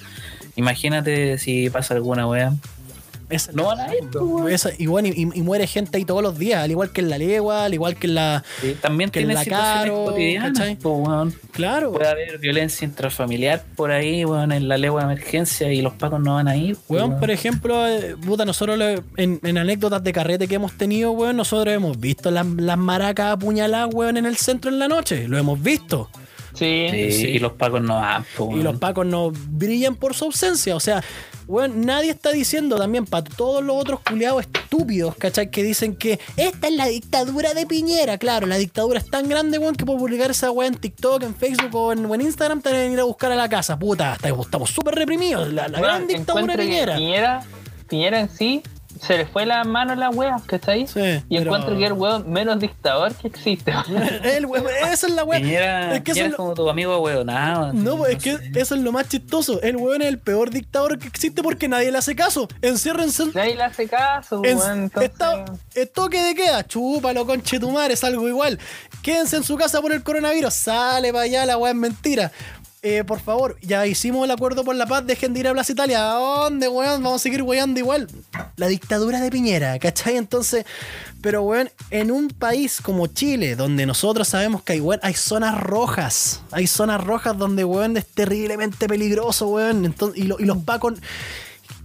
Imagínate 0.55 1.37
si 1.37 1.69
pasa 1.69 1.95
alguna 1.95 2.27
wea. 2.27 2.53
Esa 3.29 3.51
No 3.53 3.65
van 3.65 3.79
a 3.79 3.87
ir. 3.95 4.03
Esa- 4.53 4.71
y, 4.77 4.85
bueno, 4.85 5.07
y, 5.07 5.21
y 5.33 5.41
muere 5.41 5.65
gente 5.67 5.97
ahí 5.97 6.05
todos 6.05 6.21
los 6.21 6.37
días, 6.37 6.63
al 6.63 6.69
igual 6.71 6.91
que 6.91 7.01
en 7.01 7.09
la 7.09 7.17
legua, 7.17 7.65
al 7.65 7.73
igual 7.73 7.95
que 7.95 8.07
en 8.07 8.15
la. 8.15 8.43
Sí, 8.61 8.75
también 8.79 9.09
que 9.09 9.19
tiene 9.21 9.33
la 9.33 9.45
Caro, 9.45 10.05
cotidianas, 10.05 10.77
weón. 10.83 11.33
Claro, 11.51 11.91
Puede 11.93 12.07
haber 12.07 12.37
violencia 12.37 12.85
intrafamiliar 12.85 13.63
por 13.75 13.91
ahí, 13.91 14.23
weón, 14.25 14.51
en 14.51 14.67
la 14.67 14.77
legua 14.77 15.05
de 15.05 15.13
emergencia 15.13 15.71
y 15.73 15.81
los 15.81 15.93
pacos 15.93 16.19
no 16.19 16.35
van 16.35 16.47
a 16.47 16.55
ir. 16.55 16.77
Weón, 16.87 17.09
weón. 17.09 17.19
por 17.19 17.31
ejemplo, 17.31 17.87
eh, 17.87 18.15
puta, 18.23 18.45
nosotros 18.45 18.79
en, 19.17 19.39
en 19.43 19.57
anécdotas 19.57 20.03
de 20.03 20.13
carrete 20.13 20.47
que 20.47 20.55
hemos 20.55 20.73
tenido, 20.77 21.11
weón, 21.11 21.35
nosotros 21.37 21.73
hemos 21.73 21.99
visto 21.99 22.29
las, 22.31 22.45
las 22.45 22.77
maracas 22.77 23.33
apuñaladas, 23.33 23.89
weón, 23.93 24.17
en 24.17 24.25
el 24.25 24.37
centro 24.37 24.69
en 24.69 24.79
la 24.79 24.87
noche. 24.87 25.27
Lo 25.27 25.37
hemos 25.37 25.61
visto. 25.61 26.09
Sí. 26.53 26.87
Sí, 26.89 27.11
Sí. 27.11 27.27
y 27.27 27.39
los 27.39 27.51
pacos 27.53 27.81
no 27.81 27.95
van, 27.95 28.23
po, 28.37 28.55
Y 28.55 28.63
los 28.63 28.77
pacos 28.77 29.05
no 29.05 29.31
brillan 29.31 29.95
por 29.95 30.13
su 30.13 30.25
ausencia. 30.25 30.73
O 30.75 30.79
sea, 30.79 31.03
weón, 31.47 31.85
nadie 31.85 32.11
está 32.11 32.31
diciendo 32.31 32.77
también 32.77 33.05
para 33.05 33.23
todos 33.23 33.63
los 33.63 33.75
otros 33.75 33.99
culiados 34.01 34.41
estúpidos, 34.43 35.15
¿cachai? 35.15 35.49
Que 35.49 35.63
dicen 35.63 35.95
que 35.95 36.19
esta 36.37 36.67
es 36.67 36.73
la 36.73 36.87
dictadura 36.87 37.53
de 37.53 37.65
Piñera. 37.65 38.17
Claro, 38.17 38.47
la 38.47 38.57
dictadura 38.57 38.99
es 38.99 39.09
tan 39.09 39.29
grande, 39.29 39.57
weón, 39.57 39.75
que 39.75 39.85
por 39.85 39.97
publicar 39.97 40.31
esa 40.31 40.51
weá 40.51 40.67
en 40.67 40.75
TikTok, 40.75 41.23
en 41.23 41.35
Facebook 41.35 41.75
o 41.75 41.93
en, 41.93 42.05
o 42.05 42.15
en 42.15 42.21
Instagram 42.21 42.61
te 42.61 42.69
van 42.71 42.79
a 42.79 42.85
ir 42.85 42.99
a 42.99 43.03
buscar 43.03 43.31
a 43.31 43.35
la 43.35 43.49
casa. 43.49 43.77
Puta, 43.77 44.17
estamos 44.21 44.69
súper 44.69 44.95
reprimidos. 44.95 45.51
La, 45.51 45.67
la 45.67 45.79
Bueno, 45.79 45.93
gran 45.95 46.07
dictadura 46.07 46.55
de 46.55 46.63
Piñera. 46.63 46.95
Piñera. 46.95 47.43
Piñera 47.87 48.19
en 48.21 48.29
sí 48.29 48.63
se 49.01 49.17
le 49.17 49.25
fue 49.25 49.45
la 49.45 49.63
mano 49.63 49.93
a 49.93 49.95
la 49.95 50.09
wea, 50.09 50.37
¿cachai? 50.45 50.87
Sí, 50.87 50.99
y 51.29 51.37
pero- 51.37 51.51
encuentro 51.55 51.77
que 51.77 51.85
es 51.85 51.91
el 51.91 51.93
weón 51.97 52.31
menos 52.31 52.59
dictador 52.59 53.13
que 53.15 53.27
existe. 53.27 53.71
El 54.23 54.45
weón- 54.47 54.65
esa 54.91 55.07
es 55.07 55.13
la 55.13 55.23
weá. 55.23 55.39
Piñera, 55.39 55.95
Es 55.95 56.01
que 56.03 56.11
Piñera 56.13 56.25
es 56.27 56.31
lo- 56.31 56.37
como 56.37 56.53
tu 56.53 56.69
amigo 56.69 56.97
weonado. 56.99 57.73
No, 57.73 57.97
pues 57.97 58.15
es 58.17 58.23
que 58.23 58.37
sé. 58.37 58.51
eso 58.59 58.75
es 58.75 58.81
lo 58.81 58.91
más 58.91 59.07
chistoso. 59.09 59.61
El 59.61 59.75
weón 59.77 60.01
es 60.01 60.07
el 60.07 60.19
peor 60.19 60.49
dictador 60.49 60.97
que 60.99 61.07
existe 61.07 61.43
porque 61.43 61.67
nadie 61.67 61.91
le 61.91 61.97
hace 61.97 62.15
caso. 62.15 62.47
Enciérrense 62.61 63.23
en 63.23 63.31
Nadie 63.33 63.55
le 63.55 63.63
hace 63.63 63.87
caso, 63.87 64.41
En- 64.43 64.57
weón. 64.57 64.83
Entonces, 64.83 65.11
está- 65.11 65.45
toque 65.93 66.21
de 66.21 66.35
queda, 66.35 66.63
chúpalo 66.65 67.25
conche 67.25 67.59
tu 67.59 67.69
madre, 67.71 67.93
es 67.95 68.03
algo 68.03 68.27
igual. 68.27 68.59
Quédense 69.01 69.37
en 69.37 69.43
su 69.43 69.55
casa 69.57 69.81
por 69.81 69.91
el 69.93 70.03
coronavirus, 70.03 70.53
sale 70.53 71.11
para 71.11 71.25
allá, 71.25 71.45
la 71.45 71.57
weá 71.57 71.71
es 71.71 71.77
mentira. 71.77 72.31
Eh, 72.87 73.03
por 73.03 73.19
favor, 73.19 73.57
ya 73.63 73.87
hicimos 73.87 74.25
el 74.25 74.29
acuerdo 74.29 74.63
por 74.63 74.75
la 74.75 74.85
paz, 74.85 75.07
dejen 75.07 75.33
de 75.33 75.39
ir 75.39 75.47
a 75.47 75.53
Plaza 75.53 75.71
Italia. 75.71 76.11
¿A 76.11 76.19
dónde, 76.19 76.67
weón? 76.67 77.01
Vamos 77.01 77.19
a 77.19 77.23
seguir 77.23 77.41
weyando 77.41 77.79
igual. 77.79 78.07
La 78.57 78.67
dictadura 78.67 79.19
de 79.21 79.31
Piñera, 79.31 79.79
¿cachai? 79.79 80.17
Entonces, 80.17 80.67
pero 81.19 81.41
weón, 81.41 81.71
en 81.89 82.11
un 82.11 82.27
país 82.27 82.81
como 82.83 83.07
Chile, 83.07 83.55
donde 83.55 83.87
nosotros 83.87 84.27
sabemos 84.27 84.61
que 84.61 84.73
hay, 84.73 84.83
hay 85.01 85.13
zonas 85.15 85.59
rojas, 85.59 86.43
hay 86.51 86.67
zonas 86.67 87.03
rojas 87.03 87.35
donde, 87.35 87.63
weón, 87.63 87.97
es 87.97 88.05
terriblemente 88.05 88.87
peligroso, 88.87 89.47
weón. 89.47 89.95
Y 90.13 90.25
los 90.27 90.57
pacos, 90.59 90.93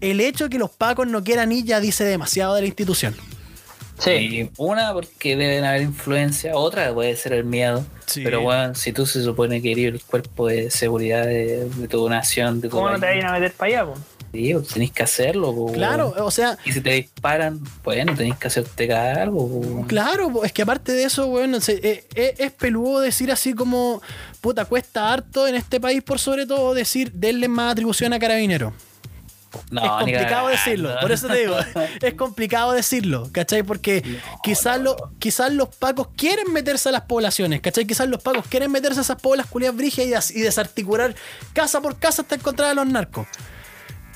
el 0.02 0.20
hecho 0.20 0.44
de 0.44 0.50
que 0.50 0.58
los 0.58 0.70
pacos 0.70 1.06
no 1.06 1.24
quieran 1.24 1.50
ir 1.50 1.64
ya 1.64 1.80
dice 1.80 2.04
demasiado 2.04 2.56
de 2.56 2.60
la 2.60 2.66
institución. 2.66 3.16
Sí. 4.00 4.10
Y 4.10 4.50
una, 4.56 4.92
porque 4.92 5.36
deben 5.36 5.64
haber 5.64 5.82
influencia, 5.82 6.56
otra 6.56 6.92
puede 6.92 7.14
ser 7.16 7.32
el 7.34 7.44
miedo. 7.44 7.84
Sí. 8.06 8.22
Pero 8.24 8.40
bueno, 8.42 8.74
si 8.74 8.92
tú 8.92 9.06
se 9.06 9.22
supone 9.22 9.62
que 9.62 9.70
eres 9.72 9.86
el 9.94 10.02
cuerpo 10.02 10.48
de 10.48 10.70
seguridad 10.70 11.24
de, 11.26 11.68
de 11.68 11.88
tu 11.88 12.08
nación, 12.08 12.60
de 12.60 12.68
tu 12.68 12.76
¿Cómo 12.76 12.90
no 12.90 12.98
te 12.98 13.06
vayan 13.06 13.26
a 13.26 13.32
meter 13.32 13.52
para 13.52 13.68
allá, 13.82 13.86
po? 13.92 13.98
sí, 14.32 14.52
pues, 14.54 14.68
tenés 14.68 14.90
que 14.92 15.02
hacerlo. 15.04 15.54
po, 15.54 15.72
Claro, 15.72 16.12
o 16.18 16.30
sea, 16.30 16.56
Y 16.64 16.72
si 16.72 16.80
te 16.80 16.90
disparan, 16.90 17.60
bueno, 17.84 18.14
tenés 18.16 18.36
que 18.38 18.46
hacerte 18.48 18.88
cargo. 18.88 19.48
po, 19.48 19.84
claro, 19.86 20.30
po, 20.32 20.44
es 20.44 20.52
que 20.52 20.62
aparte 20.62 20.92
de 20.92 21.04
eso, 21.04 21.26
weón, 21.26 21.60
se- 21.60 21.80
eh, 21.88 22.04
eh, 22.14 22.34
es 22.38 22.50
peludo 22.52 23.00
decir 23.00 23.30
así 23.30 23.54
como, 23.54 24.00
puta, 24.40 24.64
cuesta 24.64 25.12
harto 25.12 25.46
en 25.46 25.54
este 25.54 25.80
país, 25.80 26.02
por 26.02 26.18
sobre 26.18 26.46
todo, 26.46 26.74
decir, 26.74 27.12
denle 27.12 27.46
más 27.48 27.72
atribución 27.72 28.12
a 28.12 28.18
carabineros. 28.18 28.72
No, 29.70 29.82
es 29.82 29.90
complicado 29.90 30.48
decirlo, 30.48 30.94
por 31.00 31.12
eso 31.12 31.26
te 31.26 31.38
digo, 31.38 31.56
es 32.02 32.14
complicado 32.14 32.72
decirlo, 32.72 33.28
¿cachai? 33.32 33.62
Porque 33.62 34.20
quizás, 34.42 34.80
lo, 34.80 35.12
quizás 35.18 35.52
los 35.52 35.74
pacos 35.74 36.08
quieren 36.16 36.52
meterse 36.52 36.88
a 36.88 36.92
las 36.92 37.02
poblaciones, 37.02 37.60
¿cachai? 37.60 37.84
Quizás 37.84 38.08
los 38.08 38.22
pacos 38.22 38.46
quieren 38.48 38.70
meterse 38.70 39.00
a 39.00 39.02
esas 39.02 39.20
poblas 39.20 39.46
culias 39.46 39.74
brígidas 39.74 40.30
y, 40.30 40.40
desarticular 40.40 41.14
casa 41.52 41.80
por 41.80 41.98
casa 41.98 42.22
hasta 42.22 42.36
encontrar 42.36 42.70
a 42.70 42.74
los 42.74 42.86
narcos. 42.86 43.26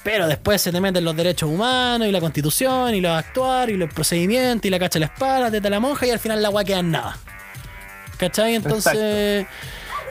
Pero 0.03 0.27
después 0.29 0.61
se 0.61 0.71
te 0.71 0.81
meten 0.81 1.05
los 1.05 1.17
derechos 1.17 1.49
humanos 1.49 2.07
y 2.07 2.13
la 2.13 2.21
constitución 2.21 2.95
y 2.95 3.01
los 3.01 3.13
actuar 3.17 3.71
y 3.71 3.77
los 3.77 3.93
procedimientos 3.93 4.67
y 4.67 4.71
la 4.71 4.79
cacha 4.79 4.99
a 4.99 5.01
la 5.01 5.07
espada, 5.07 5.51
teta 5.51 5.71
la 5.71 5.81
monja 5.81 6.07
y 6.07 6.11
al 6.11 6.19
final 6.19 6.43
la 6.43 6.49
agua 6.49 6.63
queda 6.65 6.81
en 6.81 6.91
nada. 6.91 7.17
¿Cachai? 8.19 8.55
Entonces. 8.55 9.47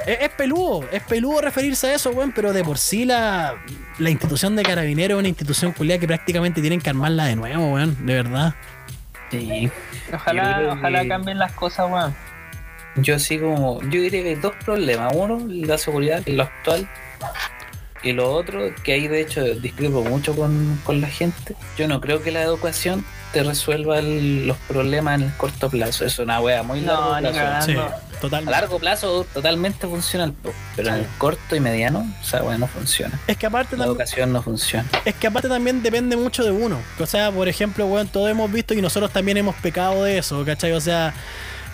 Es, 0.05 0.19
es 0.21 0.29
peludo, 0.29 0.85
es 0.91 1.01
peludo 1.03 1.41
referirse 1.41 1.87
a 1.87 1.93
eso, 1.95 2.11
weón, 2.11 2.31
pero 2.33 2.53
de 2.53 2.63
por 2.63 2.77
sí 2.77 3.05
la, 3.05 3.55
la 3.99 4.09
institución 4.09 4.55
de 4.55 4.63
carabineros 4.63 5.15
es 5.17 5.19
una 5.19 5.27
institución 5.29 5.71
culiada 5.71 5.99
que 5.99 6.07
prácticamente 6.07 6.61
tienen 6.61 6.81
que 6.81 6.89
armarla 6.89 7.25
de 7.25 7.35
nuevo, 7.35 7.73
weón, 7.73 8.05
de 8.05 8.13
verdad. 8.15 8.55
Sí. 9.31 9.69
Ojalá, 10.13 10.73
ojalá 10.77 11.01
que- 11.03 11.07
cambien 11.07 11.39
las 11.39 11.51
cosas, 11.53 11.89
weón. 11.91 12.15
Yo 12.97 13.15
así 13.15 13.39
como, 13.39 13.81
yo 13.81 14.01
diría 14.01 14.21
que 14.21 14.29
hay 14.29 14.35
dos 14.35 14.53
problemas. 14.63 15.11
Uno, 15.15 15.43
la 15.49 15.77
seguridad, 15.79 16.21
lo 16.27 16.43
actual. 16.43 16.87
Y 18.03 18.11
lo 18.11 18.31
otro, 18.31 18.59
que 18.83 18.93
ahí 18.93 19.07
de 19.07 19.21
hecho 19.21 19.41
discrepo 19.55 20.03
mucho 20.03 20.35
con, 20.35 20.79
con 20.83 21.01
la 21.01 21.07
gente. 21.07 21.55
Yo 21.77 21.87
no 21.87 21.99
creo 22.01 22.21
que 22.21 22.31
la 22.31 22.41
educación 22.43 23.03
te 23.33 23.43
resuelva 23.43 23.99
el- 23.99 24.47
los 24.47 24.55
problemas 24.67 25.15
en 25.19 25.23
el 25.27 25.33
corto 25.33 25.69
plazo. 25.69 26.05
Es 26.05 26.19
una 26.19 26.39
wea 26.39 26.63
muy 26.63 26.79
No, 26.81 27.19
largo 27.19 27.31
plazo. 27.31 27.65
Sí, 27.65 27.71
Ando. 27.73 28.37
A 28.37 28.41
largo 28.41 28.79
plazo 28.79 29.25
totalmente 29.33 29.85
funciona 29.85 30.23
el 30.23 30.33
pero 30.77 30.89
en 30.89 30.95
el 30.95 31.07
corto 31.17 31.57
y 31.57 31.59
mediano, 31.59 32.07
o 32.21 32.23
sea, 32.23 32.41
bueno, 32.41 32.59
no 32.59 32.67
funciona. 32.67 33.19
Es 33.27 33.35
que 33.35 33.47
aparte 33.47 33.75
La 33.75 33.83
también, 33.83 33.89
educación 33.91 34.31
no 34.31 34.41
funciona. 34.41 34.87
es 35.03 35.13
que 35.15 35.27
aparte 35.27 35.49
también 35.49 35.83
depende 35.83 36.15
mucho 36.15 36.43
de 36.45 36.51
uno. 36.51 36.77
O 36.99 37.05
sea, 37.05 37.31
por 37.31 37.49
ejemplo, 37.49 37.85
weón, 37.85 38.07
todos 38.07 38.29
hemos 38.29 38.49
visto 38.49 38.73
y 38.73 38.81
nosotros 38.81 39.11
también 39.11 39.35
hemos 39.37 39.55
pecado 39.55 40.05
de 40.05 40.19
eso, 40.19 40.45
¿cachai? 40.45 40.71
O 40.71 40.79
sea, 40.79 41.13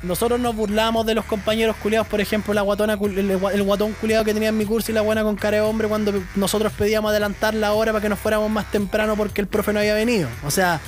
nosotros 0.02 0.40
nos 0.40 0.56
burlamos 0.56 1.06
de 1.06 1.14
los 1.14 1.26
compañeros 1.26 1.76
culiados, 1.76 2.08
por 2.08 2.20
ejemplo, 2.20 2.52
la 2.56 2.62
guatona, 2.62 2.94
el, 2.94 3.00
gua- 3.00 3.54
el 3.54 3.62
guatón 3.62 3.92
culiado 4.02 4.24
que 4.26 4.34
tenía 4.34 4.50
en 4.50 4.58
mi 4.58 4.66
curso 4.66 4.92
y 4.92 4.96
la 4.96 5.02
buena 5.02 5.22
con 5.24 5.36
cara 5.36 5.58
de 5.58 5.62
hombre 5.62 5.88
cuando 5.88 6.14
nosotros 6.36 6.72
pedíamos 6.76 7.12
adelantar 7.12 7.54
la 7.54 7.74
hora 7.74 7.92
para 7.92 8.02
que 8.02 8.10
nos 8.10 8.18
fuéramos 8.18 8.50
más 8.50 8.72
temprano 8.72 9.16
porque 9.16 9.42
el 9.42 9.48
profe 9.48 9.72
no 9.74 9.80
había 9.82 9.94
venido. 9.94 10.28
O 10.46 10.50
sea, 10.52 10.80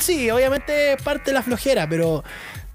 sí, 0.00 0.30
obviamente 0.30 0.92
es 0.94 1.02
parte 1.02 1.30
de 1.30 1.34
la 1.34 1.42
flojera, 1.42 1.88
pero 1.88 2.22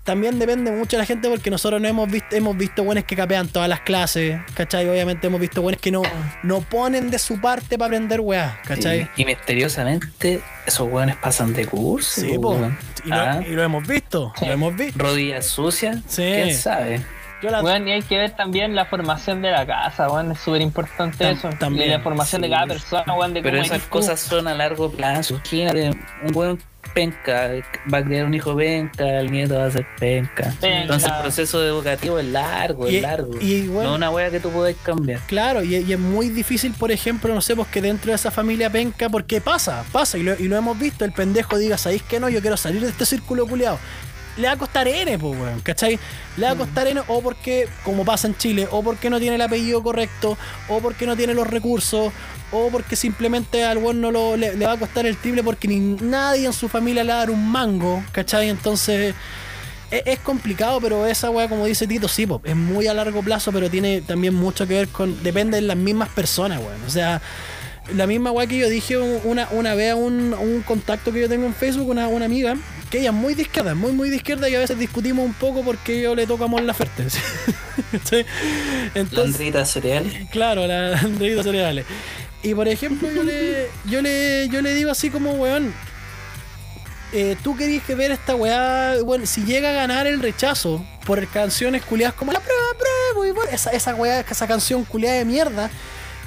también 0.03 0.37
depende 0.37 0.71
mucho 0.71 0.97
de 0.97 1.01
la 1.01 1.05
gente 1.05 1.27
porque 1.29 1.49
nosotros 1.49 1.81
no 1.81 1.87
hemos 1.87 2.09
visto, 2.11 2.35
hemos 2.35 2.55
visto 2.55 2.83
buenos 2.83 3.05
que 3.05 3.15
capean 3.15 3.47
todas 3.47 3.67
las 3.67 3.79
clases, 3.81 4.39
¿cachai? 4.53 4.87
Obviamente 4.87 5.25
hemos 5.27 5.41
visto 5.41 5.61
buenos 5.63 5.81
que 5.81 5.91
no, 5.91 6.03
no 6.43 6.61
ponen 6.61 7.09
de 7.09 7.17
su 7.17 7.41
parte 7.41 7.77
para 7.77 7.87
aprender 7.87 8.21
weá, 8.21 8.59
¿cachai? 8.67 9.09
Y, 9.17 9.23
y 9.23 9.25
misteriosamente, 9.25 10.41
esos 10.67 10.87
hueones 10.91 11.15
pasan 11.15 11.53
de 11.53 11.65
curso. 11.65 12.21
Sí, 12.21 12.37
po. 12.37 12.51
weón. 12.51 12.77
Y, 13.03 13.09
lo, 13.09 13.15
Ah, 13.15 13.41
y 13.47 13.51
lo 13.51 13.63
hemos 13.63 13.87
visto, 13.87 14.31
lo 14.41 14.51
hemos 14.51 14.75
visto. 14.75 15.03
rodillas 15.03 15.47
sucias, 15.47 15.97
Sí. 16.07 16.21
quién 16.23 16.53
sabe. 16.55 17.01
La- 17.41 17.61
Weón, 17.61 17.87
y 17.87 17.91
hay 17.91 18.01
que 18.01 18.17
ver 18.17 18.31
también 18.31 18.73
la 18.75 18.85
formación 18.85 19.43
de 19.43 19.51
la 19.51 19.67
casa, 19.67 20.09
weón, 20.09 20.31
es 20.31 20.39
súper 20.39 20.61
importante 20.61 21.23
Tam- 21.25 21.31
eso. 21.37 21.49
también, 21.59 21.89
y 21.89 21.91
la 21.91 21.99
formación 21.99 22.41
sí. 22.41 22.47
de 22.47 22.53
cada 22.55 22.65
persona, 22.65 23.13
weón, 23.13 23.33
de 23.35 23.41
Pero 23.43 23.57
cómo 23.57 23.65
esas 23.65 23.83
cosas 23.83 24.19
son 24.19 24.47
a 24.47 24.55
largo 24.55 24.89
plazo. 24.89 25.35
Imagínate, 25.51 25.91
un 26.23 26.31
buen 26.31 26.57
penca 26.93 27.49
va 27.93 27.97
a 27.99 28.03
crear 28.03 28.25
un 28.25 28.33
hijo 28.33 28.55
penca, 28.55 29.19
el 29.19 29.31
nieto 29.31 29.55
va 29.57 29.65
a 29.65 29.71
ser 29.71 29.85
penca. 29.99 30.53
Penca. 30.61 30.81
Entonces 30.81 31.09
el 31.13 31.21
proceso 31.21 31.63
educativo 31.63 32.19
es 32.19 32.25
largo, 32.25 32.89
Y- 32.89 32.97
es 32.97 33.01
largo. 33.01 33.31
y, 33.41 33.67
bueno, 33.67 33.89
no 33.91 33.95
una 33.95 34.11
wea 34.11 34.29
que 34.29 34.39
tú 34.39 34.49
puedas 34.51 34.75
cambiar. 34.83 35.19
Claro, 35.27 35.63
y, 35.63 35.75
y 35.75 35.93
es 35.93 35.99
muy 35.99 36.29
difícil, 36.29 36.73
por 36.77 36.91
ejemplo, 36.91 37.33
no 37.33 37.41
sé, 37.41 37.55
pues 37.55 37.67
que 37.69 37.81
dentro 37.81 38.11
de 38.11 38.15
esa 38.15 38.31
familia 38.31 38.69
penca, 38.69 39.09
porque 39.09 39.41
pasa, 39.41 39.83
pasa, 39.91 40.17
y 40.17 40.23
lo, 40.23 40.33
y 40.39 40.47
lo 40.47 40.55
hemos 40.55 40.77
visto, 40.79 41.05
el 41.05 41.11
pendejo 41.11 41.57
diga, 41.57 41.77
¿sabéis 41.77 42.03
que 42.03 42.19
no? 42.19 42.29
Yo 42.29 42.41
quiero 42.41 42.57
salir 42.57 42.81
de 42.81 42.89
este 42.89 43.05
círculo 43.05 43.45
culiado. 43.47 43.77
Le 44.37 44.47
va 44.47 44.53
a 44.53 44.57
costar 44.57 44.87
N, 44.87 45.17
pues, 45.17 45.39
weón, 45.39 45.61
¿cachai? 45.61 45.97
Le 46.37 46.45
va 46.45 46.51
a 46.51 46.55
costar 46.55 46.87
N, 46.87 47.01
o 47.07 47.21
porque, 47.21 47.67
como 47.83 48.03
pasa 48.03 48.27
en 48.27 48.37
Chile, 48.37 48.67
o 48.69 48.83
porque 48.83 49.09
no 49.09 49.19
tiene 49.19 49.35
el 49.35 49.41
apellido 49.41 49.81
correcto, 49.81 50.37
o 50.67 50.79
porque 50.79 51.05
no 51.05 51.15
tiene 51.15 51.33
los 51.33 51.47
recursos, 51.47 52.11
o 52.51 52.69
porque 52.69 52.95
simplemente 52.95 53.63
al 53.63 53.77
weón 53.77 54.01
no 54.01 54.11
lo, 54.11 54.35
le, 54.35 54.55
le 54.55 54.65
va 54.65 54.73
a 54.73 54.77
costar 54.77 55.05
el 55.05 55.17
triple 55.17 55.43
porque 55.43 55.67
ni 55.67 55.79
nadie 55.79 56.45
en 56.45 56.53
su 56.53 56.67
familia 56.67 57.03
le 57.03 57.09
va 57.11 57.15
a 57.15 57.19
dar 57.19 57.31
un 57.31 57.49
mango, 57.49 58.03
¿cachai? 58.11 58.49
Entonces, 58.49 59.15
es, 59.91 60.03
es 60.05 60.19
complicado, 60.19 60.81
pero 60.81 61.05
esa 61.05 61.29
weá, 61.29 61.47
como 61.47 61.65
dice 61.65 61.87
Tito, 61.87 62.07
sí, 62.07 62.25
po, 62.25 62.41
es 62.43 62.55
muy 62.55 62.87
a 62.87 62.93
largo 62.93 63.21
plazo, 63.21 63.51
pero 63.51 63.69
tiene 63.69 64.01
también 64.01 64.33
mucho 64.33 64.67
que 64.67 64.73
ver 64.73 64.87
con. 64.89 65.21
Depende 65.23 65.57
de 65.57 65.61
las 65.61 65.77
mismas 65.77 66.09
personas, 66.09 66.59
weón. 66.59 66.83
O 66.85 66.89
sea, 66.89 67.21
la 67.93 68.07
misma 68.07 68.31
weá 68.31 68.47
que 68.47 68.57
yo 68.57 68.69
dije 68.69 68.97
una, 68.97 69.47
una 69.51 69.75
vez 69.75 69.91
a 69.91 69.95
un, 69.95 70.33
un 70.33 70.61
contacto 70.61 71.11
que 71.11 71.21
yo 71.21 71.29
tengo 71.29 71.45
en 71.45 71.53
Facebook, 71.53 71.89
una, 71.89 72.07
una 72.07 72.25
amiga, 72.25 72.55
ella 72.99 73.09
es 73.09 73.15
muy 73.15 73.33
de 73.33 73.43
izquierda, 73.43 73.75
muy, 73.75 73.91
muy 73.91 74.09
de 74.09 74.17
izquierda, 74.17 74.49
y 74.49 74.55
a 74.55 74.59
veces 74.59 74.77
discutimos 74.77 75.25
un 75.25 75.33
poco 75.33 75.63
porque 75.63 76.01
yo 76.01 76.15
le 76.15 76.27
toco 76.27 76.45
a 76.45 76.47
Mon 76.47 76.65
Laferte. 76.65 77.09
¿sí? 77.09 78.25
Entonces, 78.93 79.31
Landrita 79.31 79.65
cereales. 79.65 80.29
Claro, 80.31 80.67
la 80.67 80.97
Andreita 80.97 81.43
Cereales. 81.43 81.85
Y 82.43 82.53
por 82.53 82.67
ejemplo, 82.67 83.09
yo 83.11 83.23
le, 83.23 83.67
yo 83.85 84.01
le, 84.01 84.47
yo 84.49 84.61
le 84.61 84.75
digo 84.75 84.91
así 84.91 85.09
como, 85.09 85.31
weón, 85.33 85.73
eh, 87.11 87.35
tú 87.43 87.55
querías 87.55 87.83
que 87.83 87.95
ver 87.95 88.11
esta 88.11 88.35
weá, 88.35 89.01
bueno, 89.03 89.25
si 89.25 89.45
llega 89.45 89.69
a 89.69 89.73
ganar 89.73 90.05
el 90.05 90.21
rechazo 90.21 90.85
por 91.05 91.25
canciones 91.27 91.81
culiadas 91.83 92.13
como 92.15 92.31
La 92.31 92.39
prueba, 92.39 92.61
prueba, 92.77 93.27
y 93.27 93.31
bueno, 93.31 93.51
esa, 93.51 93.71
esa 93.71 93.95
weá, 93.95 94.19
esa 94.19 94.47
canción 94.47 94.83
culiada 94.83 95.17
de 95.17 95.25
mierda, 95.25 95.69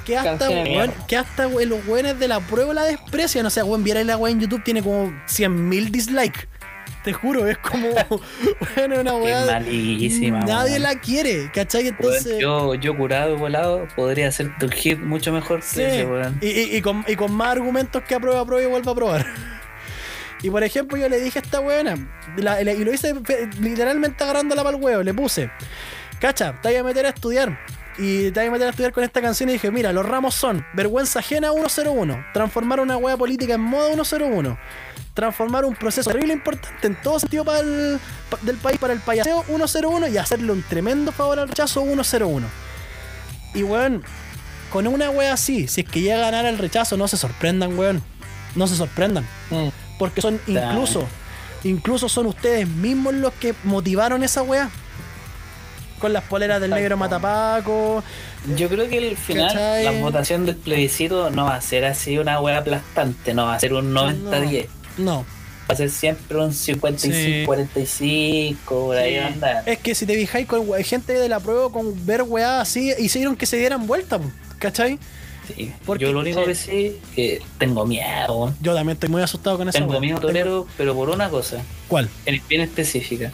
que 0.04 0.16
hasta, 0.16 0.48
weón, 0.48 0.94
que 1.06 1.16
hasta 1.16 1.46
weón, 1.46 1.68
los 1.68 1.86
weones 1.86 2.18
de 2.18 2.26
la 2.26 2.40
prueba 2.40 2.72
la 2.72 2.84
desprecian. 2.84 3.44
O 3.44 3.50
sea, 3.50 3.64
weón, 3.64 3.84
viera 3.84 4.02
la 4.02 4.16
weá 4.16 4.32
en 4.32 4.40
YouTube, 4.40 4.64
tiene 4.64 4.82
como 4.82 5.12
100.000 5.28 5.90
dislikes. 5.90 6.48
Te 7.08 7.14
juro, 7.14 7.46
es 7.48 7.56
como, 7.56 7.88
es 8.76 8.98
una 9.00 9.14
weá. 9.14 9.46
malísima. 9.46 10.40
Nadie 10.40 10.78
la 10.78 10.94
quiere, 11.00 11.50
¿cachai? 11.54 11.88
Entonces. 11.88 12.38
yo, 12.38 12.74
yo 12.74 12.94
curado 12.94 13.34
y 13.34 13.38
volado 13.38 13.88
podría 13.96 14.28
hacer 14.28 14.50
tu 14.58 14.68
hit 14.68 14.98
mucho 14.98 15.32
mejor 15.32 15.60
que 15.60 15.66
Sí, 15.66 15.82
ese, 15.82 16.04
weón. 16.04 16.38
y, 16.42 16.48
y- 16.48 16.76
y 16.76 16.82
con, 16.82 17.04
y 17.08 17.16
con 17.16 17.32
más 17.32 17.48
argumentos 17.52 18.02
que 18.02 18.14
aprueba, 18.14 18.40
aprueba 18.40 18.62
y 18.62 18.70
vuelva 18.70 18.92
a 18.92 18.94
probar. 18.94 19.26
Y 20.42 20.50
por 20.50 20.62
ejemplo, 20.62 20.96
yo 20.98 21.08
le 21.08 21.18
dije 21.18 21.38
a 21.38 21.42
esta 21.42 21.58
weona, 21.60 21.94
la- 22.36 22.62
la- 22.62 22.72
y 22.72 22.84
lo 22.84 22.92
hice 22.92 23.12
literalmente 23.58 24.22
agarrándola 24.22 24.62
para 24.62 24.76
el 24.76 24.82
huevo, 24.84 25.02
le 25.02 25.12
puse, 25.14 25.50
cacha, 26.20 26.60
te 26.60 26.68
voy 26.68 26.76
a 26.76 26.84
meter 26.84 27.06
a 27.06 27.08
estudiar. 27.08 27.58
Y 27.98 28.30
te 28.30 28.40
voy 28.40 28.48
a 28.48 28.50
meter 28.52 28.66
a 28.68 28.70
estudiar 28.70 28.92
con 28.92 29.02
esta 29.02 29.20
canción 29.20 29.48
y 29.48 29.54
dije, 29.54 29.70
mira, 29.72 29.92
los 29.92 30.06
ramos 30.06 30.34
son 30.34 30.64
vergüenza 30.74 31.18
ajena 31.18 31.50
101, 31.52 32.26
transformar 32.32 32.78
una 32.80 32.96
hueá 32.96 33.16
política 33.16 33.54
en 33.54 33.60
moda 33.60 33.92
101, 33.92 34.56
transformar 35.14 35.64
un 35.64 35.74
proceso 35.74 36.08
terrible 36.08 36.32
importante 36.34 36.86
en 36.86 36.94
todo 37.02 37.18
sentido 37.18 37.44
para 37.44 37.58
el, 37.60 37.98
pa- 38.30 38.38
del 38.42 38.56
país 38.58 38.78
para 38.78 38.92
el 38.92 39.00
payaseo 39.00 39.42
101 39.44 40.06
y 40.08 40.16
hacerle 40.16 40.52
un 40.52 40.62
tremendo 40.62 41.10
favor 41.10 41.40
al 41.40 41.48
rechazo 41.48 41.82
101. 41.82 42.46
Y 43.54 43.64
weón, 43.64 44.04
con 44.70 44.86
una 44.86 45.10
wea 45.10 45.32
así, 45.32 45.66
si 45.66 45.80
es 45.80 45.88
que 45.88 46.00
llega 46.00 46.18
a 46.18 46.30
ganar 46.30 46.46
el 46.46 46.58
rechazo, 46.58 46.96
no 46.96 47.08
se 47.08 47.16
sorprendan, 47.16 47.76
weón. 47.76 48.00
No 48.54 48.66
se 48.68 48.76
sorprendan. 48.76 49.24
Mm. 49.50 49.68
Porque 49.98 50.20
son 50.20 50.40
incluso, 50.46 51.04
incluso 51.64 52.08
son 52.08 52.26
ustedes 52.26 52.68
mismos 52.68 53.14
los 53.14 53.32
que 53.34 53.54
motivaron 53.64 54.22
esa 54.22 54.42
wea. 54.42 54.70
Con 55.98 56.12
las 56.12 56.22
poleras 56.24 56.60
del 56.60 56.70
negro 56.70 56.96
Matapaco. 56.96 58.02
Yo 58.56 58.68
creo 58.68 58.88
que 58.88 58.98
al 58.98 59.16
final 59.16 59.48
¿Cachai? 59.48 59.84
la 59.84 59.90
votación 59.92 60.46
del 60.46 60.56
plebiscito 60.56 61.30
no 61.30 61.44
va 61.46 61.56
a 61.56 61.60
ser 61.60 61.84
así 61.84 62.18
una 62.18 62.40
wea 62.40 62.58
aplastante, 62.58 63.34
no 63.34 63.46
va 63.46 63.54
a 63.54 63.60
ser 63.60 63.72
un 63.74 63.92
90-10. 63.92 64.66
No. 64.98 65.24
Va 65.70 65.74
a 65.74 65.76
ser 65.76 65.90
siempre 65.90 66.38
un 66.38 66.52
55-45, 66.52 68.56
por 68.66 68.96
ahí 68.96 69.12
Sí. 69.14 69.18
va 69.18 69.24
a 69.24 69.28
andar. 69.28 69.62
Es 69.66 69.78
que 69.78 69.94
si 69.94 70.06
te 70.06 70.14
fijáis 70.14 70.46
con 70.46 70.66
gente 70.84 71.12
de 71.14 71.28
la 71.28 71.40
prueba 71.40 71.70
con 71.70 72.06
ver 72.06 72.22
weá 72.22 72.60
así, 72.60 72.92
hicieron 72.98 73.36
que 73.36 73.46
se 73.46 73.56
dieran 73.58 73.86
vuelta, 73.86 74.18
¿cachai? 74.58 74.98
Sí. 75.54 75.72
porque- 75.86 76.04
Yo 76.04 76.12
lo 76.12 76.20
único 76.20 76.40
sí. 76.40 76.46
que 76.46 76.54
sé 76.54 76.86
es 76.88 76.92
que 77.14 77.40
tengo 77.58 77.86
miedo. 77.86 78.52
Yo 78.60 78.74
también 78.74 78.96
estoy 78.96 79.08
muy 79.08 79.22
asustado 79.22 79.56
con 79.56 79.66
esa 79.66 79.78
Tengo 79.78 79.98
miedo 79.98 80.20
tolero, 80.20 80.66
pero 80.76 80.94
por 80.94 81.08
una 81.08 81.30
cosa, 81.30 81.62
¿Cuál? 81.88 82.10
en- 82.26 82.42
bien 82.48 82.60
específica. 82.60 83.32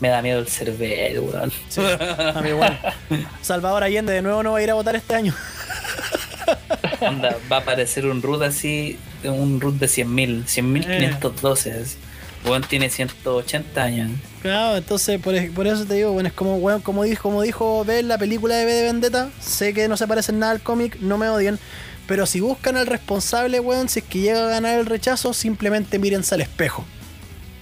Me 0.00 0.08
da 0.08 0.22
miedo 0.22 0.38
el 0.38 0.48
cervero, 0.48 1.22
weón. 1.22 1.52
Sí, 1.68 1.80
a 1.80 2.40
mí 2.42 2.48
igual. 2.50 2.78
Salvador 3.42 3.84
Allende 3.84 4.12
de 4.12 4.22
nuevo 4.22 4.42
no 4.42 4.52
va 4.52 4.58
a 4.58 4.62
ir 4.62 4.70
a 4.70 4.74
votar 4.74 4.96
este 4.96 5.14
año. 5.14 5.34
Onda, 7.00 7.36
va 7.50 7.56
a 7.56 7.60
aparecer 7.60 8.06
un 8.06 8.22
root 8.22 8.42
así, 8.42 8.98
un 9.24 9.60
root 9.60 9.76
de 9.76 9.86
100.000, 9.86 10.44
100.512. 10.44 11.82
así. 11.82 11.96
Weón 12.44 12.62
tiene 12.62 12.88
180 12.88 13.82
años. 13.82 14.10
Claro, 14.40 14.78
entonces 14.78 15.20
por, 15.20 15.34
por 15.52 15.66
eso 15.66 15.84
te 15.84 15.94
digo, 15.94 16.12
bueno, 16.12 16.28
es 16.28 16.34
como, 16.34 16.56
weón, 16.56 16.80
como 16.80 17.04
dijo, 17.04 17.22
como 17.22 17.42
dijo 17.42 17.84
en 17.86 18.08
la 18.08 18.16
película 18.16 18.56
de 18.56 18.64
B 18.64 18.72
de 18.72 18.82
Vendetta, 18.84 19.28
sé 19.40 19.74
que 19.74 19.88
no 19.88 19.98
se 19.98 20.06
parecen 20.06 20.38
nada 20.38 20.52
al 20.52 20.62
cómic, 20.62 20.96
no 21.00 21.18
me 21.18 21.28
odien, 21.28 21.58
pero 22.06 22.24
si 22.24 22.40
buscan 22.40 22.78
al 22.78 22.86
responsable, 22.86 23.60
weón, 23.60 23.90
si 23.90 24.00
es 24.00 24.06
que 24.06 24.20
llega 24.20 24.46
a 24.46 24.48
ganar 24.48 24.78
el 24.78 24.86
rechazo, 24.86 25.34
simplemente 25.34 25.98
mírense 25.98 26.34
al 26.34 26.40
espejo. 26.40 26.86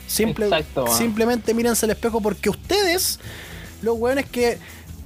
Simple, 0.09 0.47
Exacto, 0.47 0.87
simplemente 0.89 1.55
mírense 1.55 1.87
al 1.87 1.91
espejo 1.91 2.21
porque 2.21 2.49
ustedes, 2.49 3.21
los 3.83 3.97
weones 3.99 4.27
que, 4.27 4.59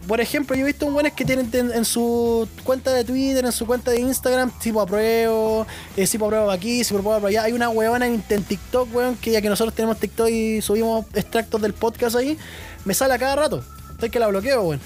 por 0.07 0.21
ejemplo, 0.21 0.57
yo 0.57 0.63
he 0.63 0.67
visto 0.67 0.87
un 0.87 0.95
weones 0.95 1.13
que 1.13 1.25
tienen 1.25 1.51
en, 1.53 1.73
en 1.73 1.85
su 1.85 2.49
cuenta 2.65 2.93
de 2.93 3.05
Twitter, 3.05 3.45
en 3.45 3.53
su 3.53 3.67
cuenta 3.67 3.91
de 3.91 4.01
Instagram, 4.01 4.51
tipo 4.61 4.81
apruebo, 4.81 5.67
eh, 5.97 6.07
tipo 6.07 6.25
apruebo 6.27 6.51
aquí, 6.51 6.83
tipo 6.83 6.99
apruebo 6.99 7.27
allá. 7.27 7.43
Hay 7.43 7.53
una 7.53 7.69
weona 7.69 8.07
en, 8.07 8.23
en 8.29 8.45
TikTok, 8.45 8.95
weón, 8.95 9.17
que 9.17 9.33
ya 9.33 9.43
que 9.43 9.49
nosotros 9.49 9.75
tenemos 9.75 9.99
TikTok 9.99 10.29
y 10.29 10.63
subimos 10.63 11.05
extractos 11.15 11.61
del 11.61 11.75
podcast 11.75 12.17
ahí, 12.17 12.39
me 12.85 12.95
sale 12.95 13.15
a 13.15 13.19
cada 13.19 13.37
rato. 13.37 13.65
Estoy 13.91 14.11
que 14.11 14.19
la 14.19 14.29
bloqueo, 14.29 14.63
weón. 14.63 14.81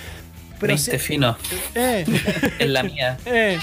Pero 0.58 0.72
Viste 0.72 0.92
sí- 0.98 0.98
fino, 0.98 1.36
eh, 1.74 2.04
es 2.58 2.68
la 2.68 2.82
mía. 2.82 3.18
eh. 3.26 3.58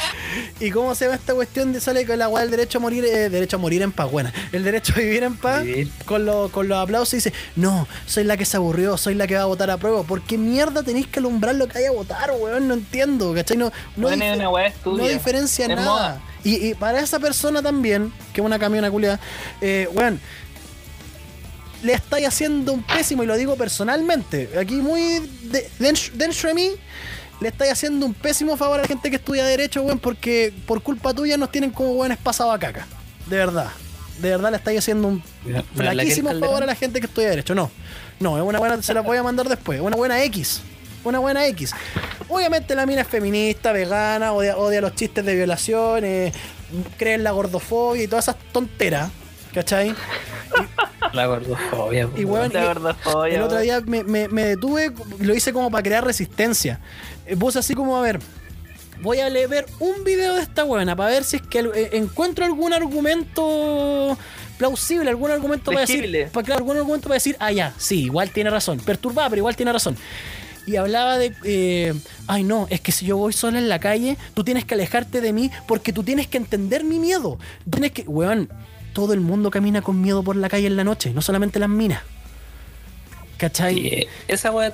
¿Y 0.59 0.69
cómo 0.71 0.93
se 0.95 1.07
ve 1.07 1.15
esta 1.15 1.33
cuestión 1.33 1.73
de 1.73 1.81
sale 1.81 2.05
con 2.05 2.19
la 2.19 2.27
weá 2.29 2.41
del 2.43 2.51
derecho 2.51 2.77
a 2.77 2.81
morir, 2.81 3.03
eh, 3.05 3.29
derecho 3.29 3.57
a 3.57 3.59
morir 3.59 3.81
en 3.81 3.91
paz, 3.91 4.11
buena? 4.11 4.31
El 4.51 4.63
derecho 4.63 4.93
a 4.95 4.99
vivir 4.99 5.23
en 5.23 5.35
paz, 5.35 5.63
Vivir. 5.63 5.89
con, 6.05 6.25
lo- 6.25 6.49
con 6.51 6.67
los 6.67 6.77
aplausos 6.77 7.13
y 7.13 7.17
dice, 7.17 7.33
no, 7.55 7.87
soy 8.05 8.23
la 8.25 8.37
que 8.37 8.45
se 8.45 8.57
aburrió, 8.57 8.97
soy 8.97 9.15
la 9.15 9.25
que 9.27 9.35
va 9.35 9.41
a 9.41 9.45
votar 9.45 9.69
a 9.71 9.77
prueba. 9.77 10.03
¿Por 10.03 10.21
qué 10.21 10.37
mierda 10.37 10.83
tenéis 10.83 11.07
que 11.07 11.19
alumbrar 11.19 11.55
lo 11.55 11.67
que 11.67 11.79
hay 11.79 11.85
a 11.85 11.91
votar, 11.91 12.31
weón? 12.39 12.67
No 12.67 12.75
entiendo, 12.75 13.33
¿cachai? 13.33 13.57
No, 13.57 13.71
no, 13.95 14.07
Bueno, 14.07 14.25
una 14.25 14.67
no 15.03 15.07
diferencia 15.07 15.65
Es 15.65 15.75
nada. 15.75 16.21
Y, 16.43 16.55
y 16.67 16.73
para 16.73 16.99
esa 16.99 17.19
persona 17.19 17.61
también, 17.61 18.11
que 18.33 18.41
es 18.41 18.45
una 18.45 18.59
camiona 18.59 18.91
culiada, 18.91 19.19
eh, 19.61 19.87
weón, 19.93 20.19
le 21.83 21.93
estáis 21.93 22.27
haciendo 22.27 22.73
un 22.73 22.81
pésimo, 22.83 23.23
y 23.23 23.25
lo 23.25 23.35
digo 23.37 23.55
personalmente, 23.55 24.49
aquí 24.59 24.75
muy 24.75 25.19
de- 25.43 25.69
dentro 25.79 26.13
dentro 26.15 26.49
de 26.49 26.55
mí, 26.55 26.69
le 27.41 27.49
estáis 27.49 27.71
haciendo 27.73 28.05
un 28.05 28.13
pésimo 28.13 28.55
favor 28.57 28.79
a 28.79 28.83
la 28.83 28.87
gente 28.87 29.09
que 29.09 29.17
estudia 29.17 29.45
Derecho, 29.45 29.81
weón, 29.83 29.99
porque 29.99 30.53
por 30.65 30.81
culpa 30.81 31.13
tuya 31.13 31.35
nos 31.37 31.51
tienen 31.51 31.71
como 31.71 31.91
weones 31.91 32.17
pasados 32.17 32.55
a 32.55 32.59
caca. 32.59 32.87
De 33.27 33.35
verdad. 33.37 33.67
De 34.21 34.29
verdad 34.29 34.51
le 34.51 34.57
estáis 34.57 34.79
haciendo 34.79 35.07
un 35.09 35.23
¿No 35.45 35.63
flaquísimo 35.75 36.29
Calderón? 36.29 36.49
favor 36.49 36.63
a 36.63 36.65
la 36.67 36.75
gente 36.75 36.99
que 36.99 37.07
estudia 37.07 37.29
Derecho. 37.29 37.53
No, 37.55 37.69
no, 38.19 38.37
es 38.37 38.43
una 38.43 38.59
buena, 38.59 38.81
se 38.81 38.93
la 38.93 39.01
voy 39.01 39.17
a 39.17 39.23
mandar 39.23 39.49
después. 39.49 39.81
Una 39.81 39.95
buena 39.97 40.23
X. 40.23 40.61
Una 41.03 41.19
buena 41.19 41.45
X. 41.47 41.71
Obviamente 42.29 42.75
la 42.75 42.85
mina 42.85 43.01
es 43.01 43.07
feminista, 43.07 43.73
vegana, 43.73 44.31
odia, 44.31 44.55
odia 44.55 44.79
los 44.79 44.95
chistes 44.95 45.25
de 45.25 45.35
violación, 45.35 46.05
eh, 46.05 46.31
cree 46.97 47.15
en 47.15 47.23
la 47.25 47.31
gordofobia 47.31 48.03
y 48.03 48.07
todas 48.07 48.25
esas 48.29 48.37
tonteras. 48.53 49.09
¿Cachai? 49.53 49.93
La 51.13 51.27
gordofobia. 51.27 52.09
Y 52.15 52.25
weón, 52.25 52.49
De 52.49 52.59
y- 52.59 52.63
verdad, 52.63 52.95
joya, 53.03 53.35
el 53.35 53.41
otro 53.43 53.59
día 53.59 53.81
me, 53.85 54.03
me- 54.03 54.27
me 54.27 54.43
detuve, 54.45 54.91
lo 55.19 55.35
hice 55.35 55.53
como 55.53 55.69
para 55.69 55.83
crear 55.83 56.03
resistencia. 56.03 56.79
Eh, 57.25 57.35
Puse 57.37 57.59
así 57.59 57.75
como, 57.75 57.95
a 57.97 58.01
ver, 58.01 58.19
voy 59.01 59.19
a 59.19 59.29
ver 59.29 59.65
un 59.79 60.03
video 60.03 60.33
de 60.35 60.41
esta 60.41 60.63
buena 60.63 60.95
para 60.95 61.11
ver 61.11 61.23
si 61.23 61.35
es 61.37 61.41
que 61.43 61.59
eh, 61.59 61.89
encuentro 61.93 62.45
algún 62.45 62.73
argumento 62.73 64.17
plausible, 64.57 65.09
algún 65.09 65.29
argumento 65.31 65.71
para 65.71 65.81
decir, 65.81 66.29
para, 66.31 66.45
claro, 66.45 66.59
algún 66.59 66.77
argumento 66.77 67.07
para 67.09 67.15
decir, 67.15 67.35
ah, 67.39 67.51
ya, 67.51 67.73
sí, 67.77 68.03
igual 68.05 68.31
tiene 68.31 68.49
razón. 68.49 68.79
Perturbada, 68.79 69.29
pero 69.29 69.39
igual 69.41 69.55
tiene 69.55 69.71
razón. 69.73 69.95
Y 70.65 70.77
hablaba 70.77 71.17
de, 71.17 71.33
eh, 71.43 71.93
ay 72.27 72.43
no, 72.45 72.67
es 72.69 72.79
que 72.79 72.93
si 72.93 73.05
yo 73.05 73.17
voy 73.17 73.33
sola 73.33 73.59
en 73.59 73.67
la 73.67 73.79
calle, 73.79 74.17
tú 74.33 74.43
tienes 74.45 74.63
que 74.65 74.73
alejarte 74.75 75.19
de 75.19 75.33
mí 75.33 75.51
porque 75.67 75.91
tú 75.91 76.03
tienes 76.03 76.27
que 76.27 76.37
entender 76.37 76.83
mi 76.85 76.99
miedo. 76.99 77.37
Tienes 77.69 77.91
que, 77.91 78.03
weón, 78.03 78.49
todo 78.93 79.13
el 79.13 79.19
mundo 79.21 79.51
camina 79.51 79.81
con 79.81 79.99
miedo 80.01 80.23
por 80.23 80.35
la 80.35 80.49
calle 80.49 80.67
en 80.67 80.75
la 80.75 80.83
noche, 80.83 81.11
no 81.13 81.21
solamente 81.21 81.59
las 81.59 81.69
minas. 81.69 82.01
¿Cachai? 83.35 83.87
Eh, 83.87 84.07
esa 84.29 84.51
weá 84.51 84.67
es. 84.67 84.73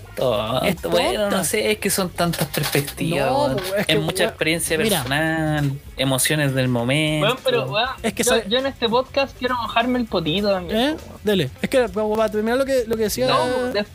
Es 0.76 0.82
Bueno, 0.84 1.30
no 1.32 1.44
sé, 1.44 1.72
es 1.72 1.78
que 1.80 1.90
son 1.90 2.10
tantas 2.10 2.48
perspectivas. 2.50 3.32
No, 3.32 3.56
es 3.78 3.88
que, 3.88 3.94
es 3.94 4.00
mucha 4.02 4.26
experiencia 4.26 4.78
mira. 4.78 4.98
personal, 4.98 5.72
emociones 5.98 6.54
del 6.54 6.68
momento. 6.68 7.26
Weón, 7.26 7.38
pero 7.44 7.66
weón, 7.72 7.90
Es 8.04 8.14
que 8.14 8.22
yo, 8.24 8.30
sabe- 8.32 8.46
yo 8.48 8.60
en 8.60 8.68
este 8.68 8.88
podcast 8.88 9.36
quiero 9.40 9.56
mojarme 9.56 9.98
el 9.98 10.06
potito 10.06 10.52
también. 10.52 10.78
¿Eh? 10.80 10.96
Dele. 11.24 11.50
Es 11.64 11.70
que 11.70 11.88
para 11.90 12.30
terminar 12.30 12.58
lo 12.60 12.66
que, 12.66 12.84
lo 12.86 12.96
que 12.96 13.04
decía. 13.04 13.28
No, 13.28 13.48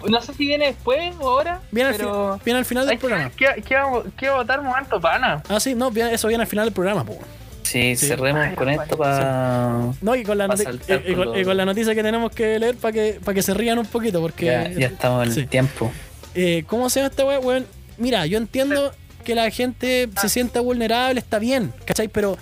no 0.08 0.20
sé 0.22 0.32
si 0.34 0.46
viene 0.46 0.66
después 0.68 1.14
o 1.20 1.28
ahora. 1.30 1.60
viene, 1.70 1.90
al 1.90 1.96
pero... 1.96 2.38
fi- 2.38 2.44
viene 2.46 2.58
al 2.58 2.64
final 2.64 2.86
del 2.86 2.96
que- 2.96 3.06
programa. 3.06 3.30
¿Qué, 3.36 3.62
qué, 3.64 3.76
va- 3.76 4.02
qué 4.16 4.28
va 4.28 4.34
a 4.34 4.38
votar 4.38 4.62
momento 4.62 5.00
pana? 5.00 5.42
Ah, 5.48 5.60
sí, 5.60 5.74
no, 5.76 5.90
eso 5.90 6.26
viene 6.26 6.42
al 6.42 6.48
final 6.48 6.64
del 6.64 6.74
programa, 6.74 7.04
po. 7.04 7.16
Sí, 7.64 7.96
Sí. 7.96 8.06
cerremos 8.06 8.46
Ay, 8.46 8.54
con 8.54 8.66
no, 8.72 8.82
esto 8.82 8.96
para. 8.96 9.90
No, 10.00 10.14
y 10.14 10.22
con 10.22 10.38
la, 10.38 10.46
y- 10.46 11.10
y 11.10 11.14
con 11.14 11.24
con- 11.24 11.24
lo- 11.34 11.40
y 11.40 11.44
con 11.44 11.56
la 11.56 11.64
noticia 11.64 11.94
que 11.94 12.02
tenemos 12.02 12.30
que 12.30 12.58
leer 12.58 12.76
para 12.76 12.92
que, 12.92 13.20
para 13.24 13.34
que 13.34 13.42
se 13.42 13.52
rían 13.54 13.78
un 13.78 13.86
poquito, 13.86 14.20
porque. 14.20 14.44
Ya, 14.46 14.68
ya 14.70 14.86
estamos 14.86 15.26
en 15.26 15.32
Sí. 15.34 15.40
el 15.40 15.48
tiempo. 15.48 15.90
Eh, 16.34 16.64
¿Cómo 16.68 16.88
se 16.90 17.00
llama 17.00 17.10
esta 17.10 17.24
weá, 17.24 17.40
weón? 17.40 17.66
Mira, 17.98 18.26
yo 18.26 18.38
entiendo 18.38 18.92
que 19.24 19.34
la 19.34 19.50
gente 19.50 20.08
se 20.20 20.28
sienta 20.28 20.60
vulnerable, 20.60 21.18
está 21.18 21.38
bien, 21.38 21.72
¿cachai? 21.86 22.08
Pero, 22.08 22.36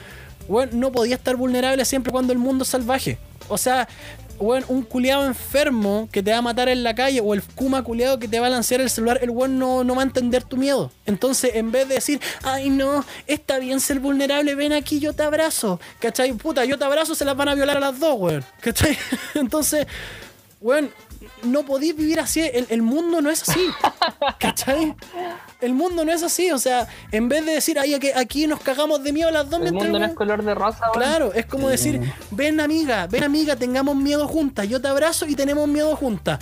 weón, 0.49 0.71
no 0.73 0.91
podía 0.93 1.15
estar 1.15 1.37
vulnerable 1.37 1.85
siempre 1.85 2.11
cuando 2.13 2.33
el 2.33 2.39
mundo 2.39 2.65
es 2.65 2.69
salvaje. 2.71 3.19
O 3.49 3.59
sea, 3.59 3.89
weón, 4.43 4.65
un 4.69 4.83
culiado 4.83 5.27
enfermo 5.27 6.09
que 6.13 6.23
te 6.23 6.31
va 6.31 6.39
a 6.39 6.43
matar 6.43 6.69
en 6.69 6.83
la 6.83 6.95
calle 6.95 7.21
o 7.21 7.35
el 7.35 7.43
kuma 7.43 7.83
culiado 7.83 8.19
que 8.19 8.29
te 8.29 8.41
va 8.41 8.49
a 8.49 8.51
lanzar 8.51 8.81
el 8.81 8.91
celular, 8.91 9.19
el 9.23 9.31
weón 9.31 9.59
no, 9.59 9.85
no 9.85 9.95
va 9.95 10.03
a 10.03 10.05
entender 10.05 10.43
tu 10.43 10.57
miedo. 10.57 10.91
Entonces, 11.07 11.53
en 11.55 11.73
vez 11.73 11.89
de 11.89 11.95
decir, 11.95 12.21
ay 12.43 12.69
no, 12.69 13.05
está 13.27 13.59
bien 13.59 13.81
ser 13.81 14.01
vulnerable, 14.01 14.55
ven 14.55 14.73
aquí, 14.73 15.01
yo 15.01 15.13
te 15.13 15.23
abrazo, 15.23 15.81
¿cachai? 16.01 16.33
Puta, 16.33 16.65
yo 16.65 16.79
te 16.79 16.85
abrazo, 16.85 17.15
se 17.15 17.25
las 17.25 17.37
van 17.37 17.49
a 17.49 17.55
violar 17.55 17.77
a 17.77 17.81
las 17.81 17.99
dos, 17.99 18.17
weón, 18.19 18.45
¿cachai? 18.61 18.99
Entonces, 19.35 19.87
weón, 20.61 20.91
no 21.45 21.65
podéis 21.65 21.97
vivir 21.97 22.21
así, 22.21 22.41
el, 22.41 22.67
el 22.69 22.83
mundo 22.83 23.21
no 23.21 23.31
es 23.31 23.43
así, 23.49 23.61
¿cachai? 24.39 24.95
El 25.61 25.75
mundo 25.75 26.05
no 26.05 26.13
es 26.13 26.23
así, 26.23 26.51
o 26.51 26.59
sea, 26.59 26.89
en 27.11 27.29
vez 27.29 27.45
de 27.45 27.53
decir, 27.53 27.79
ay, 27.79 27.95
aquí, 27.95 28.11
aquí 28.15 28.47
nos 28.47 28.61
cagamos 28.61 29.03
de 29.03 29.13
miedo 29.13 29.31
las 29.31 29.49
dos 29.49 29.61
El 29.61 29.73
mientras 29.73 29.85
mundo 29.85 29.99
no 29.99 30.07
es 30.07 30.15
color 30.15 30.43
de 30.45 30.55
rosa. 30.55 30.87
Claro, 30.93 31.33
es 31.33 31.47
como 31.47 31.69
decir, 31.69 32.01
ven 32.31 32.61
amiga, 32.61 33.07
ven 33.07 33.25
amiga, 33.25 33.57
tengamos 33.57 33.97
miedo 33.97 34.27
juntas, 34.27 34.69
yo 34.69 34.81
te 34.81 34.89
abrazo 34.89 35.27
y 35.27 35.35
tenemos 35.35 35.69
miedo 35.69 35.95
juntas. 35.97 36.41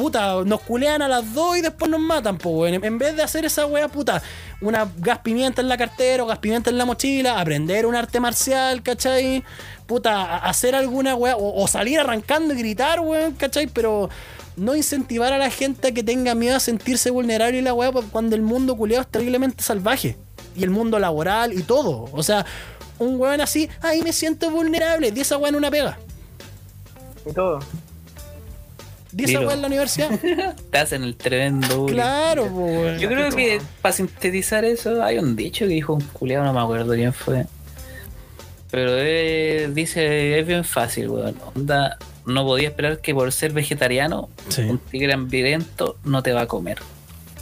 Puta, 0.00 0.42
nos 0.46 0.62
culean 0.62 1.02
a 1.02 1.08
las 1.08 1.34
dos 1.34 1.58
y 1.58 1.60
después 1.60 1.90
nos 1.90 2.00
matan, 2.00 2.38
pues, 2.38 2.54
weón. 2.54 2.82
En- 2.82 2.98
vez 2.98 3.14
de 3.14 3.22
hacer 3.22 3.44
esa 3.44 3.66
weá, 3.66 3.86
puta, 3.88 4.22
una 4.62 4.90
gas 4.96 5.18
pimienta 5.18 5.60
en 5.60 5.68
la 5.68 5.76
cartera 5.76 6.24
o 6.24 6.26
gas 6.26 6.38
pimienta 6.38 6.70
en 6.70 6.78
la 6.78 6.86
mochila, 6.86 7.38
aprender 7.38 7.84
un 7.84 7.94
arte 7.94 8.18
marcial, 8.18 8.82
¿cachai? 8.82 9.44
Puta, 9.86 10.38
hacer 10.38 10.74
alguna 10.74 11.14
weá, 11.14 11.36
o, 11.36 11.68
salir 11.68 12.00
arrancando 12.00 12.54
y 12.54 12.58
gritar, 12.58 13.00
weón, 13.00 13.34
¿cachai? 13.34 13.66
Pero 13.66 14.08
no 14.56 14.74
incentivar 14.74 15.34
a 15.34 15.38
la 15.38 15.50
gente 15.50 15.88
a 15.88 15.92
que 15.92 16.02
tenga 16.02 16.34
miedo 16.34 16.56
a 16.56 16.60
sentirse 16.60 17.10
vulnerable 17.10 17.58
y 17.58 17.62
la 17.62 17.74
weá 17.74 17.92
pues, 17.92 18.06
cuando 18.10 18.36
el 18.36 18.42
mundo 18.42 18.76
culeado 18.76 19.02
es 19.02 19.08
terriblemente 19.08 19.62
salvaje. 19.62 20.16
Y 20.56 20.64
el 20.64 20.70
mundo 20.70 20.98
laboral 20.98 21.52
y 21.52 21.62
todo. 21.62 22.08
O 22.12 22.22
sea, 22.22 22.46
un 22.98 23.20
weón 23.20 23.42
así, 23.42 23.68
ay, 23.82 24.00
me 24.00 24.14
siento 24.14 24.50
vulnerable. 24.50 25.10
Di 25.12 25.20
esa 25.20 25.36
weá 25.36 25.50
en 25.50 25.56
una 25.56 25.70
pega. 25.70 25.98
Y 27.26 27.32
todo. 27.34 27.60
Di 29.12 29.24
esa 29.24 29.40
en 29.52 29.60
la 29.60 29.66
universidad. 29.66 30.10
Te 30.70 30.78
hacen 30.78 31.02
el 31.02 31.16
tremendo. 31.16 31.86
claro, 31.86 32.46
po, 32.46 32.64
weón. 32.64 32.98
Yo 32.98 33.08
creo 33.08 33.30
que 33.30 33.60
para 33.82 33.92
sintetizar 33.92 34.64
eso, 34.64 35.02
hay 35.02 35.18
un 35.18 35.34
dicho 35.36 35.64
que 35.66 35.72
dijo 35.72 35.94
un 35.94 36.00
culiado, 36.02 36.44
no 36.44 36.52
me 36.52 36.60
acuerdo 36.60 36.92
quién 36.94 37.12
fue. 37.12 37.46
Pero 38.70 38.92
eh, 38.94 39.68
dice, 39.72 40.38
es 40.38 40.46
bien 40.46 40.64
fácil, 40.64 41.08
weón. 41.08 41.34
Onda, 41.56 41.98
no 42.24 42.44
podía 42.44 42.68
esperar 42.68 43.00
que 43.00 43.12
por 43.14 43.32
ser 43.32 43.52
vegetariano, 43.52 44.28
Sí. 44.48 44.62
un 44.62 44.78
tigre 44.78 45.12
hambriento 45.12 45.96
no 46.04 46.22
te 46.22 46.32
va 46.32 46.42
a 46.42 46.46
comer. 46.46 46.78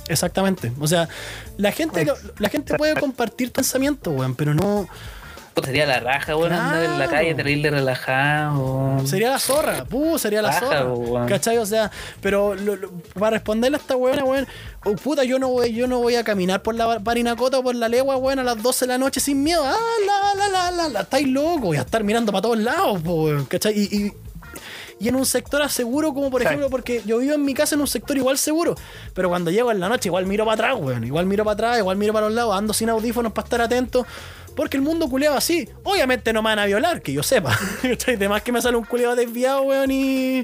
Exactamente. 0.09 0.73
O 0.81 0.87
sea, 0.87 1.07
la 1.59 1.71
gente, 1.73 2.07
la 2.39 2.49
gente 2.49 2.75
puede 2.79 2.95
compartir 3.01 3.53
pensamientos, 3.53 4.15
weón, 4.17 4.35
pero 4.35 4.55
no. 4.55 4.89
Sería 5.65 5.87
la 5.87 6.01
raja, 6.01 6.37
weón, 6.37 6.53
andar 6.53 6.83
en 6.85 6.99
la 6.99 7.09
calle 7.09 7.35
terrible 7.35 7.71
relajado. 7.71 9.01
Sería 9.07 9.31
la 9.31 9.39
zorra, 9.39 9.85
puh, 9.85 10.19
sería 10.19 10.43
la 10.43 10.49
Baja, 10.49 10.61
zorra. 10.61 10.85
weón. 10.93 11.27
¿Cachai? 11.29 11.59
O 11.59 11.67
sea, 11.67 11.91
pero 12.21 12.55
lo- 12.55 12.77
lo- 12.77 12.91
para 13.19 13.31
responderle 13.31 13.77
a 13.77 13.81
esta 13.81 13.97
weona, 13.97 14.25
weón, 14.25 14.47
oh, 14.85 14.93
puta, 14.95 15.25
yo 15.25 15.39
no 15.39 15.49
voy, 15.49 15.73
yo 15.73 15.87
no 15.87 15.99
voy 16.01 16.17
a 16.17 16.25
caminar 16.25 16.63
por 16.63 16.75
la 16.75 17.01
parinacota 17.01 17.59
o 17.59 17.63
por 17.63 17.75
la 17.75 17.89
legua, 17.89 18.17
weón, 18.17 18.39
a 18.39 18.45
las 18.45 18.63
12 18.63 18.87
de 18.87 18.93
la 18.93 18.99
noche 18.99 19.21
sin 19.21 19.43
miedo. 19.43 19.63
Ah, 19.65 19.77
la, 20.07 20.35
la, 20.35 20.49
la, 20.49 20.71
la, 20.71 20.89
la, 20.89 21.01
estáis 21.01 21.27
locos, 21.29 21.61
voy 21.63 21.77
a 21.77 21.81
estar 21.83 22.03
mirando 22.05 22.33
para 22.33 22.43
todos 22.43 22.59
lados, 22.59 23.01
weón, 23.05 23.45
¿cachai? 23.47 23.75
Y, 23.79 23.83
y- 24.07 24.13
y 25.01 25.07
en 25.07 25.15
un 25.15 25.25
sector 25.25 25.63
aseguro, 25.63 26.13
como 26.13 26.29
por 26.29 26.43
ejemplo, 26.43 26.69
porque 26.71 27.03
yo 27.07 27.19
vivo 27.19 27.33
en 27.35 27.45
mi 27.45 27.55
casa 27.55 27.77
en 27.77 27.81
un 27.81 27.87
sector 27.87 28.17
igual 28.17 28.37
seguro, 28.37 28.75
pero 29.15 29.29
cuando 29.29 29.49
llego 29.53 29.71
en 29.71 29.79
la 29.79 29.89
noche 29.89 30.09
igual 30.09 30.27
miro 30.27 30.45
para 30.45 30.55
atrás, 30.55 30.77
weón, 30.77 31.05
igual 31.05 31.25
miro 31.25 31.45
para 31.45 31.53
atrás, 31.53 31.79
igual 31.79 31.97
miro 31.97 32.13
para 32.13 32.27
los 32.27 32.35
lados, 32.35 32.57
ando 32.57 32.73
sin 32.73 32.89
audífonos 32.89 33.31
para 33.33 33.45
estar 33.45 33.61
atento. 33.61 34.05
Porque 34.59 34.77
el 34.77 34.83
mundo 34.83 35.09
culeado 35.09 35.37
así, 35.37 35.69
obviamente 35.85 36.33
no 36.33 36.43
me 36.43 36.49
van 36.51 36.59
a 36.59 36.67
violar, 36.67 37.01
que 37.01 37.13
yo 37.13 37.23
sepa. 37.23 37.57
¿Cachai? 37.83 38.17
De 38.17 38.29
más 38.29 38.43
que 38.43 38.51
me 38.51 38.61
sale 38.61 38.77
un 38.77 38.85
culeado 38.85 39.15
desviado, 39.15 39.63
weón, 39.63 39.89
y, 39.93 40.39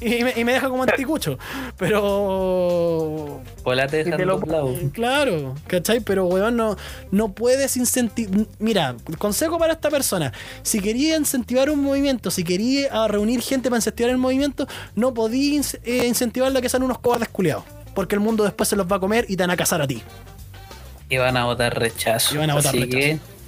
y, 0.00 0.22
me, 0.22 0.32
y 0.36 0.44
me 0.44 0.52
deja 0.52 0.68
como 0.68 0.84
anticucho. 0.84 1.36
Pero. 1.76 3.40
Hola, 3.64 3.86
te 3.88 4.00
Y 4.00 4.04
te 4.04 4.10
dejan 4.12 4.26
lo- 4.28 4.38
dos 4.38 4.48
lados. 4.48 4.78
Claro, 4.92 5.54
¿cachai? 5.66 5.98
Pero, 5.98 6.26
weón, 6.26 6.56
no, 6.56 6.76
no 7.10 7.32
puedes 7.32 7.76
incentivar. 7.76 8.46
Mira, 8.60 8.94
consejo 9.18 9.58
para 9.58 9.72
esta 9.72 9.90
persona: 9.90 10.32
si 10.62 10.80
quería 10.80 11.16
incentivar 11.16 11.70
un 11.70 11.82
movimiento, 11.82 12.30
si 12.30 12.44
quería 12.44 12.88
ah, 12.92 13.08
reunir 13.08 13.40
gente 13.42 13.68
para 13.68 13.78
incentivar 13.78 14.10
el 14.10 14.18
movimiento, 14.18 14.68
no 14.94 15.12
podía 15.12 15.60
eh, 15.84 16.06
incentivarlo 16.06 16.58
a 16.58 16.62
que 16.62 16.68
sean 16.68 16.82
unos 16.84 16.98
cobardes 16.98 17.28
culeados. 17.28 17.64
Porque 17.94 18.14
el 18.14 18.20
mundo 18.20 18.44
después 18.44 18.68
se 18.68 18.76
los 18.76 18.86
va 18.86 18.96
a 18.96 19.00
comer 19.00 19.26
y 19.28 19.36
te 19.36 19.42
van 19.42 19.50
a 19.50 19.56
cazar 19.56 19.82
a 19.82 19.86
ti. 19.88 20.02
Y 21.08 21.16
van 21.16 21.36
a 21.36 21.44
votar 21.46 21.76
rechazo. 21.76 22.36
Y 22.36 22.38
van 22.38 22.50
a 22.50 22.54
votar 22.54 22.68
Así 22.70 22.84
rechazo. 22.84 22.98
que, 22.98 23.39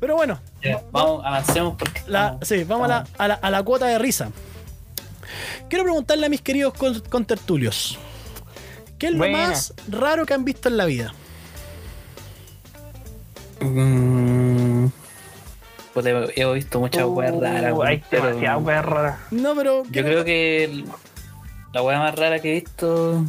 Pero 0.00 0.14
bueno, 0.16 0.40
ya, 0.62 0.82
vamos, 0.92 1.22
avancemos 1.24 1.74
porque. 1.78 2.02
La, 2.06 2.38
sí, 2.42 2.64
vamos 2.64 2.84
a 2.86 2.88
la, 2.88 3.06
a, 3.18 3.28
la, 3.28 3.34
a 3.34 3.50
la 3.50 3.62
cuota 3.62 3.86
de 3.86 3.98
risa. 3.98 4.30
Quiero 5.68 5.84
preguntarle 5.84 6.26
a 6.26 6.28
mis 6.28 6.40
queridos 6.40 6.72
con- 6.74 7.00
contertulios. 7.00 7.98
¿Qué 8.98 9.08
es 9.08 9.12
lo 9.12 9.28
más 9.28 9.74
raro 9.88 10.24
que 10.26 10.34
han 10.34 10.44
visto 10.44 10.68
en 10.68 10.76
la 10.76 10.84
vida? 10.86 11.12
Mm, 13.60 14.86
puta, 15.94 16.10
he 16.10 16.54
visto 16.54 16.80
muchas 16.80 17.04
weas 17.06 17.32
Uh, 17.32 17.40
raras. 17.40 17.74
Hay 17.84 18.02
pero 18.08 18.26
demasiadas 18.26 18.62
weas 18.62 18.84
raras. 18.84 19.18
No, 19.30 19.54
pero. 19.54 19.82
Yo 19.90 20.02
creo 20.04 20.24
que 20.24 20.64
el- 20.64 20.84
la 21.72 21.82
wea 21.82 21.98
más 21.98 22.14
rara 22.14 22.38
que 22.40 22.50
he 22.50 22.60
visto. 22.60 23.24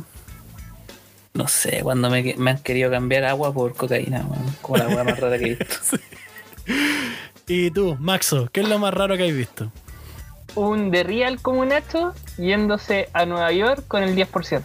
No 1.33 1.47
sé, 1.47 1.81
cuando 1.83 2.09
me, 2.09 2.35
me 2.37 2.51
han 2.51 2.59
querido 2.59 2.89
cambiar 2.91 3.23
agua 3.25 3.53
por 3.53 3.75
cocaína, 3.75 4.25
weón. 4.27 4.55
Como 4.61 4.77
la 4.77 4.87
wea 4.87 5.03
más 5.03 5.19
rara 5.19 5.37
que 5.37 5.45
he 5.45 5.55
visto. 5.55 5.97
Y 7.47 7.71
tú, 7.71 7.97
Maxo, 7.99 8.47
¿qué 8.51 8.61
es 8.61 8.69
lo 8.69 8.77
más 8.79 8.93
raro 8.93 9.17
que 9.17 9.27
has 9.29 9.35
visto? 9.35 9.71
Un 10.55 10.91
de 10.91 11.03
Real 11.03 11.41
como 11.41 11.65
Nacho 11.65 12.13
yéndose 12.37 13.09
a 13.13 13.25
Nueva 13.25 13.51
York 13.51 13.83
con 13.87 14.03
el 14.03 14.15
10%. 14.15 14.61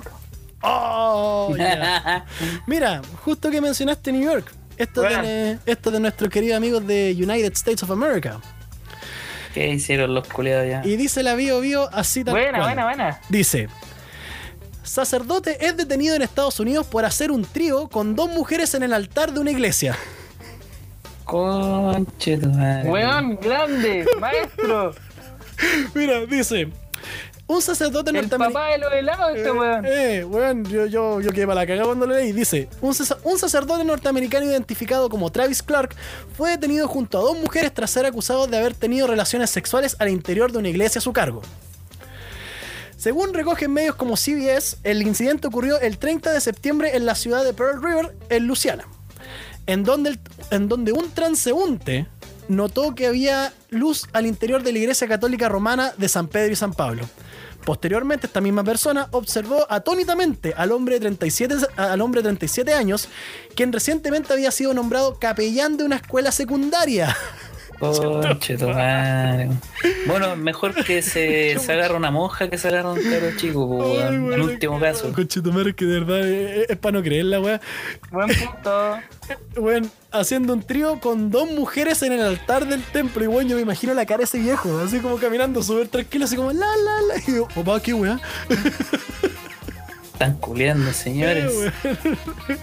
¡Oh! 0.62 1.54
Mira, 2.66 3.02
justo 3.22 3.50
que 3.50 3.60
mencionaste 3.60 4.12
New 4.12 4.22
York. 4.22 4.50
Esto, 4.76 5.02
Bueno. 5.02 5.22
de, 5.22 5.58
esto 5.66 5.90
de 5.90 6.00
nuestros 6.00 6.30
queridos 6.30 6.56
amigos 6.56 6.86
de 6.86 7.14
United 7.16 7.52
States 7.52 7.82
of 7.82 7.90
America. 7.90 8.40
¿Qué 9.52 9.68
hicieron 9.68 10.14
los 10.14 10.26
culiados 10.26 10.66
ya? 10.68 10.82
Y 10.84 10.96
dice 10.96 11.22
la 11.22 11.34
Bio 11.34 11.60
Bio 11.60 11.88
así 11.92 12.24
tal 12.24 12.34
Buena, 12.34 12.58
cual. 12.58 12.62
buena, 12.74 12.84
buena. 12.84 13.20
Dice: 13.28 13.68
Sacerdote 14.82 15.64
es 15.64 15.76
detenido 15.76 16.16
en 16.16 16.22
Estados 16.22 16.58
Unidos 16.60 16.86
por 16.86 17.04
hacer 17.04 17.30
un 17.30 17.44
trío 17.44 17.88
con 17.88 18.16
dos 18.16 18.30
mujeres 18.30 18.74
en 18.74 18.82
el 18.82 18.92
altar 18.92 19.32
de 19.32 19.40
una 19.40 19.50
iglesia. 19.52 19.96
Conche 21.24 22.36
tu 22.38 22.48
madre. 22.50 22.90
Weón, 22.90 23.38
grande, 23.40 24.06
maestro. 24.20 24.94
Mira, 25.94 26.26
dice: 26.26 26.68
Un 27.46 27.62
sacerdote 27.62 28.10
El 28.10 28.16
norteamericano. 28.16 28.52
papá 28.52 28.72
de 28.72 28.78
los 28.78 28.92
helados, 28.92 29.36
ese 29.36 29.50
weón. 29.50 29.84
Eh, 29.86 30.24
weón, 30.24 30.64
yo, 30.66 30.86
yo, 30.86 31.20
yo 31.20 31.30
quedé 31.32 31.46
para 31.46 31.60
la 31.60 31.66
cagada 31.66 31.86
cuando 31.86 32.06
lo 32.06 32.14
leí. 32.14 32.32
Dice: 32.32 32.68
un, 32.80 32.92
sac- 32.92 33.18
un 33.24 33.38
sacerdote 33.38 33.84
norteamericano 33.84 34.46
identificado 34.46 35.08
como 35.08 35.30
Travis 35.32 35.62
Clark 35.62 35.94
fue 36.36 36.50
detenido 36.50 36.88
junto 36.88 37.18
a 37.18 37.22
dos 37.22 37.38
mujeres 37.38 37.72
tras 37.72 37.90
ser 37.90 38.04
acusado 38.06 38.46
de 38.46 38.56
haber 38.58 38.74
tenido 38.74 39.06
relaciones 39.06 39.50
sexuales 39.50 39.96
al 39.98 40.08
interior 40.10 40.52
de 40.52 40.58
una 40.58 40.68
iglesia 40.68 40.98
a 40.98 41.02
su 41.02 41.12
cargo. 41.12 41.42
Según 42.96 43.34
recogen 43.34 43.70
medios 43.72 43.96
como 43.96 44.16
CBS, 44.16 44.78
el 44.82 45.02
incidente 45.02 45.46
ocurrió 45.46 45.78
el 45.80 45.98
30 45.98 46.32
de 46.32 46.40
septiembre 46.40 46.96
en 46.96 47.04
la 47.04 47.14
ciudad 47.14 47.44
de 47.44 47.52
Pearl 47.52 47.82
River, 47.82 48.14
en 48.30 48.46
Luisiana, 48.46 48.86
en 49.66 49.84
donde, 49.84 50.18
en 50.50 50.68
donde 50.68 50.92
un 50.92 51.10
transeúnte 51.10 52.06
notó 52.48 52.94
que 52.94 53.06
había 53.06 53.52
luz 53.70 54.06
al 54.12 54.26
interior 54.26 54.62
de 54.62 54.72
la 54.72 54.78
iglesia 54.78 55.08
católica 55.08 55.48
romana 55.48 55.92
de 55.96 56.08
San 56.08 56.28
Pedro 56.28 56.52
y 56.52 56.56
San 56.56 56.74
Pablo. 56.74 57.08
Posteriormente, 57.64 58.26
esta 58.26 58.42
misma 58.42 58.62
persona 58.62 59.08
observó 59.12 59.66
atónitamente 59.70 60.52
al 60.54 60.70
hombre, 60.72 60.96
de 60.96 61.00
37, 61.00 61.54
al 61.76 62.00
hombre 62.02 62.20
de 62.20 62.28
37 62.28 62.74
años, 62.74 63.08
quien 63.56 63.72
recientemente 63.72 64.34
había 64.34 64.50
sido 64.50 64.74
nombrado 64.74 65.18
capellán 65.18 65.78
de 65.78 65.84
una 65.84 65.96
escuela 65.96 66.30
secundaria. 66.30 67.16
Conche 67.78 68.56
tu 68.56 68.68
madre. 68.68 69.48
Bueno, 70.06 70.36
mejor 70.36 70.74
que 70.84 71.02
se, 71.02 71.58
se 71.60 71.72
agarra 71.72 71.96
una 71.96 72.10
monja 72.10 72.48
que 72.48 72.58
se 72.58 72.68
agarra 72.68 72.92
un 72.92 73.02
caro 73.02 73.36
chico, 73.36 73.68
po, 73.68 73.92
weón. 73.92 74.32
En 74.32 74.40
último 74.40 74.80
caso. 74.80 75.12
Conchetumare, 75.12 75.74
que 75.74 75.84
de 75.84 76.00
verdad 76.00 76.28
es, 76.28 76.70
es 76.70 76.76
para 76.76 76.98
no 76.98 77.02
creerla, 77.02 77.40
weá. 77.40 77.60
Buen 78.10 78.28
punto. 78.28 78.98
Weón, 79.56 79.90
haciendo 80.12 80.52
un 80.52 80.62
trío 80.62 81.00
con 81.00 81.30
dos 81.30 81.50
mujeres 81.50 82.02
en 82.02 82.12
el 82.12 82.22
altar 82.22 82.66
del 82.66 82.82
templo. 82.82 83.24
Y 83.24 83.26
bueno, 83.26 83.50
yo 83.50 83.56
me 83.56 83.62
imagino 83.62 83.94
la 83.94 84.06
cara 84.06 84.18
de 84.18 84.24
ese 84.24 84.38
viejo, 84.38 84.78
así 84.78 85.00
como 85.00 85.16
caminando 85.16 85.62
súper 85.62 85.88
tranquilo, 85.88 86.24
así 86.24 86.36
como 86.36 86.52
la 86.52 86.66
la 86.66 87.14
la. 87.14 87.22
Y 87.26 87.36
yo, 87.36 87.48
papá, 87.48 87.80
qué 87.80 87.94
weá. 87.94 88.20
Están 90.12 90.34
culeando, 90.34 90.92
señores. 90.92 91.52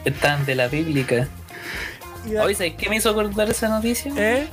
Están 0.05 0.45
de 0.45 0.55
la 0.55 0.67
bíblica. 0.67 1.27
Hoy, 2.41 2.55
¿sabes 2.55 2.75
qué 2.77 2.87
me 2.87 2.97
hizo 2.97 3.09
acordar 3.09 3.49
esa 3.49 3.67
noticia? 3.67 4.13
¿Eh? 4.15 4.47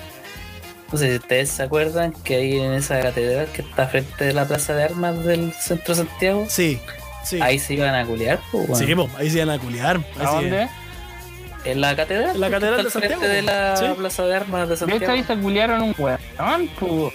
No 0.91 0.99
sé 0.99 1.11
si 1.11 1.16
ustedes 1.16 1.51
se 1.51 1.62
acuerdan 1.62 2.12
que 2.24 2.36
ahí 2.36 2.59
en 2.59 2.72
esa 2.72 2.99
catedral 3.01 3.47
que 3.53 3.62
está 3.62 3.86
frente 3.89 4.24
de 4.24 4.32
la 4.32 4.47
plaza 4.47 4.74
de 4.74 4.84
armas 4.84 5.22
del 5.24 5.53
centro 5.53 5.95
de 5.95 6.05
Santiago, 6.07 6.47
Sí, 6.49 6.80
sí. 7.24 7.39
ahí 7.43 7.59
se 7.59 7.74
iban 7.74 7.95
a 7.95 8.07
culear, 8.07 8.39
po, 8.51 8.59
weón. 8.61 8.76
Sí, 8.86 8.95
po, 8.95 9.09
ahí 9.18 9.28
se 9.28 9.36
iban 9.36 9.51
a 9.51 9.59
culiar. 9.59 10.01
¿A 10.18 10.24
dónde? 10.30 10.68
En 11.64 11.80
la 11.82 11.95
catedral. 11.95 12.34
En 12.36 12.41
la 12.41 12.47
que 12.47 12.53
catedral 12.55 12.76
de 12.76 12.80
al 12.84 12.91
frente 12.91 13.09
Santiago, 13.11 13.34
de 13.34 13.43
la 13.43 13.76
sí. 13.76 13.84
plaza 13.99 14.22
de 14.26 14.34
armas 14.36 14.61
de 14.62 14.66
De 14.68 14.74
hecho, 14.74 14.86
Santiago. 14.86 15.12
ahí 15.12 15.24
se 15.24 15.36
culiaron 15.36 15.82
un 15.82 15.93
po. 15.95 16.05
Weón. 16.05 16.70
Un 16.80 17.11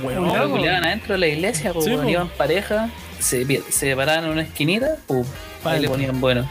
Se 0.00 0.14
loco. 0.14 0.50
culeaban 0.50 0.84
adentro 0.84 1.14
de 1.14 1.18
la 1.18 1.26
iglesia, 1.26 1.72
po, 1.72 1.82
Sí, 1.82 1.96
po. 1.96 2.08
iban 2.08 2.28
pareja, 2.28 2.88
se, 3.18 3.44
se 3.70 3.96
paraban 3.96 4.26
en 4.26 4.30
una 4.30 4.42
esquinita, 4.42 4.96
pum, 5.08 5.24
Vale, 5.64 5.76
ahí 5.76 5.82
le 5.82 5.88
po. 5.88 5.94
ponían 5.94 6.20
bueno. 6.20 6.48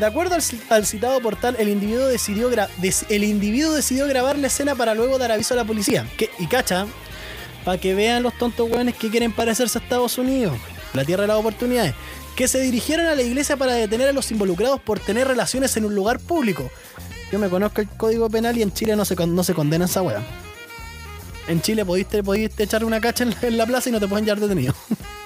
De 0.00 0.06
acuerdo 0.06 0.34
al, 0.70 0.86
citado 0.86 1.20
portal, 1.20 1.56
el 1.58 1.68
individuo, 1.68 2.06
decidió 2.06 2.48
el 3.10 3.22
individuo 3.24 3.74
decidió 3.74 4.06
grabar 4.06 4.38
la 4.38 4.46
escena 4.46 4.74
para 4.74 4.94
luego 4.94 5.18
dar 5.18 5.30
aviso 5.30 5.52
a 5.52 5.58
la 5.58 5.64
policía. 5.66 6.08
Que- 6.16 6.30
y 6.38 6.46
cacha, 6.46 6.86
para 7.66 7.78
que 7.78 7.94
vean 7.94 8.22
los 8.22 8.32
tontos 8.38 8.70
hueones 8.70 8.94
que 8.96 9.10
quieren 9.10 9.30
parecerse 9.30 9.78
a 9.78 9.82
Estados 9.82 10.16
Unidos, 10.16 10.56
la 10.94 11.04
tierra 11.04 11.24
de 11.24 11.28
las 11.28 11.36
oportunidades, 11.36 11.92
que 12.34 12.48
se 12.48 12.62
dirigieron 12.62 13.04
a 13.08 13.14
la 13.14 13.20
iglesia 13.20 13.58
para 13.58 13.74
detener 13.74 14.08
a 14.08 14.12
los 14.12 14.30
involucrados 14.30 14.80
por 14.80 14.98
tener 15.00 15.28
relaciones 15.28 15.76
en 15.76 15.84
un 15.84 15.94
lugar 15.94 16.18
público. 16.18 16.70
Yo 17.30 17.38
me 17.38 17.50
conozco 17.50 17.82
el 17.82 17.88
código 17.88 18.30
penal 18.30 18.56
y 18.56 18.62
en 18.62 18.72
Chile 18.72 18.96
no 18.96 19.04
se, 19.04 19.14
no 19.26 19.44
se 19.44 19.52
condena 19.52 19.84
esa 19.84 20.00
hueá. 20.00 20.22
En 21.46 21.60
Chile 21.60 21.84
podiste, 21.84 22.22
podiste 22.22 22.62
echar 22.62 22.86
una 22.86 23.02
cacha 23.02 23.24
en 23.24 23.30
la, 23.30 23.36
en 23.42 23.58
la 23.58 23.66
plaza 23.66 23.90
y 23.90 23.92
no 23.92 24.00
te 24.00 24.08
pueden 24.08 24.24
llevar 24.24 24.40
detenido. 24.40 24.74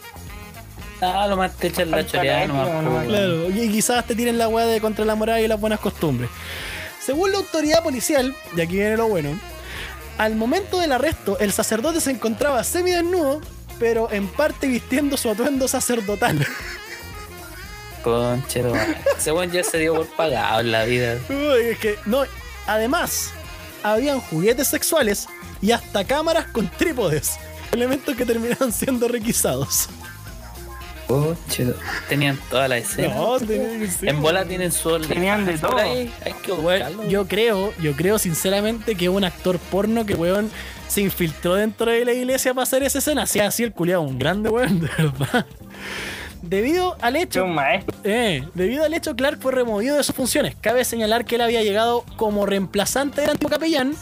Ah, 1.01 1.27
lo 1.29 1.37
más 1.37 1.57
te 1.57 1.69
echan 1.69 1.91
la 1.91 2.07
choreada 2.07 2.47
nomás, 2.47 2.69
weón. 2.69 3.07
Claro, 3.07 3.51
y 3.51 3.71
quizás 3.71 4.07
te 4.07 4.15
tiren 4.15 4.39
la 4.39 4.49
weá 4.49 4.67
de 4.67 4.81
contra 4.81 5.05
la 5.05 5.15
moral 5.15 5.41
y 5.41 5.49
las 5.49 5.61
buenas 5.61 5.81
costumbres. 5.81 6.31
Según 7.05 7.33
la 7.33 7.39
autoridad 7.39 7.83
policial, 7.83 8.35
y 8.57 8.61
aquí 8.61 8.77
viene 8.77 8.97
lo 8.97 9.09
bueno, 9.09 9.39
al 10.17 10.37
momento 10.37 10.79
del 10.79 10.93
arresto, 10.93 11.39
el 11.39 11.53
sacerdote 11.53 12.01
se 12.01 12.11
encontraba 12.11 12.63
semidesnudo, 12.65 13.41
pero 13.79 14.11
en 14.13 14.29
parte 14.29 14.69
vistiendo 14.69 15.17
su 15.17 15.29
atuendo 15.29 15.69
sacerdotal. 15.69 16.47
Conchero. 18.03 18.73
Ese 19.19 19.33
weón 19.33 19.51
ya 19.51 19.65
se 19.65 19.79
dio 19.79 19.95
por 19.95 20.07
pagado 20.09 20.61
en 20.61 20.73
la 20.73 20.85
vida. 20.85 21.19
Uy, 21.29 21.69
es 21.73 21.79
que, 21.79 21.99
no, 22.07 22.25
además, 22.67 23.33
habían 23.83 24.21
juguetes 24.21 24.69
sexuales 24.69 25.27
y 25.61 25.73
hasta 25.73 26.05
cámaras 26.05 26.47
con 26.47 26.69
trípodes. 26.69 27.37
Elementos 27.73 28.15
que 28.15 28.25
terminaron 28.25 28.73
siendo 28.73 29.09
requisados. 29.09 29.89
Conchero. 31.07 31.75
Tenían 32.09 32.39
toda 32.51 32.69
la 32.69 32.79
escena. 32.79 33.15
No, 33.15 33.39
tenía 33.39 33.79
que 33.79 33.89
ser. 33.89 34.09
En 34.09 34.21
bola 34.23 34.45
tienen 34.45 34.73
su 34.73 34.99
Tenían 35.01 35.45
de 35.47 35.59
todo. 35.59 35.77
ahí, 35.77 36.13
Hay 36.25 36.33
que 36.35 36.53
Bueno, 36.53 37.05
yo 37.09 37.27
creo, 37.27 37.73
yo 37.81 37.93
creo 37.95 38.19
sinceramente 38.19 38.95
que 38.95 39.09
un 39.09 39.25
actor 39.25 39.59
porno 39.59 40.05
que 40.07 40.15
weón 40.15 40.51
se 40.89 41.01
infiltró 41.01 41.55
dentro 41.55 41.91
de 41.91 42.05
la 42.05 42.13
iglesia 42.13 42.55
para 42.55 42.63
hacer 42.65 42.83
esa 42.83 42.99
escena. 42.99 43.27
Si 43.27 43.41
así 43.41 43.63
el 43.65 43.73
culiado, 43.73 44.03
un 44.03 44.19
grande 44.19 44.49
weón, 44.49 44.81
de 44.83 44.89
verdad. 44.97 45.47
Debido 46.43 46.97
al 47.01 47.17
hecho, 47.17 47.45
un 47.45 47.55
maestro. 47.55 47.97
eh, 48.05 48.47
debido 48.55 48.85
al 48.85 48.93
hecho, 48.93 49.17
Clark 49.17 49.41
fue 49.41 49.53
removido 49.53 49.97
de 49.97 50.05
sus 50.05 50.15
funciones. 50.15 50.55
Cabe 50.61 50.85
señalar 50.85 51.25
que 51.25 51.37
él 51.37 51.41
había 51.41 51.63
llegado 51.63 52.05
como 52.17 52.45
reemplazante 52.45 53.23
del 53.23 53.31
antiguo 53.31 53.51
capellán, 53.51 53.95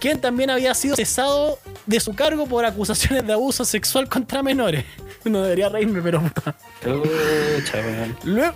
quien 0.00 0.20
también 0.20 0.50
había 0.50 0.74
sido 0.74 0.96
cesado 0.96 1.58
de 1.86 2.00
su 2.00 2.14
cargo 2.14 2.46
por 2.46 2.64
acusaciones 2.64 3.26
de 3.26 3.32
abuso 3.32 3.64
sexual 3.64 4.08
contra 4.08 4.42
menores. 4.42 4.84
No 5.26 5.42
debería 5.42 5.68
reírme, 5.68 6.00
pero 6.02 6.22
puta. 6.22 6.54
Luego, 8.22 8.54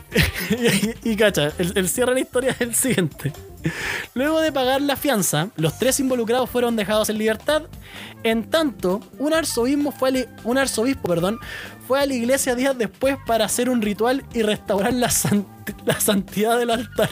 y, 1.03 1.11
y 1.11 1.17
cacha, 1.17 1.51
el, 1.59 1.73
el 1.77 1.89
cierre 1.89 2.11
de 2.13 2.15
la 2.15 2.21
historia 2.21 2.51
es 2.53 2.61
el 2.61 2.75
siguiente. 2.77 3.33
Luego 4.15 4.41
de 4.41 4.53
pagar 4.53 4.81
la 4.81 4.95
fianza, 4.95 5.49
los 5.57 5.77
tres 5.81 5.99
involucrados 5.99 6.49
fueron 6.49 6.77
dejados 6.77 7.11
en 7.11 7.19
libertad. 7.19 7.63
En 8.23 8.49
tanto, 8.51 9.01
un 9.19 9.35
arzobispo 9.35 9.91
fue 9.91 10.11
a 10.11 10.27
un 10.45 10.59
arzobispo, 10.59 11.09
perdón, 11.09 11.41
fue 11.89 11.99
a 12.01 12.07
la 12.07 12.15
iglesia 12.15 12.55
días 12.55 12.79
después 12.79 13.17
para 13.27 13.47
hacer 13.47 13.69
un 13.69 13.83
ritual 13.83 14.25
y 14.33 14.43
restaurar 14.43 14.93
la, 14.93 15.09
sant- 15.11 15.47
la 15.85 15.99
santidad 15.99 16.57
del 16.57 16.71
altar. 16.71 17.11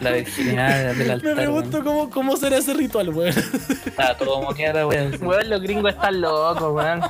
La 0.00 0.10
virginidad 0.12 0.94
del 0.94 1.06
Me 1.06 1.12
altar. 1.12 1.34
pregunto 1.34 1.70
weón. 1.78 1.84
cómo, 1.84 2.10
cómo 2.10 2.36
será 2.36 2.58
ese 2.58 2.74
ritual, 2.74 3.10
weón. 3.10 3.34
Estaba 3.86 4.16
todo 4.16 4.42
moqueada, 4.42 4.86
weón. 4.86 5.16
Weón, 5.22 5.48
los 5.50 5.60
gringos 5.62 5.92
están 5.92 6.20
locos, 6.20 6.72
weón. 6.74 7.00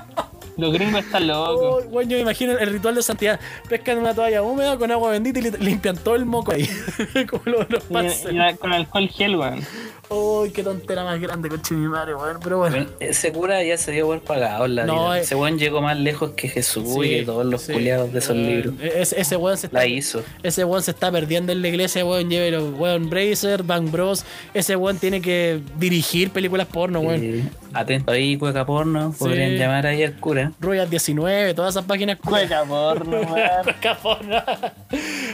Los 0.58 0.72
gringos 0.74 1.02
están 1.04 1.26
locos. 1.28 1.84
Oh, 1.84 1.88
weón, 1.88 2.08
yo 2.10 2.16
me 2.16 2.22
imagino 2.22 2.58
el 2.58 2.70
ritual 2.70 2.94
de 2.94 3.02
santidad. 3.02 3.40
Pescan 3.68 3.98
una 3.98 4.14
toalla 4.14 4.42
húmeda 4.42 4.76
con 4.76 4.90
agua 4.90 5.10
bendita 5.12 5.38
y 5.38 5.42
li- 5.42 5.50
limpian 5.60 5.96
todo 5.96 6.14
el 6.14 6.26
moco 6.26 6.52
ahí. 6.52 6.68
como 7.30 7.42
los, 7.46 7.70
los 7.70 7.84
y 8.30 8.56
con 8.58 8.72
alcohol 8.72 9.08
gel, 9.08 9.36
weón. 9.36 9.66
Uy, 10.12 10.50
qué 10.50 10.62
tontera 10.62 11.04
más 11.04 11.20
grande, 11.20 11.48
coche 11.48 11.74
mi 11.74 11.88
madre, 11.88 12.14
weón. 12.14 12.38
Pero 12.42 12.58
bueno. 12.58 12.86
Ese 13.00 13.32
cura 13.32 13.62
ya 13.62 13.76
se 13.76 13.92
dio 13.92 14.06
por 14.06 14.20
pagado 14.20 14.66
en 14.66 14.74
la 14.76 14.84
No, 14.86 15.06
vida. 15.06 15.18
eh. 15.18 15.22
Ese 15.22 15.34
weón 15.34 15.58
llegó 15.58 15.80
más 15.80 15.96
lejos 15.98 16.32
que 16.32 16.48
Jesús 16.48 16.84
Sí, 16.94 17.00
y 17.00 17.08
que 17.20 17.22
todos 17.24 17.46
los 17.46 17.62
sí. 17.62 17.72
culiados 17.72 18.12
de 18.12 18.18
esos 18.18 18.36
Eh, 18.36 18.38
libros. 18.40 18.74
Ese, 18.80 19.20
ese 19.20 19.36
weón 19.36 19.56
se 19.56 19.66
está, 19.66 19.78
La 19.78 19.86
hizo. 19.86 20.22
ese 20.42 20.64
weón 20.64 20.82
se 20.82 20.90
está 20.90 21.10
perdiendo 21.10 21.52
en 21.52 21.62
la 21.62 21.68
iglesia, 21.68 22.04
weón. 22.04 22.28
Llévelo, 22.28 22.70
weón. 22.70 23.08
Bracer, 23.10 23.62
Bang 23.62 23.90
Bros. 23.90 24.24
Ese 24.54 24.76
weón 24.76 24.98
tiene 24.98 25.20
que 25.22 25.60
dirigir 25.78 26.30
películas 26.30 26.66
porno, 26.66 27.00
weón. 27.00 27.20
Eh, 27.22 27.44
atento 27.72 28.12
ahí, 28.12 28.36
cueca 28.36 28.66
porno. 28.66 29.14
Podrían 29.18 29.50
Sí. 29.52 29.56
llamar 29.58 29.86
ahí 29.86 30.02
al 30.04 30.14
cura. 30.20 30.52
Ruidas 30.60 30.90
19, 30.90 31.54
todas 31.54 31.74
esas 31.74 31.84
páginas. 31.84 32.18
Cueca 32.18 32.64
porno, 32.64 33.10
weón. 33.20 33.62
Cueca 33.64 33.96
porno. 34.02 34.42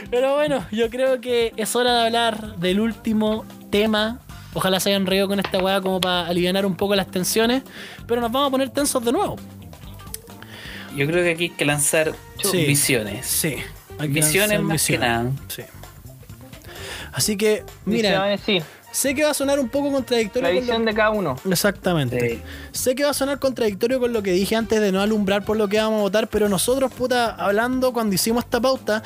Pero 0.09 0.35
bueno, 0.35 0.65
yo 0.71 0.89
creo 0.89 1.19
que 1.21 1.53
es 1.57 1.75
hora 1.75 1.93
de 1.99 2.05
hablar 2.07 2.55
del 2.57 2.79
último 2.79 3.45
tema. 3.69 4.19
Ojalá 4.53 4.79
se 4.79 4.89
hayan 4.89 5.05
reído 5.05 5.27
con 5.27 5.39
esta 5.39 5.59
weá 5.59 5.79
como 5.81 6.01
para 6.01 6.27
aliviar 6.27 6.65
un 6.65 6.75
poco 6.75 6.95
las 6.95 7.07
tensiones. 7.11 7.63
Pero 8.07 8.19
nos 8.21 8.31
vamos 8.31 8.47
a 8.47 8.51
poner 8.51 8.69
tensos 8.69 9.03
de 9.05 9.11
nuevo. 9.11 9.35
Yo 10.95 11.05
creo 11.05 11.23
que 11.23 11.31
aquí 11.31 11.43
hay 11.45 11.49
que 11.51 11.65
lanzar 11.65 12.13
Sí. 12.43 12.65
visiones. 12.65 13.25
Sí. 13.25 13.55
hay 13.99 14.07
que 14.07 14.13
Visiones 14.13 14.51
lanzar 14.51 14.61
más 14.63 14.73
visiones. 14.73 15.07
que 15.07 15.07
nada. 15.07 15.31
Sí. 15.49 15.63
Así 17.11 17.35
que, 17.37 17.63
Mira, 17.85 18.37
sí, 18.37 18.61
sé 18.91 19.13
que 19.13 19.23
va 19.23 19.31
a 19.31 19.33
sonar 19.33 19.59
un 19.59 19.67
poco 19.69 19.91
contradictorio. 19.91 20.47
la 20.47 20.49
con 20.49 20.55
lo- 20.55 20.61
visión 20.61 20.85
de 20.85 20.93
cada 20.93 21.09
uno. 21.09 21.35
Exactamente. 21.49 22.29
Sí. 22.29 22.41
Sé 22.71 22.95
que 22.95 23.03
va 23.03 23.09
a 23.09 23.13
sonar 23.13 23.39
contradictorio 23.39 23.99
con 23.99 24.13
lo 24.13 24.23
que 24.23 24.31
dije 24.31 24.55
antes 24.55 24.79
de 24.79 24.91
no 24.91 25.01
alumbrar 25.01 25.43
por 25.43 25.57
lo 25.57 25.67
que 25.67 25.77
vamos 25.79 25.99
a 25.99 26.01
votar, 26.03 26.27
pero 26.29 26.47
nosotros, 26.49 26.91
puta, 26.93 27.31
hablando 27.35 27.91
cuando 27.93 28.15
hicimos 28.15 28.45
esta 28.45 28.61
pauta, 28.61 29.03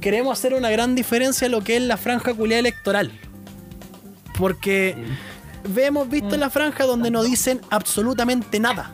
queremos 0.00 0.36
hacer 0.38 0.54
una 0.54 0.70
gran 0.70 0.94
diferencia 0.94 1.46
en 1.46 1.52
lo 1.52 1.62
que 1.62 1.76
es 1.76 1.82
la 1.82 1.96
franja 1.96 2.34
culiada 2.34 2.60
electoral. 2.60 3.12
Porque 4.38 4.96
hemos 5.76 6.08
visto 6.08 6.34
en 6.34 6.40
la 6.40 6.50
franja 6.50 6.84
donde 6.84 7.10
no 7.10 7.22
dicen 7.22 7.60
absolutamente 7.70 8.58
nada. 8.60 8.92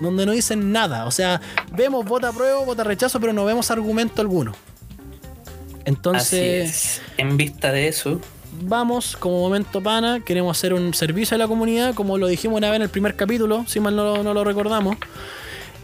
Donde 0.00 0.24
no 0.26 0.32
dicen 0.32 0.72
nada. 0.72 1.06
O 1.06 1.10
sea, 1.10 1.40
vemos 1.72 2.04
vota 2.04 2.28
apruebo, 2.28 2.64
vota 2.64 2.84
rechazo, 2.84 3.20
pero 3.20 3.32
no 3.32 3.44
vemos 3.44 3.70
argumento 3.70 4.20
alguno. 4.22 4.52
Así 4.52 5.82
Entonces, 5.84 6.70
es. 6.70 7.02
En 7.16 7.36
vista 7.36 7.72
de 7.72 7.88
eso, 7.88 8.20
vamos 8.62 9.16
como 9.16 9.40
momento 9.40 9.82
pana, 9.82 10.20
queremos 10.20 10.56
hacer 10.56 10.74
un 10.74 10.92
servicio 10.94 11.34
a 11.34 11.38
la 11.38 11.48
comunidad, 11.48 11.94
como 11.94 12.18
lo 12.18 12.26
dijimos 12.26 12.58
una 12.58 12.68
vez 12.68 12.76
en 12.76 12.82
el 12.82 12.88
primer 12.90 13.16
capítulo, 13.16 13.64
si 13.66 13.80
mal 13.80 13.96
no, 13.96 14.22
no 14.22 14.34
lo 14.34 14.44
recordamos. 14.44 14.96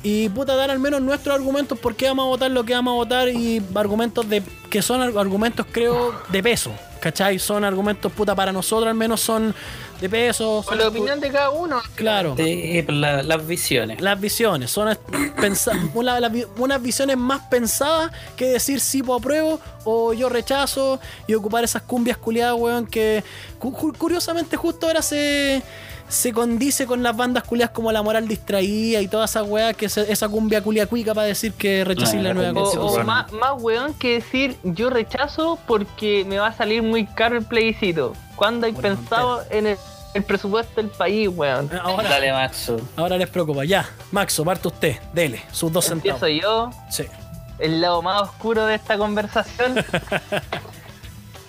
Y 0.02 0.28
puta, 0.28 0.54
dar 0.54 0.70
al 0.70 0.78
menos 0.78 1.00
nuestros 1.00 1.34
argumentos 1.34 1.78
por 1.78 1.96
qué 1.96 2.06
vamos 2.06 2.24
a 2.24 2.28
votar 2.28 2.50
lo 2.50 2.64
que 2.64 2.74
vamos 2.74 2.92
a 2.92 2.94
votar 2.94 3.28
y 3.28 3.62
argumentos 3.74 4.28
de 4.28 4.42
que 4.70 4.80
son 4.82 5.00
ar- 5.02 5.18
argumentos, 5.18 5.66
creo, 5.70 6.14
de 6.30 6.42
peso. 6.42 6.70
¿Cachai? 7.06 7.38
Son 7.38 7.62
argumentos, 7.62 8.10
puta, 8.10 8.34
para 8.34 8.50
nosotros 8.50 8.88
al 8.88 8.96
menos 8.96 9.20
son 9.20 9.54
de 10.00 10.08
peso. 10.10 10.56
Con 10.66 10.76
son 10.76 10.78
la 10.78 10.88
opinión 10.88 11.20
de 11.20 11.30
cada 11.30 11.50
uno. 11.50 11.80
Claro. 11.94 12.34
de 12.34 12.84
la- 12.88 13.22
las 13.22 13.46
visiones. 13.46 14.00
Las 14.00 14.20
visiones, 14.20 14.72
son 14.72 14.88
una- 15.94 16.18
la 16.18 16.32
unas 16.58 16.82
visiones 16.82 17.16
más 17.16 17.42
pensadas 17.48 18.10
que 18.36 18.46
decir 18.46 18.80
sí 18.80 19.04
po 19.04 19.14
apruebo 19.14 19.60
o 19.84 20.12
yo 20.14 20.28
rechazo 20.28 20.98
y 21.28 21.34
ocupar 21.34 21.62
esas 21.62 21.82
cumbias 21.82 22.16
culiadas, 22.16 22.56
weón, 22.58 22.86
que 22.88 23.22
cu- 23.60 23.72
cu- 23.72 23.92
curiosamente 23.96 24.56
justo 24.56 24.88
ahora 24.88 25.00
se, 25.00 25.62
se 26.08 26.32
condice 26.32 26.86
con 26.86 27.02
las 27.02 27.16
bandas 27.16 27.42
culiadas 27.44 27.72
como 27.74 27.90
La 27.92 28.02
Moral 28.02 28.28
Distraída 28.28 29.00
y 29.00 29.08
todas 29.08 29.30
esas 29.30 29.46
weas, 29.48 29.76
que 29.76 29.88
se- 29.88 30.10
esa 30.12 30.28
cumbia 30.28 30.62
culia 30.62 30.86
cuica 30.86 31.14
para 31.14 31.26
decir 31.26 31.52
que 31.52 31.84
rechacé 31.84 32.18
Ah, 32.18 32.22
la 32.22 32.34
nueva 32.34 32.52
cumbia 32.60 32.80
O, 32.80 33.04
más, 33.04 33.32
más 33.32 33.52
weón 33.60 33.92
que 33.94 34.14
decir 34.14 34.56
yo 34.62 34.88
rechazo 34.90 35.58
porque 35.66 36.24
me 36.28 36.38
va 36.38 36.48
a 36.48 36.52
salir 36.52 36.82
muy 36.82 37.06
caro 37.06 37.36
el 37.36 37.44
plebiscito. 37.44 38.12
¿Cuándo 38.36 38.66
hay 38.66 38.72
pensado 38.72 39.42
en 39.50 39.66
el, 39.66 39.76
el 40.14 40.22
presupuesto 40.22 40.80
del 40.80 40.90
país, 40.90 41.28
weón? 41.32 41.70
Ahora, 41.82 42.08
Dale, 42.08 42.32
Maxo. 42.32 42.76
ahora 42.96 43.16
les 43.16 43.28
preocupa. 43.28 43.64
Ya, 43.64 43.88
Maxo, 44.12 44.44
parte 44.44 44.68
usted, 44.68 44.96
dele, 45.12 45.42
sus 45.52 45.72
dos 45.72 45.84
centavos. 45.86 46.22
Empiezo 46.22 46.42
yo, 46.42 46.70
Sí. 46.90 47.04
el 47.58 47.80
lado 47.80 48.00
más 48.02 48.22
oscuro 48.22 48.64
de 48.66 48.74
esta 48.76 48.96
conversación. 48.98 49.74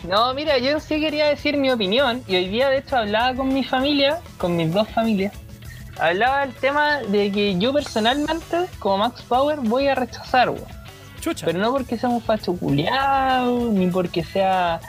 No, 0.03 0.33
mira, 0.33 0.57
yo 0.59 0.79
sí 0.79 0.99
quería 0.99 1.27
decir 1.27 1.57
mi 1.57 1.71
opinión 1.71 2.23
y 2.27 2.35
hoy 2.35 2.47
día 2.47 2.69
de 2.69 2.77
hecho 2.77 2.97
hablaba 2.97 3.35
con 3.35 3.53
mi 3.53 3.63
familia, 3.63 4.19
con 4.37 4.55
mis 4.55 4.71
dos 4.71 4.87
familias. 4.89 5.33
Hablaba 5.99 6.41
del 6.41 6.53
tema 6.53 6.99
de 6.99 7.31
que 7.31 7.57
yo 7.57 7.73
personalmente, 7.73 8.67
como 8.77 8.99
Max 8.99 9.23
Power, 9.23 9.59
voy 9.61 9.87
a 9.87 9.95
rechazar, 9.95 10.49
weón. 10.49 10.65
Chucha. 11.19 11.45
Pero 11.47 11.59
no 11.59 11.71
porque 11.71 11.97
sea 11.97 12.09
un 12.09 12.21
facho 12.21 12.55
culiao, 12.55 13.71
ni 13.71 13.87
porque 13.87 14.23
sea 14.23 14.79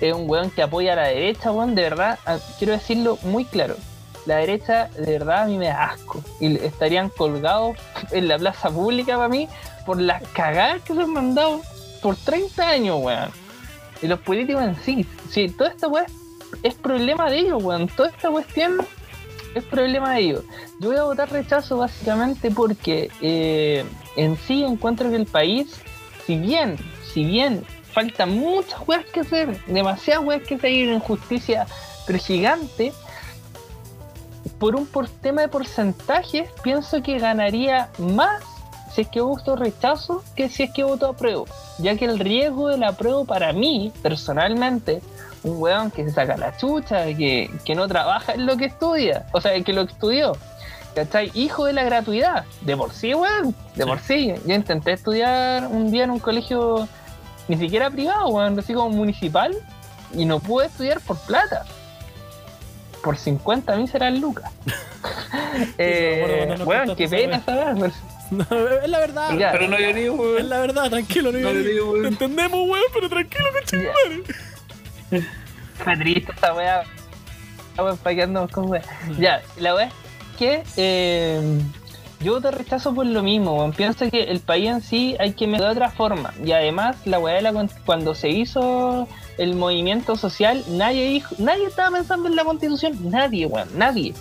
eh, 0.00 0.12
un 0.12 0.28
weón 0.28 0.50
que 0.50 0.62
apoya 0.62 0.94
a 0.94 0.96
la 0.96 1.06
derecha, 1.06 1.52
weón. 1.52 1.76
De 1.76 1.82
verdad, 1.82 2.18
ah, 2.26 2.38
quiero 2.58 2.72
decirlo 2.72 3.18
muy 3.22 3.44
claro. 3.44 3.76
La 4.26 4.38
derecha, 4.38 4.88
de 4.98 5.12
verdad, 5.12 5.42
a 5.42 5.46
mí 5.46 5.56
me 5.56 5.68
da 5.68 5.84
asco. 5.84 6.20
Y 6.40 6.56
estarían 6.56 7.10
colgados 7.10 7.76
en 8.10 8.26
la 8.26 8.36
plaza 8.36 8.68
pública 8.68 9.16
para 9.16 9.28
mí 9.28 9.48
por 9.86 10.00
las 10.00 10.20
cagadas 10.30 10.82
que 10.82 10.94
se 10.94 11.02
han 11.02 11.12
mandado 11.12 11.60
por 12.02 12.16
30 12.16 12.68
años, 12.68 12.98
weón. 13.00 13.45
Y 14.02 14.06
los 14.06 14.20
políticos 14.20 14.62
en 14.62 14.76
sí. 14.76 15.06
Sí, 15.30 15.48
toda 15.48 15.70
esta 15.70 15.88
weón 15.88 16.06
es 16.62 16.74
problema 16.74 17.30
de 17.30 17.38
ellos, 17.38 17.62
weón. 17.62 17.88
Toda 17.88 18.08
esta 18.10 18.30
cuestión 18.30 18.78
es 19.54 19.64
problema 19.64 20.14
de 20.14 20.20
ellos. 20.20 20.44
Yo 20.80 20.90
voy 20.90 20.98
a 20.98 21.04
votar 21.04 21.30
rechazo 21.30 21.78
básicamente 21.78 22.50
porque 22.50 23.10
eh, 23.20 23.84
en 24.16 24.36
sí 24.36 24.62
encuentro 24.62 25.10
que 25.10 25.16
el 25.16 25.26
país, 25.26 25.80
si 26.26 26.36
bien, 26.36 26.76
si 27.12 27.24
bien 27.24 27.64
falta 27.90 28.26
muchas 28.26 28.80
weas 28.86 29.06
que 29.06 29.20
hacer, 29.20 29.64
demasiadas 29.66 30.24
weas 30.24 30.42
que 30.42 30.56
hacer, 30.56 30.66
hay 30.66 30.84
una 30.84 30.96
injusticia 30.96 31.66
pero 32.06 32.18
gigante, 32.18 32.92
por 34.58 34.76
un 34.76 34.86
por 34.86 35.08
tema 35.08 35.42
de 35.42 35.48
porcentajes, 35.48 36.48
pienso 36.62 37.02
que 37.02 37.18
ganaría 37.18 37.90
más 37.98 38.42
si 38.96 39.02
es 39.02 39.08
que 39.08 39.20
voto 39.20 39.56
rechazo 39.56 40.24
que 40.34 40.48
si 40.48 40.62
es 40.62 40.72
que 40.72 40.82
voto 40.82 41.06
apruebo. 41.06 41.46
Ya 41.78 41.96
que 41.96 42.06
el 42.06 42.18
riesgo 42.18 42.68
del 42.68 42.82
apruebo 42.82 43.26
para 43.26 43.52
mí, 43.52 43.92
personalmente, 44.02 45.02
un 45.42 45.60
weón 45.60 45.90
que 45.90 46.02
se 46.04 46.12
saca 46.12 46.38
la 46.38 46.56
chucha, 46.56 47.04
que, 47.14 47.50
que 47.64 47.74
no 47.74 47.86
trabaja 47.86 48.32
en 48.32 48.46
lo 48.46 48.56
que 48.56 48.64
estudia, 48.64 49.26
o 49.32 49.40
sea, 49.40 49.62
que 49.62 49.72
lo 49.74 49.82
estudió, 49.82 50.32
¿Cachai? 50.94 51.30
Hijo 51.34 51.66
de 51.66 51.74
la 51.74 51.84
gratuidad. 51.84 52.46
De 52.62 52.74
por 52.74 52.90
sí, 52.90 53.12
weón. 53.12 53.54
De 53.74 53.82
Sí. 53.82 53.88
por 53.88 54.00
sí. 54.00 54.34
Yo 54.46 54.54
intenté 54.54 54.92
estudiar 54.92 55.66
un 55.66 55.90
día 55.90 56.04
en 56.04 56.10
un 56.10 56.18
colegio 56.18 56.88
ni 57.48 57.58
siquiera 57.58 57.90
privado, 57.90 58.28
weón, 58.28 58.58
así 58.58 58.72
como 58.72 58.88
municipal. 58.88 59.54
Y 60.14 60.24
no 60.24 60.40
pude 60.40 60.66
estudiar 60.66 61.00
por 61.00 61.18
plata. 61.18 61.66
Por 63.04 63.18
50 63.18 63.76
míseras 63.76 64.18
lucas. 64.18 64.50
me 65.76 66.22
acuerdo 66.22 66.46
cuando 66.46 66.62
eh, 66.62 66.66
weón, 66.66 66.96
qué 66.96 67.08
pena 67.08 67.42
weá. 67.46 67.74
No, 68.30 68.44
es 68.82 68.88
la 68.90 68.98
verdad. 68.98 69.36
Ya, 69.38 69.52
Pero 69.52 69.68
no 69.68 69.78
lloré, 69.78 70.04
Es 70.06 70.10
weón. 70.10 70.48
la 70.48 70.58
verdad, 70.60 70.90
tranquilo, 70.90 71.32
no, 71.32 71.38
No 71.38 71.52
no. 71.52 72.08
Entendemos, 72.08 72.68
weón, 72.68 72.84
pero 72.92 73.08
tranquilo, 73.08 73.44
coche. 73.52 73.82
ya. 75.10 75.20
Fue 75.84 75.96
triste 75.96 76.32
esta 76.32 76.54
weá. 76.54 76.82
weón, 77.78 77.96
¿Para 77.98 78.16
qué 78.16 78.22
andamos 78.22 78.50
con 78.50 78.68
weá? 78.68 78.82
Ya, 79.18 79.42
la 79.58 79.74
weá 79.74 79.86
es 79.86 79.92
que 80.38 80.62
eh, 80.76 81.60
yo 82.20 82.40
te 82.40 82.50
rechazo 82.50 82.94
por 82.94 83.06
lo 83.06 83.22
mismo, 83.22 83.54
weón. 83.58 83.72
Pienso 83.72 84.10
que 84.10 84.24
el 84.24 84.40
país 84.40 84.68
en 84.70 84.80
sí 84.82 85.16
hay 85.20 85.32
que 85.32 85.46
meter 85.46 85.66
de 85.66 85.72
otra 85.72 85.90
forma. 85.90 86.32
Y 86.44 86.52
además, 86.52 86.96
la 87.04 87.18
weá 87.18 87.36
de 87.36 87.42
la 87.42 87.52
cuando 87.84 88.14
se 88.14 88.30
hizo 88.30 89.06
el 89.38 89.54
movimiento 89.54 90.16
social, 90.16 90.64
nadie 90.68 91.06
dijo, 91.10 91.34
nadie 91.38 91.66
estaba 91.66 91.96
pensando 91.96 92.28
en 92.28 92.36
la 92.36 92.44
constitución, 92.44 92.96
nadie, 93.10 93.46
weón, 93.46 93.68
nadie. 93.76 94.14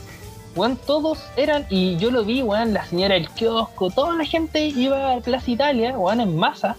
Weón, 0.56 0.78
todos 0.78 1.20
eran, 1.36 1.66
y 1.70 1.98
yo 1.98 2.12
lo 2.12 2.24
vi, 2.24 2.42
weón, 2.42 2.74
la 2.74 2.86
señora 2.86 3.16
del 3.16 3.30
kiosco, 3.30 3.90
toda 3.90 4.16
la 4.16 4.24
gente 4.24 4.68
iba 4.68 5.14
a 5.14 5.20
Plaza 5.20 5.52
Italia, 5.52 5.98
weón, 5.98 6.22
en 6.22 6.38
masa, 6.38 6.78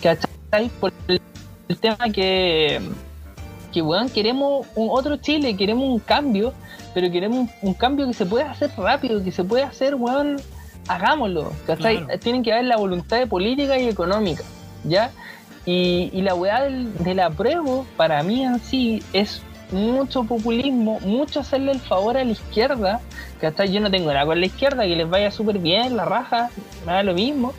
¿cachai? 0.00 0.68
Por 0.80 0.92
el, 1.08 1.20
el 1.68 1.76
tema 1.78 2.08
que, 2.12 2.80
que, 3.72 3.82
weón, 3.82 4.08
queremos 4.10 4.64
un 4.76 4.88
otro 4.92 5.16
Chile, 5.16 5.56
queremos 5.56 5.88
un 5.88 5.98
cambio, 5.98 6.52
pero 6.94 7.10
queremos 7.10 7.38
un, 7.38 7.50
un 7.62 7.74
cambio 7.74 8.06
que 8.06 8.14
se 8.14 8.26
pueda 8.26 8.52
hacer 8.52 8.70
rápido, 8.76 9.22
que 9.24 9.32
se 9.32 9.42
pueda 9.42 9.66
hacer, 9.66 9.96
weón, 9.96 10.40
hagámoslo, 10.86 11.52
¿cachai? 11.66 12.04
Claro. 12.04 12.18
Tienen 12.20 12.44
que 12.44 12.52
haber 12.52 12.66
la 12.66 12.76
voluntad 12.76 13.18
de 13.18 13.26
política 13.26 13.76
y 13.76 13.88
económica, 13.88 14.44
¿ya? 14.84 15.10
Y, 15.66 16.10
y 16.12 16.22
la 16.22 16.36
weá 16.36 16.62
del, 16.62 16.96
del 16.98 17.18
apruebo, 17.18 17.86
para 17.96 18.22
mí 18.22 18.44
en 18.44 18.60
sí, 18.60 19.02
es 19.12 19.42
mucho 19.72 20.24
populismo, 20.24 20.98
mucho 21.00 21.40
hacerle 21.40 21.72
el 21.72 21.80
favor 21.80 22.16
a 22.16 22.24
la 22.24 22.32
izquierda, 22.32 23.00
¿cachai? 23.40 23.72
Yo 23.72 23.80
no 23.80 23.90
tengo 23.90 24.12
nada 24.12 24.26
con 24.26 24.40
la 24.40 24.46
izquierda, 24.46 24.84
que 24.84 24.96
les 24.96 25.08
vaya 25.08 25.30
súper 25.30 25.58
bien, 25.58 25.96
la 25.96 26.04
raja, 26.04 26.50
me 26.86 26.92
da 26.92 27.02
lo 27.02 27.14
mismo. 27.14 27.52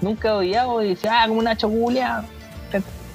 Nunca 0.00 0.28
he 0.28 0.32
odiado 0.32 0.82
y 0.82 0.90
decía, 0.90 1.22
ah, 1.22 1.28
como 1.28 1.40
una 1.40 1.56
choculia. 1.56 2.24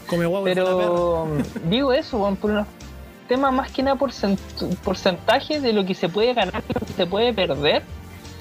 Come 0.07 0.27
perra. 0.27 0.43
Pero 0.65 1.27
digo 1.69 1.93
eso, 1.93 2.37
por 2.41 2.51
unos 2.51 2.67
temas 3.27 3.53
más 3.53 3.71
que 3.71 3.81
nada 3.83 3.97
porcent- 3.97 4.37
porcentaje 4.83 5.61
de 5.61 5.71
lo 5.73 5.85
que 5.85 5.95
se 5.95 6.09
puede 6.09 6.33
ganar 6.33 6.61
y 6.67 6.73
lo 6.73 6.85
que 6.85 6.93
se 6.93 7.05
puede 7.05 7.33
perder. 7.33 7.83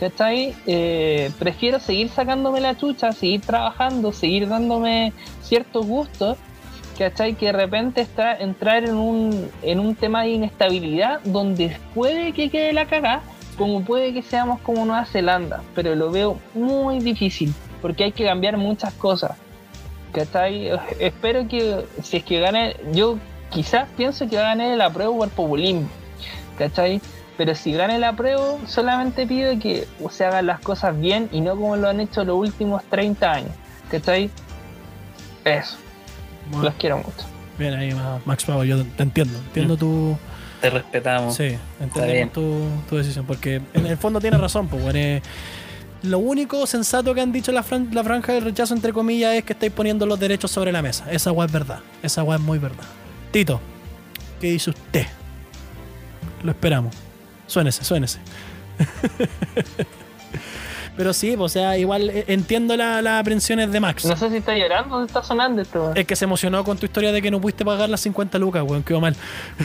¿Cachai? 0.00 0.56
Eh, 0.66 1.30
prefiero 1.38 1.78
seguir 1.78 2.08
sacándome 2.08 2.60
la 2.60 2.76
chucha, 2.76 3.12
seguir 3.12 3.42
trabajando, 3.42 4.10
seguir 4.10 4.48
dándome 4.48 5.12
ciertos 5.42 5.86
gustos, 5.86 6.36
¿cachai? 6.98 7.34
Que 7.34 7.46
de 7.46 7.52
repente 7.52 8.00
está, 8.00 8.36
entrar 8.36 8.84
en 8.84 8.94
un, 8.94 9.50
en 9.62 9.80
un 9.80 9.94
tema 9.94 10.22
de 10.22 10.30
inestabilidad 10.30 11.20
donde 11.24 11.76
puede 11.94 12.32
que 12.32 12.50
quede 12.50 12.72
la 12.72 12.86
cagada, 12.86 13.22
como 13.56 13.82
puede 13.82 14.12
que 14.12 14.22
seamos 14.22 14.60
como 14.60 14.84
Nueva 14.84 15.04
Zelanda, 15.04 15.62
pero 15.74 15.94
lo 15.94 16.10
veo 16.10 16.38
muy 16.54 17.00
difícil, 17.00 17.52
porque 17.80 18.04
hay 18.04 18.12
que 18.12 18.24
cambiar 18.24 18.56
muchas 18.56 18.92
cosas. 18.94 19.36
¿Cachai? 20.12 20.70
Espero 20.98 21.48
que 21.48 21.84
si 22.02 22.18
es 22.18 22.24
que 22.24 22.40
gane, 22.40 22.76
yo 22.92 23.18
quizás 23.50 23.88
pienso 23.96 24.28
que 24.28 24.36
va 24.36 24.42
a 24.42 24.48
ganar 24.48 24.72
el 24.72 24.80
apruebo 24.80 25.18
por 25.18 25.28
populismo, 25.30 25.88
¿cachai? 26.58 27.00
Pero 27.36 27.54
si 27.54 27.72
gana 27.72 27.96
el 27.96 28.04
apruebo, 28.04 28.58
solamente 28.66 29.26
pido 29.26 29.58
que 29.58 29.86
se 30.10 30.24
hagan 30.24 30.46
las 30.46 30.60
cosas 30.60 30.98
bien 30.98 31.28
y 31.32 31.40
no 31.40 31.56
como 31.56 31.76
lo 31.76 31.88
han 31.88 32.00
hecho 32.00 32.24
los 32.24 32.36
últimos 32.36 32.82
30 32.84 33.32
años, 33.32 33.52
¿cachai? 33.90 34.30
Eso, 35.44 35.76
Bueno, 36.50 36.64
los 36.64 36.74
quiero 36.74 36.98
mucho. 36.98 37.10
bien 37.58 37.74
ahí, 37.74 37.92
Ma- 37.94 38.20
Max 38.24 38.44
Power, 38.44 38.66
yo 38.66 38.82
te 38.84 39.02
entiendo. 39.02 39.38
Entiendo 39.38 39.76
tu. 39.76 40.16
Te 40.60 40.70
respetamos. 40.70 41.34
Sí, 41.36 41.56
entendemos 41.80 42.32
tu, 42.32 42.66
tu 42.88 42.96
decisión. 42.96 43.24
Porque 43.26 43.60
en 43.74 43.86
el 43.86 43.96
fondo 43.96 44.20
tiene 44.20 44.36
razón, 44.38 44.68
pues, 44.68 44.82
bueno, 44.82 44.98
eh, 44.98 45.20
Lo 46.02 46.18
único 46.18 46.66
sensato 46.66 47.14
que 47.14 47.20
han 47.20 47.32
dicho 47.32 47.50
la, 47.52 47.62
fran- 47.64 47.92
la 47.92 48.02
franja 48.04 48.32
del 48.32 48.44
rechazo, 48.44 48.74
entre 48.74 48.92
comillas, 48.92 49.34
es 49.34 49.44
que 49.44 49.52
estáis 49.54 49.72
poniendo 49.72 50.04
los 50.06 50.18
derechos 50.20 50.50
sobre 50.50 50.70
la 50.72 50.82
mesa. 50.82 51.10
Esa 51.10 51.30
agua 51.30 51.46
es 51.46 51.52
verdad. 51.52 51.80
Esa 52.02 52.20
agua 52.22 52.36
es 52.36 52.40
muy 52.40 52.58
verdad. 52.58 52.84
Tito, 53.30 53.60
¿qué 54.40 54.50
dice 54.52 54.70
usted? 54.70 55.06
Lo 56.42 56.50
esperamos. 56.52 56.94
Suénese, 57.46 57.84
suénese. 57.84 58.18
Pero 61.02 61.12
sí, 61.12 61.36
pues, 61.36 61.50
o 61.50 61.52
sea, 61.52 61.76
igual 61.76 62.10
eh, 62.10 62.24
entiendo 62.28 62.76
la- 62.76 63.02
las 63.02 63.20
aprensiones 63.20 63.72
de 63.72 63.80
Max. 63.80 64.04
No 64.04 64.16
sé 64.16 64.30
si 64.30 64.36
está 64.36 64.56
llorando 64.56 64.98
o 64.98 65.04
está 65.04 65.20
sonando 65.20 65.60
esto. 65.60 65.90
Es 65.96 66.06
que 66.06 66.14
se 66.14 66.26
emocionó 66.26 66.62
con 66.62 66.78
tu 66.78 66.86
historia 66.86 67.10
de 67.10 67.20
que 67.20 67.28
no 67.28 67.40
pudiste 67.40 67.64
pagar 67.64 67.88
las 67.88 68.00
50 68.02 68.38
lucas, 68.38 68.62
weón, 68.64 68.84
quedó 68.84 69.00
mal. 69.00 69.16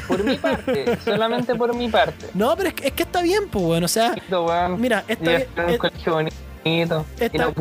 Por 0.08 0.24
mi 0.24 0.36
parte, 0.38 0.98
solamente 1.06 1.54
por 1.54 1.76
mi 1.76 1.90
parte. 1.90 2.26
No, 2.34 2.56
pero 2.58 2.70
es 2.70 2.74
que, 2.74 2.88
es 2.88 2.94
que 2.94 3.04
está 3.04 3.22
bien, 3.22 3.44
pues, 3.52 3.64
weón. 3.64 3.84
O 3.84 3.88
sea, 3.88 4.14
Esto, 4.16 4.46
weón. 4.46 4.82
mira, 4.82 5.04
está 5.08 5.30
bien. 5.30 5.46
un 5.58 5.70
eh, 5.70 5.78
colegio 5.78 6.14
bonito. 6.14 7.06
esta- 7.20 7.38
y 7.38 7.40
no 7.40 7.54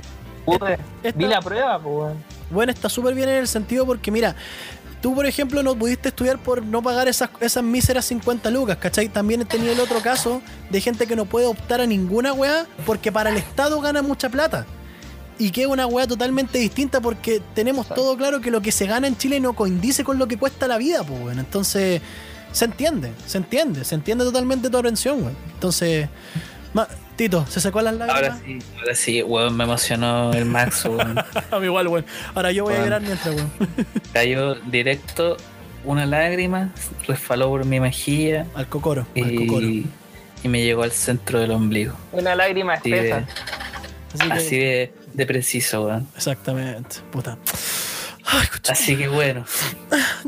pude. 0.47 0.79
esta- 1.03 1.19
Vi 1.19 1.27
la 1.27 1.43
prueba, 1.43 1.79
pues, 1.79 1.95
weón. 1.95 2.25
Bueno, 2.49 2.73
está 2.73 2.89
súper 2.89 3.15
bien 3.15 3.29
en 3.29 3.35
el 3.41 3.49
sentido 3.49 3.85
porque, 3.85 4.11
mira, 4.11 4.35
tú, 5.07 5.15
por 5.15 5.25
ejemplo, 5.25 5.63
no 5.63 5.77
pudiste 5.77 6.09
estudiar 6.09 6.37
por 6.37 6.65
no 6.65 6.83
pagar 6.83 7.07
esas, 7.07 7.31
esas 7.39 7.63
míseras 7.63 8.07
50 8.07 8.51
lucas, 8.51 8.77
¿cachai? 8.79 9.09
También 9.09 9.43
he 9.43 9.45
tenido 9.45 9.73
el 9.73 9.79
otro 9.79 10.01
caso 10.01 10.43
de 10.69 10.81
gente 10.81 11.07
que 11.07 11.15
no 11.15 11.27
puede 11.27 11.47
optar 11.47 11.81
a 11.81 11.87
ninguna 11.87 12.33
weá 12.33 12.67
porque 12.85 13.13
para 13.13 13.31
el 13.31 13.37
Estado 13.37 13.81
gana 13.81 14.03
mucha 14.03 14.29
plata. 14.31 14.67
Y 15.39 15.53
que 15.53 15.63
es 15.63 15.69
una 15.69 15.87
weá 15.87 16.09
totalmente 16.09 16.59
distinta 16.59 17.01
porque 17.01 17.41
tenemos 17.55 17.87
todo 17.89 18.17
claro 18.17 18.41
que 18.41 18.51
lo 18.51 18.61
que 18.61 18.73
se 18.73 18.87
gana 18.87 19.07
en 19.07 19.17
Chile 19.17 19.39
no 19.39 19.53
coincide 19.53 20.03
con 20.03 20.19
lo 20.19 20.27
que 20.27 20.39
cuesta 20.39 20.67
la 20.67 20.77
vida, 20.77 21.05
pues, 21.05 21.21
weón. 21.23 21.39
Entonces, 21.39 22.03
se 22.51 22.65
entiende, 22.65 23.13
se 23.29 23.39
entiende, 23.39 23.85
se 23.85 23.95
entiende 23.95 24.25
totalmente 24.25 24.69
tu 24.71 24.77
aprensión, 24.77 25.23
weón. 25.23 25.37
Entonces, 25.55 26.09
Tito, 27.17 27.47
¿se 27.47 27.61
sacó 27.61 27.81
las 27.81 27.95
lágrimas? 27.95 28.33
Ahora 28.33 28.41
sí, 28.45 28.59
ahora 28.79 28.95
sí, 28.95 29.23
weón, 29.23 29.57
me 29.57 29.65
emocionó 29.65 30.33
el 30.35 30.45
Max, 30.45 30.85
weón. 30.87 31.19
A 31.19 31.59
mí 31.59 31.65
igual, 31.67 31.89
weón. 31.89 32.05
Ahora 32.35 32.53
yo 32.53 32.65
voy 32.65 32.75
a 32.75 32.77
Weón. 32.77 32.87
llorar 32.91 33.03
mientras, 33.03 33.35
weón. 33.35 33.51
Cayó 34.13 34.55
directo 34.57 35.37
una 35.85 36.05
lágrima, 36.05 36.73
resbaló 37.07 37.49
por 37.49 37.65
mi 37.65 37.79
mejilla 37.81 38.47
Al 38.55 38.67
cocoro, 38.69 39.07
al 39.17 39.35
cocoro. 39.35 39.67
y, 39.67 39.87
y 40.43 40.49
me 40.49 40.63
llegó 40.63 40.83
al 40.83 40.93
centro 40.93 41.41
del 41.41 41.53
ombligo. 41.53 41.95
Una 42.13 42.35
lágrima 42.35 42.75
Así 42.75 42.91
de, 42.91 43.09
espesa. 43.09 43.27
Así 44.15 44.29
que, 44.29 44.33
así 44.35 44.59
de, 44.59 44.93
de 45.15 45.27
preciso, 45.27 45.85
weón. 45.87 46.07
Exactamente, 46.17 46.97
puta. 47.11 47.39
Ay. 48.27 48.47
Así 48.69 48.97
que 48.97 49.09
bueno, 49.09 49.45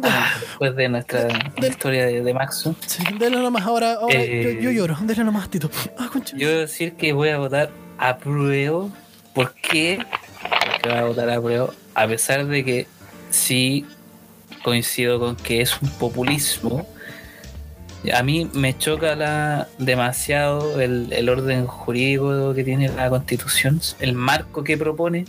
ah, 0.05 0.35
después 0.41 0.77
de 0.77 0.89
nuestra 0.89 1.29
historia 1.57 2.07
de, 2.07 2.23
de 2.23 2.35
Maxu, 2.35 2.75
Sí, 2.87 3.03
denle 3.19 3.41
nomás 3.41 3.65
ahora. 3.67 3.95
ahora 3.95 4.15
Eh, 4.15 4.59
yo, 4.61 4.61
yo 4.61 4.71
lloro, 4.71 4.97
denle 5.01 5.25
nomás, 5.25 5.51
Tito. 5.51 5.69
Ah, 5.99 6.09
yo 6.37 6.49
debo 6.49 6.61
decir 6.61 6.95
que 6.95 7.13
voy 7.13 7.31
a 7.31 7.39
votar 7.39 7.71
a 7.99 8.17
prueba. 8.19 8.89
¿Por 9.35 9.53
qué? 9.55 9.99
Porque 10.43 10.89
voy 10.89 10.99
a 10.99 11.05
votar 11.05 11.31
a 11.31 11.41
prueba, 11.41 11.71
a 11.95 12.07
pesar 12.07 12.47
de 12.47 12.65
que 12.65 12.87
sí 13.31 13.85
coincido 14.63 15.19
con 15.19 15.35
que 15.37 15.61
es 15.61 15.81
un 15.83 15.89
populismo. 15.91 16.87
A 18.15 18.23
mí 18.23 18.49
me 18.55 18.79
choca 18.79 19.17
la, 19.17 19.67
demasiado 19.79 20.81
el, 20.81 21.13
el 21.13 21.29
orden 21.29 21.67
jurídico 21.67 22.55
que 22.55 22.63
tiene 22.63 22.89
la 22.89 23.11
constitución, 23.11 23.81
el 23.99 24.13
marco 24.13 24.63
que 24.63 24.77
propone. 24.79 25.25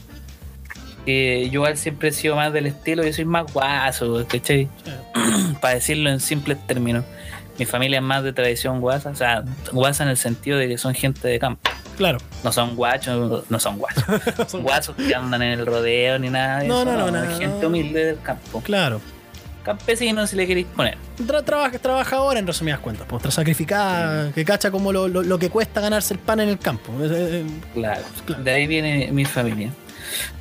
Que 1.05 1.49
yo 1.49 1.63
siempre 1.76 2.09
he 2.09 2.11
sido 2.11 2.35
más 2.35 2.53
del 2.53 2.65
estilo, 2.67 3.03
yo 3.03 3.11
soy 3.13 3.26
más 3.26 3.51
guaso, 3.51 4.26
¿cachai? 4.27 4.67
Para 5.61 5.76
decirlo 5.76 6.09
en 6.09 6.19
simples 6.19 6.57
términos. 6.67 7.03
Mi 7.57 7.65
familia 7.65 7.97
es 7.97 8.03
más 8.03 8.23
de 8.23 8.31
tradición 8.31 8.80
guasa, 8.80 9.09
o 9.09 9.15
sea, 9.15 9.43
guasa 9.73 10.03
en 10.03 10.09
el 10.09 10.17
sentido 10.17 10.57
de 10.57 10.67
que 10.69 10.77
son 10.77 10.93
gente 10.93 11.27
de 11.27 11.39
campo. 11.39 11.69
Claro. 11.97 12.19
No 12.43 12.51
son 12.53 12.76
guachos, 12.77 13.43
no 13.49 13.59
son 13.59 13.77
guachos. 13.77 14.03
Son- 14.47 14.63
guasos 14.63 14.95
que 14.95 15.13
andan 15.13 15.41
en 15.41 15.59
el 15.59 15.65
rodeo 15.65 16.17
ni 16.19 16.30
nada 16.30 16.59
de 16.59 16.67
No, 16.69 16.81
eso. 16.84 16.85
no, 16.97 17.11
no, 17.11 17.26
no, 17.26 17.38
gente 17.38 17.65
humilde 17.67 18.05
del 18.05 18.21
campo. 18.21 18.61
Claro. 18.61 19.01
Campesino 19.63 20.26
si 20.26 20.38
le 20.38 20.47
queréis 20.47 20.67
poner. 20.67 20.97
Tra- 21.27 21.43
trabaja, 21.43 21.77
trabajadora 21.77 22.39
en 22.39 22.47
resumidas 22.47 22.80
cuentas, 22.80 23.05
pues, 23.09 23.21
tras 23.21 23.34
sacrificar, 23.34 24.31
que 24.31 24.45
cacha 24.45 24.71
como 24.71 24.93
lo, 24.93 25.09
lo- 25.09 25.21
lo 25.23 25.38
que 25.38 25.49
cuesta 25.49 25.81
ganarse 25.81 26.13
el 26.13 26.19
pan 26.21 26.39
en 26.39 26.47
el 26.49 26.57
campo. 26.59 26.93
Claro. 27.73 28.01
Claro. 28.26 28.43
De 28.43 28.51
ahí 28.51 28.65
viene 28.67 29.09
mi 29.11 29.26
familia. 29.26 29.71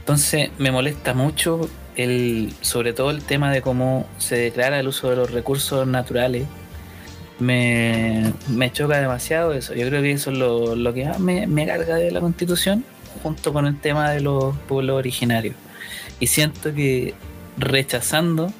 Entonces 0.01 0.51
me 0.59 0.70
molesta 0.70 1.15
mucho 1.15 1.69
el, 1.97 2.53
sobre 2.61 2.93
todo 2.93 3.11
el 3.11 3.23
tema 3.23 3.53
de 3.53 3.62
cómo 3.62 4.07
se 4.19 4.36
declara 4.36 4.78
el 4.81 4.89
uso 4.89 5.11
de 5.11 5.16
los 5.16 5.31
recursos 5.31 5.86
naturales. 5.86 6.47
Me, 7.39 8.32
me 8.49 8.73
choca 8.73 9.01
demasiado 9.01 9.53
eso. 9.53 9.74
Yo 9.74 9.86
creo 9.89 10.03
que 10.03 10.12
eso 10.12 10.31
es 10.31 10.39
lo, 10.39 10.74
lo 10.74 10.93
que 10.95 11.05
más 11.05 11.20
me, 11.20 11.47
me 11.47 11.66
carga 11.66 11.97
de 11.97 12.11
la 12.11 12.20
constitución, 12.20 12.85
junto 13.23 13.53
con 13.53 13.66
el 13.66 13.78
tema 13.78 14.11
de 14.11 14.20
los 14.20 14.57
pueblos 14.69 14.97
originarios. 14.97 15.55
Y 16.20 16.27
siento 16.28 16.74
que 16.74 17.15
rechazando 17.57 18.53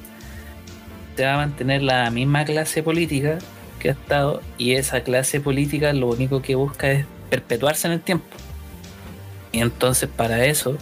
se 1.15 1.25
va 1.25 1.33
a 1.33 1.37
mantener 1.37 1.81
la 1.81 2.09
misma 2.11 2.45
clase 2.45 2.81
política 2.81 3.39
que 3.79 3.89
ha 3.89 3.91
estado 3.91 4.41
y 4.57 4.73
esa 4.73 5.01
clase 5.01 5.41
política 5.41 5.91
lo 5.91 6.07
único 6.07 6.41
que 6.41 6.55
busca 6.55 6.91
es 6.91 7.05
perpetuarse 7.29 7.87
en 7.87 7.93
el 7.93 8.01
tiempo. 8.01 8.27
Y 9.51 9.59
entonces 9.59 10.07
para 10.07 10.45
eso 10.45 10.77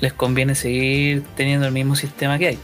les 0.00 0.12
conviene 0.12 0.54
seguir 0.54 1.24
teniendo 1.36 1.66
el 1.66 1.72
mismo 1.72 1.96
sistema 1.96 2.38
que 2.38 2.48
hay. 2.48 2.58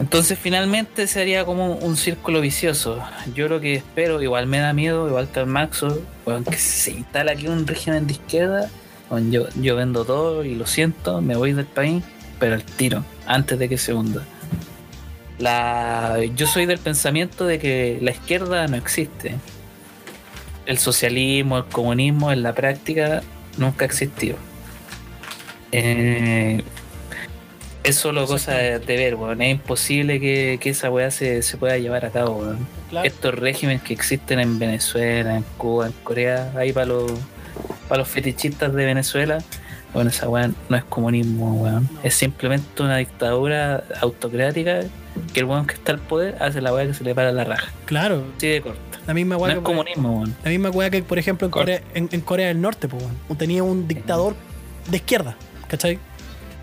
Entonces 0.00 0.38
finalmente 0.38 1.06
sería 1.08 1.44
como 1.44 1.74
un 1.74 1.96
círculo 1.96 2.40
vicioso. 2.40 3.02
Yo 3.34 3.48
lo 3.48 3.60
que 3.60 3.74
espero, 3.74 4.22
igual 4.22 4.46
me 4.46 4.58
da 4.58 4.72
miedo, 4.72 5.08
igual 5.08 5.28
que 5.28 5.40
al 5.40 5.46
Maxo, 5.46 6.00
que 6.48 6.56
se 6.56 6.92
instala 6.92 7.32
aquí 7.32 7.48
un 7.48 7.66
régimen 7.66 8.06
de 8.06 8.12
izquierda, 8.12 8.70
yo, 9.30 9.76
vendo 9.76 10.04
todo 10.04 10.44
y 10.44 10.54
lo 10.54 10.66
siento, 10.66 11.20
me 11.20 11.34
voy 11.34 11.52
del 11.52 11.66
país, 11.66 12.04
pero 12.38 12.54
al 12.54 12.62
tiro, 12.62 13.04
antes 13.26 13.58
de 13.58 13.68
que 13.68 13.78
se 13.78 13.92
hunda. 13.92 14.22
La, 15.38 16.18
yo 16.36 16.46
soy 16.46 16.66
del 16.66 16.78
pensamiento 16.78 17.46
de 17.46 17.58
que 17.58 17.98
la 18.00 18.10
izquierda 18.10 18.66
no 18.68 18.76
existe. 18.76 19.36
El 20.66 20.78
socialismo, 20.78 21.58
el 21.58 21.64
comunismo 21.64 22.30
en 22.30 22.42
la 22.42 22.54
práctica 22.54 23.22
nunca 23.56 23.84
existió. 23.84 24.36
Eh, 25.72 26.62
es 27.84 27.96
solo 27.96 28.26
cosa 28.26 28.52
de, 28.54 28.78
de 28.78 28.96
ver, 28.96 29.14
weón. 29.14 29.40
Es 29.42 29.50
imposible 29.52 30.20
que, 30.20 30.58
que 30.60 30.70
esa 30.70 30.90
weá 30.90 31.10
se, 31.10 31.42
se 31.42 31.56
pueda 31.56 31.78
llevar 31.78 32.04
a 32.04 32.10
cabo, 32.10 32.36
weón. 32.38 32.66
Claro. 32.90 33.06
Estos 33.06 33.34
regímenes 33.34 33.82
que 33.82 33.94
existen 33.94 34.40
en 34.40 34.58
Venezuela, 34.58 35.36
en 35.36 35.44
Cuba, 35.56 35.86
en 35.86 35.92
Corea, 36.04 36.52
ahí 36.56 36.72
para 36.72 36.86
los, 36.86 37.12
para 37.88 38.00
los 38.00 38.08
fetichistas 38.08 38.72
de 38.74 38.84
Venezuela, 38.84 39.38
bueno, 39.94 40.10
esa 40.10 40.28
weá 40.28 40.50
no 40.68 40.76
es 40.76 40.84
comunismo, 40.84 41.62
weón. 41.62 41.88
Es 42.02 42.14
simplemente 42.14 42.82
una 42.82 42.96
dictadura 42.98 43.84
autocrática 44.00 44.80
que 45.32 45.40
el 45.40 45.46
weón 45.46 45.66
que 45.66 45.74
está 45.74 45.92
al 45.92 45.98
poder 45.98 46.36
hace 46.40 46.60
la 46.60 46.72
weá 46.74 46.86
que 46.86 46.94
se 46.94 47.04
le 47.04 47.14
para 47.14 47.32
la 47.32 47.44
raja. 47.44 47.72
Claro, 47.86 48.24
Así 48.36 48.48
de 48.48 48.60
corta. 48.60 48.80
la 49.06 49.14
misma 49.14 49.36
No 49.36 49.42
weá 49.42 49.52
es 49.52 49.58
que, 49.58 49.64
comunismo, 49.64 50.16
weón. 50.18 50.36
la 50.44 50.50
misma 50.50 50.70
weá 50.70 50.90
que, 50.90 51.02
por 51.02 51.18
ejemplo, 51.18 51.46
en. 51.46 51.50
Corea, 51.50 51.80
en, 51.94 52.08
en 52.12 52.20
Corea 52.20 52.48
del 52.48 52.60
Norte, 52.60 52.86
pues, 52.88 53.02
weón. 53.02 53.38
Tenía 53.38 53.62
un 53.62 53.88
dictador 53.88 54.34
de 54.90 54.96
izquierda, 54.98 55.36
¿cachai? 55.68 55.98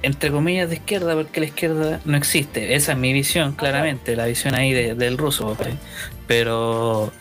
entre 0.02 0.30
comillas 0.30 0.70
de 0.70 0.76
izquierda 0.76 1.16
porque 1.16 1.40
la 1.40 1.48
izquierda 1.48 2.00
no 2.06 2.16
existe. 2.16 2.76
Esa 2.76 2.92
es 2.92 2.98
mi 2.98 3.12
visión, 3.12 3.54
claramente, 3.54 4.16
la 4.16 4.26
visión 4.28 4.54
ahí 4.54 4.72
de- 4.72 4.94
del 4.94 5.18
ruso. 5.18 5.56
¿cachai? 5.58 5.80
Pero, 6.28 7.12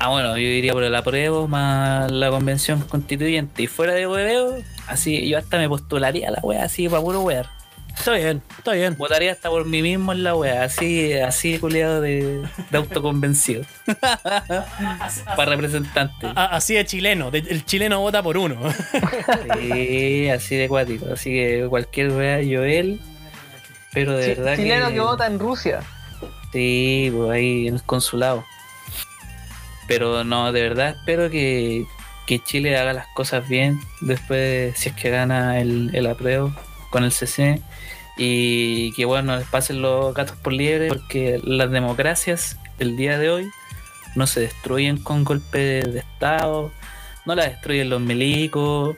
ah 0.00 0.08
bueno, 0.08 0.30
yo 0.36 0.42
diría 0.48 0.72
por 0.72 0.82
el 0.82 0.94
apruebo 0.96 1.46
más 1.46 2.10
la 2.10 2.30
convención 2.30 2.80
constituyente. 2.80 3.62
Y 3.62 3.66
fuera 3.68 3.92
de 3.92 4.08
hueveo, 4.08 4.56
así 4.88 5.28
yo 5.28 5.38
hasta 5.38 5.56
me 5.58 5.68
postularía 5.68 6.28
a 6.28 6.30
la 6.32 6.40
wea 6.42 6.64
así 6.64 6.88
para 6.88 7.00
puro 7.02 7.20
wear. 7.20 7.48
Está 7.96 8.12
bien, 8.14 8.42
está 8.58 8.72
bien. 8.72 8.96
Votaría 8.98 9.32
hasta 9.32 9.48
por 9.48 9.64
mí 9.66 9.80
mismo 9.80 10.12
en 10.12 10.22
la 10.24 10.34
wea, 10.34 10.64
así, 10.64 11.12
así 11.14 11.58
culiado 11.58 12.00
de, 12.00 12.42
de 12.70 12.78
autoconvencido. 12.78 13.64
para 15.36 15.50
representante. 15.52 16.26
A- 16.34 16.46
así 16.56 16.74
de 16.74 16.84
chileno, 16.84 17.30
de- 17.30 17.38
el 17.38 17.64
chileno 17.64 18.00
vota 18.00 18.22
por 18.22 18.36
uno. 18.36 18.56
Sí, 19.60 20.28
así 20.28 20.56
de 20.56 20.68
cuático. 20.68 21.06
Así 21.12 21.30
que 21.30 21.66
cualquier 21.68 22.10
wea, 22.10 22.40
yo 22.42 22.62
él. 22.64 23.00
Pero 23.92 24.16
de 24.16 24.34
Chi- 24.34 24.34
verdad 24.40 24.56
chileno 24.56 24.88
que 24.90 25.00
vota 25.00 25.26
en 25.26 25.38
Rusia. 25.38 25.80
Sí, 26.52 27.10
pues 27.14 27.30
ahí 27.30 27.68
en 27.68 27.74
el 27.74 27.82
consulado. 27.82 28.44
Pero 29.86 30.24
no, 30.24 30.50
de 30.52 30.62
verdad 30.62 30.96
espero 30.98 31.30
que, 31.30 31.84
que 32.26 32.38
Chile 32.42 32.76
haga 32.76 32.92
las 32.92 33.06
cosas 33.14 33.46
bien 33.48 33.80
después, 34.00 34.76
si 34.78 34.88
es 34.90 34.94
que 34.94 35.10
gana 35.10 35.60
el, 35.60 35.90
el 35.94 36.06
apruebo 36.06 36.52
con 36.90 37.04
el 37.04 37.12
CC. 37.12 37.60
Y 38.16 38.92
que 38.92 39.04
bueno, 39.04 39.36
les 39.36 39.46
pasen 39.48 39.82
los 39.82 40.14
gatos 40.14 40.36
por 40.36 40.52
liebre, 40.52 40.88
porque 40.88 41.40
las 41.42 41.70
democracias 41.70 42.58
el 42.78 42.96
día 42.96 43.18
de 43.18 43.30
hoy 43.30 43.50
no 44.14 44.26
se 44.26 44.40
destruyen 44.40 44.98
con 44.98 45.24
golpes 45.24 45.92
de 45.92 45.98
Estado, 45.98 46.70
no 47.26 47.34
las 47.34 47.46
destruyen 47.46 47.90
los 47.90 48.00
milicos 48.00 48.96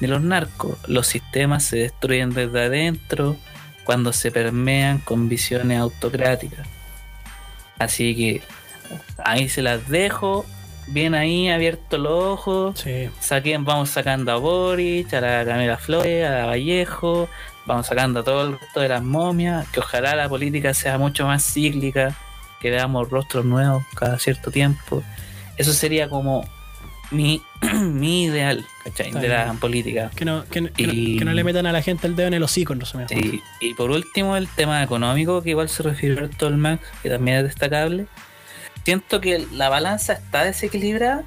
ni 0.00 0.06
los 0.06 0.22
narcos. 0.22 0.78
Los 0.86 1.06
sistemas 1.06 1.64
se 1.64 1.78
destruyen 1.78 2.30
desde 2.30 2.66
adentro 2.66 3.36
cuando 3.84 4.12
se 4.12 4.30
permean 4.30 4.98
con 4.98 5.28
visiones 5.28 5.78
autocráticas. 5.78 6.66
Así 7.78 8.14
que 8.14 8.42
ahí 9.24 9.48
se 9.48 9.62
las 9.62 9.88
dejo, 9.88 10.44
bien 10.88 11.14
ahí, 11.14 11.48
abiertos 11.48 11.98
los 11.98 12.24
ojos. 12.24 12.80
Sí. 12.80 13.08
Saquen, 13.20 13.64
vamos 13.64 13.90
sacando 13.90 14.32
a 14.32 14.36
Boric, 14.36 15.12
a 15.14 15.20
la 15.20 15.44
Camila 15.44 15.78
Flores, 15.78 16.28
a 16.28 16.46
Vallejo, 16.46 17.28
vamos 17.68 17.86
sacando 17.86 18.24
todo 18.24 18.48
el 18.48 18.58
resto 18.58 18.80
de 18.80 18.88
las 18.88 19.02
momias, 19.04 19.68
que 19.68 19.80
ojalá 19.80 20.16
la 20.16 20.28
política 20.28 20.72
sea 20.74 20.98
mucho 20.98 21.26
más 21.26 21.44
cíclica, 21.44 22.16
que 22.60 22.70
veamos 22.70 23.08
rostros 23.10 23.44
nuevos 23.44 23.84
cada 23.94 24.18
cierto 24.18 24.50
tiempo. 24.50 25.02
Eso 25.58 25.72
sería 25.72 26.08
como 26.08 26.48
mi, 27.10 27.42
mi 27.82 28.24
ideal, 28.24 28.64
¿cachai? 28.84 29.08
Está 29.08 29.20
De 29.20 29.28
la 29.28 29.52
política. 29.54 30.10
Que 30.16 30.24
no, 30.24 30.44
que, 30.46 30.62
no- 30.62 30.72
que 30.72 30.86
no- 30.86 30.92
Y- 30.92 31.18
que 31.18 31.24
no 31.24 31.32
le 31.32 31.44
metan 31.44 31.66
a 31.66 31.72
la 31.72 31.82
gente 31.82 32.06
el 32.06 32.16
dedo 32.16 32.26
en 32.28 32.34
el 32.34 32.42
hocico, 32.42 32.72
en 32.72 32.80
resumen. 32.80 33.06
Sí, 33.08 33.42
y 33.60 33.74
por 33.74 33.90
último 33.90 34.36
el 34.36 34.48
tema 34.48 34.82
económico, 34.82 35.42
que 35.42 35.50
igual 35.50 35.68
se 35.68 35.82
refirió 35.82 36.18
a 36.18 36.46
el 36.46 36.56
Max, 36.56 36.82
que 37.02 37.10
también 37.10 37.36
es 37.38 37.44
destacable. 37.44 38.06
Siento 38.84 39.20
que 39.20 39.46
la 39.52 39.68
balanza 39.68 40.14
está 40.14 40.44
desequilibrada, 40.44 41.22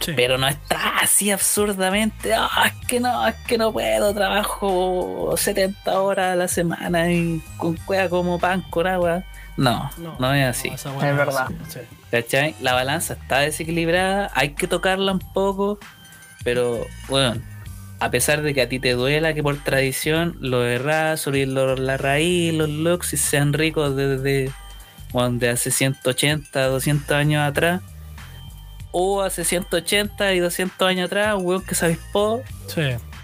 Sí. 0.00 0.12
pero 0.16 0.36
no 0.38 0.46
está 0.48 0.98
así 0.98 1.30
absurdamente. 1.30 2.34
"Ah, 2.34 2.66
es 2.66 2.86
que 2.86 3.00
no, 3.00 3.26
es 3.26 3.34
que 3.46 3.56
no 3.58 3.72
puedo, 3.72 4.12
trabajo 4.14 5.34
70 5.36 6.00
horas 6.00 6.32
a 6.32 6.36
la 6.36 6.48
semana 6.48 7.10
y 7.10 7.42
con 7.56 7.76
cueva 7.76 8.08
como 8.08 8.38
pan 8.38 8.62
con 8.70 8.86
agua. 8.86 9.24
No, 9.56 9.90
no, 10.18 10.34
es 10.34 10.46
así. 10.58 10.68
Es 10.68 10.84
no 10.84 10.96
verdad. 10.98 11.48
sí. 11.68 11.80
¿Cachai? 12.10 12.54
La 12.60 12.72
balanza 12.74 13.14
está 13.14 13.40
desequilibrada, 13.40 14.30
hay 14.34 14.50
que 14.50 14.66
tocarla 14.66 15.12
un 15.12 15.18
poco, 15.20 15.78
pero 16.44 16.86
bueno, 17.08 17.40
a 18.00 18.10
pesar 18.10 18.42
de 18.42 18.52
que 18.54 18.62
a 18.62 18.68
ti 18.68 18.78
te 18.80 18.92
duela 18.92 19.32
que 19.34 19.42
por 19.42 19.56
tradición 19.62 20.36
los 20.40 20.64
de 20.64 20.78
Razor 20.78 21.36
y 21.36 21.46
los, 21.46 21.78
la 21.78 21.96
raíz, 21.96 22.52
los 22.54 22.68
Luxis 22.68 23.20
sean 23.20 23.52
ricos 23.52 23.96
desde 23.96 24.50
bueno, 25.12 25.38
de 25.38 25.48
hace 25.50 25.70
180, 25.70 26.66
200 26.66 27.10
años 27.16 27.48
atrás, 27.48 27.80
o 28.96 29.22
hace 29.22 29.44
180 29.44 30.34
y 30.34 30.38
200 30.38 30.88
años 30.88 31.06
atrás, 31.06 31.34
un 31.34 31.44
weón 31.44 31.64
que 31.64 31.74
se 31.74 31.86
avispó 31.86 32.42
Sí. 32.68 32.82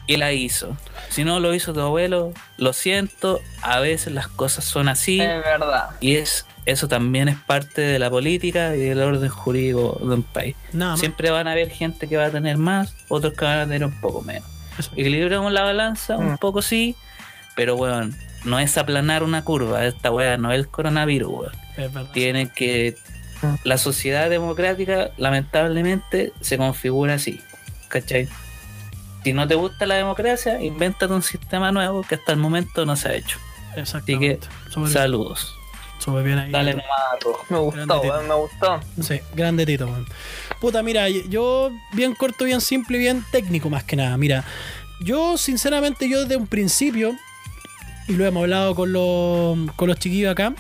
y 0.09 0.17
la 0.17 0.33
hizo. 0.33 0.77
Si 1.11 1.23
no 1.23 1.39
lo 1.39 1.55
hizo 1.55 1.73
tu 1.73 1.81
abuelo, 1.81 2.33
lo 2.57 2.73
siento, 2.73 3.41
a 3.63 3.79
veces 3.79 4.13
las 4.13 4.27
cosas 4.27 4.65
son 4.65 4.89
así. 4.89 5.21
Es 5.21 5.29
verdad. 5.45 5.91
Y 6.01 6.17
es 6.17 6.45
eso 6.67 6.89
también 6.89 7.29
es 7.29 7.37
parte 7.39 7.81
de 7.83 7.99
la 8.01 8.11
política 8.11 8.75
y 8.77 8.81
del 8.81 9.01
orden 9.01 9.29
jurídico 9.29 9.99
de 10.03 10.15
un 10.15 10.23
país. 10.25 10.57
Nada. 10.73 10.97
Siempre 10.97 11.31
van 11.31 11.47
a 11.49 11.53
haber 11.53 11.71
gente 11.71 12.09
que 12.09 12.17
va 12.17 12.27
a 12.27 12.31
tener 12.31 12.57
más, 12.59 12.95
otros 13.09 13.33
que 13.35 13.45
van 13.45 13.61
a 13.61 13.65
tener 13.65 13.85
un 13.85 13.99
poco 14.01 14.23
menos. 14.23 14.49
Eso. 14.79 14.91
Equilibramos 14.97 15.53
la 15.53 15.63
balanza, 15.63 16.17
un 16.17 16.33
Mm. 16.33 16.39
poco 16.39 16.63
sí, 16.63 16.97
pero 17.57 17.77
bueno, 17.77 18.13
no 18.45 18.59
es 18.59 18.77
aplanar 18.77 19.23
una 19.23 19.45
curva, 19.45 19.85
esta 19.87 20.11
weá 20.11 20.37
no 20.37 20.53
es 20.53 20.59
el 20.61 20.69
coronavirus, 20.69 21.29
weón. 21.31 21.53
Es 21.77 21.93
verdad. 21.93 22.11
Tiene 22.13 22.49
que. 22.51 22.97
La 23.65 23.79
sociedad 23.79 24.29
democrática, 24.31 25.11
lamentablemente, 25.17 26.33
se 26.41 26.59
configura 26.59 27.15
así, 27.15 27.41
¿cachai? 27.89 28.29
Si 29.25 29.33
no 29.33 29.47
te 29.47 29.55
gusta 29.55 29.87
la 29.87 29.97
democracia, 29.97 30.63
invéntate 30.63 31.13
un 31.13 31.23
sistema 31.23 31.73
nuevo 31.73 32.03
que 32.03 32.15
hasta 32.17 32.33
el 32.33 32.39
momento 32.39 32.87
no 32.87 32.97
se 32.97 33.09
ha 33.09 33.15
hecho. 33.15 33.39
Exactamente. 33.77 34.47
Súper- 34.71 34.91
Saludos. 34.93 35.55
súper 35.99 36.25
bien 36.25 36.39
ahí. 36.39 36.51
Dale 36.51 36.73
nomás. 36.73 36.89
Me 37.51 37.59
gustó, 37.59 38.01
weón, 38.01 38.29
me 38.29 38.35
gustó. 38.35 38.81
Sí, 39.03 39.21
grande 39.35 39.67
Tito, 39.67 39.87
weón. 39.87 40.07
Puta, 40.61 40.83
mira, 40.83 41.09
yo 41.09 41.71
bien 41.93 42.15
corto, 42.15 42.45
bien 42.45 42.61
simple, 42.63 42.97
bien 42.99 43.25
técnico 43.31 43.69
más 43.71 43.85
que 43.85 43.97
nada. 43.97 44.17
Mira, 44.17 44.45
yo 45.03 45.37
sinceramente, 45.39 46.09
yo 46.09 46.23
desde 46.23 46.37
un 46.37 46.47
principio, 46.47 47.15
y 48.09 48.15
lo 48.15 48.25
hemos 48.27 48.43
hablado 48.43 48.75
con 48.75 48.93
los, 48.93 49.59
con 49.77 49.89
los 49.89 49.99
chiquillos 49.99 50.33
acá, 50.33 50.55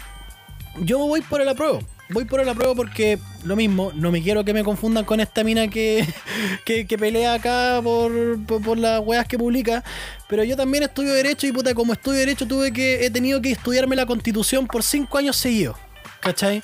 yo 0.81 0.99
voy 0.99 1.21
por 1.23 1.41
el 1.41 1.49
apruebo. 1.49 1.81
Voy 2.13 2.25
por 2.25 2.41
el 2.41 2.49
apruebo 2.49 2.75
porque 2.75 3.19
lo 3.45 3.55
mismo, 3.55 3.93
no 3.95 4.11
me 4.11 4.21
quiero 4.21 4.45
que 4.45 4.53
me 4.53 4.65
confundan 4.65 5.05
con 5.05 5.21
esta 5.21 5.45
mina 5.45 5.69
que, 5.69 6.07
que, 6.65 6.99
pelea 6.99 7.35
acá 7.35 7.81
por, 7.83 8.13
por, 8.47 8.77
las 8.79 9.01
weas 9.01 9.27
que 9.29 9.39
publica. 9.39 9.85
Pero 10.29 10.43
yo 10.43 10.57
también 10.57 10.83
estudio 10.83 11.13
Derecho 11.13 11.47
y 11.47 11.53
puta, 11.53 11.73
como 11.73 11.93
estudio 11.93 12.19
Derecho 12.19 12.47
tuve 12.47 12.73
que, 12.73 13.07
he 13.07 13.11
tenido 13.11 13.41
que 13.41 13.53
estudiarme 13.53 13.95
la 13.95 14.07
constitución 14.07 14.67
por 14.67 14.83
cinco 14.83 15.19
años 15.19 15.37
seguidos. 15.37 15.77
¿Cachai? 16.21 16.63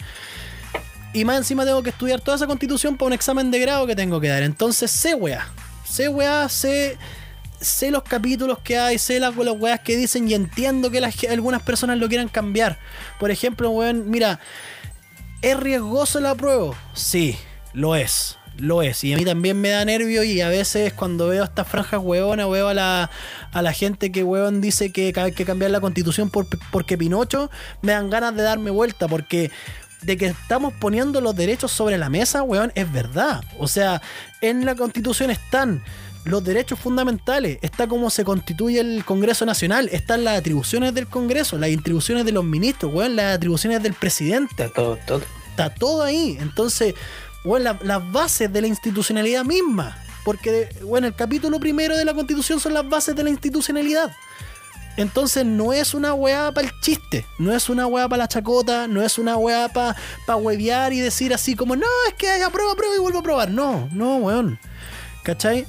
Y 1.12 1.24
más 1.24 1.38
encima 1.38 1.64
tengo 1.64 1.82
que 1.82 1.90
estudiar 1.90 2.20
toda 2.20 2.36
esa 2.36 2.46
constitución 2.46 2.96
para 2.96 3.06
un 3.06 3.12
examen 3.12 3.50
de 3.50 3.60
grado 3.60 3.86
que 3.86 3.94
tengo 3.94 4.20
que 4.20 4.28
dar. 4.28 4.42
Entonces 4.42 4.90
sé 4.90 5.14
weá. 5.14 5.48
Sé 5.88 6.08
weá, 6.08 6.48
sé, 6.48 6.98
sé 7.60 7.90
los 7.90 8.02
capítulos 8.02 8.58
que 8.58 8.76
hay, 8.78 8.98
sé 8.98 9.20
las, 9.20 9.34
las 9.36 9.54
weas 9.56 9.80
que 9.80 9.96
dicen 9.96 10.28
y 10.28 10.34
entiendo 10.34 10.90
que 10.90 11.00
las, 11.00 11.14
algunas 11.30 11.62
personas 11.62 11.98
lo 11.98 12.08
quieran 12.08 12.28
cambiar. 12.28 12.78
Por 13.18 13.30
ejemplo, 13.30 13.70
weón, 13.70 14.10
mira, 14.10 14.40
¿es 15.42 15.56
riesgoso 15.58 16.18
el 16.18 16.26
apruebo? 16.26 16.74
Sí, 16.94 17.36
lo 17.72 17.96
es. 17.96 18.38
Lo 18.58 18.80
es. 18.80 19.04
Y 19.04 19.12
a 19.12 19.18
mí 19.18 19.24
también 19.24 19.60
me 19.60 19.68
da 19.68 19.84
nervio 19.84 20.22
y 20.22 20.40
a 20.40 20.48
veces 20.48 20.94
cuando 20.94 21.28
veo 21.28 21.44
estas 21.44 21.68
franjas 21.68 22.00
hueonas, 22.02 22.48
veo 22.48 22.68
a 22.68 22.74
la, 22.74 23.10
a 23.52 23.62
la 23.62 23.72
gente 23.72 24.10
que 24.10 24.24
hueón 24.24 24.62
dice 24.62 24.92
que 24.92 25.12
hay 25.14 25.32
que 25.32 25.44
cambiar 25.44 25.70
la 25.70 25.80
constitución 25.80 26.30
por, 26.30 26.46
porque 26.70 26.96
Pinocho, 26.96 27.50
me 27.82 27.92
dan 27.92 28.08
ganas 28.08 28.34
de 28.34 28.42
darme 28.42 28.70
vuelta 28.70 29.08
porque 29.08 29.50
de 30.02 30.16
que 30.16 30.26
estamos 30.26 30.72
poniendo 30.74 31.20
los 31.20 31.34
derechos 31.36 31.72
sobre 31.72 31.98
la 31.98 32.08
mesa, 32.08 32.42
weón, 32.42 32.72
es 32.74 32.90
verdad. 32.90 33.44
O 33.58 33.68
sea, 33.68 34.00
en 34.40 34.64
la 34.64 34.74
constitución 34.74 35.30
están 35.30 35.82
los 36.26 36.44
derechos 36.44 36.78
fundamentales, 36.78 37.58
está 37.62 37.86
cómo 37.86 38.10
se 38.10 38.24
constituye 38.24 38.80
el 38.80 39.04
Congreso 39.04 39.46
Nacional, 39.46 39.88
están 39.92 40.24
las 40.24 40.38
atribuciones 40.38 40.92
del 40.94 41.06
Congreso, 41.06 41.56
las 41.56 41.70
atribuciones 41.76 42.24
de 42.24 42.32
los 42.32 42.44
ministros, 42.44 42.92
weón, 42.92 43.16
las 43.16 43.36
atribuciones 43.36 43.82
del 43.82 43.94
presidente. 43.94 44.50
Está 44.64 44.68
todo, 44.74 44.98
todo. 45.06 45.22
Está 45.50 45.70
todo 45.74 46.02
ahí. 46.02 46.36
Entonces, 46.40 46.94
weón, 47.44 47.64
la- 47.64 47.78
las 47.82 48.12
bases 48.12 48.52
de 48.52 48.60
la 48.60 48.66
institucionalidad 48.66 49.44
misma. 49.44 49.96
Porque, 50.24 50.68
bueno, 50.82 51.06
el 51.06 51.14
capítulo 51.14 51.60
primero 51.60 51.96
de 51.96 52.04
la 52.04 52.12
constitución 52.12 52.58
son 52.58 52.74
las 52.74 52.88
bases 52.88 53.14
de 53.14 53.22
la 53.22 53.30
institucionalidad. 53.30 54.10
Entonces 54.96 55.44
no 55.44 55.72
es 55.72 55.92
una 55.94 56.14
weá 56.14 56.50
para 56.52 56.66
el 56.66 56.72
chiste, 56.80 57.26
no 57.38 57.54
es 57.54 57.68
una 57.68 57.86
weá 57.86 58.08
para 58.08 58.22
la 58.24 58.28
chacota, 58.28 58.88
no 58.88 59.02
es 59.02 59.18
una 59.18 59.36
weá 59.36 59.68
para 59.68 59.94
pa 60.26 60.36
huevear 60.36 60.92
y 60.94 61.00
decir 61.00 61.34
así 61.34 61.54
como, 61.54 61.76
no, 61.76 61.86
es 62.08 62.14
que 62.14 62.28
aprueba, 62.42 62.72
aprueba 62.72 62.96
y 62.96 62.98
vuelvo 62.98 63.18
a 63.18 63.22
probar. 63.22 63.50
No, 63.50 63.88
no, 63.92 64.16
weón. 64.16 64.58
¿Cachai? 65.22 65.66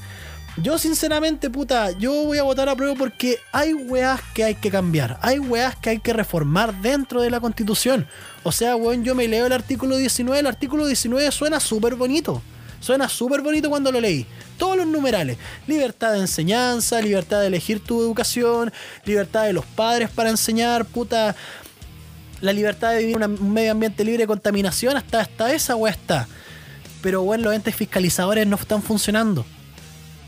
Yo 0.63 0.79
sinceramente, 0.79 1.51
puta, 1.51 1.91
yo 1.99 2.11
voy 2.23 2.39
a 2.39 2.43
votar 2.43 2.67
a 2.67 2.75
prueba 2.75 2.95
porque 2.95 3.37
hay 3.51 3.75
weas 3.75 4.19
que 4.33 4.43
hay 4.43 4.55
que 4.55 4.71
cambiar, 4.71 5.19
hay 5.21 5.37
weas 5.37 5.75
que 5.75 5.91
hay 5.91 5.99
que 5.99 6.13
reformar 6.13 6.81
dentro 6.81 7.21
de 7.21 7.29
la 7.29 7.39
constitución. 7.39 8.07
O 8.41 8.51
sea, 8.51 8.75
weón, 8.75 9.03
yo 9.03 9.13
me 9.13 9.27
leo 9.27 9.45
el 9.45 9.53
artículo 9.53 9.97
19, 9.97 10.39
el 10.39 10.47
artículo 10.47 10.87
19 10.87 11.31
suena 11.31 11.59
súper 11.59 11.95
bonito. 11.95 12.41
Suena 12.79 13.07
súper 13.07 13.41
bonito 13.41 13.69
cuando 13.69 13.91
lo 13.91 14.01
leí. 14.01 14.25
Todos 14.57 14.77
los 14.77 14.87
numerales. 14.87 15.37
Libertad 15.67 16.13
de 16.13 16.19
enseñanza, 16.19 17.01
libertad 17.01 17.41
de 17.41 17.47
elegir 17.47 17.79
tu 17.79 18.01
educación, 18.01 18.73
libertad 19.05 19.45
de 19.45 19.53
los 19.53 19.65
padres 19.65 20.09
para 20.09 20.29
enseñar, 20.29 20.85
puta. 20.85 21.35
La 22.41 22.53
libertad 22.53 22.91
de 22.93 22.99
vivir 22.99 23.17
en 23.17 23.23
un 23.23 23.53
medio 23.53 23.71
ambiente 23.71 24.03
libre 24.03 24.23
de 24.23 24.27
contaminación, 24.27 24.95
hasta, 24.95 25.21
hasta 25.21 25.53
esa 25.53 25.75
wea 25.75 25.93
está. 25.93 26.27
Pero 27.01 27.21
bueno, 27.21 27.45
los 27.45 27.53
entes 27.53 27.75
fiscalizadores 27.75 28.45
no 28.47 28.55
están 28.55 28.81
funcionando. 28.81 29.45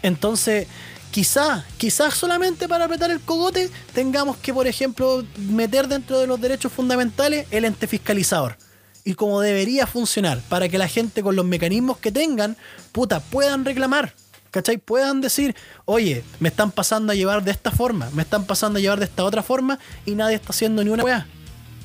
Entonces, 0.02 0.68
quizás, 1.12 1.64
quizás 1.78 2.14
solamente 2.14 2.68
para 2.68 2.86
apretar 2.86 3.12
el 3.12 3.20
cogote 3.20 3.70
tengamos 3.94 4.38
que, 4.38 4.54
por 4.54 4.68
ejemplo, 4.68 5.24
meter 5.38 5.88
dentro 5.88 6.20
de 6.20 6.28
los 6.28 6.40
derechos 6.40 6.72
fundamentales 6.72 7.48
el 7.52 7.66
ente 7.66 7.88
fiscalizador. 7.88 8.58
Y 9.04 9.16
como 9.16 9.42
debería 9.42 9.88
funcionar, 9.88 10.40
para 10.50 10.70
que 10.70 10.78
la 10.78 10.88
gente 10.88 11.24
con 11.24 11.36
los 11.36 11.46
mecanismos 11.46 11.98
que 11.98 12.12
tengan, 12.12 12.58
puta, 12.92 13.20
puedan 13.20 13.66
reclamar. 13.66 14.14
¿Cachai? 14.52 14.78
Puedan 14.78 15.22
decir, 15.22 15.56
oye, 15.86 16.24
me 16.40 16.50
están 16.50 16.72
pasando 16.72 17.12
a 17.12 17.16
llevar 17.16 17.44
de 17.44 17.52
esta 17.52 17.70
forma, 17.70 18.10
me 18.14 18.24
están 18.24 18.46
pasando 18.46 18.80
a 18.80 18.82
llevar 18.82 18.98
de 18.98 19.06
esta 19.06 19.24
otra 19.24 19.44
forma 19.44 19.78
y 20.08 20.16
nadie 20.16 20.36
está 20.36 20.50
haciendo 20.50 20.84
ni 20.84 20.90
una 20.90 21.04
weá. 21.04 21.28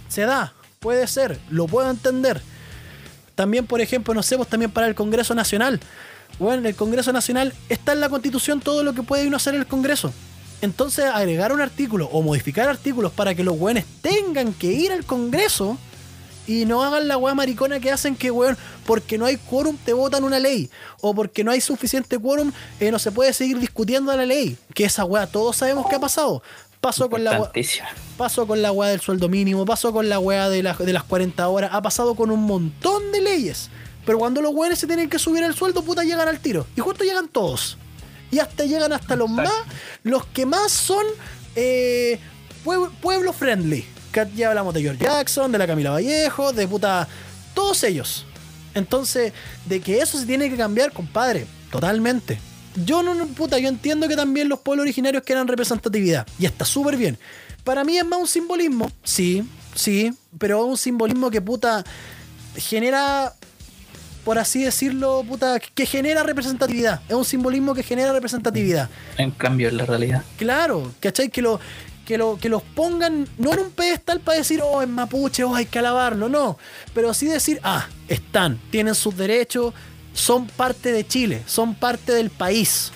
Se 0.09 0.23
da, 0.23 0.55
puede 0.81 1.07
ser, 1.07 1.39
lo 1.51 1.67
puedo 1.67 1.91
entender. 1.91 2.41
También, 3.35 3.67
por 3.67 3.83
ejemplo, 3.83 4.15
no 4.15 4.23
sé, 4.23 4.37
pues 4.37 4.49
también 4.49 4.71
para 4.71 4.87
el 4.87 4.95
Congreso 4.95 5.35
Nacional. 5.35 5.79
Bueno, 6.39 6.61
en 6.61 6.67
el 6.67 6.75
Congreso 6.75 7.13
Nacional 7.13 7.53
está 7.69 7.93
en 7.93 8.01
la 8.01 8.09
Constitución 8.09 8.61
todo 8.61 8.83
lo 8.83 8.93
que 8.95 9.03
puede 9.03 9.27
uno 9.27 9.37
hacer 9.37 9.55
el 9.55 9.67
Congreso. 9.67 10.13
Entonces, 10.63 11.05
agregar 11.07 11.53
un 11.53 11.61
artículo 11.61 12.07
o 12.11 12.23
modificar 12.23 12.69
artículos 12.69 13.13
para 13.13 13.35
que 13.35 13.45
los 13.45 13.59
weones 13.59 13.85
tengan 14.01 14.53
que 14.55 14.69
ir 14.73 14.93
al 14.93 15.05
Congreso 15.05 15.77
y 16.47 16.65
no 16.67 16.83
hagan 16.83 17.09
la 17.09 17.17
weá 17.17 17.35
maricona 17.35 17.81
que 17.81 17.91
hacen 17.91 18.17
que, 18.17 18.31
weón, 18.31 18.57
porque 18.87 19.17
no 19.19 19.25
hay 19.27 19.37
quórum 19.37 19.77
te 19.85 19.93
votan 19.93 20.25
una 20.25 20.39
ley. 20.39 20.71
O 21.01 21.15
porque 21.15 21.45
no 21.45 21.51
hay 21.51 21.61
suficiente 21.61 22.19
quórum, 22.19 22.53
eh, 22.81 22.91
no 22.91 22.99
se 22.99 23.13
puede 23.13 23.33
seguir 23.33 23.59
discutiendo 23.59 24.15
la 24.17 24.27
ley. 24.27 24.57
Que 24.75 24.85
esa 24.85 25.05
weá 25.05 25.27
todos 25.27 25.57
sabemos 25.57 25.87
que 25.89 25.97
ha 25.97 26.01
pasado. 26.01 26.43
Pasó 26.81 27.09
con 27.09 27.25
la 27.25 27.31
pasó 28.19 28.47
con 28.47 28.61
la 28.61 28.71
weá 28.73 28.91
del 28.91 29.01
sueldo 29.01 29.29
mínimo, 29.31 29.65
pasó 29.65 29.91
con 29.93 30.09
la 30.11 30.19
weá 30.19 30.51
de, 30.51 30.63
la- 30.63 30.75
de 30.75 30.93
las 30.93 31.03
40 31.05 31.49
horas, 31.49 31.71
ha 31.73 31.81
pasado 31.81 32.15
con 32.15 32.31
un 32.31 32.43
montón 32.43 33.11
de 33.13 33.23
leyes. 33.23 33.71
Pero 34.05 34.19
cuando 34.19 34.43
los 34.43 34.55
weones 34.55 34.79
se 34.79 34.87
tienen 34.87 35.09
que 35.09 35.19
subir 35.19 35.43
el 35.43 35.55
sueldo, 35.55 35.83
puta, 35.83 36.03
llegan 36.05 36.29
al 36.29 36.41
tiro. 36.41 36.67
Y 36.77 36.81
justo 36.81 37.05
llegan 37.05 37.29
todos. 37.29 37.79
Y 38.31 38.39
hasta 38.39 38.65
llegan 38.65 38.93
hasta 38.93 39.17
los 39.17 39.31
más, 39.31 39.51
los 40.03 40.27
que 40.27 40.45
más 40.47 40.73
son 40.73 41.05
eh, 41.57 42.19
pueblo, 42.65 42.93
pueblo 43.01 43.33
friendly. 43.33 43.85
Que 44.13 44.27
ya 44.35 44.49
hablamos 44.49 44.75
de 44.75 44.83
George 44.83 45.05
Jackson, 45.05 45.51
de 45.53 45.59
la 45.59 45.67
Camila 45.67 45.91
Vallejo, 45.91 46.53
de 46.53 46.69
puta, 46.69 47.09
todos 47.55 47.83
ellos. 47.85 48.27
Entonces, 48.75 49.33
de 49.67 49.81
que 49.81 49.99
eso 49.99 50.19
se 50.19 50.27
tiene 50.27 50.51
que 50.51 50.57
cambiar, 50.57 50.93
compadre, 50.93 51.47
totalmente. 51.71 52.39
Yo 52.85 53.03
no, 53.03 53.15
no, 53.15 53.27
puta, 53.27 53.59
yo 53.59 53.69
entiendo 53.69 54.09
que 54.09 54.17
también 54.17 54.49
los 54.49 54.59
pueblos 54.59 54.83
originarios 54.83 55.23
quieran 55.23 55.47
representatividad. 55.47 56.27
Y 56.39 56.47
está 56.47 56.65
súper 56.65 56.97
bien. 56.97 57.19
Para 57.63 57.85
mí 57.85 57.97
es 57.97 58.05
más 58.05 58.19
un 58.21 58.27
simbolismo, 58.27 58.91
sí, 59.05 59.43
sí, 59.75 60.13
pero 60.39 60.65
un 60.65 60.77
simbolismo 60.77 61.31
que 61.31 61.41
puta 61.41 61.85
genera, 62.57 63.33
por 64.25 64.39
así 64.39 64.65
decirlo, 64.65 65.23
puta, 65.27 65.61
que 65.61 65.87
genera 65.87 66.23
representatividad. 66.23 67.03
Es 67.09 67.15
un 67.15 67.25
simbolismo 67.25 67.75
que 67.75 67.83
genera 67.83 68.13
representatividad. 68.13 68.89
En 69.19 69.31
cambio, 69.31 69.69
en 69.69 69.77
la 69.77 69.87
realidad. 69.87 70.25
Claro, 70.39 70.93
¿cachai? 71.01 71.29
Que, 71.29 71.43
lo, 71.43 71.61
que, 72.07 72.17
lo, 72.17 72.39
que 72.39 72.49
los 72.49 72.63
pongan 72.63 73.29
no 73.37 73.53
en 73.53 73.61
un 73.61 73.71
pedestal 73.71 74.21
para 74.21 74.39
decir, 74.39 74.61
oh, 74.63 74.81
es 74.83 74.89
mapuche, 74.89 75.45
oh, 75.45 75.55
hay 75.55 75.67
que 75.67 75.79
alabarlo, 75.79 76.29
no. 76.29 76.59
Pero 76.95 77.13
sí 77.13 77.27
decir, 77.27 77.61
ah, 77.63 77.87
están, 78.09 78.59
tienen 78.71 78.95
sus 78.95 79.17
derechos, 79.17 79.75
son 80.15 80.47
parte 80.47 80.93
de 80.93 81.07
Chile, 81.07 81.43
son 81.47 81.75
parte 81.75 82.13
del 82.13 82.31
país. 82.31 82.93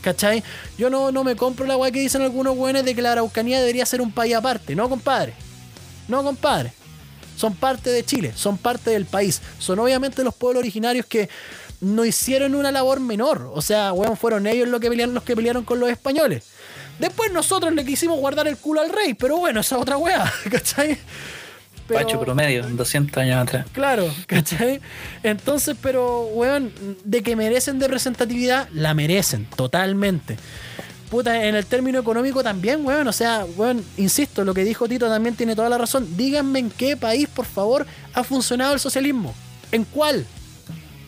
¿Cachai? 0.00 0.44
Yo 0.78 0.90
no, 0.90 1.10
no 1.10 1.24
me 1.24 1.34
compro 1.34 1.66
la 1.66 1.76
weá 1.76 1.90
que 1.90 2.00
dicen 2.00 2.22
algunos 2.22 2.56
weones 2.56 2.84
de 2.84 2.94
que 2.94 3.02
la 3.02 3.12
Araucanía 3.12 3.58
debería 3.58 3.84
ser 3.84 4.00
un 4.00 4.12
país 4.12 4.36
aparte. 4.36 4.76
No, 4.76 4.88
compadre. 4.88 5.34
No, 6.06 6.22
compadre. 6.22 6.72
Son 7.38 7.54
parte 7.54 7.90
de 7.90 8.04
Chile, 8.04 8.32
son 8.34 8.58
parte 8.58 8.90
del 8.90 9.04
país. 9.06 9.40
Son 9.60 9.78
obviamente 9.78 10.24
los 10.24 10.34
pueblos 10.34 10.58
originarios 10.60 11.06
que 11.06 11.28
no 11.80 12.04
hicieron 12.04 12.56
una 12.56 12.72
labor 12.72 12.98
menor. 12.98 13.48
O 13.54 13.62
sea, 13.62 13.92
weón, 13.92 14.16
fueron 14.16 14.48
ellos 14.48 14.66
los 14.66 14.80
que 14.80 14.88
pelearon, 14.90 15.14
los 15.14 15.22
que 15.22 15.36
pelearon 15.36 15.62
con 15.64 15.78
los 15.78 15.88
españoles. 15.88 16.44
Después 16.98 17.30
nosotros 17.30 17.72
le 17.74 17.84
quisimos 17.84 18.18
guardar 18.18 18.48
el 18.48 18.56
culo 18.56 18.80
al 18.80 18.90
rey, 18.90 19.14
pero 19.14 19.36
bueno, 19.36 19.60
esa 19.60 19.76
es 19.76 19.82
otra 19.82 19.96
weá, 19.98 20.32
¿cachai? 20.50 20.98
Pero- 21.86 22.00
Pacho 22.00 22.20
promedio, 22.20 22.64
200 22.68 23.16
años 23.22 23.36
atrás. 23.40 23.66
Claro, 23.72 24.12
¿cachai? 24.26 24.80
Entonces, 25.22 25.76
pero, 25.80 26.22
weón, 26.24 26.72
de 27.04 27.22
que 27.22 27.36
merecen 27.36 27.78
de 27.78 27.86
representatividad, 27.86 28.68
la 28.72 28.94
merecen, 28.94 29.46
totalmente. 29.54 30.36
Puta, 31.10 31.44
en 31.46 31.54
el 31.54 31.64
término 31.64 31.98
económico 31.98 32.42
también, 32.42 32.84
weón. 32.84 33.08
O 33.08 33.12
sea, 33.12 33.46
weón, 33.56 33.84
insisto, 33.96 34.44
lo 34.44 34.52
que 34.52 34.64
dijo 34.64 34.88
Tito 34.88 35.08
también 35.08 35.34
tiene 35.34 35.56
toda 35.56 35.68
la 35.68 35.78
razón. 35.78 36.16
Díganme 36.16 36.58
en 36.58 36.70
qué 36.70 36.96
país, 36.96 37.28
por 37.28 37.46
favor, 37.46 37.86
ha 38.12 38.24
funcionado 38.24 38.74
el 38.74 38.80
socialismo. 38.80 39.34
¿En 39.72 39.84
cuál? 39.84 40.26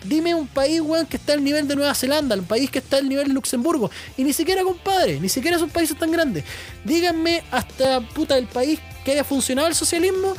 Dime 0.04 0.34
un 0.34 0.46
país, 0.46 0.80
weón, 0.80 1.04
que 1.04 1.18
está 1.18 1.34
al 1.34 1.44
nivel 1.44 1.68
de 1.68 1.76
Nueva 1.76 1.94
Zelanda, 1.94 2.34
un 2.34 2.44
país 2.44 2.70
que 2.70 2.78
está 2.78 2.96
al 2.96 3.08
nivel 3.08 3.28
de 3.28 3.34
Luxemburgo. 3.34 3.90
Y 4.16 4.24
ni 4.24 4.32
siquiera, 4.32 4.62
compadre, 4.62 5.20
ni 5.20 5.28
siquiera 5.28 5.58
son 5.58 5.68
países 5.68 5.98
tan 5.98 6.10
grandes. 6.10 6.44
Díganme 6.84 7.42
hasta, 7.50 8.00
puta, 8.00 8.38
el 8.38 8.46
país 8.46 8.80
que 9.04 9.12
haya 9.12 9.24
funcionado 9.24 9.68
el 9.68 9.74
socialismo 9.74 10.34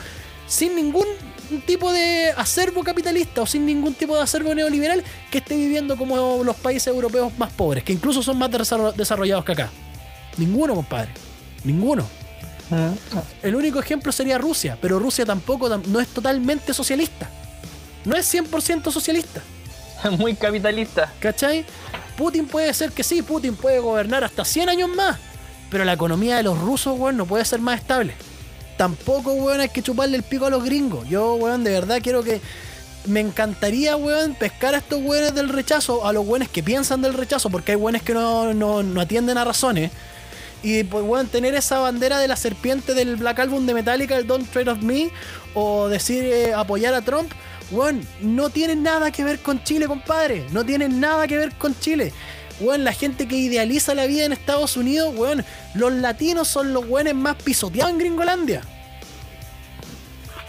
sin 0.48 0.76
ningún 0.76 1.06
tipo 1.60 1.92
de 1.92 2.32
acervo 2.38 2.82
capitalista 2.84 3.42
o 3.42 3.46
sin 3.46 3.66
ningún 3.66 3.94
tipo 3.94 4.16
de 4.16 4.22
acervo 4.22 4.56
neoliberal 4.56 5.04
que 5.30 5.40
esté 5.40 5.58
viviendo 5.58 5.98
como 5.98 6.42
los 6.46 6.56
países 6.56 6.88
europeos 6.88 7.38
más 7.38 7.52
pobres, 7.52 7.84
que 7.84 7.92
incluso 7.92 8.24
son 8.24 8.38
más 8.38 8.50
desarro- 8.50 8.94
desarrollados 8.94 9.44
que 9.44 9.52
acá. 9.52 9.70
Ninguno, 10.38 10.74
compadre. 10.76 11.12
Ninguno. 11.66 12.08
El 13.44 13.56
único 13.56 13.80
ejemplo 13.80 14.14
sería 14.14 14.38
Rusia, 14.38 14.78
pero 14.82 14.98
Rusia 14.98 15.26
tampoco 15.26 15.70
tam- 15.70 15.86
no 15.88 16.00
es 16.00 16.08
totalmente 16.08 16.74
socialista. 16.74 17.30
No 18.06 18.16
es 18.16 18.34
100% 18.34 18.90
socialista. 18.92 19.42
Muy 20.18 20.36
capitalista. 20.36 21.12
¿Cachai? 21.20 21.66
Putin 22.18 22.46
puede 22.48 22.74
ser 22.74 22.92
que 22.94 23.04
sí, 23.04 23.22
Putin 23.22 23.56
puede 23.56 23.80
gobernar 23.80 24.24
hasta 24.24 24.46
100 24.46 24.70
años 24.70 24.90
más, 24.90 25.18
pero 25.70 25.84
la 25.84 25.94
economía 25.94 26.38
de 26.38 26.44
los 26.44 26.58
rusos, 26.60 26.98
weón, 26.98 27.18
no 27.18 27.26
puede 27.26 27.44
ser 27.46 27.60
más 27.60 27.80
estable. 27.80 28.14
Tampoco, 28.78 29.34
weón, 29.34 29.62
hay 29.62 29.70
que 29.70 29.82
chuparle 29.82 30.18
el 30.18 30.24
pico 30.24 30.46
a 30.46 30.50
los 30.50 30.64
gringos. 30.64 31.08
Yo, 31.08 31.36
weón, 31.36 31.64
de 31.64 31.72
verdad 31.72 32.00
quiero 32.02 32.24
que... 32.24 32.42
Me 33.08 33.20
encantaría, 33.20 33.96
weón, 33.96 34.36
pescar 34.36 34.76
a 34.76 34.78
estos 34.78 35.02
weones 35.02 35.34
del 35.34 35.50
rechazo, 35.50 36.06
a 36.06 36.14
los 36.14 36.24
weones 36.24 36.50
que 36.50 36.62
piensan 36.62 37.02
del 37.02 37.16
rechazo, 37.16 37.50
porque 37.50 37.72
hay 37.72 37.76
weones 37.76 38.04
que 38.04 38.14
no, 38.14 38.54
no, 38.54 38.84
no 38.84 39.02
atienden 39.02 39.40
a 39.40 39.44
razones. 39.44 39.90
Y 40.62 40.84
pues, 40.84 41.04
weón, 41.04 41.28
tener 41.28 41.56
esa 41.56 41.80
bandera 41.80 42.20
de 42.20 42.28
la 42.28 42.36
serpiente 42.36 42.94
del 42.94 43.16
Black 43.16 43.40
Album 43.40 43.66
de 43.66 43.74
Metallica, 43.74 44.16
el 44.16 44.28
Don't 44.28 44.48
Trade 44.52 44.70
of 44.70 44.84
Me, 44.84 45.10
o 45.56 45.88
decir 45.88 46.24
eh, 46.24 46.54
apoyar 46.54 46.94
a 46.94 47.02
Trump, 47.02 47.32
weón, 47.72 48.06
no 48.20 48.52
tiene 48.52 48.76
nada 48.76 49.10
que 49.10 49.24
ver 49.24 49.40
con 49.40 49.64
Chile, 49.64 49.88
compadre. 49.88 50.46
No 50.52 50.64
tiene 50.64 50.88
nada 50.88 51.28
que 51.28 51.38
ver 51.38 51.56
con 51.56 51.78
Chile. 51.80 52.14
Weón, 52.62 52.84
la 52.84 52.94
gente 52.94 53.28
que 53.28 53.36
idealiza 53.36 53.96
la 53.96 54.06
vida 54.06 54.24
en 54.26 54.34
Estados 54.34 54.78
Unidos, 54.78 55.14
weón, 55.16 55.44
los 55.74 55.92
latinos 55.94 56.48
son 56.48 56.74
los 56.74 56.88
weones 56.88 57.16
más 57.16 57.36
pisoteados 57.36 57.92
en 57.92 57.98
Gringolandia. 57.98 58.62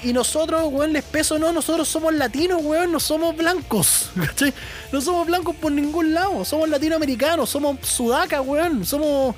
Y 0.05 0.13
nosotros, 0.13 0.69
weón, 0.71 0.93
les 0.93 1.05
peso 1.05 1.39
no, 1.39 1.53
nosotros 1.53 1.89
somos 1.89 2.13
latinos, 2.13 2.61
weón, 2.63 2.93
no 2.93 3.01
somos 3.01 3.37
blancos. 3.37 4.11
¿cachai? 4.17 4.53
No 4.93 5.01
somos 5.01 5.27
blancos 5.27 5.57
por 5.57 5.73
ningún 5.73 6.13
lado, 6.13 6.45
somos 6.45 6.69
latinoamericanos, 6.69 7.49
somos 7.49 7.79
sudacas, 7.83 8.43
weón, 8.45 8.85
somos, 8.85 9.35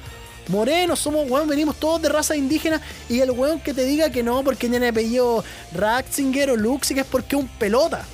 morenos, 0.49 0.99
somos, 0.99 1.31
weón, 1.31 1.49
venimos 1.49 1.77
todos 1.77 2.03
de 2.03 2.09
raza 2.09 2.37
indígena 2.37 2.81
y 3.09 3.21
el 3.21 3.31
weón 3.31 3.61
que 3.61 3.73
te 3.73 3.85
diga 3.85 4.11
que 4.11 4.23
no 4.23 4.43
porque 4.43 4.69
tiene 4.69 4.89
apellido 4.89 5.45
Ratzinger 5.73 6.51
o 6.51 6.57
Luxig 6.57 6.99
es 6.99 7.07
porque 7.07 7.37
es 7.37 7.43
un 7.43 7.49
pelota. 7.49 8.05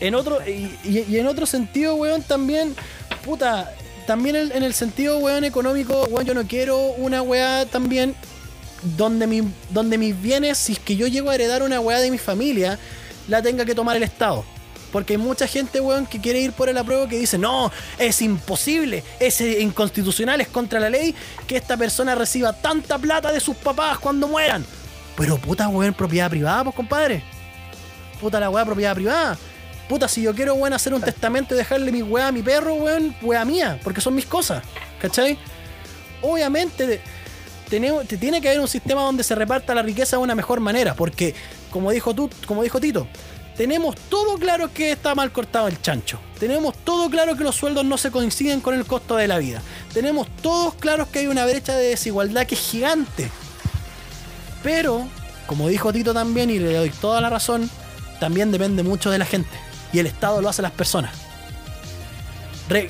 En 0.00 0.14
otro, 0.14 0.38
y, 0.46 1.16
en 1.16 1.26
otro 1.26 1.46
sentido, 1.46 1.94
weón, 1.96 2.22
también, 2.22 2.74
puta, 3.24 3.72
también 4.06 4.36
en, 4.36 4.52
en 4.52 4.62
el 4.62 4.74
sentido, 4.74 5.18
weón, 5.18 5.44
económico, 5.44 6.04
weón, 6.04 6.26
yo 6.26 6.34
no 6.34 6.46
quiero 6.46 6.78
una 6.78 7.22
weá 7.22 7.66
también 7.66 8.14
donde, 8.96 9.26
mi, 9.26 9.42
donde 9.70 9.98
mis 9.98 10.20
bienes, 10.20 10.58
si 10.58 10.72
es 10.72 10.78
que 10.78 10.96
yo 10.96 11.06
llego 11.06 11.30
a 11.30 11.34
heredar 11.34 11.62
una 11.62 11.80
weá 11.80 11.98
de 12.00 12.10
mi 12.10 12.18
familia, 12.18 12.78
la 13.28 13.42
tenga 13.42 13.64
que 13.64 13.74
tomar 13.74 13.96
el 13.96 14.02
Estado. 14.02 14.44
Porque 14.92 15.14
hay 15.14 15.18
mucha 15.18 15.46
gente, 15.46 15.80
weón, 15.80 16.06
que 16.06 16.18
quiere 16.18 16.40
ir 16.40 16.52
por 16.52 16.68
el 16.68 16.78
apruebo 16.78 17.08
que 17.08 17.18
dice, 17.18 17.36
no, 17.36 17.70
es 17.98 18.22
imposible, 18.22 19.04
es 19.20 19.40
inconstitucional, 19.40 20.40
es 20.40 20.48
contra 20.48 20.80
la 20.80 20.88
ley 20.88 21.14
que 21.46 21.56
esta 21.56 21.76
persona 21.76 22.14
reciba 22.14 22.54
tanta 22.54 22.98
plata 22.98 23.30
de 23.30 23.40
sus 23.40 23.56
papás 23.56 23.98
cuando 23.98 24.28
mueran. 24.28 24.64
Pero 25.16 25.36
puta, 25.36 25.68
weón, 25.68 25.92
propiedad 25.92 26.30
privada, 26.30 26.64
pues, 26.64 26.76
compadre. 26.76 27.22
Puta 28.20 28.40
la 28.40 28.48
weá, 28.48 28.64
propiedad 28.64 28.94
privada. 28.94 29.36
Puta, 29.88 30.06
si 30.08 30.22
yo 30.22 30.34
quiero, 30.34 30.54
weón, 30.54 30.72
hacer 30.74 30.92
un 30.92 31.00
testamento 31.00 31.54
y 31.54 31.58
dejarle 31.58 31.90
mi 31.92 32.02
weá 32.02 32.28
a 32.28 32.32
mi 32.32 32.42
perro, 32.42 32.74
weón, 32.74 33.14
weá 33.22 33.44
mía, 33.44 33.80
porque 33.82 34.00
son 34.00 34.14
mis 34.14 34.26
cosas. 34.26 34.62
¿Cachai? 35.00 35.38
Obviamente, 36.22 37.00
tenemos, 37.70 38.06
te- 38.06 38.16
tiene 38.18 38.40
que 38.40 38.48
haber 38.48 38.60
un 38.60 38.68
sistema 38.68 39.02
donde 39.02 39.22
se 39.24 39.34
reparta 39.34 39.74
la 39.74 39.82
riqueza 39.82 40.16
de 40.16 40.22
una 40.22 40.34
mejor 40.34 40.60
manera, 40.60 40.94
porque, 40.94 41.34
como 41.70 41.90
dijo, 41.90 42.14
tú, 42.14 42.28
como 42.46 42.62
dijo 42.62 42.80
Tito, 42.80 43.06
tenemos 43.56 43.96
todo 44.08 44.36
claro 44.38 44.72
que 44.72 44.92
está 44.92 45.14
mal 45.14 45.32
cortado 45.32 45.68
el 45.68 45.80
chancho. 45.80 46.20
Tenemos 46.38 46.76
todo 46.84 47.08
claro 47.10 47.36
que 47.36 47.42
los 47.44 47.56
sueldos 47.56 47.84
no 47.84 47.96
se 47.98 48.10
coinciden 48.10 48.60
con 48.60 48.74
el 48.74 48.84
costo 48.84 49.16
de 49.16 49.26
la 49.26 49.38
vida. 49.38 49.62
Tenemos 49.92 50.28
todos 50.42 50.74
claros 50.74 51.08
que 51.08 51.20
hay 51.20 51.26
una 51.28 51.44
brecha 51.44 51.74
de 51.74 51.88
desigualdad 51.88 52.46
que 52.46 52.54
es 52.54 52.60
gigante. 52.60 53.30
Pero, 54.62 55.08
como 55.46 55.68
dijo 55.68 55.92
Tito 55.92 56.12
también, 56.12 56.50
y 56.50 56.58
le 56.58 56.74
doy 56.74 56.90
toda 56.90 57.20
la 57.20 57.30
razón, 57.30 57.68
también 58.20 58.50
depende 58.52 58.82
mucho 58.82 59.10
de 59.10 59.18
la 59.18 59.24
gente. 59.24 59.50
Y 59.92 59.98
el 59.98 60.06
Estado 60.06 60.40
lo 60.42 60.48
hace 60.48 60.62
las 60.62 60.72
personas. 60.72 61.14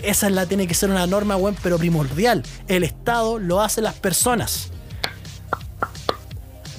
Esa 0.03 0.27
es 0.27 0.33
la 0.33 0.47
tiene 0.47 0.67
que 0.67 0.75
ser 0.75 0.91
una 0.91 1.07
norma, 1.07 1.37
weón, 1.37 1.57
pero 1.63 1.79
primordial. 1.79 2.43
El 2.67 2.83
Estado 2.83 3.39
lo 3.39 3.61
hace 3.61 3.81
las 3.81 3.95
personas. 3.95 4.71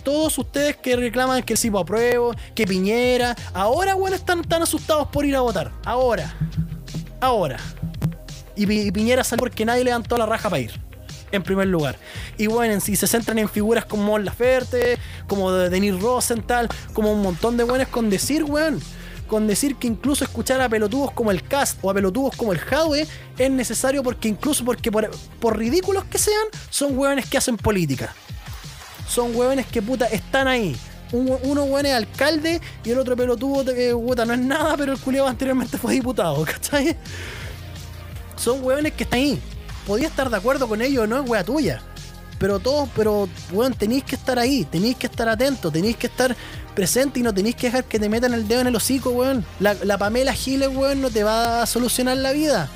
Todos 0.03 0.37
ustedes 0.37 0.75
que 0.77 0.95
reclaman 0.95 1.43
que 1.43 1.53
el 1.53 1.59
CIPO 1.59 1.79
apruebo, 1.79 2.33
que 2.55 2.65
Piñera, 2.65 3.35
ahora, 3.53 3.95
weón, 3.95 4.13
están 4.13 4.41
tan 4.43 4.63
asustados 4.63 5.07
por 5.09 5.23
ir 5.25 5.35
a 5.35 5.41
votar. 5.41 5.71
Ahora. 5.85 6.33
Ahora. 7.21 7.57
Y, 8.55 8.65
Pi- 8.65 8.81
y 8.87 8.91
Piñera 8.91 9.23
sale 9.23 9.39
porque 9.39 9.65
nadie 9.65 9.79
le 9.83 9.91
levantó 9.91 10.17
la 10.17 10.25
raja 10.25 10.49
para 10.49 10.61
ir. 10.61 10.71
En 11.31 11.43
primer 11.43 11.67
lugar. 11.67 11.95
Y 12.37 12.47
bueno, 12.47 12.79
si 12.81 12.95
se 12.95 13.05
centran 13.07 13.37
en 13.37 13.47
figuras 13.47 13.85
como 13.85 14.17
Laferte, 14.17 14.97
como 15.27 15.51
de 15.51 15.69
Denis 15.69 15.99
Rosenthal, 16.01 16.67
como 16.93 17.11
un 17.13 17.21
montón 17.21 17.55
de 17.55 17.63
buenas 17.63 17.87
con 17.87 18.09
decir, 18.09 18.43
weón. 18.43 18.81
Con 19.29 19.45
decir 19.47 19.75
que 19.75 19.87
incluso 19.87 20.23
escuchar 20.23 20.59
a 20.59 20.67
pelotudos 20.67 21.11
como 21.11 21.29
el 21.31 21.43
Cast 21.43 21.77
o 21.83 21.89
a 21.89 21.93
pelotudos 21.93 22.35
como 22.35 22.51
el 22.51 22.57
Jadwe 22.59 23.07
es 23.37 23.51
necesario 23.51 24.01
porque 24.03 24.27
incluso 24.27 24.65
porque 24.65 24.91
por, 24.91 25.09
ridículos 25.57 26.03
que 26.05 26.17
sean, 26.17 26.45
son 26.71 26.97
weones 26.97 27.27
que 27.27 27.37
hacen 27.37 27.55
política. 27.55 28.13
Son 29.07 29.35
weones 29.35 29.67
que 29.67 29.81
puta 29.81 30.07
están 30.07 30.47
ahí. 30.47 30.75
Un- 31.11 31.37
uno 31.43 31.63
weón 31.63 31.85
es 31.85 31.93
alcalde 31.93 32.59
y 32.83 32.89
el 32.89 32.97
otro 32.99 33.15
pelotudo 33.15 33.73
que 33.73 33.93
puta 33.93 34.25
no 34.25 34.33
es 34.33 34.39
nada, 34.39 34.75
pero 34.77 34.93
el 34.93 34.99
culiado 34.99 35.27
anteriormente 35.27 35.77
fue 35.77 35.93
diputado, 35.93 36.43
¿cachai? 36.45 36.95
son 38.35 38.63
hueones 38.63 38.93
que 38.93 39.03
están 39.03 39.19
ahí. 39.19 39.39
Podía 39.85 40.07
estar 40.07 40.29
de 40.29 40.37
acuerdo 40.37 40.67
con 40.67 40.81
ellos, 40.81 41.07
no 41.07 41.21
es 41.23 41.29
wea 41.29 41.43
tuya. 41.43 41.81
Pero 42.37 42.59
todos, 42.59 42.87
pero, 42.95 43.27
weón, 43.51 43.73
tenéis 43.73 44.03
que 44.05 44.15
estar 44.15 44.39
ahí, 44.39 44.63
tenéis 44.63 44.95
que 44.95 45.07
estar 45.07 45.27
atentos, 45.27 45.73
tenéis 45.73 45.97
que 45.97 46.07
estar 46.07 46.35
presente 46.79 47.19
y 47.19 47.23
no 47.23 47.33
tenéis 47.33 47.57
que 47.57 47.67
dejar 47.67 47.83
que 47.83 47.99
te 47.99 48.07
metan 48.07 48.33
el 48.33 48.47
dedo 48.47 48.61
en 48.61 48.67
el 48.67 48.75
hocico, 48.77 49.09
weón. 49.09 49.43
La, 49.59 49.73
la 49.83 49.97
Pamela 49.97 50.31
Giles, 50.31 50.69
weón, 50.69 51.01
no 51.01 51.09
te 51.09 51.25
va 51.25 51.61
a 51.61 51.65
solucionar 51.65 52.15
la 52.15 52.31
vida. 52.31 52.69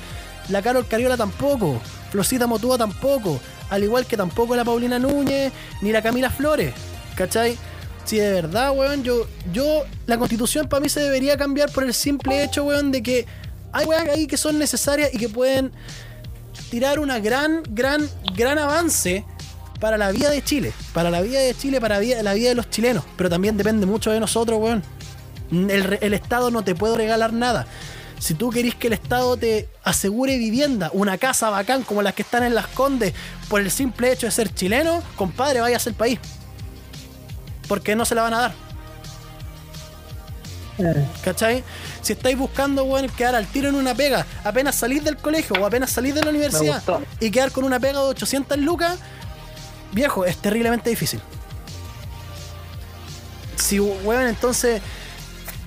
La 0.50 0.60
Carol 0.60 0.86
Cariola 0.86 1.16
tampoco. 1.16 1.80
Florcita 2.10 2.46
Motúa 2.46 2.76
tampoco. 2.76 3.40
Al 3.70 3.82
igual 3.82 4.04
que 4.04 4.14
tampoco 4.14 4.54
la 4.56 4.62
Paulina 4.62 4.98
Núñez, 4.98 5.50
ni 5.80 5.90
la 5.90 6.02
Camila 6.02 6.28
Flores. 6.28 6.74
¿Cachai? 7.16 7.56
Si 8.04 8.18
de 8.18 8.30
verdad, 8.30 8.76
weón, 8.76 9.04
yo, 9.04 9.26
yo, 9.54 9.84
la 10.04 10.18
constitución 10.18 10.68
para 10.68 10.82
mí 10.82 10.90
se 10.90 11.00
debería 11.00 11.38
cambiar 11.38 11.72
por 11.72 11.82
el 11.84 11.94
simple 11.94 12.44
hecho, 12.44 12.64
weón, 12.64 12.92
de 12.92 13.02
que 13.02 13.26
hay 13.72 13.86
weas 13.86 14.06
ahí 14.10 14.26
que 14.26 14.36
son 14.36 14.58
necesarias 14.58 15.14
y 15.14 15.16
que 15.16 15.30
pueden 15.30 15.72
tirar 16.70 16.98
una 16.98 17.20
gran, 17.20 17.62
gran, 17.70 18.06
gran 18.36 18.58
avance 18.58 19.24
para 19.84 19.98
la 19.98 20.12
vida 20.12 20.30
de 20.30 20.42
Chile. 20.42 20.72
Para 20.94 21.10
la 21.10 21.20
vida 21.20 21.40
de 21.40 21.54
Chile, 21.54 21.78
para 21.78 21.96
la 21.96 22.00
vida, 22.00 22.22
la 22.22 22.32
vida 22.32 22.48
de 22.48 22.54
los 22.54 22.70
chilenos. 22.70 23.04
Pero 23.18 23.28
también 23.28 23.58
depende 23.58 23.84
mucho 23.84 24.10
de 24.10 24.18
nosotros, 24.18 24.58
weón. 24.58 24.82
El, 25.50 26.14
Estado 26.14 26.50
no 26.50 26.64
te 26.64 26.74
puede 26.74 26.96
regalar 26.96 27.34
nada. 27.34 27.66
Si 28.18 28.32
tú 28.32 28.48
querís 28.48 28.74
que 28.76 28.86
el 28.86 28.94
Estado 28.94 29.36
te 29.36 29.68
asegure 29.82 30.38
vivienda, 30.38 30.88
una 30.94 31.18
casa 31.18 31.50
bacán 31.50 31.82
como 31.82 32.00
las 32.00 32.14
que 32.14 32.22
están 32.22 32.44
en 32.44 32.54
Las 32.54 32.66
Condes, 32.68 33.12
por 33.50 33.60
el 33.60 33.70
simple 33.70 34.10
hecho 34.10 34.24
de 34.24 34.32
ser 34.32 34.54
chileno, 34.54 35.02
compadre, 35.16 35.60
vaya 35.60 35.76
a 35.76 35.80
ser 35.80 35.92
país. 35.92 36.18
Porque 37.68 37.94
no 37.94 38.06
se 38.06 38.14
la 38.14 38.22
van 38.22 38.32
a 38.32 38.38
dar. 38.38 38.54
¿Cachai? 41.22 41.62
Si 42.00 42.14
estáis 42.14 42.38
buscando, 42.38 42.84
weón, 42.84 43.10
quedar 43.10 43.34
al 43.34 43.46
tiro 43.48 43.68
en 43.68 43.74
una 43.74 43.94
pega, 43.94 44.24
apenas 44.44 44.76
salís 44.76 45.04
del 45.04 45.18
colegio 45.18 45.56
o 45.60 45.66
apenas 45.66 45.90
salís 45.90 46.14
de 46.14 46.22
la 46.22 46.30
universidad 46.30 46.82
y 47.20 47.30
quedar 47.30 47.52
con 47.52 47.64
una 47.64 47.78
pega 47.78 48.00
de 48.00 48.06
800 48.06 48.56
lucas, 48.56 48.98
viejo, 49.94 50.24
es 50.24 50.36
terriblemente 50.36 50.90
difícil. 50.90 51.20
Si, 53.56 53.80
weón, 53.80 54.26
entonces, 54.26 54.82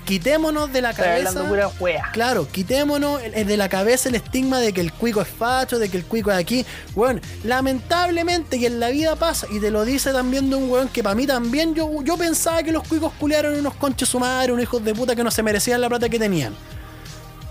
quitémonos 0.07 0.71
de 0.71 0.81
la 0.81 0.93
cabeza. 0.93 1.29
hablando 1.29 1.49
pura 1.49 1.69
wea. 1.79 2.09
Claro, 2.13 2.47
quitémonos 2.49 3.21
de 3.21 3.57
la 3.57 3.67
cabeza 3.67 4.07
el 4.07 4.15
estigma 4.15 4.59
de 4.59 4.71
que 4.71 4.79
el 4.79 4.93
cuico 4.93 5.21
es 5.21 5.27
facho, 5.27 5.79
de 5.79 5.89
que 5.89 5.97
el 5.97 6.05
cuico 6.05 6.31
es 6.31 6.37
aquí. 6.37 6.65
Weón, 6.95 7.21
lamentablemente 7.43 8.57
que 8.57 8.67
en 8.67 8.79
la 8.79 8.89
vida 8.89 9.15
pasa, 9.15 9.47
y 9.51 9.59
te 9.59 9.69
lo 9.69 9.83
dice 9.83 10.13
también 10.13 10.49
de 10.49 10.55
un 10.55 10.69
weón 10.69 10.87
que 10.87 11.03
para 11.03 11.13
mí 11.13 11.27
también 11.27 11.75
yo, 11.75 11.89
yo 12.03 12.17
pensaba 12.17 12.63
que 12.63 12.71
los 12.71 12.87
cuicos 12.87 13.11
culiaron 13.19 13.55
unos 13.55 13.73
conches 13.75 14.07
su 14.07 14.19
madre, 14.19 14.53
unos 14.53 14.63
hijos 14.63 14.83
de 14.83 14.93
puta 14.93 15.15
que 15.15 15.23
no 15.23 15.31
se 15.31 15.43
merecían 15.43 15.81
la 15.81 15.89
plata 15.89 16.07
que 16.07 16.19
tenían. 16.19 16.55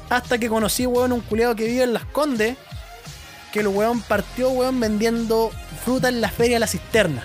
Hasta 0.08 0.38
que 0.38 0.48
conocí, 0.48 0.86
weón, 0.86 1.12
un 1.12 1.20
culiado 1.20 1.54
que 1.54 1.64
vive 1.64 1.82
en 1.82 1.92
Las 1.92 2.04
Condes, 2.06 2.56
que 3.56 3.62
el 3.62 3.68
weón 3.68 4.02
partió, 4.02 4.50
weón, 4.50 4.78
vendiendo 4.80 5.50
fruta 5.82 6.10
en 6.10 6.20
la 6.20 6.28
feria 6.28 6.56
de 6.56 6.60
la 6.60 6.66
cisterna. 6.66 7.24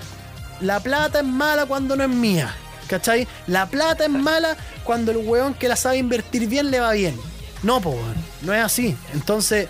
La 0.61 0.79
plata 0.79 1.19
es 1.19 1.25
mala 1.25 1.65
cuando 1.65 1.97
no 1.97 2.05
es 2.05 2.09
mía. 2.09 2.55
¿Cachai? 2.87 3.27
La 3.47 3.65
plata 3.65 4.05
es 4.05 4.09
mala 4.09 4.55
cuando 4.85 5.11
el 5.11 5.17
weón 5.17 5.53
que 5.53 5.67
la 5.67 5.75
sabe 5.75 5.97
invertir 5.97 6.47
bien 6.47 6.71
le 6.71 6.79
va 6.79 6.93
bien. 6.93 7.17
No, 7.63 7.81
po, 7.81 7.89
weón. 7.89 8.15
No 8.43 8.53
es 8.53 8.63
así. 8.63 8.95
Entonces, 9.13 9.67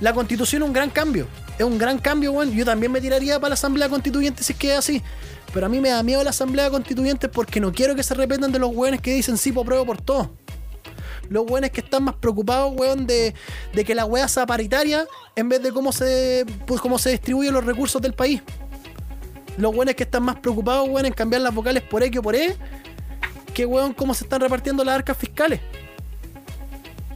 la 0.00 0.14
constitución 0.14 0.62
es 0.62 0.68
un 0.68 0.72
gran 0.72 0.88
cambio. 0.88 1.28
Es 1.58 1.66
un 1.66 1.76
gran 1.76 1.98
cambio, 1.98 2.32
weón. 2.32 2.52
Yo 2.52 2.64
también 2.64 2.90
me 2.90 3.02
tiraría 3.02 3.38
para 3.38 3.50
la 3.50 3.54
asamblea 3.54 3.90
constituyente 3.90 4.42
si 4.42 4.54
es 4.54 4.58
que 4.58 4.72
es 4.72 4.78
así. 4.78 5.02
Pero 5.52 5.66
a 5.66 5.68
mí 5.68 5.78
me 5.78 5.90
da 5.90 6.02
miedo 6.02 6.24
la 6.24 6.30
asamblea 6.30 6.70
constituyente 6.70 7.28
porque 7.28 7.60
no 7.60 7.70
quiero 7.70 7.94
que 7.94 8.02
se 8.02 8.14
repitan 8.14 8.50
de 8.50 8.58
los 8.58 8.74
weones 8.74 9.02
que 9.02 9.12
dicen 9.12 9.36
sí, 9.36 9.52
po, 9.52 9.62
pruebo 9.62 9.84
por 9.84 10.00
todo. 10.00 10.30
Los 11.28 11.50
weones 11.50 11.70
que 11.70 11.80
están 11.80 12.04
más 12.04 12.16
preocupados, 12.16 12.72
weón, 12.76 13.06
de, 13.06 13.34
de 13.72 13.84
que 13.84 13.94
la 13.94 14.04
weá 14.04 14.28
sea 14.28 14.46
paritaria 14.46 15.06
en 15.36 15.48
vez 15.48 15.62
de 15.62 15.72
cómo 15.72 15.92
se, 15.92 16.44
pues, 16.66 16.80
cómo 16.80 16.98
se 16.98 17.10
distribuyen 17.10 17.52
los 17.52 17.64
recursos 17.64 18.00
del 18.00 18.14
país. 18.14 18.42
Los 19.56 19.74
weones 19.74 19.94
que 19.96 20.04
están 20.04 20.22
más 20.22 20.36
preocupados, 20.36 20.88
weón, 20.88 21.06
en 21.06 21.12
cambiar 21.12 21.42
las 21.42 21.54
vocales 21.54 21.82
por 21.82 22.02
X 22.02 22.18
o 22.18 22.22
por 22.22 22.34
E, 22.34 22.56
que 23.52 23.66
weón, 23.66 23.92
cómo 23.92 24.14
se 24.14 24.24
están 24.24 24.40
repartiendo 24.40 24.84
las 24.84 24.94
arcas 24.96 25.16
fiscales. 25.16 25.60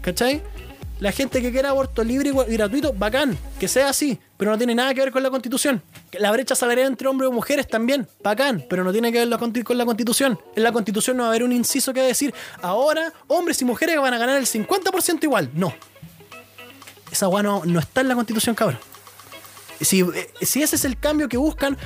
¿Cachai? 0.00 0.42
La 0.98 1.12
gente 1.12 1.40
que 1.40 1.50
quiera 1.50 1.70
aborto 1.70 2.04
libre 2.04 2.30
y 2.30 2.52
gratuito, 2.52 2.92
bacán, 2.92 3.36
que 3.58 3.66
sea 3.66 3.88
así, 3.88 4.18
pero 4.36 4.50
no 4.50 4.58
tiene 4.58 4.74
nada 4.74 4.94
que 4.94 5.00
ver 5.00 5.10
con 5.10 5.22
la 5.22 5.30
constitución. 5.30 5.82
La 6.18 6.30
brecha 6.30 6.54
salarial 6.54 6.88
entre 6.88 7.08
hombres 7.08 7.30
y 7.30 7.32
mujeres 7.32 7.66
también, 7.66 8.06
bacán, 8.22 8.66
pero 8.68 8.84
no 8.84 8.92
tiene 8.92 9.10
que 9.10 9.24
ver 9.24 9.64
con 9.64 9.78
la 9.78 9.86
constitución. 9.86 10.38
En 10.54 10.62
la 10.62 10.72
constitución 10.72 11.16
no 11.16 11.22
va 11.22 11.28
a 11.28 11.32
haber 11.32 11.42
un 11.42 11.52
inciso 11.52 11.94
que 11.94 12.02
decir, 12.02 12.34
ahora 12.60 13.12
hombres 13.28 13.62
y 13.62 13.64
mujeres 13.64 13.98
van 13.98 14.12
a 14.12 14.18
ganar 14.18 14.36
el 14.36 14.46
50% 14.46 15.24
igual. 15.24 15.50
No. 15.54 15.74
Esa 17.10 17.28
weá 17.28 17.42
no, 17.42 17.62
no 17.64 17.78
está 17.78 18.02
en 18.02 18.08
la 18.08 18.14
constitución, 18.14 18.54
cabrón. 18.54 18.78
Si, 19.80 20.00
eh, 20.00 20.30
si 20.42 20.62
ese 20.62 20.76
es 20.76 20.84
el 20.84 20.98
cambio 20.98 21.28
que 21.28 21.36
buscan, 21.36 21.76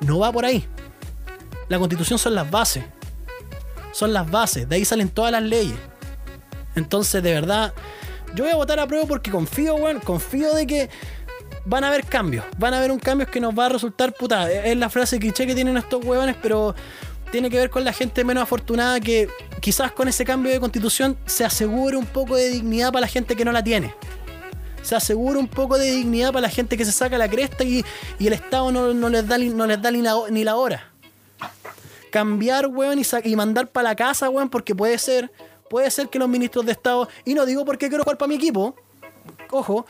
no 0.00 0.20
va 0.20 0.32
por 0.32 0.44
ahí. 0.44 0.66
La 1.68 1.78
constitución 1.78 2.18
son 2.18 2.34
las 2.34 2.50
bases. 2.50 2.84
Son 3.92 4.12
las 4.12 4.30
bases. 4.30 4.68
De 4.68 4.76
ahí 4.76 4.84
salen 4.84 5.08
todas 5.08 5.32
las 5.32 5.42
leyes. 5.42 5.78
Entonces, 6.74 7.22
de 7.22 7.32
verdad, 7.32 7.74
yo 8.34 8.44
voy 8.44 8.52
a 8.52 8.56
votar 8.56 8.80
a 8.80 8.86
prueba 8.86 9.06
porque 9.06 9.30
confío, 9.30 9.74
weón. 9.74 10.00
Confío 10.00 10.54
de 10.54 10.66
que 10.66 10.90
van 11.64 11.84
a 11.84 11.88
haber 11.88 12.04
cambios. 12.04 12.44
Van 12.58 12.74
a 12.74 12.78
haber 12.78 12.90
un 12.90 12.98
cambio 12.98 13.26
que 13.26 13.40
nos 13.40 13.56
va 13.56 13.66
a 13.66 13.68
resultar, 13.70 14.12
puta. 14.12 14.50
Es 14.50 14.76
la 14.76 14.90
frase 14.90 15.18
cliché 15.18 15.46
que 15.46 15.54
tienen 15.54 15.76
estos 15.76 16.04
huevones, 16.04 16.36
pero 16.40 16.74
tiene 17.30 17.48
que 17.48 17.56
ver 17.56 17.70
con 17.70 17.84
la 17.84 17.92
gente 17.92 18.24
menos 18.24 18.42
afortunada 18.42 19.00
que 19.00 19.28
quizás 19.60 19.92
con 19.92 20.06
ese 20.08 20.24
cambio 20.24 20.52
de 20.52 20.60
constitución 20.60 21.16
se 21.24 21.44
asegure 21.44 21.96
un 21.96 22.06
poco 22.06 22.36
de 22.36 22.50
dignidad 22.50 22.92
para 22.92 23.02
la 23.02 23.08
gente 23.08 23.34
que 23.36 23.44
no 23.44 23.52
la 23.52 23.64
tiene. 23.64 23.94
se 24.82 24.96
asegura 24.96 25.38
un 25.38 25.48
poco 25.48 25.78
de 25.78 25.90
dignidad 25.90 26.32
para 26.32 26.42
la 26.42 26.48
gente 26.48 26.76
que 26.76 26.84
se 26.84 26.92
saca 26.92 27.16
la 27.16 27.28
cresta 27.28 27.64
y, 27.64 27.84
y 28.18 28.26
el 28.26 28.32
Estado 28.32 28.70
no, 28.70 28.92
no 28.92 29.08
les 29.08 29.26
da, 29.26 29.38
no 29.38 29.66
les 29.66 29.80
da 29.80 29.90
ni, 29.90 30.02
la, 30.02 30.14
ni 30.30 30.44
la 30.44 30.56
hora. 30.56 30.90
Cambiar, 32.10 32.66
weón, 32.66 32.98
y, 32.98 33.04
y 33.24 33.36
mandar 33.36 33.68
para 33.68 33.90
la 33.90 33.96
casa, 33.96 34.28
weón, 34.28 34.50
porque 34.50 34.74
puede 34.74 34.98
ser, 34.98 35.32
puede 35.70 35.90
ser 35.90 36.08
que 36.08 36.18
los 36.18 36.28
ministros 36.28 36.66
de 36.66 36.72
Estado, 36.72 37.08
y 37.24 37.32
no 37.34 37.46
digo 37.46 37.64
porque 37.64 37.88
quiero 37.88 38.04
jugar 38.04 38.18
para 38.18 38.28
mi 38.28 38.34
equipo, 38.34 38.74
ojo, 39.50 39.86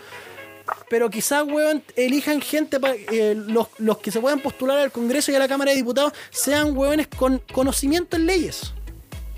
pero 0.91 1.09
quizás, 1.11 1.45
weón, 1.45 1.83
elijan 1.97 2.41
gente, 2.41 2.79
pa- 2.81 2.95
eh, 2.95 3.35
los, 3.37 3.69
los 3.79 3.99
que 3.99 4.11
se 4.11 4.21
puedan 4.21 4.41
postular 4.41 4.79
al 4.79 4.93
Congreso 4.93 5.33
y 5.33 5.35
a 5.35 5.39
la 5.39 5.49
Cámara 5.49 5.71
de 5.71 5.77
Diputados 5.77 6.13
sean 6.31 6.77
weones 6.77 7.09
con 7.09 7.39
conocimiento 7.53 8.17
en 8.17 8.27
leyes. 8.27 8.73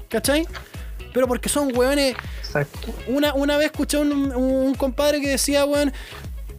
¿Cachai? 0.09 0.47
Pero 1.12 1.27
porque 1.28 1.48
son 1.48 1.77
weones. 1.77 2.16
Exacto. 2.40 2.93
Una, 3.09 3.35
una 3.35 3.56
vez 3.56 3.66
escuché 3.66 3.98
un, 3.98 4.12
un- 4.12 4.35
un 4.36 4.74
compadre 4.74 5.20
que 5.20 5.28
decía, 5.28 5.65
weón, 5.65 5.93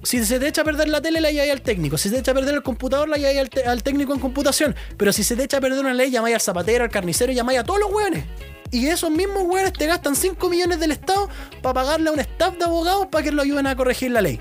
si 0.05 0.23
se 0.23 0.39
te 0.39 0.47
echa 0.47 0.61
a 0.61 0.63
perder 0.63 0.87
la 0.87 1.01
tele, 1.01 1.19
la 1.19 1.31
llamáis 1.31 1.51
al 1.51 1.61
técnico. 1.61 1.97
Si 1.97 2.09
se 2.09 2.15
te 2.15 2.21
echa 2.21 2.31
a 2.31 2.35
perder 2.35 2.55
el 2.55 2.63
computador, 2.63 3.09
la 3.09 3.17
llamáis 3.17 3.39
al, 3.39 3.67
al 3.67 3.83
técnico 3.83 4.13
en 4.13 4.19
computación. 4.19 4.75
Pero 4.97 5.11
si 5.11 5.23
se 5.23 5.35
te 5.35 5.43
echa 5.43 5.57
a 5.57 5.61
perder 5.61 5.79
una 5.79 5.93
ley, 5.93 6.11
llamáis 6.11 6.35
al 6.35 6.41
zapatero, 6.41 6.83
al 6.83 6.91
carnicero, 6.91 7.33
llamáis 7.33 7.59
a 7.59 7.63
todos 7.63 7.79
los 7.79 7.91
weones. 7.91 8.23
Y 8.71 8.87
esos 8.87 9.09
mismos 9.09 9.43
weones 9.43 9.73
te 9.73 9.87
gastan 9.87 10.15
5 10.15 10.49
millones 10.49 10.79
del 10.79 10.91
Estado 10.91 11.29
para 11.61 11.73
pagarle 11.73 12.09
a 12.09 12.13
un 12.13 12.19
staff 12.19 12.55
de 12.57 12.65
abogados 12.65 13.07
para 13.07 13.23
que 13.23 13.31
lo 13.31 13.41
ayuden 13.41 13.67
a 13.67 13.75
corregir 13.75 14.11
la 14.11 14.21
ley. 14.21 14.39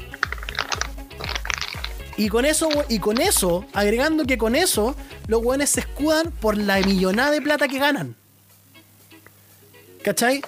Y 2.16 2.28
con 2.28 2.44
eso, 2.44 2.68
y 2.88 2.98
con 3.00 3.20
eso, 3.20 3.64
agregando 3.72 4.24
que 4.24 4.38
con 4.38 4.54
eso, 4.54 4.94
los 5.26 5.42
weones 5.42 5.70
se 5.70 5.80
escudan 5.80 6.30
por 6.30 6.56
la 6.56 6.78
millonada 6.78 7.30
de 7.30 7.42
plata 7.42 7.68
que 7.68 7.78
ganan. 7.78 8.14
¿Cachai? 10.02 10.42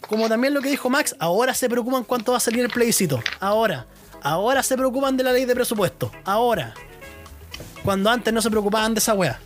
Como 0.00 0.28
también 0.28 0.52
lo 0.52 0.60
que 0.60 0.70
dijo 0.70 0.90
Max, 0.90 1.16
ahora 1.18 1.54
se 1.54 1.68
preocupan 1.68 2.04
cuánto 2.04 2.32
va 2.32 2.38
a 2.38 2.40
salir 2.40 2.64
el 2.64 2.70
plebiscito. 2.70 3.22
Ahora. 3.40 3.86
Ahora 4.26 4.62
se 4.62 4.76
preocupan 4.76 5.16
de 5.16 5.22
la 5.24 5.32
ley 5.32 5.44
de 5.44 5.54
presupuesto. 5.54 6.10
Ahora. 6.24 6.74
Cuando 7.84 8.10
antes 8.10 8.32
no 8.34 8.42
se 8.42 8.50
preocupaban 8.50 8.92
de 8.94 8.98
esa 8.98 9.14
wea. 9.14 9.38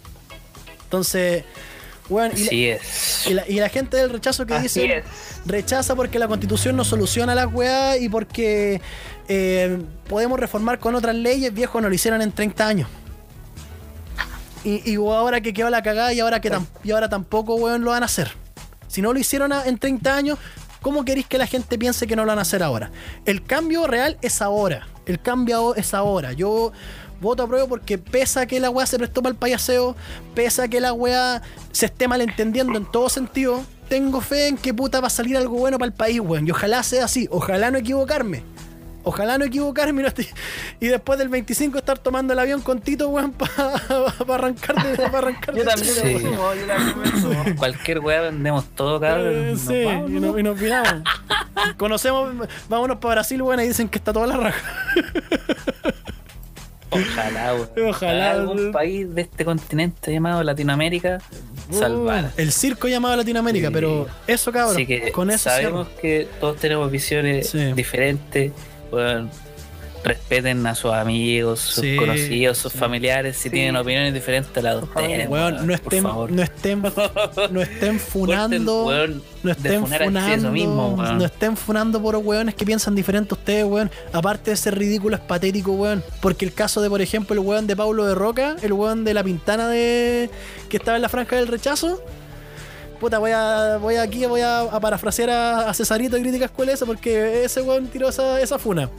Entonces, 0.85 1.44
weón, 2.09 2.32
y, 2.35 2.40
la- 2.40 2.47
Así 2.47 2.66
es. 2.69 3.27
y 3.27 3.35
la, 3.35 3.47
y 3.48 3.55
la 3.61 3.69
gente 3.69 3.97
del 3.98 4.09
rechazo 4.11 4.47
que 4.47 4.55
Así 4.55 4.62
dice 4.65 4.97
es. 4.98 5.05
rechaza 5.44 5.94
porque 5.94 6.19
la 6.19 6.27
constitución 6.27 6.74
no 6.77 6.85
soluciona 6.85 7.35
las 7.35 7.52
weas 7.52 8.01
y 8.01 8.09
porque 8.09 8.81
eh, 9.28 9.78
podemos 10.09 10.40
reformar 10.40 10.78
con 10.78 10.94
otras 10.94 11.15
leyes, 11.15 11.52
viejo, 11.52 11.81
no 11.82 11.89
lo 11.89 11.94
hicieron 11.94 12.23
en 12.23 12.32
30 12.32 12.66
años. 12.66 12.89
Y, 14.65 14.90
y 14.90 14.97
ahora 14.97 15.40
que 15.40 15.52
quedó 15.52 15.70
la 15.70 15.82
cagada 15.82 16.12
y 16.12 16.20
ahora 16.20 16.40
que 16.40 16.51
tam- 16.51 16.66
y 16.85 16.90
ahora 16.90 17.09
tampoco, 17.09 17.55
weón, 17.57 17.82
lo 17.82 17.90
van 17.93 18.02
a 18.02 18.07
hacer. 18.07 18.32
Si 18.89 19.01
no 19.02 19.12
lo 19.12 19.19
hicieron 19.19 19.52
a- 19.52 19.65
en 19.66 19.78
30 19.78 20.16
años, 20.16 20.39
¿cómo 20.82 21.05
queréis 21.05 21.27
que 21.27 21.39
la 21.39 21.47
gente 21.47 21.78
piense 21.78 22.07
que 22.07 22.16
no 22.16 22.24
lo 22.24 22.28
van 22.28 22.39
a 22.39 22.43
hacer 22.43 22.62
ahora? 22.62 22.90
El 23.24 23.43
cambio 23.43 23.86
real 23.86 24.19
es 24.23 24.43
ahora. 24.43 24.86
El 25.07 25.20
cambio 25.20 25.74
es 25.74 25.94
ahora. 25.94 26.32
Yo 26.32 26.73
voto 27.20 27.43
a 27.43 27.47
prueba 27.47 27.66
porque 27.69 27.98
pesa 27.98 28.47
que 28.47 28.61
la 28.61 28.70
weá 28.70 28.86
se 28.86 28.98
prestó 28.98 29.23
para 29.23 29.32
el 29.32 29.39
payaseo, 29.39 29.94
pesa 30.35 30.69
que 30.69 30.81
la 30.81 30.93
weá 30.93 31.43
se 31.73 31.86
esté 31.86 32.09
malentendiendo 32.09 32.78
en 32.78 32.90
todo 32.90 33.09
sentido, 33.09 33.62
tengo 33.89 34.20
fe 34.20 34.48
en 34.48 34.57
que 34.57 34.73
puta 34.73 35.01
va 35.01 35.09
a 35.09 35.11
salir 35.11 35.36
algo 35.36 35.59
bueno 35.59 35.78
para 35.78 35.89
el 35.89 35.93
país, 35.93 36.20
weón. 36.20 36.47
Y 36.47 36.51
ojalá 36.52 36.82
sea 36.82 37.05
así. 37.05 37.28
Ojalá 37.31 37.70
no 37.70 37.78
equivocarme. 37.78 38.43
Ojalá 39.03 39.39
no 39.39 39.45
equivocarme 39.47 40.01
y, 40.01 40.03
no 40.03 40.09
estoy- 40.09 40.29
y 40.81 40.89
después 40.89 41.19
del 41.19 41.29
25 41.29 41.79
estar 41.79 41.99
tomando 41.99 42.33
el 42.35 42.39
avión 42.39 42.61
con 42.61 42.81
Tito, 42.81 43.09
weón, 43.09 43.33
para 43.33 43.75
arrancar 44.35 44.77
de, 44.85 45.09
pa 45.09 45.19
arrancar 45.19 45.55
Yo 45.55 45.65
de 45.65 45.71
también 45.71 45.95
Sí. 45.95 46.01
weón. 46.03 46.21
sumo, 46.23 46.55
yo 46.55 46.67
también. 46.67 47.57
Cualquier 47.57 47.99
weá 48.01 48.21
vendemos 48.23 48.65
todo, 48.75 49.01
cabrón. 49.01 49.33
Eh, 49.35 49.57
sí, 49.57 49.85
vamos, 49.85 50.11
y, 50.11 50.15
¿no? 50.15 50.21
nos, 50.21 50.39
y 50.39 50.43
nos 50.43 50.61
viramos. 50.61 51.03
Conocemos, 51.77 52.49
vámonos 52.69 52.99
para 52.99 53.15
Brasil, 53.17 53.41
weón, 53.43 53.61
y 53.61 53.69
dicen 53.69 53.89
que 53.89 53.99
está 53.99 54.13
toda 54.13 54.27
la 54.27 54.37
raja. 54.37 54.75
Ojalá, 56.91 57.55
weón. 57.55 57.69
Ojalá, 57.91 58.31
algún 58.33 58.59
weón. 58.59 58.73
país 58.73 59.15
de 59.15 59.23
este 59.23 59.45
continente 59.45 60.13
llamado 60.13 60.43
Latinoamérica 60.43 61.19
salvar. 61.71 62.33
El 62.37 62.51
circo 62.51 62.89
llamado 62.89 63.15
Latinoamérica, 63.17 63.69
Sí. 63.69 63.73
pero 63.75 64.09
eso, 64.27 64.51
cabrón, 64.51 64.75
Así 64.75 64.87
que 64.87 65.13
con 65.13 65.31
eso 65.31 65.45
sabemos 65.51 65.87
cierro. 65.87 66.01
que 66.03 66.29
todos 66.41 66.57
tenemos 66.57 66.91
visiones 66.91 67.51
Sí. 67.51 67.73
diferentes. 67.75 68.51
Weón. 68.93 69.31
respeten 70.03 70.67
a 70.67 70.75
sus 70.75 70.93
amigos, 70.95 71.61
sus 71.61 71.85
Sí, 71.85 71.97
conocidos, 71.97 72.57
sus 72.57 72.73
sí. 72.73 72.79
familiares. 72.79 73.37
Si 73.37 73.43
Sí. 73.45 73.51
tienen 73.51 73.77
opiniones 73.77 74.15
diferentes 74.15 74.57
a 74.57 74.62
las 74.62 74.77
de 74.79 74.85
ustedes. 74.85 75.29
Weón, 75.29 75.57
no 75.57 75.61
por 75.67 75.71
estén, 75.93 76.03
favor. 76.03 76.33
no 76.33 76.43
estén, 76.43 76.83
no 77.51 77.61
estén 77.61 78.01
funando. 78.01 78.87
No 79.43 79.51
estén 79.53 79.87
funando, 79.87 80.51
mismo, 80.53 80.97
no 80.97 81.23
estén 81.27 81.55
funando 81.55 82.01
por 82.01 82.17
weones 82.17 82.55
que 82.55 82.65
piensan 82.65 82.95
diferente 82.95 83.35
a 83.35 83.37
ustedes, 83.37 83.65
weón. 83.67 83.91
Aparte 84.15 84.51
de 84.53 84.57
ser 84.57 84.79
ridículo, 84.79 85.17
es 85.17 85.23
patético, 85.23 85.73
weón. 85.73 86.03
Porque 86.23 86.47
el 86.47 86.55
caso 86.55 86.81
de, 86.81 86.89
por 86.89 87.03
ejemplo, 87.03 87.35
el 87.35 87.41
weón 87.41 87.67
de 87.67 87.77
Paulo 87.77 88.07
de 88.07 88.15
Roca, 88.15 88.57
el 88.62 88.73
weón 88.73 89.05
de 89.05 89.12
la 89.12 89.23
pintana 89.23 89.69
de 89.69 90.31
que 90.71 90.79
estaba 90.79 90.97
en 90.97 91.03
la 91.03 91.11
franja 91.11 91.37
del 91.37 91.47
rechazo. 91.49 92.03
Puta, 93.01 93.19
voy 93.19 93.31
a, 93.31 93.79
voy 93.79 93.97
aquí, 93.97 94.27
voy 94.27 94.43
a, 94.43 94.61
a 94.61 94.79
parafrasear 94.79 95.31
a, 95.31 95.71
a 95.71 95.75
Cesarito 95.75 96.17
de 96.17 96.23
Crítica 96.23 96.45
Escuela 96.45 96.73
eso, 96.73 96.85
porque 96.85 97.45
ese 97.45 97.63
weón 97.63 97.87
tiró 97.87 98.11
esa, 98.11 98.39
esa 98.41 98.59
funa. 98.59 98.91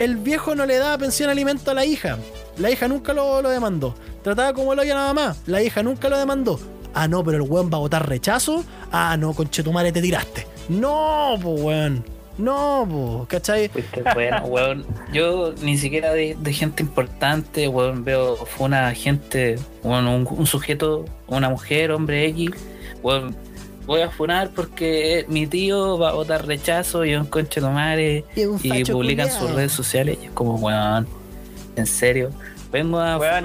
El 0.00 0.16
viejo 0.16 0.56
no 0.56 0.66
le 0.66 0.78
daba 0.78 0.98
pensión 0.98 1.30
alimento 1.30 1.70
a 1.70 1.74
la 1.74 1.84
hija. 1.84 2.18
La 2.58 2.70
hija 2.70 2.88
nunca 2.88 3.12
lo, 3.12 3.40
lo 3.40 3.50
demandó. 3.50 3.94
Trataba 4.22 4.52
como 4.52 4.74
lo 4.74 4.84
nada 4.84 5.14
más. 5.14 5.38
La 5.46 5.62
hija 5.62 5.82
nunca 5.82 6.08
lo 6.08 6.18
demandó. 6.18 6.58
Ah, 6.92 7.06
no, 7.06 7.22
pero 7.22 7.36
el 7.36 7.48
weón 7.48 7.70
va 7.72 7.76
a 7.76 7.80
votar 7.80 8.08
rechazo. 8.08 8.64
Ah, 8.90 9.16
no, 9.16 9.32
conchetumare, 9.32 9.92
te 9.92 10.02
tiraste. 10.02 10.46
No, 10.68 11.38
po, 11.40 11.50
weón. 11.50 12.04
No, 12.36 12.86
po, 12.90 13.26
¿cachai? 13.28 13.70
Bueno, 14.14 14.42
weón. 14.46 14.84
Yo 15.12 15.52
ni 15.62 15.78
siquiera 15.78 16.12
de, 16.12 16.36
de 16.40 16.52
gente 16.52 16.82
importante, 16.82 17.68
weón, 17.68 18.04
veo 18.04 18.36
fue 18.36 18.66
una 18.66 18.92
gente, 18.94 19.58
un 19.82 20.46
sujeto, 20.46 21.04
una 21.26 21.48
mujer, 21.48 21.92
hombre 21.92 22.26
X, 22.26 22.50
weón, 23.02 23.34
voy 23.86 24.02
a 24.02 24.10
funar 24.10 24.50
porque 24.54 25.24
mi 25.28 25.46
tío 25.46 25.98
va 25.98 26.10
a 26.10 26.12
votar 26.12 26.46
rechazo 26.46 27.04
y 27.04 27.14
un 27.14 27.26
conche 27.26 27.60
de 27.60 27.68
madre 27.68 28.24
Y 28.36 28.44
un 28.44 28.60
y 28.62 28.68
facho 28.68 28.92
publica 28.92 29.22
en 29.24 29.28
culiao. 29.28 29.46
sus 29.46 29.56
redes 29.56 29.72
sociales 29.72 30.18
y 30.22 30.26
es 30.26 30.30
como, 30.32 30.56
weón, 30.56 31.06
en 31.76 31.86
serio. 31.86 32.30
Vengo 32.70 33.00
a 33.00 33.16
esa 33.16 33.40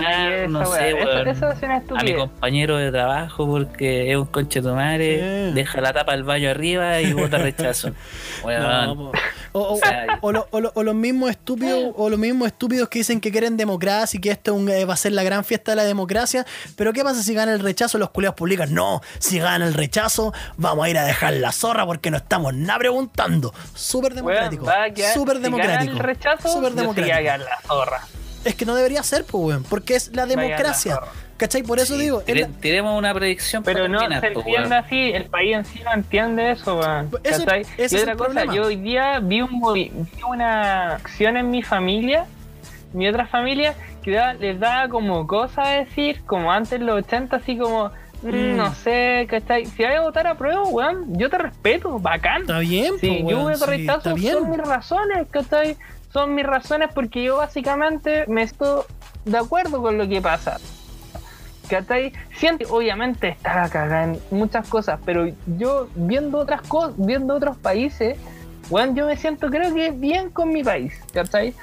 no 0.48 0.60
weá. 0.60 0.80
sé, 0.80 0.90
Eso- 0.90 0.98
weón, 1.08 1.28
Eso 1.30 1.52
es 1.52 1.62
una 1.64 1.76
a 1.78 2.04
mi 2.04 2.14
compañero 2.16 2.78
de 2.78 2.92
trabajo 2.92 3.48
porque 3.48 4.12
es 4.12 4.18
un 4.18 4.26
conche 4.26 4.60
de 4.62 4.72
madre, 4.72 5.48
Sí. 5.50 5.54
deja 5.56 5.80
la 5.82 5.94
tapa 5.94 6.12
del 6.12 6.24
baño 6.24 6.50
arriba 6.50 7.00
y 7.00 7.14
vota 7.14 7.38
rechazo. 7.38 7.92
Weón. 8.44 8.62
No, 8.88 8.96
po. 8.98 9.12
o, 9.54 9.62
o- 9.76 9.80
O 10.22 10.32
lo- 10.32 10.48
o 10.52 10.60
lo- 10.60 10.72
o 10.76 10.84
los 10.84 10.96
mismos 10.96 11.30
estúpidos 11.30 11.94
o 11.96 12.10
los 12.10 12.20
mismos 12.20 12.48
estúpidos 12.48 12.90
que 12.90 13.00
dicen 13.00 13.22
que 13.22 13.32
quieren 13.32 13.56
democracia 13.56 14.18
y 14.18 14.22
que 14.22 14.32
esto 14.32 14.54
un- 14.54 14.68
eh, 14.70 14.84
va 14.86 14.96
a 14.96 14.98
ser 14.98 15.12
la 15.14 15.24
gran 15.24 15.46
fiesta 15.46 15.72
de 15.72 15.76
la 15.78 15.84
democracia 15.86 16.46
pero 16.76 16.92
qué 16.92 17.04
pasa 17.04 17.22
si 17.24 17.34
gana 17.34 17.54
el 17.54 17.60
rechazo 17.60 17.98
los 18.00 18.10
culiados 18.10 18.36
publican 18.36 18.74
no 18.74 19.02
si 19.20 19.40
gana 19.40 19.66
el 19.68 19.74
rechazo 19.74 20.34
vamos 20.58 20.86
a 20.86 20.90
ir 20.90 20.98
a 20.98 21.06
dejar 21.06 21.34
la 21.34 21.52
zorra 21.52 21.86
porque 21.86 22.10
no 22.12 22.18
estamos 22.18 22.54
nada 22.56 22.80
preguntando 22.80 23.54
súper 23.76 24.14
democrático 24.16 24.66
quedar- 24.66 25.14
súper 25.14 25.38
si 25.38 25.44
gana 25.52 25.82
el 25.84 26.00
rechazo, 26.00 26.50
súper 26.50 26.72
yo 26.72 26.76
sí 26.76 26.80
a 26.80 26.82
democrático 26.82 27.38
la 27.50 27.62
zorra. 27.68 28.02
Es 28.46 28.56
que 28.56 28.66
no 28.66 28.76
debería 28.76 29.04
ser 29.04 29.26
pues 29.26 29.44
weón 29.44 29.64
porque 29.64 29.96
es 29.96 30.16
la 30.16 30.24
a 30.24 30.26
democracia. 30.26 31.00
¿cachai? 31.38 31.64
por 31.64 31.80
eso 31.80 31.96
Sí, 31.96 32.02
digo 32.02 32.22
tire- 32.24 32.42
la- 32.42 32.60
tiremos 32.60 32.98
una 32.98 33.14
predicción 33.14 33.64
Pero 33.64 33.88
no 33.88 34.00
terminar, 34.00 34.22
se 34.22 34.28
entiende 34.28 34.76
así, 34.76 35.12
el 35.12 35.26
país 35.26 35.56
en 35.56 35.66
sí 35.66 35.82
no 35.84 35.94
entiende 35.94 36.52
eso, 36.52 36.78
weón. 36.80 37.10
Eso- 37.24 37.44
¿cachai? 37.46 37.66
ese 37.78 37.98
y 37.98 38.00
otra 38.02 38.16
cosa, 38.16 38.30
problema. 38.32 38.54
yo 38.56 38.64
hoy 38.64 38.76
día 38.78 39.20
vi, 39.20 39.42
un, 39.42 39.74
vi 39.74 39.92
una 40.28 40.96
acción 40.96 41.36
en 41.38 41.50
mi 41.52 41.62
familia, 41.64 42.26
mi 42.94 43.08
otra 43.08 43.26
familia, 43.28 43.74
que 44.04 44.12
da- 44.12 44.34
les 44.36 44.60
daba 44.60 44.88
como 44.90 45.26
cosa 45.28 45.68
decir, 45.70 46.22
como 46.26 46.52
antes 46.52 46.74
en 46.74 46.86
los 46.86 46.98
80, 47.04 47.38
así 47.38 47.58
como, 47.58 47.92
mm, 48.24 48.54
Mm. 48.54 48.58
no 48.58 48.74
sé, 48.76 49.28
¿cachai? 49.30 49.66
Si 49.66 49.84
hay 49.84 49.96
a 49.98 50.02
votar 50.02 50.26
a 50.28 50.36
prueba, 50.36 50.64
weón, 50.64 51.18
yo 51.18 51.30
te 51.30 51.38
respeto, 51.38 52.00
bacán. 52.00 52.42
está 52.42 52.60
bien 52.60 52.94
Si 53.00 53.08
pues, 53.08 53.20
yo 53.22 53.26
weón, 53.28 53.44
voy 53.44 53.54
a 53.54 53.58
sí, 53.58 53.66
rechazo, 53.66 54.18
son 54.18 54.50
mis 54.50 54.60
razones, 54.60 55.28
¿cachai? 55.30 55.78
Son 56.12 56.34
mis 56.36 56.46
razones 56.46 56.90
porque 56.94 57.24
yo 57.24 57.38
básicamente 57.38 58.26
me 58.28 58.44
estoy 58.44 58.82
de 59.26 59.38
acuerdo 59.38 59.82
con 59.82 59.98
lo 59.98 60.08
que 60.08 60.22
pasa. 60.22 60.58
¿Cachai? 61.70 62.12
Siento, 62.38 62.66
obviamente, 62.76 63.30
está 63.30 63.56
la 63.62 63.70
cagada 63.70 64.04
en 64.04 64.20
muchas 64.32 64.68
cosas, 64.68 65.00
pero 65.06 65.28
yo 65.58 65.88
viendo 65.96 66.38
otras 66.40 66.62
cosas, 66.62 66.94
viendo 66.98 67.34
otros 67.36 67.58
países, 67.58 68.18
weón, 68.70 68.96
yo 68.96 69.08
me 69.08 69.16
siento, 69.18 69.50
creo 69.50 69.74
que 69.74 69.92
bien 69.92 70.30
con 70.30 70.50
mi 70.50 70.62
país, 70.64 70.94
¿cachai? 71.14 71.54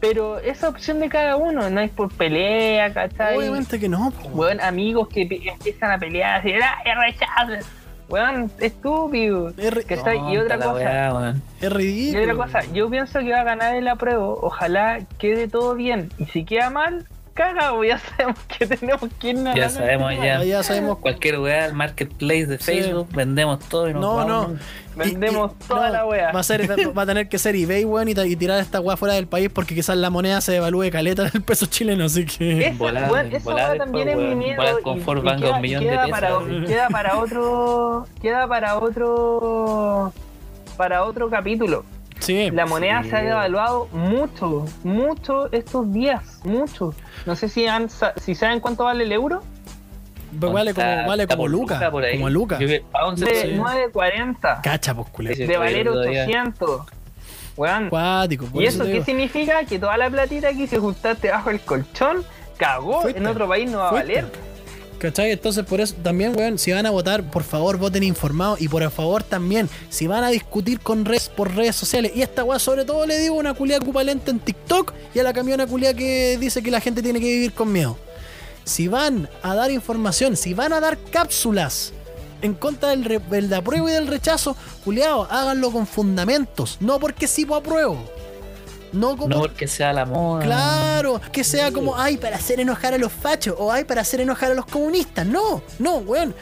Pero 0.00 0.38
esa 0.38 0.68
opción 0.68 0.98
de 1.00 1.08
cada 1.10 1.36
uno, 1.36 1.68
no 1.68 1.80
es 1.80 1.90
por 1.90 2.10
pelea, 2.12 2.92
¿cachai? 2.92 3.36
obviamente 3.36 3.78
que 3.78 3.88
no 3.88 4.10
pues, 4.10 4.34
weón. 4.34 4.60
Amigos 4.60 5.08
que 5.08 5.22
empiezan 5.22 5.92
a 5.92 5.98
pelear, 5.98 6.40
así, 6.40 6.52
¡ah, 6.54 6.78
es 6.84 6.96
rechazo! 6.96 7.66
Weón, 8.08 8.50
estúpido. 8.58 9.50
Es 9.50 9.72
ri- 9.72 9.84
¿Cachai? 9.86 10.16
y 10.16 10.36
Tonta 10.36 10.42
otra 10.42 10.56
cosa, 10.56 10.74
weá, 10.74 11.34
es 11.60 11.62
y 11.62 11.68
ridículo 11.68 12.22
otra 12.22 12.34
cosa, 12.60 12.72
yo 12.72 12.90
pienso 12.90 13.20
que 13.20 13.30
va 13.30 13.40
a 13.40 13.44
ganar 13.44 13.74
el 13.76 13.86
apruebo, 13.86 14.38
ojalá 14.42 14.98
quede 15.18 15.46
todo 15.46 15.74
bien. 15.74 16.10
Y 16.18 16.24
si 16.26 16.44
queda 16.44 16.70
mal, 16.70 17.06
cagados, 17.34 17.86
ya 17.86 17.98
sabemos 17.98 18.38
que 18.58 18.66
tenemos 18.66 19.10
que 19.18 19.28
irnos 19.30 19.54
a 19.54 19.56
Ya 19.56 19.68
sabemos, 19.70 20.12
ya. 20.16 20.42
Ya 20.44 20.62
sabemos. 20.62 20.98
Cualquier 20.98 21.38
weá, 21.38 21.66
el 21.66 21.74
marketplace 21.74 22.46
de 22.46 22.58
Facebook, 22.58 23.08
vendemos 23.12 23.58
todo 23.68 23.88
y 23.88 23.92
nos 23.92 24.02
No, 24.02 24.14
vamos. 24.16 24.48
no. 24.52 24.58
Vendemos 24.96 25.58
toda 25.60 25.88
la 25.88 26.04
wea. 26.04 26.32
Va 26.32 26.40
a, 26.40 26.42
ser, 26.42 26.68
va 26.98 27.02
a 27.02 27.06
tener 27.06 27.28
que 27.28 27.38
ser 27.38 27.54
eBay, 27.56 27.84
weón, 27.84 28.08
y, 28.08 28.14
tirar 28.36 28.60
esta 28.60 28.80
weá 28.80 28.96
fuera 28.96 29.14
del 29.14 29.26
país 29.28 29.48
porque 29.52 29.74
quizás 29.74 29.96
la 29.96 30.10
moneda 30.10 30.40
se 30.40 30.52
devalúe 30.52 30.90
caleta 30.90 31.24
del 31.24 31.42
peso 31.42 31.66
chileno, 31.66 32.04
así 32.04 32.26
que. 32.26 32.66
Esa, 32.68 32.76
Volar, 32.78 33.10
weón, 33.10 33.26
esa 33.34 33.44
volar 33.44 33.56
weá 33.56 33.68
después, 33.70 33.78
también 33.78 34.08
es 34.08 34.16
mi 34.16 34.22
weón. 34.24 34.38
miedo. 34.38 34.56
Volar 34.56 34.82
con 34.82 34.98
y- 34.98 35.00
Ford 35.00 35.18
y 35.18 35.22
Vanguard, 35.22 35.40
queda- 35.42 35.56
un 35.56 35.62
millón 35.62 35.84
de 35.84 35.90
pesos. 35.90 36.10
Para, 36.10 36.66
queda 36.66 36.88
para 36.88 37.18
otro. 37.18 38.06
Queda 38.20 38.48
para 38.48 38.78
otro. 38.78 40.12
Para 40.76 41.04
otro 41.04 41.30
capítulo. 41.30 41.84
Sí. 42.20 42.50
La 42.52 42.66
moneda 42.66 43.02
Sí. 43.02 43.10
se 43.10 43.16
ha 43.16 43.22
devaluado 43.22 43.88
mucho, 43.92 44.64
mucho 44.84 45.50
estos 45.52 45.92
días, 45.92 46.40
mucho. 46.44 46.94
No 47.26 47.34
sé 47.36 47.48
si 47.48 47.66
han, 47.66 47.90
sa- 47.90 48.12
si 48.16 48.34
saben 48.34 48.60
cuánto 48.60 48.84
vale 48.84 49.04
el 49.04 49.12
euro. 49.12 49.42
Pues 50.38 50.52
vale 50.52 50.72
como, 50.74 50.86
vale 51.08 51.26
como 51.26 51.48
Luca. 51.48 51.90
Como 51.90 52.30
Luca. 52.30 52.58
Yo 52.60 52.68
que- 52.68 52.84
a 52.92 53.06
11 53.06 53.24
De 53.24 53.34
Sí. 53.34 53.52
9.40. 53.56 54.60
Cacha, 54.62 54.94
pues 54.94 55.08
culero. 55.08 55.46
De 55.46 55.56
valer 55.56 55.86
todavía. 55.88 56.22
800. 56.24 56.82
Weón. 57.56 57.88
Cuático. 57.90 58.46
por 58.46 58.62
¿Y 58.62 58.66
eso 58.66 58.84
te 58.84 58.92
qué 58.92 59.04
significa? 59.04 59.64
Que 59.64 59.78
toda 59.78 59.96
la 59.96 60.08
platita 60.08 60.52
que 60.52 60.66
se 60.68 60.78
juntaste 60.78 61.30
bajo 61.30 61.50
el 61.50 61.60
colchón 61.60 62.24
cagó. 62.56 63.02
Fuiste. 63.02 63.18
En 63.20 63.26
otro 63.26 63.48
país 63.48 63.68
no 63.70 63.78
va 63.78 63.88
a 63.88 63.92
valer. 63.92 64.30
¿Cachai? 65.00 65.30
Entonces, 65.30 65.64
por 65.64 65.80
eso 65.80 65.94
también, 66.02 66.36
weón, 66.36 66.58
si 66.58 66.72
van 66.72 66.84
a 66.84 66.90
votar, 66.90 67.22
por 67.30 67.42
favor, 67.42 67.78
voten 67.78 68.02
informados. 68.02 68.60
Y 68.60 68.68
por 68.68 68.88
favor, 68.90 69.22
también, 69.22 69.68
si 69.88 70.06
van 70.06 70.24
a 70.24 70.28
discutir 70.28 70.78
con 70.80 71.06
redes 71.06 71.30
por 71.30 71.54
redes 71.56 71.74
sociales. 71.74 72.12
Y 72.14 72.20
esta 72.20 72.44
weá, 72.44 72.58
sobre 72.58 72.84
todo, 72.84 73.06
le 73.06 73.18
digo 73.18 73.34
una 73.34 73.54
culia 73.54 73.78
lenta 74.04 74.30
en 74.30 74.38
TikTok 74.40 74.92
y 75.14 75.18
a 75.18 75.22
la 75.22 75.32
camiona 75.32 75.66
culia 75.66 75.94
que 75.94 76.36
dice 76.38 76.62
que 76.62 76.70
la 76.70 76.80
gente 76.82 77.02
tiene 77.02 77.18
que 77.18 77.26
vivir 77.32 77.54
con 77.54 77.72
miedo. 77.72 77.96
Si 78.64 78.88
van 78.88 79.28
a 79.42 79.54
dar 79.54 79.70
información, 79.70 80.36
si 80.36 80.52
van 80.52 80.74
a 80.74 80.80
dar 80.80 80.98
cápsulas 80.98 81.92
en 82.42 82.52
contra 82.52 82.90
del, 82.90 83.04
re- 83.06 83.18
del 83.30 83.52
apruebo 83.54 83.88
y 83.88 83.92
del 83.92 84.06
rechazo, 84.06 84.54
culiao, 84.84 85.26
háganlo 85.30 85.70
con 85.72 85.86
fundamentos. 85.86 86.76
No 86.80 87.00
porque 87.00 87.26
sí 87.26 87.46
pues 87.46 87.60
apruebo. 87.60 87.98
No 88.92 89.16
como 89.16 89.28
No 89.28 89.40
porque 89.40 89.68
sea 89.68 89.92
la 89.92 90.04
moda. 90.04 90.44
Claro, 90.44 91.20
que 91.32 91.44
sea 91.44 91.70
como, 91.70 91.96
ay, 91.96 92.16
para 92.16 92.36
hacer 92.36 92.60
enojar 92.60 92.94
a 92.94 92.98
los 92.98 93.12
fachos 93.12 93.54
o 93.58 93.72
ay, 93.72 93.84
para 93.84 94.00
hacer 94.00 94.20
enojar 94.20 94.52
a 94.52 94.54
los 94.54 94.66
comunistas. 94.66 95.26
No, 95.26 95.62
no, 95.78 95.98
weón. 95.98 96.34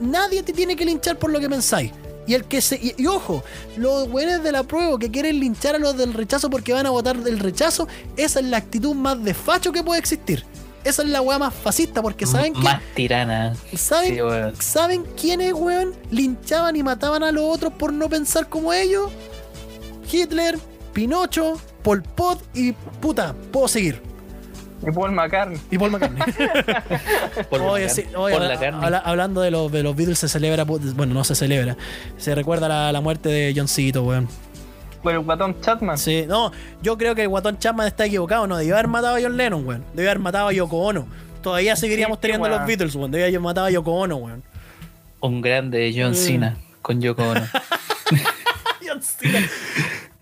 Nadie 0.00 0.42
te 0.42 0.52
tiene 0.52 0.76
que 0.76 0.84
linchar 0.84 1.18
por 1.18 1.30
lo 1.30 1.40
que 1.40 1.48
pensáis. 1.48 1.92
Y 2.26 2.34
el 2.34 2.44
que 2.44 2.60
se. 2.60 2.76
Y, 2.76 2.94
y 2.98 3.06
ojo, 3.06 3.44
los 3.76 4.08
weones 4.08 4.42
de 4.42 4.52
la 4.52 4.64
prueba 4.64 4.98
que 4.98 5.10
quieren 5.10 5.38
linchar 5.38 5.76
a 5.76 5.78
los 5.78 5.96
del 5.96 6.12
rechazo 6.12 6.50
porque 6.50 6.72
van 6.72 6.86
a 6.86 6.90
votar 6.90 7.16
del 7.18 7.38
rechazo, 7.38 7.86
esa 8.16 8.40
es 8.40 8.46
la 8.46 8.56
actitud 8.56 8.94
más 8.94 9.22
de 9.22 9.32
facho 9.32 9.72
que 9.72 9.82
puede 9.82 10.00
existir. 10.00 10.44
Esa 10.86 11.02
es 11.02 11.08
la 11.08 11.20
weá 11.20 11.36
más 11.38 11.52
fascista, 11.52 12.00
porque 12.00 12.26
saben 12.26 12.52
que. 12.52 12.60
Más 12.60 12.80
tirana. 12.94 13.56
¿Saben, 13.76 14.14
Sí, 14.14 14.22
weón. 14.22 14.54
¿Saben 14.60 15.04
quiénes, 15.20 15.52
weón? 15.52 15.94
Linchaban 16.12 16.76
y 16.76 16.82
mataban 16.84 17.24
a 17.24 17.32
los 17.32 17.44
otros 17.44 17.72
por 17.72 17.92
no 17.92 18.08
pensar 18.08 18.48
como 18.48 18.72
ellos. 18.72 19.10
Hitler, 20.10 20.56
Pinocho, 20.96 21.60
Pol 21.82 22.02
Pot 22.02 22.42
y 22.54 22.72
puta, 22.72 23.34
puedo 23.52 23.68
seguir. 23.68 24.00
Y 24.82 24.90
Paul 24.90 25.12
McCartney. 25.12 25.58
Y 25.70 25.76
Paul 25.76 25.90
McCartney. 25.90 26.22
Por 27.50 27.60
la 27.60 27.66
Oye, 27.66 27.88
sí, 27.90 28.04
oye, 28.16 28.34
habla- 28.34 28.78
habla- 28.82 28.98
hablando 29.04 29.42
de 29.42 29.50
los, 29.50 29.70
de 29.70 29.82
los 29.82 29.94
Beatles, 29.94 30.18
se 30.18 30.26
celebra, 30.28 30.64
bueno, 30.64 31.12
no 31.12 31.22
se 31.22 31.34
celebra, 31.34 31.76
se 32.16 32.34
recuerda 32.34 32.66
la, 32.66 32.92
la 32.92 33.00
muerte 33.02 33.28
de 33.28 33.52
Johncito, 33.54 34.04
weón. 34.04 34.26
Por 35.02 35.12
el 35.12 35.18
guatón 35.20 35.60
Chatman. 35.60 35.98
Sí, 35.98 36.24
no, 36.26 36.50
yo 36.80 36.96
creo 36.96 37.14
que 37.14 37.20
el 37.22 37.28
guatón 37.28 37.58
Chapman 37.58 37.86
está 37.88 38.06
equivocado, 38.06 38.46
no, 38.46 38.56
debió 38.56 38.72
haber 38.72 38.88
matado 38.88 39.16
a 39.16 39.20
John 39.20 39.36
Lennon, 39.36 39.66
weón. 39.68 39.84
Debió 39.92 40.08
haber 40.12 40.20
matado 40.20 40.48
a 40.48 40.52
Yoko 40.54 40.78
Ono. 40.78 41.06
Todavía 41.42 41.76
seguiríamos 41.76 42.16
Sí, 42.16 42.22
teniendo 42.22 42.48
los 42.48 42.66
Beatles, 42.66 42.94
weón. 42.94 43.10
Debió 43.10 43.26
haber 43.26 43.40
matado 43.40 43.66
a 43.66 43.70
Yoko 43.70 43.92
Ono, 43.92 44.16
weón. 44.16 44.42
Un 45.20 45.42
grande 45.42 45.92
John 45.94 46.12
Mm. 46.12 46.14
Cena 46.14 46.56
con 46.80 47.02
Yoko 47.02 47.22
Ono. 47.22 47.42
John 48.86 49.02
Cena. 49.02 49.46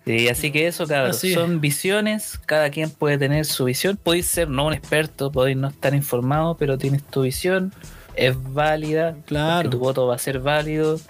Sí, 0.07 0.29
así 0.29 0.51
que 0.53 0.67
eso, 0.67 0.87
cabros, 0.87 1.17
Así 1.17 1.29
es. 1.29 1.35
son 1.35 1.61
visiones, 1.63 2.39
cada 2.45 2.69
quien 2.71 2.91
puede 2.91 3.17
tener 3.17 3.47
su 3.47 3.65
visión, 3.65 3.97
podéis 3.97 4.27
ser 4.27 4.49
no 4.51 4.67
un 4.67 4.75
experto, 4.75 5.33
podéis 5.33 5.57
no 5.57 5.69
estar 5.69 5.95
informado, 5.95 6.57
pero 6.59 6.77
tienes 6.77 7.03
tu 7.05 7.23
visión, 7.23 7.73
es 8.15 8.35
válida, 8.53 9.17
Claro. 9.25 9.71
tu 9.71 9.79
voto 9.79 10.07
va 10.07 10.17
a 10.17 10.19
ser 10.19 10.41
válido, 10.41 11.01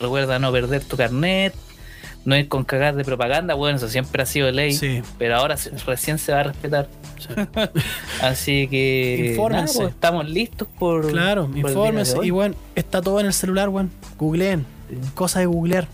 recuerda 0.00 0.38
no 0.38 0.50
perder 0.52 0.82
tu 0.82 0.96
carnet, 0.96 1.54
no 2.24 2.34
ir 2.34 2.48
con 2.48 2.64
cagar 2.64 2.94
de 2.96 3.04
propaganda, 3.04 3.52
bueno, 3.52 3.76
eso 3.76 3.88
siempre 3.90 4.22
ha 4.22 4.26
sido 4.26 4.50
ley, 4.50 4.72
Sí. 4.72 5.02
pero 5.18 5.36
ahora 5.36 5.56
recién 5.86 6.16
se 6.18 6.32
va 6.32 6.40
a 6.40 6.42
respetar. 6.44 6.88
Así 8.22 8.68
que 8.68 9.28
Infórmense. 9.32 9.74
nada, 9.74 9.78
pues, 9.84 9.94
estamos 9.94 10.28
listos 10.28 10.68
por... 10.78 11.10
Claro, 11.10 11.46
por 11.46 11.58
infórmense. 11.58 12.16
Y 12.22 12.30
bueno, 12.30 12.54
está 12.74 13.00
todo 13.02 13.20
en 13.20 13.26
el 13.26 13.32
celular, 13.32 13.68
weón. 13.68 13.90
Googleen. 14.18 14.64
Sí. 14.88 14.96
Cosa 15.14 15.40
de 15.40 15.46
googlear. 15.46 15.88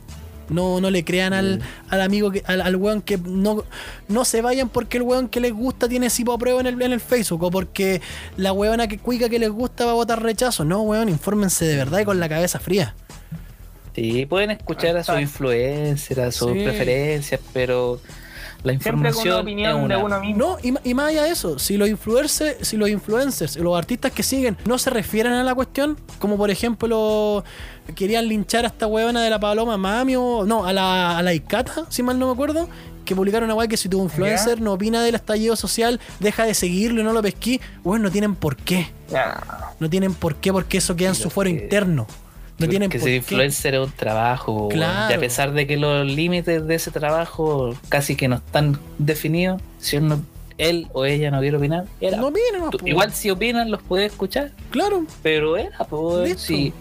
No, 0.51 0.81
no 0.81 0.90
le 0.90 1.05
crean 1.05 1.32
al, 1.32 1.62
al 1.89 2.01
amigo, 2.02 2.31
que, 2.31 2.43
al, 2.47 2.60
al 2.60 2.77
weón 2.77 3.01
que 3.02 3.16
no, 3.18 3.64
no 4.09 4.24
se 4.24 4.43
vayan 4.43 4.68
porque 4.68 4.98
el 4.98 5.05
weón 5.05 5.28
que 5.28 5.40
les 5.40 5.52
gusta 5.52 5.89
tiene 5.89 6.10
sipo 6.10 6.36
prueba 6.39 6.60
en 6.60 6.66
el, 6.66 6.82
en 6.82 6.93
el 6.93 7.01
Facebook 7.01 7.43
o 7.44 7.51
porque 7.51 8.01
la 8.36 8.52
weona 8.52 8.89
que 8.89 8.98
cuica 8.98 9.28
que 9.28 9.39
les 9.39 9.51
gusta 9.51 9.85
va 9.86 9.93
a 9.93 9.94
votar 9.94 10.22
rechazo. 10.22 10.64
No, 10.64 10.82
weón, 10.82 11.09
infórmense 11.09 11.64
de 11.64 11.77
verdad 11.77 12.01
y 12.01 12.05
con 12.05 12.20
la 12.20 12.28
cabeza 12.28 12.59
fría. 12.59 12.94
Sí, 13.94 14.24
pueden 14.27 14.51
escuchar 14.52 14.97
a 14.97 15.05
sus 15.05 15.20
influencers, 15.20 16.18
a 16.20 16.31
sus 16.32 16.52
Sí. 16.52 16.62
preferencias, 16.62 17.40
pero 17.52 18.01
la 18.62 18.73
Siempre 18.73 18.91
con 18.91 18.99
información 18.99 19.35
una 19.35 19.43
opinión 19.43 19.70
es 19.70 19.85
una. 19.85 19.97
de 19.97 20.03
uno 20.03 20.20
mismo. 20.20 20.39
No, 20.39 20.78
y, 20.85 20.95
más 20.95 21.09
allá 21.09 21.23
de 21.24 21.31
eso, 21.31 21.59
si 21.59 21.77
los 21.77 21.89
influencers, 21.89 22.66
si 22.66 22.77
los 22.77 22.89
influencers, 22.89 23.57
los 23.57 23.77
artistas 23.77 24.12
que 24.12 24.23
siguen 24.23 24.57
no 24.65 24.78
se 24.78 24.91
refieren 24.91 25.32
a 25.32 25.45
la 25.45 25.55
cuestión, 25.55 25.99
como 26.19 26.37
por 26.37 26.51
ejemplo 26.51 27.45
querían 27.95 28.28
linchar 28.28 28.65
a 28.65 28.69
esta 28.69 28.87
huevona 28.87 29.23
de 29.23 29.31
la 29.31 29.41
Paloma 29.41 29.77
Mami 29.77 30.15
o 30.16 30.45
no, 30.47 30.65
a 30.65 30.73
la, 30.73 31.19
a 31.19 31.23
la 31.23 31.35
Icata, 31.35 31.87
si 31.89 32.03
mal 32.03 32.19
no 32.19 32.27
me 32.27 32.32
acuerdo, 32.32 32.69
que 33.05 33.16
publicaron 33.16 33.47
una 33.47 33.55
weá 33.55 33.66
que 33.66 33.77
si 33.77 33.89
tu 33.89 34.01
influencer 34.03 34.61
no 34.61 34.73
opina 34.73 35.03
del 35.03 35.16
estallido 35.16 35.57
social, 35.57 35.99
deja 36.20 36.45
de 36.45 36.55
seguirlo 36.55 37.01
y 37.01 37.05
no 37.05 37.12
lo 37.12 37.20
pesquí, 37.23 37.61
bueno, 37.82 38.05
no 38.05 38.11
tienen 38.12 38.37
por 38.37 38.57
qué. 38.57 38.91
Ya. 39.11 39.74
No 39.81 39.91
tienen 39.91 40.15
por 40.15 40.37
qué, 40.37 40.53
porque 40.53 40.78
eso 40.78 40.95
queda 40.95 41.09
en 41.09 41.15
su 41.16 41.28
fuero 41.28 41.51
interno. 41.51 42.07
No 42.61 42.69
tienen 42.69 42.91
que 42.91 42.99
por 42.99 43.05
ser 43.05 43.12
qué. 43.12 43.16
influencer 43.16 43.74
es 43.74 43.81
un 43.81 43.93
trabajo. 43.93 44.69
Claro. 44.69 45.11
y 45.11 45.15
a 45.15 45.19
pesar 45.20 45.53
de 45.53 45.66
que 45.66 45.77
los 45.77 46.07
límites 46.07 46.66
de 46.66 46.74
ese 46.74 46.91
trabajo 46.91 47.74
casi 47.89 48.16
que 48.16 48.28
no 48.28 48.37
están 48.37 48.78
definidos, 48.99 49.61
si 49.78 49.97
él, 49.97 50.09
no- 50.09 50.23
él 50.59 50.89
o 50.93 51.05
ella 51.07 51.31
no 51.31 51.41
quiere 51.41 51.57
opinar, 51.57 51.85
era. 52.01 52.19
No 52.19 52.31
Tú- 52.70 52.78
po. 52.78 52.87
igual 52.87 53.12
si 53.12 53.31
opinan 53.31 53.70
los 53.70 53.81
puedes 53.82 54.12
escuchar, 54.12 54.51
Claro. 54.70 55.05
pero 55.23 55.57
era, 55.57 55.78
pues, 55.89 56.39
sí. 56.41 56.73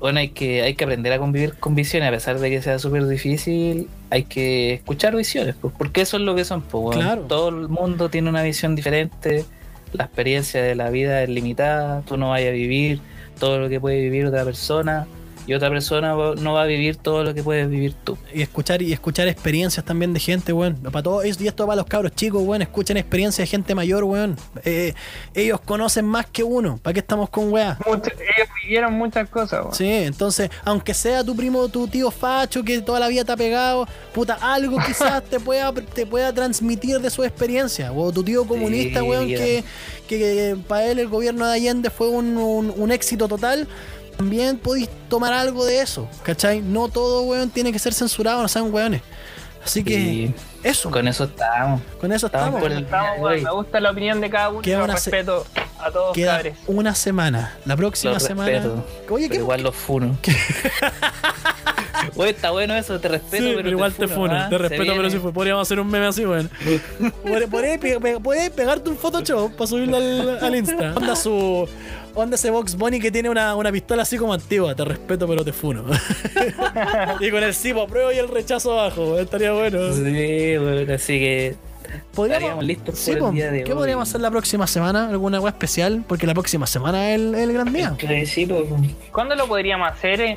Bueno, 0.00 0.20
hay 0.20 0.28
que, 0.28 0.62
hay 0.62 0.74
que 0.74 0.84
aprender 0.84 1.12
a 1.12 1.18
convivir 1.18 1.54
con 1.54 1.74
visiones, 1.74 2.08
a 2.08 2.12
pesar 2.12 2.38
de 2.38 2.48
que 2.50 2.62
sea 2.62 2.78
súper 2.78 3.06
difícil, 3.08 3.88
hay 4.10 4.22
que 4.24 4.74
escuchar 4.74 5.16
visiones, 5.16 5.56
pues, 5.60 5.74
porque 5.76 6.02
eso 6.02 6.18
es 6.18 6.22
lo 6.22 6.36
que 6.36 6.44
son, 6.44 6.62
pues. 6.62 6.96
Claro. 6.96 7.22
todo 7.22 7.48
el 7.48 7.68
mundo 7.68 8.08
tiene 8.08 8.30
una 8.30 8.42
visión 8.44 8.76
diferente, 8.76 9.44
la 9.92 10.04
experiencia 10.04 10.62
de 10.62 10.74
la 10.76 10.88
vida 10.90 11.22
es 11.24 11.28
limitada, 11.28 12.02
tú 12.02 12.16
no 12.16 12.30
vayas 12.30 12.50
a 12.50 12.52
vivir 12.52 13.00
todo 13.38 13.58
lo 13.58 13.68
que 13.68 13.80
puede 13.80 14.00
vivir 14.00 14.26
otra 14.26 14.44
persona, 14.44 15.06
y 15.48 15.54
otra 15.54 15.68
persona 15.70 16.10
no 16.14 16.52
va 16.52 16.62
a 16.62 16.66
vivir 16.66 16.96
todo 16.96 17.24
lo 17.24 17.34
que 17.34 17.42
puedes 17.42 17.68
vivir 17.68 17.94
tú. 18.04 18.16
y 18.32 18.42
escuchar 18.42 18.82
y 18.82 18.92
escuchar 18.92 19.26
experiencias 19.28 19.84
también 19.84 20.12
de 20.12 20.20
gente, 20.20 20.52
weón. 20.52 20.76
Para 20.76 21.02
todos 21.02 21.24
y 21.40 21.48
esto 21.48 21.66
para 21.66 21.76
los 21.76 21.86
cabros 21.86 22.12
chicos, 22.14 22.42
weón. 22.44 22.62
Escuchen 22.62 22.96
experiencias 22.98 23.48
de 23.48 23.50
gente 23.50 23.74
mayor, 23.74 24.04
weón. 24.04 24.36
Eh, 24.64 24.92
ellos 25.34 25.60
conocen 25.62 26.04
más 26.04 26.26
que 26.26 26.44
uno. 26.44 26.78
¿Para 26.82 26.94
qué 26.94 27.00
estamos 27.00 27.30
con 27.30 27.50
weá? 27.52 27.78
Ellos 27.86 28.48
vivieron 28.62 28.92
muchas 28.92 29.28
cosas, 29.30 29.60
weón. 29.62 29.74
Sí, 29.74 29.88
entonces, 29.90 30.50
aunque 30.64 30.92
sea 30.92 31.24
tu 31.24 31.34
primo, 31.34 31.66
tu 31.68 31.88
tío 31.88 32.10
facho 32.10 32.62
que 32.62 32.80
toda 32.82 33.00
la 33.00 33.08
vida 33.08 33.24
te 33.24 33.32
ha 33.32 33.36
pegado, 33.36 33.88
puta, 34.12 34.34
algo 34.40 34.76
quizás 34.86 35.24
te 35.24 35.40
pueda, 35.40 35.72
te 35.72 36.04
pueda 36.04 36.32
transmitir 36.32 37.00
de 37.00 37.08
su 37.08 37.24
experiencia. 37.24 37.90
O 37.92 38.12
tu 38.12 38.22
tío 38.22 38.46
comunista, 38.46 39.00
Sí, 39.00 39.06
weón, 39.06 39.26
que, 39.28 39.64
que 40.06 40.56
para 40.68 40.84
él 40.86 40.98
el 40.98 41.08
gobierno 41.08 41.46
de 41.46 41.52
Allende 41.54 41.88
fue 41.90 42.08
un, 42.08 42.36
un- 42.36 42.72
un 42.76 42.92
éxito 42.92 43.26
total. 43.28 43.66
También 44.18 44.58
podéis 44.58 44.88
tomar 45.08 45.32
algo 45.32 45.64
de 45.64 45.80
eso, 45.80 46.08
¿cachai? 46.24 46.60
No 46.60 46.88
todo, 46.88 47.22
weón, 47.22 47.50
tiene 47.50 47.72
que 47.72 47.78
ser 47.78 47.94
censurado, 47.94 48.42
no 48.42 48.48
sean 48.48 48.72
weones. 48.74 49.00
Así 49.64 49.84
que, 49.84 50.34
eso, 50.62 50.90
con 50.90 51.06
eso 51.08 51.24
estamos. 51.24 51.80
con 52.00 52.12
eso 52.12 52.26
estamos 52.26 52.60
Güey. 52.60 53.42
me 53.42 53.50
gusta 53.50 53.80
la 53.80 53.90
opinión 53.90 54.20
de 54.20 54.28
cada 54.28 54.48
uno. 54.50 54.60
Queda 54.62 54.82
una 54.84 54.94
respeto 54.94 55.46
a 55.78 55.90
todos, 55.90 56.14
Queda 56.14 56.36
cabres. 56.36 56.56
una 56.66 56.94
semana. 56.94 57.56
La 57.64 57.76
próxima 57.76 58.14
Los 58.14 58.22
semana. 58.24 58.50
respeto, 58.50 58.84
Oye, 59.10 59.28
pero 59.28 59.30
¿qué, 59.30 59.36
igual 59.36 59.62
los 59.62 59.74
funo. 59.76 60.18
Oye, 62.16 62.30
está 62.30 62.50
bueno 62.50 62.74
eso, 62.74 62.98
te 62.98 63.08
respeto, 63.08 63.44
Sí, 63.44 63.52
pero, 63.56 63.68
igual 63.68 63.92
te 63.92 64.08
funo. 64.08 64.34
¿ah? 64.34 64.48
Te 64.48 64.58
respeto, 64.58 64.92
pero 64.96 65.10
si 65.10 65.18
fue. 65.18 65.32
Podríamos 65.32 65.62
hacer 65.62 65.80
un 65.80 65.88
meme 65.88 66.06
así, 66.06 66.24
weón. 66.24 66.50
Podrías 67.22 67.78
podrías 68.20 68.50
pegarte 68.50 68.90
un 68.90 68.96
Photoshop 68.96 69.52
para 69.52 69.66
subirlo 69.68 69.96
al, 69.96 70.38
al 70.42 70.54
Insta. 70.56 70.94
Onda 70.96 71.14
su. 71.16 71.68
Onda 72.18 72.34
ese 72.34 72.50
Box 72.50 72.74
Bunny 72.74 72.98
que 72.98 73.12
tiene 73.12 73.30
una, 73.30 73.54
una 73.54 73.70
pistola 73.70 74.02
así 74.02 74.18
como 74.18 74.34
antigua. 74.34 74.74
Te 74.74 74.84
respeto, 74.84 75.28
pero 75.28 75.44
te 75.44 75.52
funo. 75.52 75.84
y 77.20 77.30
con 77.30 77.44
el 77.44 77.54
sí, 77.54 77.72
prueba 77.88 78.12
y 78.12 78.18
el 78.18 78.26
rechazo 78.26 78.72
abajo. 78.72 79.16
Estaría 79.20 79.52
bueno. 79.52 79.92
Sí, 79.92 80.56
bueno, 80.56 80.92
así 80.92 81.12
que 81.20 81.54
podríamos, 82.12 82.64
listos 82.64 82.98
sí, 82.98 83.12
por 83.12 83.20
po, 83.20 83.28
el 83.28 83.34
día 83.36 83.50
de 83.52 83.62
¿Qué 83.62 83.70
hoy. 83.70 83.78
podríamos 83.78 84.08
hacer 84.08 84.20
la 84.20 84.32
próxima 84.32 84.66
semana? 84.66 85.08
¿Alguna 85.08 85.38
weá 85.38 85.50
especial? 85.50 86.02
Porque 86.08 86.26
la 86.26 86.34
próxima 86.34 86.66
semana 86.66 87.10
es 87.10 87.20
el, 87.20 87.34
el 87.36 87.52
gran 87.52 87.72
día. 87.72 87.96
Sí, 88.26 88.46
po, 88.46 88.66
¿Cuándo 89.12 89.36
lo 89.36 89.46
podríamos 89.46 89.88
hacer? 89.88 90.20
eh? 90.20 90.36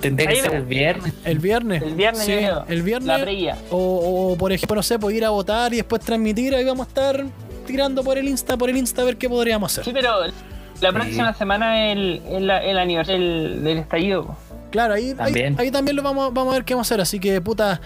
Tendría 0.00 0.30
que 0.30 0.40
ser 0.40 0.54
el 0.54 0.62
viernes. 0.64 1.12
El 1.26 1.40
viernes. 1.40 1.82
El 1.82 1.94
viernes, 1.94 2.24
Sí, 2.24 2.32
el 2.68 2.82
viernes. 2.82 3.06
La 3.06 3.20
previa. 3.20 3.58
O, 3.70 4.32
o, 4.32 4.38
por 4.38 4.50
ejemplo, 4.50 4.76
no 4.76 4.82
sé, 4.82 4.98
pues 4.98 5.14
ir 5.14 5.26
a 5.26 5.30
votar 5.30 5.74
y 5.74 5.76
después 5.76 6.00
transmitir. 6.00 6.54
Ahí 6.54 6.64
vamos 6.64 6.86
a 6.86 6.88
estar 6.88 7.26
tirando 7.66 8.02
por 8.02 8.16
el 8.16 8.26
Insta, 8.26 8.56
por 8.56 8.70
el 8.70 8.78
Insta 8.78 9.02
a 9.02 9.04
ver 9.04 9.18
qué 9.18 9.28
podríamos 9.28 9.70
hacer. 9.70 9.84
Sí, 9.84 9.90
pero 9.92 10.10
la 10.80 10.92
próxima 10.92 11.34
semana 11.34 11.86
es 11.90 11.96
el, 11.96 12.22
el, 12.30 12.50
el 12.50 12.78
aniversario 12.78 13.20
del, 13.20 13.64
del 13.64 13.78
estallido. 13.78 14.36
Claro, 14.70 14.94
ahí 14.94 15.14
También. 15.14 15.54
ahí, 15.58 15.66
ahí 15.66 15.70
también 15.70 15.96
lo 15.96 16.02
vamos, 16.02 16.32
vamos 16.32 16.52
a 16.52 16.56
ver 16.56 16.64
qué 16.64 16.74
vamos 16.74 16.86
a 16.86 16.94
hacer. 16.94 17.00
Así 17.00 17.18
que, 17.18 17.40
puta, 17.40 17.80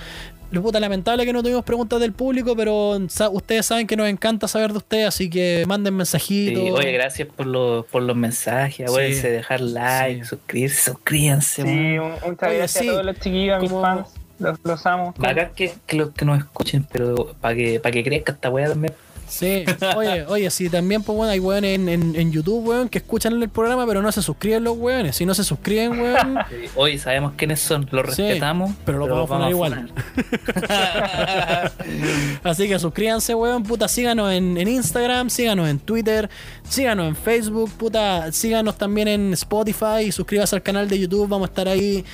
lo 0.51 0.62
puta 0.62 0.79
lamentable 0.79 1.25
que 1.25 1.33
no 1.33 1.43
tuvimos 1.43 1.65
preguntas 1.65 1.99
del 1.99 2.12
público, 2.12 2.55
pero 2.55 2.99
sa- 3.09 3.31
ustedes 3.31 3.65
saben 3.66 3.87
que 3.87 3.97
nos 3.97 4.07
encanta 4.09 4.47
saber 4.49 4.71
de 4.73 4.79
ustedes, 4.79 5.09
así 5.09 5.31
que 5.31 5.65
manden 5.66 5.95
mensajitos. 5.97 6.62
Sí, 6.62 6.71
oye, 6.71 6.93
gracias 6.93 7.29
por 7.35 7.47
los, 7.47 7.87
por 7.87 8.03
los 8.03 8.15
mensajes. 8.16 8.87
Acuérdense 8.89 9.21
Sí. 9.23 9.27
de 9.29 9.33
dejar 9.33 9.61
like, 9.62 10.23
Sí. 10.25 10.29
suscribirse, 10.29 10.91
suscríbanse. 10.93 11.62
Sí, 11.62 11.69
un- 11.99 12.11
muchas 12.11 12.49
Oye, 12.49 12.59
gracias 12.59 12.71
sí, 12.83 12.89
a 12.89 12.93
todos 12.93 13.05
los 13.07 13.19
chiquillos, 13.19 13.57
a 13.57 13.61
mis 13.61 13.71
fans. 13.73 14.09
Los, 14.39 14.59
los 14.65 14.85
amo. 14.87 15.15
Acá 15.23 15.51
que, 15.55 15.73
que 15.87 15.97
los 15.97 16.11
que 16.11 16.25
nos 16.25 16.39
escuchen, 16.39 16.87
pero 16.93 17.35
para 17.41 17.55
que, 17.55 17.79
para 17.81 17.93
que 17.93 18.03
crezca 18.05 18.33
esta 18.33 18.51
weá 18.51 18.69
también. 18.69 18.93
Sí, 19.28 19.64
oye, 19.96 20.24
oye, 20.26 20.51
sí, 20.51 20.68
también, 20.68 21.02
pues 21.02 21.16
bueno, 21.16 21.32
hay 21.32 21.40
weones 21.40 21.74
en, 21.74 21.88
en, 21.88 22.16
en 22.16 22.32
YouTube, 22.32 22.66
weón, 22.66 22.88
que 22.88 22.98
escuchan 22.98 23.40
el 23.40 23.48
programa, 23.48 23.86
pero 23.86 24.02
no 24.02 24.10
se 24.12 24.22
suscriben 24.22 24.64
los 24.64 24.76
weones. 24.76 25.16
Si 25.16 25.26
no 25.26 25.34
se 25.34 25.44
suscriben, 25.44 26.01
weón, 26.01 26.38
Hoy 26.76 26.98
sabemos 26.98 27.32
quiénes 27.36 27.60
son, 27.60 27.86
los 27.90 28.14
Sí, 28.14 28.22
respetamos, 28.22 28.72
pero 28.84 28.98
los 28.98 29.09
vamos 29.09 29.30
a 29.30 29.34
poner 29.34 29.51
igual. 29.51 29.92
Así 32.44 32.68
que 32.68 32.78
suscríbanse, 32.78 33.34
weón, 33.34 33.62
puta, 33.62 33.88
síganos 33.88 34.32
en, 34.32 34.56
en 34.56 34.68
Instagram, 34.68 35.30
síganos 35.30 35.68
en 35.68 35.78
Twitter, 35.78 36.28
síganos 36.68 37.09
en 37.09 37.16
Facebook, 37.16 37.70
puta, 37.72 38.30
síganos 38.32 38.76
también 38.78 39.09
en 39.09 39.32
Spotify 39.32 40.05
y 40.06 40.12
suscríbanse 40.12 40.56
al 40.56 40.62
canal 40.62 40.88
de 40.88 40.98
YouTube, 40.98 41.28
vamos 41.28 41.48
a 41.48 41.51
estar 41.51 41.68
ahí 41.68 42.05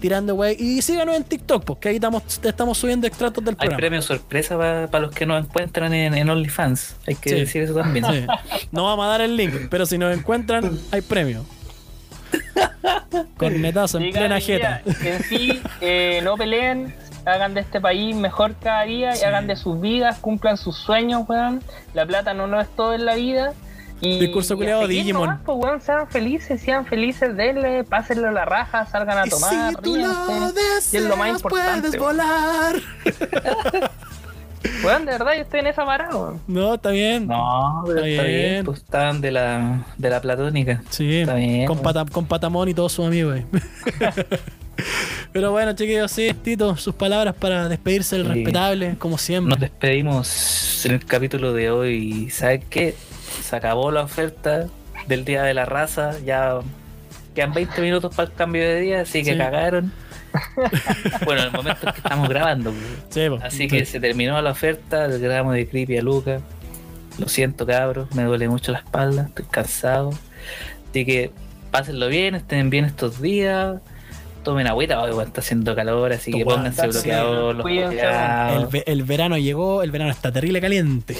tirando, 0.00 0.34
weón. 0.34 0.56
Y 0.58 0.82
síganos 0.82 1.14
en 1.16 1.24
TikTok, 1.24 1.64
porque 1.64 1.90
ahí 1.90 1.94
estamos, 1.96 2.22
estamos 2.42 2.78
subiendo 2.78 3.06
extractos 3.06 3.44
del 3.44 3.52
Hay 3.54 3.58
programa. 3.68 3.76
premio 3.78 4.02
sorpresa 4.02 4.56
para 4.56 5.00
los 5.00 5.14
que 5.14 5.26
nos 5.26 5.44
encuentran 5.44 5.92
en, 5.94 6.14
en 6.14 6.28
OnlyFans. 6.30 6.96
Hay 7.06 7.14
que 7.14 7.30
Sí. 7.30 7.34
decir 7.36 7.62
eso 7.62 7.74
también. 7.74 8.04
Sí. 8.06 8.26
No 8.72 8.84
vamos 8.84 9.04
a 9.06 9.08
dar 9.08 9.20
el 9.20 9.36
link, 9.36 9.68
pero 9.70 9.86
si 9.86 9.98
nos 9.98 10.16
encuentran, 10.16 10.78
hay 10.90 11.00
premio. 11.02 11.44
Cornetazo 13.36 13.98
en 13.98 14.12
plena 14.12 14.40
jeta. 14.40 14.82
en 14.84 15.22
sí, 15.24 15.60
eh, 15.80 16.20
no 16.22 16.36
peleen, 16.36 16.94
hagan 17.24 17.54
de 17.54 17.60
este 17.60 17.80
país 17.80 18.14
mejor 18.14 18.54
cada 18.62 18.82
día 18.84 19.16
y 19.16 19.22
hagan 19.24 19.46
de 19.46 19.56
sus 19.56 19.80
vidas, 19.80 20.18
cumplan 20.18 20.56
sus 20.56 20.76
sueños, 20.76 21.24
weón. 21.28 21.62
La 21.94 22.06
plata 22.06 22.34
no 22.34 22.46
lo 22.46 22.60
es 22.60 22.68
todo 22.76 22.94
en 22.94 23.04
la 23.04 23.14
vida. 23.16 23.52
Y, 24.02 24.18
Discurso 24.18 24.54
y 24.54 24.58
seguir 24.58 24.86
Digimon. 24.88 25.22
nomás, 25.28 25.40
pues, 25.44 25.58
weón, 25.60 25.80
sean 25.82 26.08
felices, 26.08 26.60
sean 26.62 26.86
felices, 26.86 27.36
denle, 27.36 27.84
pásenlo 27.84 28.28
a 28.28 28.32
la 28.32 28.44
raja, 28.46 28.86
salgan 28.86 29.18
a 29.18 29.26
Y 29.26 29.30
tomar, 29.30 29.70
si 29.70 29.76
tú 29.82 29.96
lo. 29.96 30.04
Y 30.92 30.96
es 30.96 31.02
lo 31.04 31.16
más 31.16 31.28
importante. 31.30 31.88
puedes 31.98 32.00
volar. 32.00 32.76
Weón, 34.84 35.06
de 35.06 35.12
verdad, 35.12 35.32
yo 35.36 35.40
estoy 35.42 35.60
en 35.60 35.66
esa 35.68 35.86
parada, 35.86 36.14
weón. 36.14 36.40
No, 36.46 36.74
está 36.74 36.90
bien. 36.90 37.26
No, 37.26 37.82
pero 37.86 37.98
Está 38.00 38.10
está 38.10 38.22
bien. 38.24 38.50
bien. 38.52 38.64
Pues 38.66 38.78
estaban 38.80 39.20
de 39.22 39.30
la, 39.30 39.84
de 39.96 40.10
la 40.10 40.20
platónica. 40.20 40.82
Sí, 40.90 41.20
Está 41.20 41.34
bien, 41.34 41.66
con. 41.66 41.78
Pata- 41.78 42.04
con 42.10 42.26
Patamón 42.26 42.68
y 42.68 42.74
todos 42.74 42.92
sus 42.92 43.06
amigos. 43.06 43.36
ahí. 43.36 43.46
Pero 45.32 45.52
bueno, 45.52 45.72
chiquillos, 45.74 46.10
sí, 46.10 46.32
Tito, 46.34 46.76
sus 46.76 46.94
palabras 46.94 47.34
para 47.36 47.68
despedirse 47.68 48.16
del 48.16 48.26
Sí. 48.26 48.32
respetable, 48.34 48.96
como 48.98 49.16
siempre. 49.18 49.50
Nos 49.50 49.60
despedimos 49.60 50.84
en 50.86 50.92
el 50.92 51.04
capítulo 51.06 51.52
de 51.52 51.70
hoy. 51.70 52.30
¿Sabes 52.30 52.62
qué? 52.68 52.94
Se 53.42 53.56
acabó 53.56 53.90
la 53.90 54.02
oferta 54.02 54.66
del 55.06 55.24
Día 55.24 55.42
de 55.42 55.54
la 55.54 55.64
Raza. 55.64 56.18
Ya 56.24 56.58
quedan 57.34 57.52
20 57.54 57.80
minutos 57.80 58.14
para 58.14 58.28
el 58.30 58.34
cambio 58.34 58.62
de 58.62 58.80
día, 58.80 59.00
así 59.02 59.22
que 59.22 59.32
Sí. 59.32 59.38
cagaron. 59.38 59.92
bueno, 61.24 61.40
en 61.42 61.46
el 61.48 61.52
momento 61.52 61.86
en 61.88 61.92
que 61.92 61.98
estamos 61.98 62.28
grabando. 62.28 62.70
pues. 62.70 62.84
Sí, 63.10 63.28
po. 63.28 63.38
Así 63.42 63.66
que 63.68 63.84
se 63.84 63.98
terminó 64.00 64.40
la 64.42 64.50
oferta 64.50 65.08
del 65.08 65.20
gramo 65.20 65.52
de 65.52 65.66
Creepy 65.68 65.96
a 65.98 66.02
Luca. 66.02 66.40
Lo 67.18 67.28
siento, 67.28 67.66
cabros, 67.66 68.14
me 68.14 68.22
duele 68.22 68.48
mucho 68.48 68.72
la 68.72 68.78
espalda, 68.78 69.24
estoy 69.28 69.44
cansado. 69.50 70.10
Así 70.90 71.04
que 71.04 71.30
pásenlo 71.70 72.08
bien, 72.08 72.34
estén 72.34 72.70
bien 72.70 72.84
estos 72.84 73.20
días. 73.20 73.76
Tomen 74.44 74.66
agüita, 74.68 75.02
hoy 75.02 75.22
está 75.22 75.40
haciendo 75.42 75.74
calor, 75.76 76.12
así 76.12 76.32
que 76.32 76.44
pónganse 76.44 76.80
sí. 76.82 76.88
bloqueador, 76.88 77.54
los 77.56 77.66
el, 77.66 78.66
ve- 78.68 78.84
el 78.86 79.02
verano 79.02 79.36
llegó, 79.36 79.82
el 79.82 79.90
verano 79.90 80.10
está 80.10 80.32
terrible 80.32 80.62
caliente. 80.62 81.16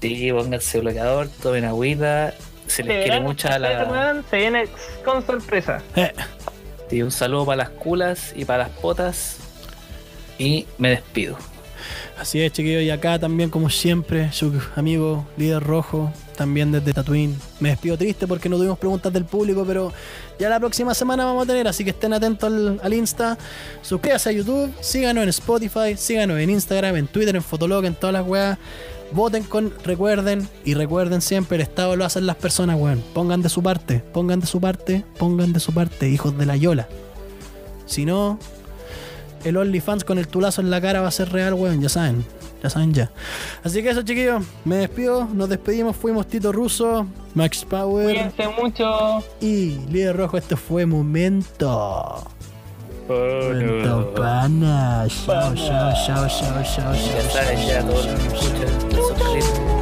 Sí, 0.00 0.30
pónganse 0.32 0.80
bloqueador, 0.80 1.28
tomen 1.42 1.64
agüita. 1.64 2.34
Se 2.66 2.82
les 2.84 3.04
quiere 3.04 3.20
mucho 3.20 3.48
a 3.48 3.58
la. 3.58 4.22
se 4.30 4.36
viene 4.36 4.68
con 5.04 5.24
sorpresa. 5.26 5.82
Eh, 5.96 6.12
Sí, 6.90 7.02
un 7.02 7.10
saludo 7.10 7.44
para 7.44 7.56
las 7.56 7.68
culas 7.68 8.32
y 8.34 8.46
para 8.46 8.64
las 8.64 8.70
potas. 8.70 9.36
Y 10.38 10.66
me 10.78 10.88
despido. 10.90 11.36
así 12.18 12.40
es, 12.40 12.52
chiquillos, 12.52 12.82
y 12.82 12.90
acá 12.90 13.18
también, 13.18 13.50
como 13.50 13.68
siempre, 13.68 14.32
su 14.32 14.58
amigo 14.74 15.26
líder 15.36 15.62
rojo, 15.62 16.10
también 16.36 16.72
desde 16.72 16.92
Tatooine. 16.94 17.36
Me 17.60 17.70
despido 17.70 17.98
triste 17.98 18.26
porque 18.26 18.48
no 18.48 18.56
tuvimos 18.56 18.78
preguntas 18.78 19.12
del 19.12 19.24
público, 19.26 19.64
pero 19.66 19.92
ya 20.38 20.48
la 20.48 20.58
próxima 20.58 20.94
semana 20.94 21.24
vamos 21.26 21.44
a 21.44 21.46
tener, 21.46 21.68
así 21.68 21.84
que 21.84 21.90
estén 21.90 22.14
atentos 22.14 22.50
al, 22.50 22.80
al 22.82 22.94
Insta. 22.94 23.36
Suscríbanse 23.82 24.30
a 24.30 24.32
YouTube, 24.32 24.72
síganos 24.80 25.24
en 25.24 25.28
Spotify, 25.28 25.94
síganos 25.96 26.38
en 26.38 26.48
Instagram, 26.48 26.96
en 26.96 27.06
Twitter, 27.06 27.36
en 27.36 27.42
Fotolog, 27.42 27.84
en 27.84 27.94
todas 27.94 28.14
las 28.14 28.26
weas. 28.26 28.56
Voten 29.12 29.42
con, 29.44 29.72
recuerden, 29.84 30.48
y 30.64 30.74
recuerden 30.74 31.22
siempre, 31.22 31.56
el 31.56 31.62
Estado 31.62 31.96
lo 31.96 32.04
hacen 32.04 32.26
las 32.26 32.36
personas, 32.36 32.78
weón. 32.78 33.02
Pongan 33.14 33.40
de 33.42 33.48
su 33.48 33.62
parte, 33.62 34.00
pongan 34.12 34.40
de 34.40 34.46
su 34.46 34.60
parte, 34.60 35.04
pongan 35.18 35.52
de 35.52 35.60
su 35.60 35.72
parte, 35.72 36.08
hijos 36.08 36.36
de 36.36 36.46
la 36.46 36.56
Yola. 36.56 36.88
Si 37.86 38.04
no, 38.04 38.38
el 39.44 39.56
OnlyFans 39.56 40.04
con 40.04 40.18
el 40.18 40.28
tulazo 40.28 40.60
en 40.60 40.70
la 40.70 40.80
cara 40.80 41.00
va 41.00 41.08
a 41.08 41.12
ser 41.12 41.30
real, 41.32 41.54
weón, 41.54 41.80
ya 41.80 41.88
saben. 41.88 42.24
Ya 42.62 42.68
saben 42.68 42.92
ya. 42.92 43.10
Así 43.62 43.82
que 43.84 43.90
eso, 43.90 44.02
chiquillos, 44.02 44.44
me 44.64 44.76
despido, 44.76 45.26
nos 45.32 45.48
despedimos, 45.48 45.94
fuimos 45.94 46.26
Tito 46.26 46.50
Russo, 46.50 47.06
Max 47.34 47.64
Power 47.64 48.06
Cuídense 48.06 48.48
mucho. 48.60 49.22
y 49.40 49.78
Líder 49.90 50.16
Rojo, 50.16 50.36
este 50.36 50.56
fue 50.56 50.84
Momento. 50.84 52.26
Momento 53.08 54.12
pana. 54.14 55.06
Chao, 55.08 55.54
chao, 55.54 55.92
chao, 56.06 56.28
chao, 56.28 56.62
chao, 56.62 56.92
Ya 56.92 57.22
chao. 57.22 57.30
saben, 57.32 57.66
ya 57.66 57.80
todos 57.82 58.06
los 58.06 59.77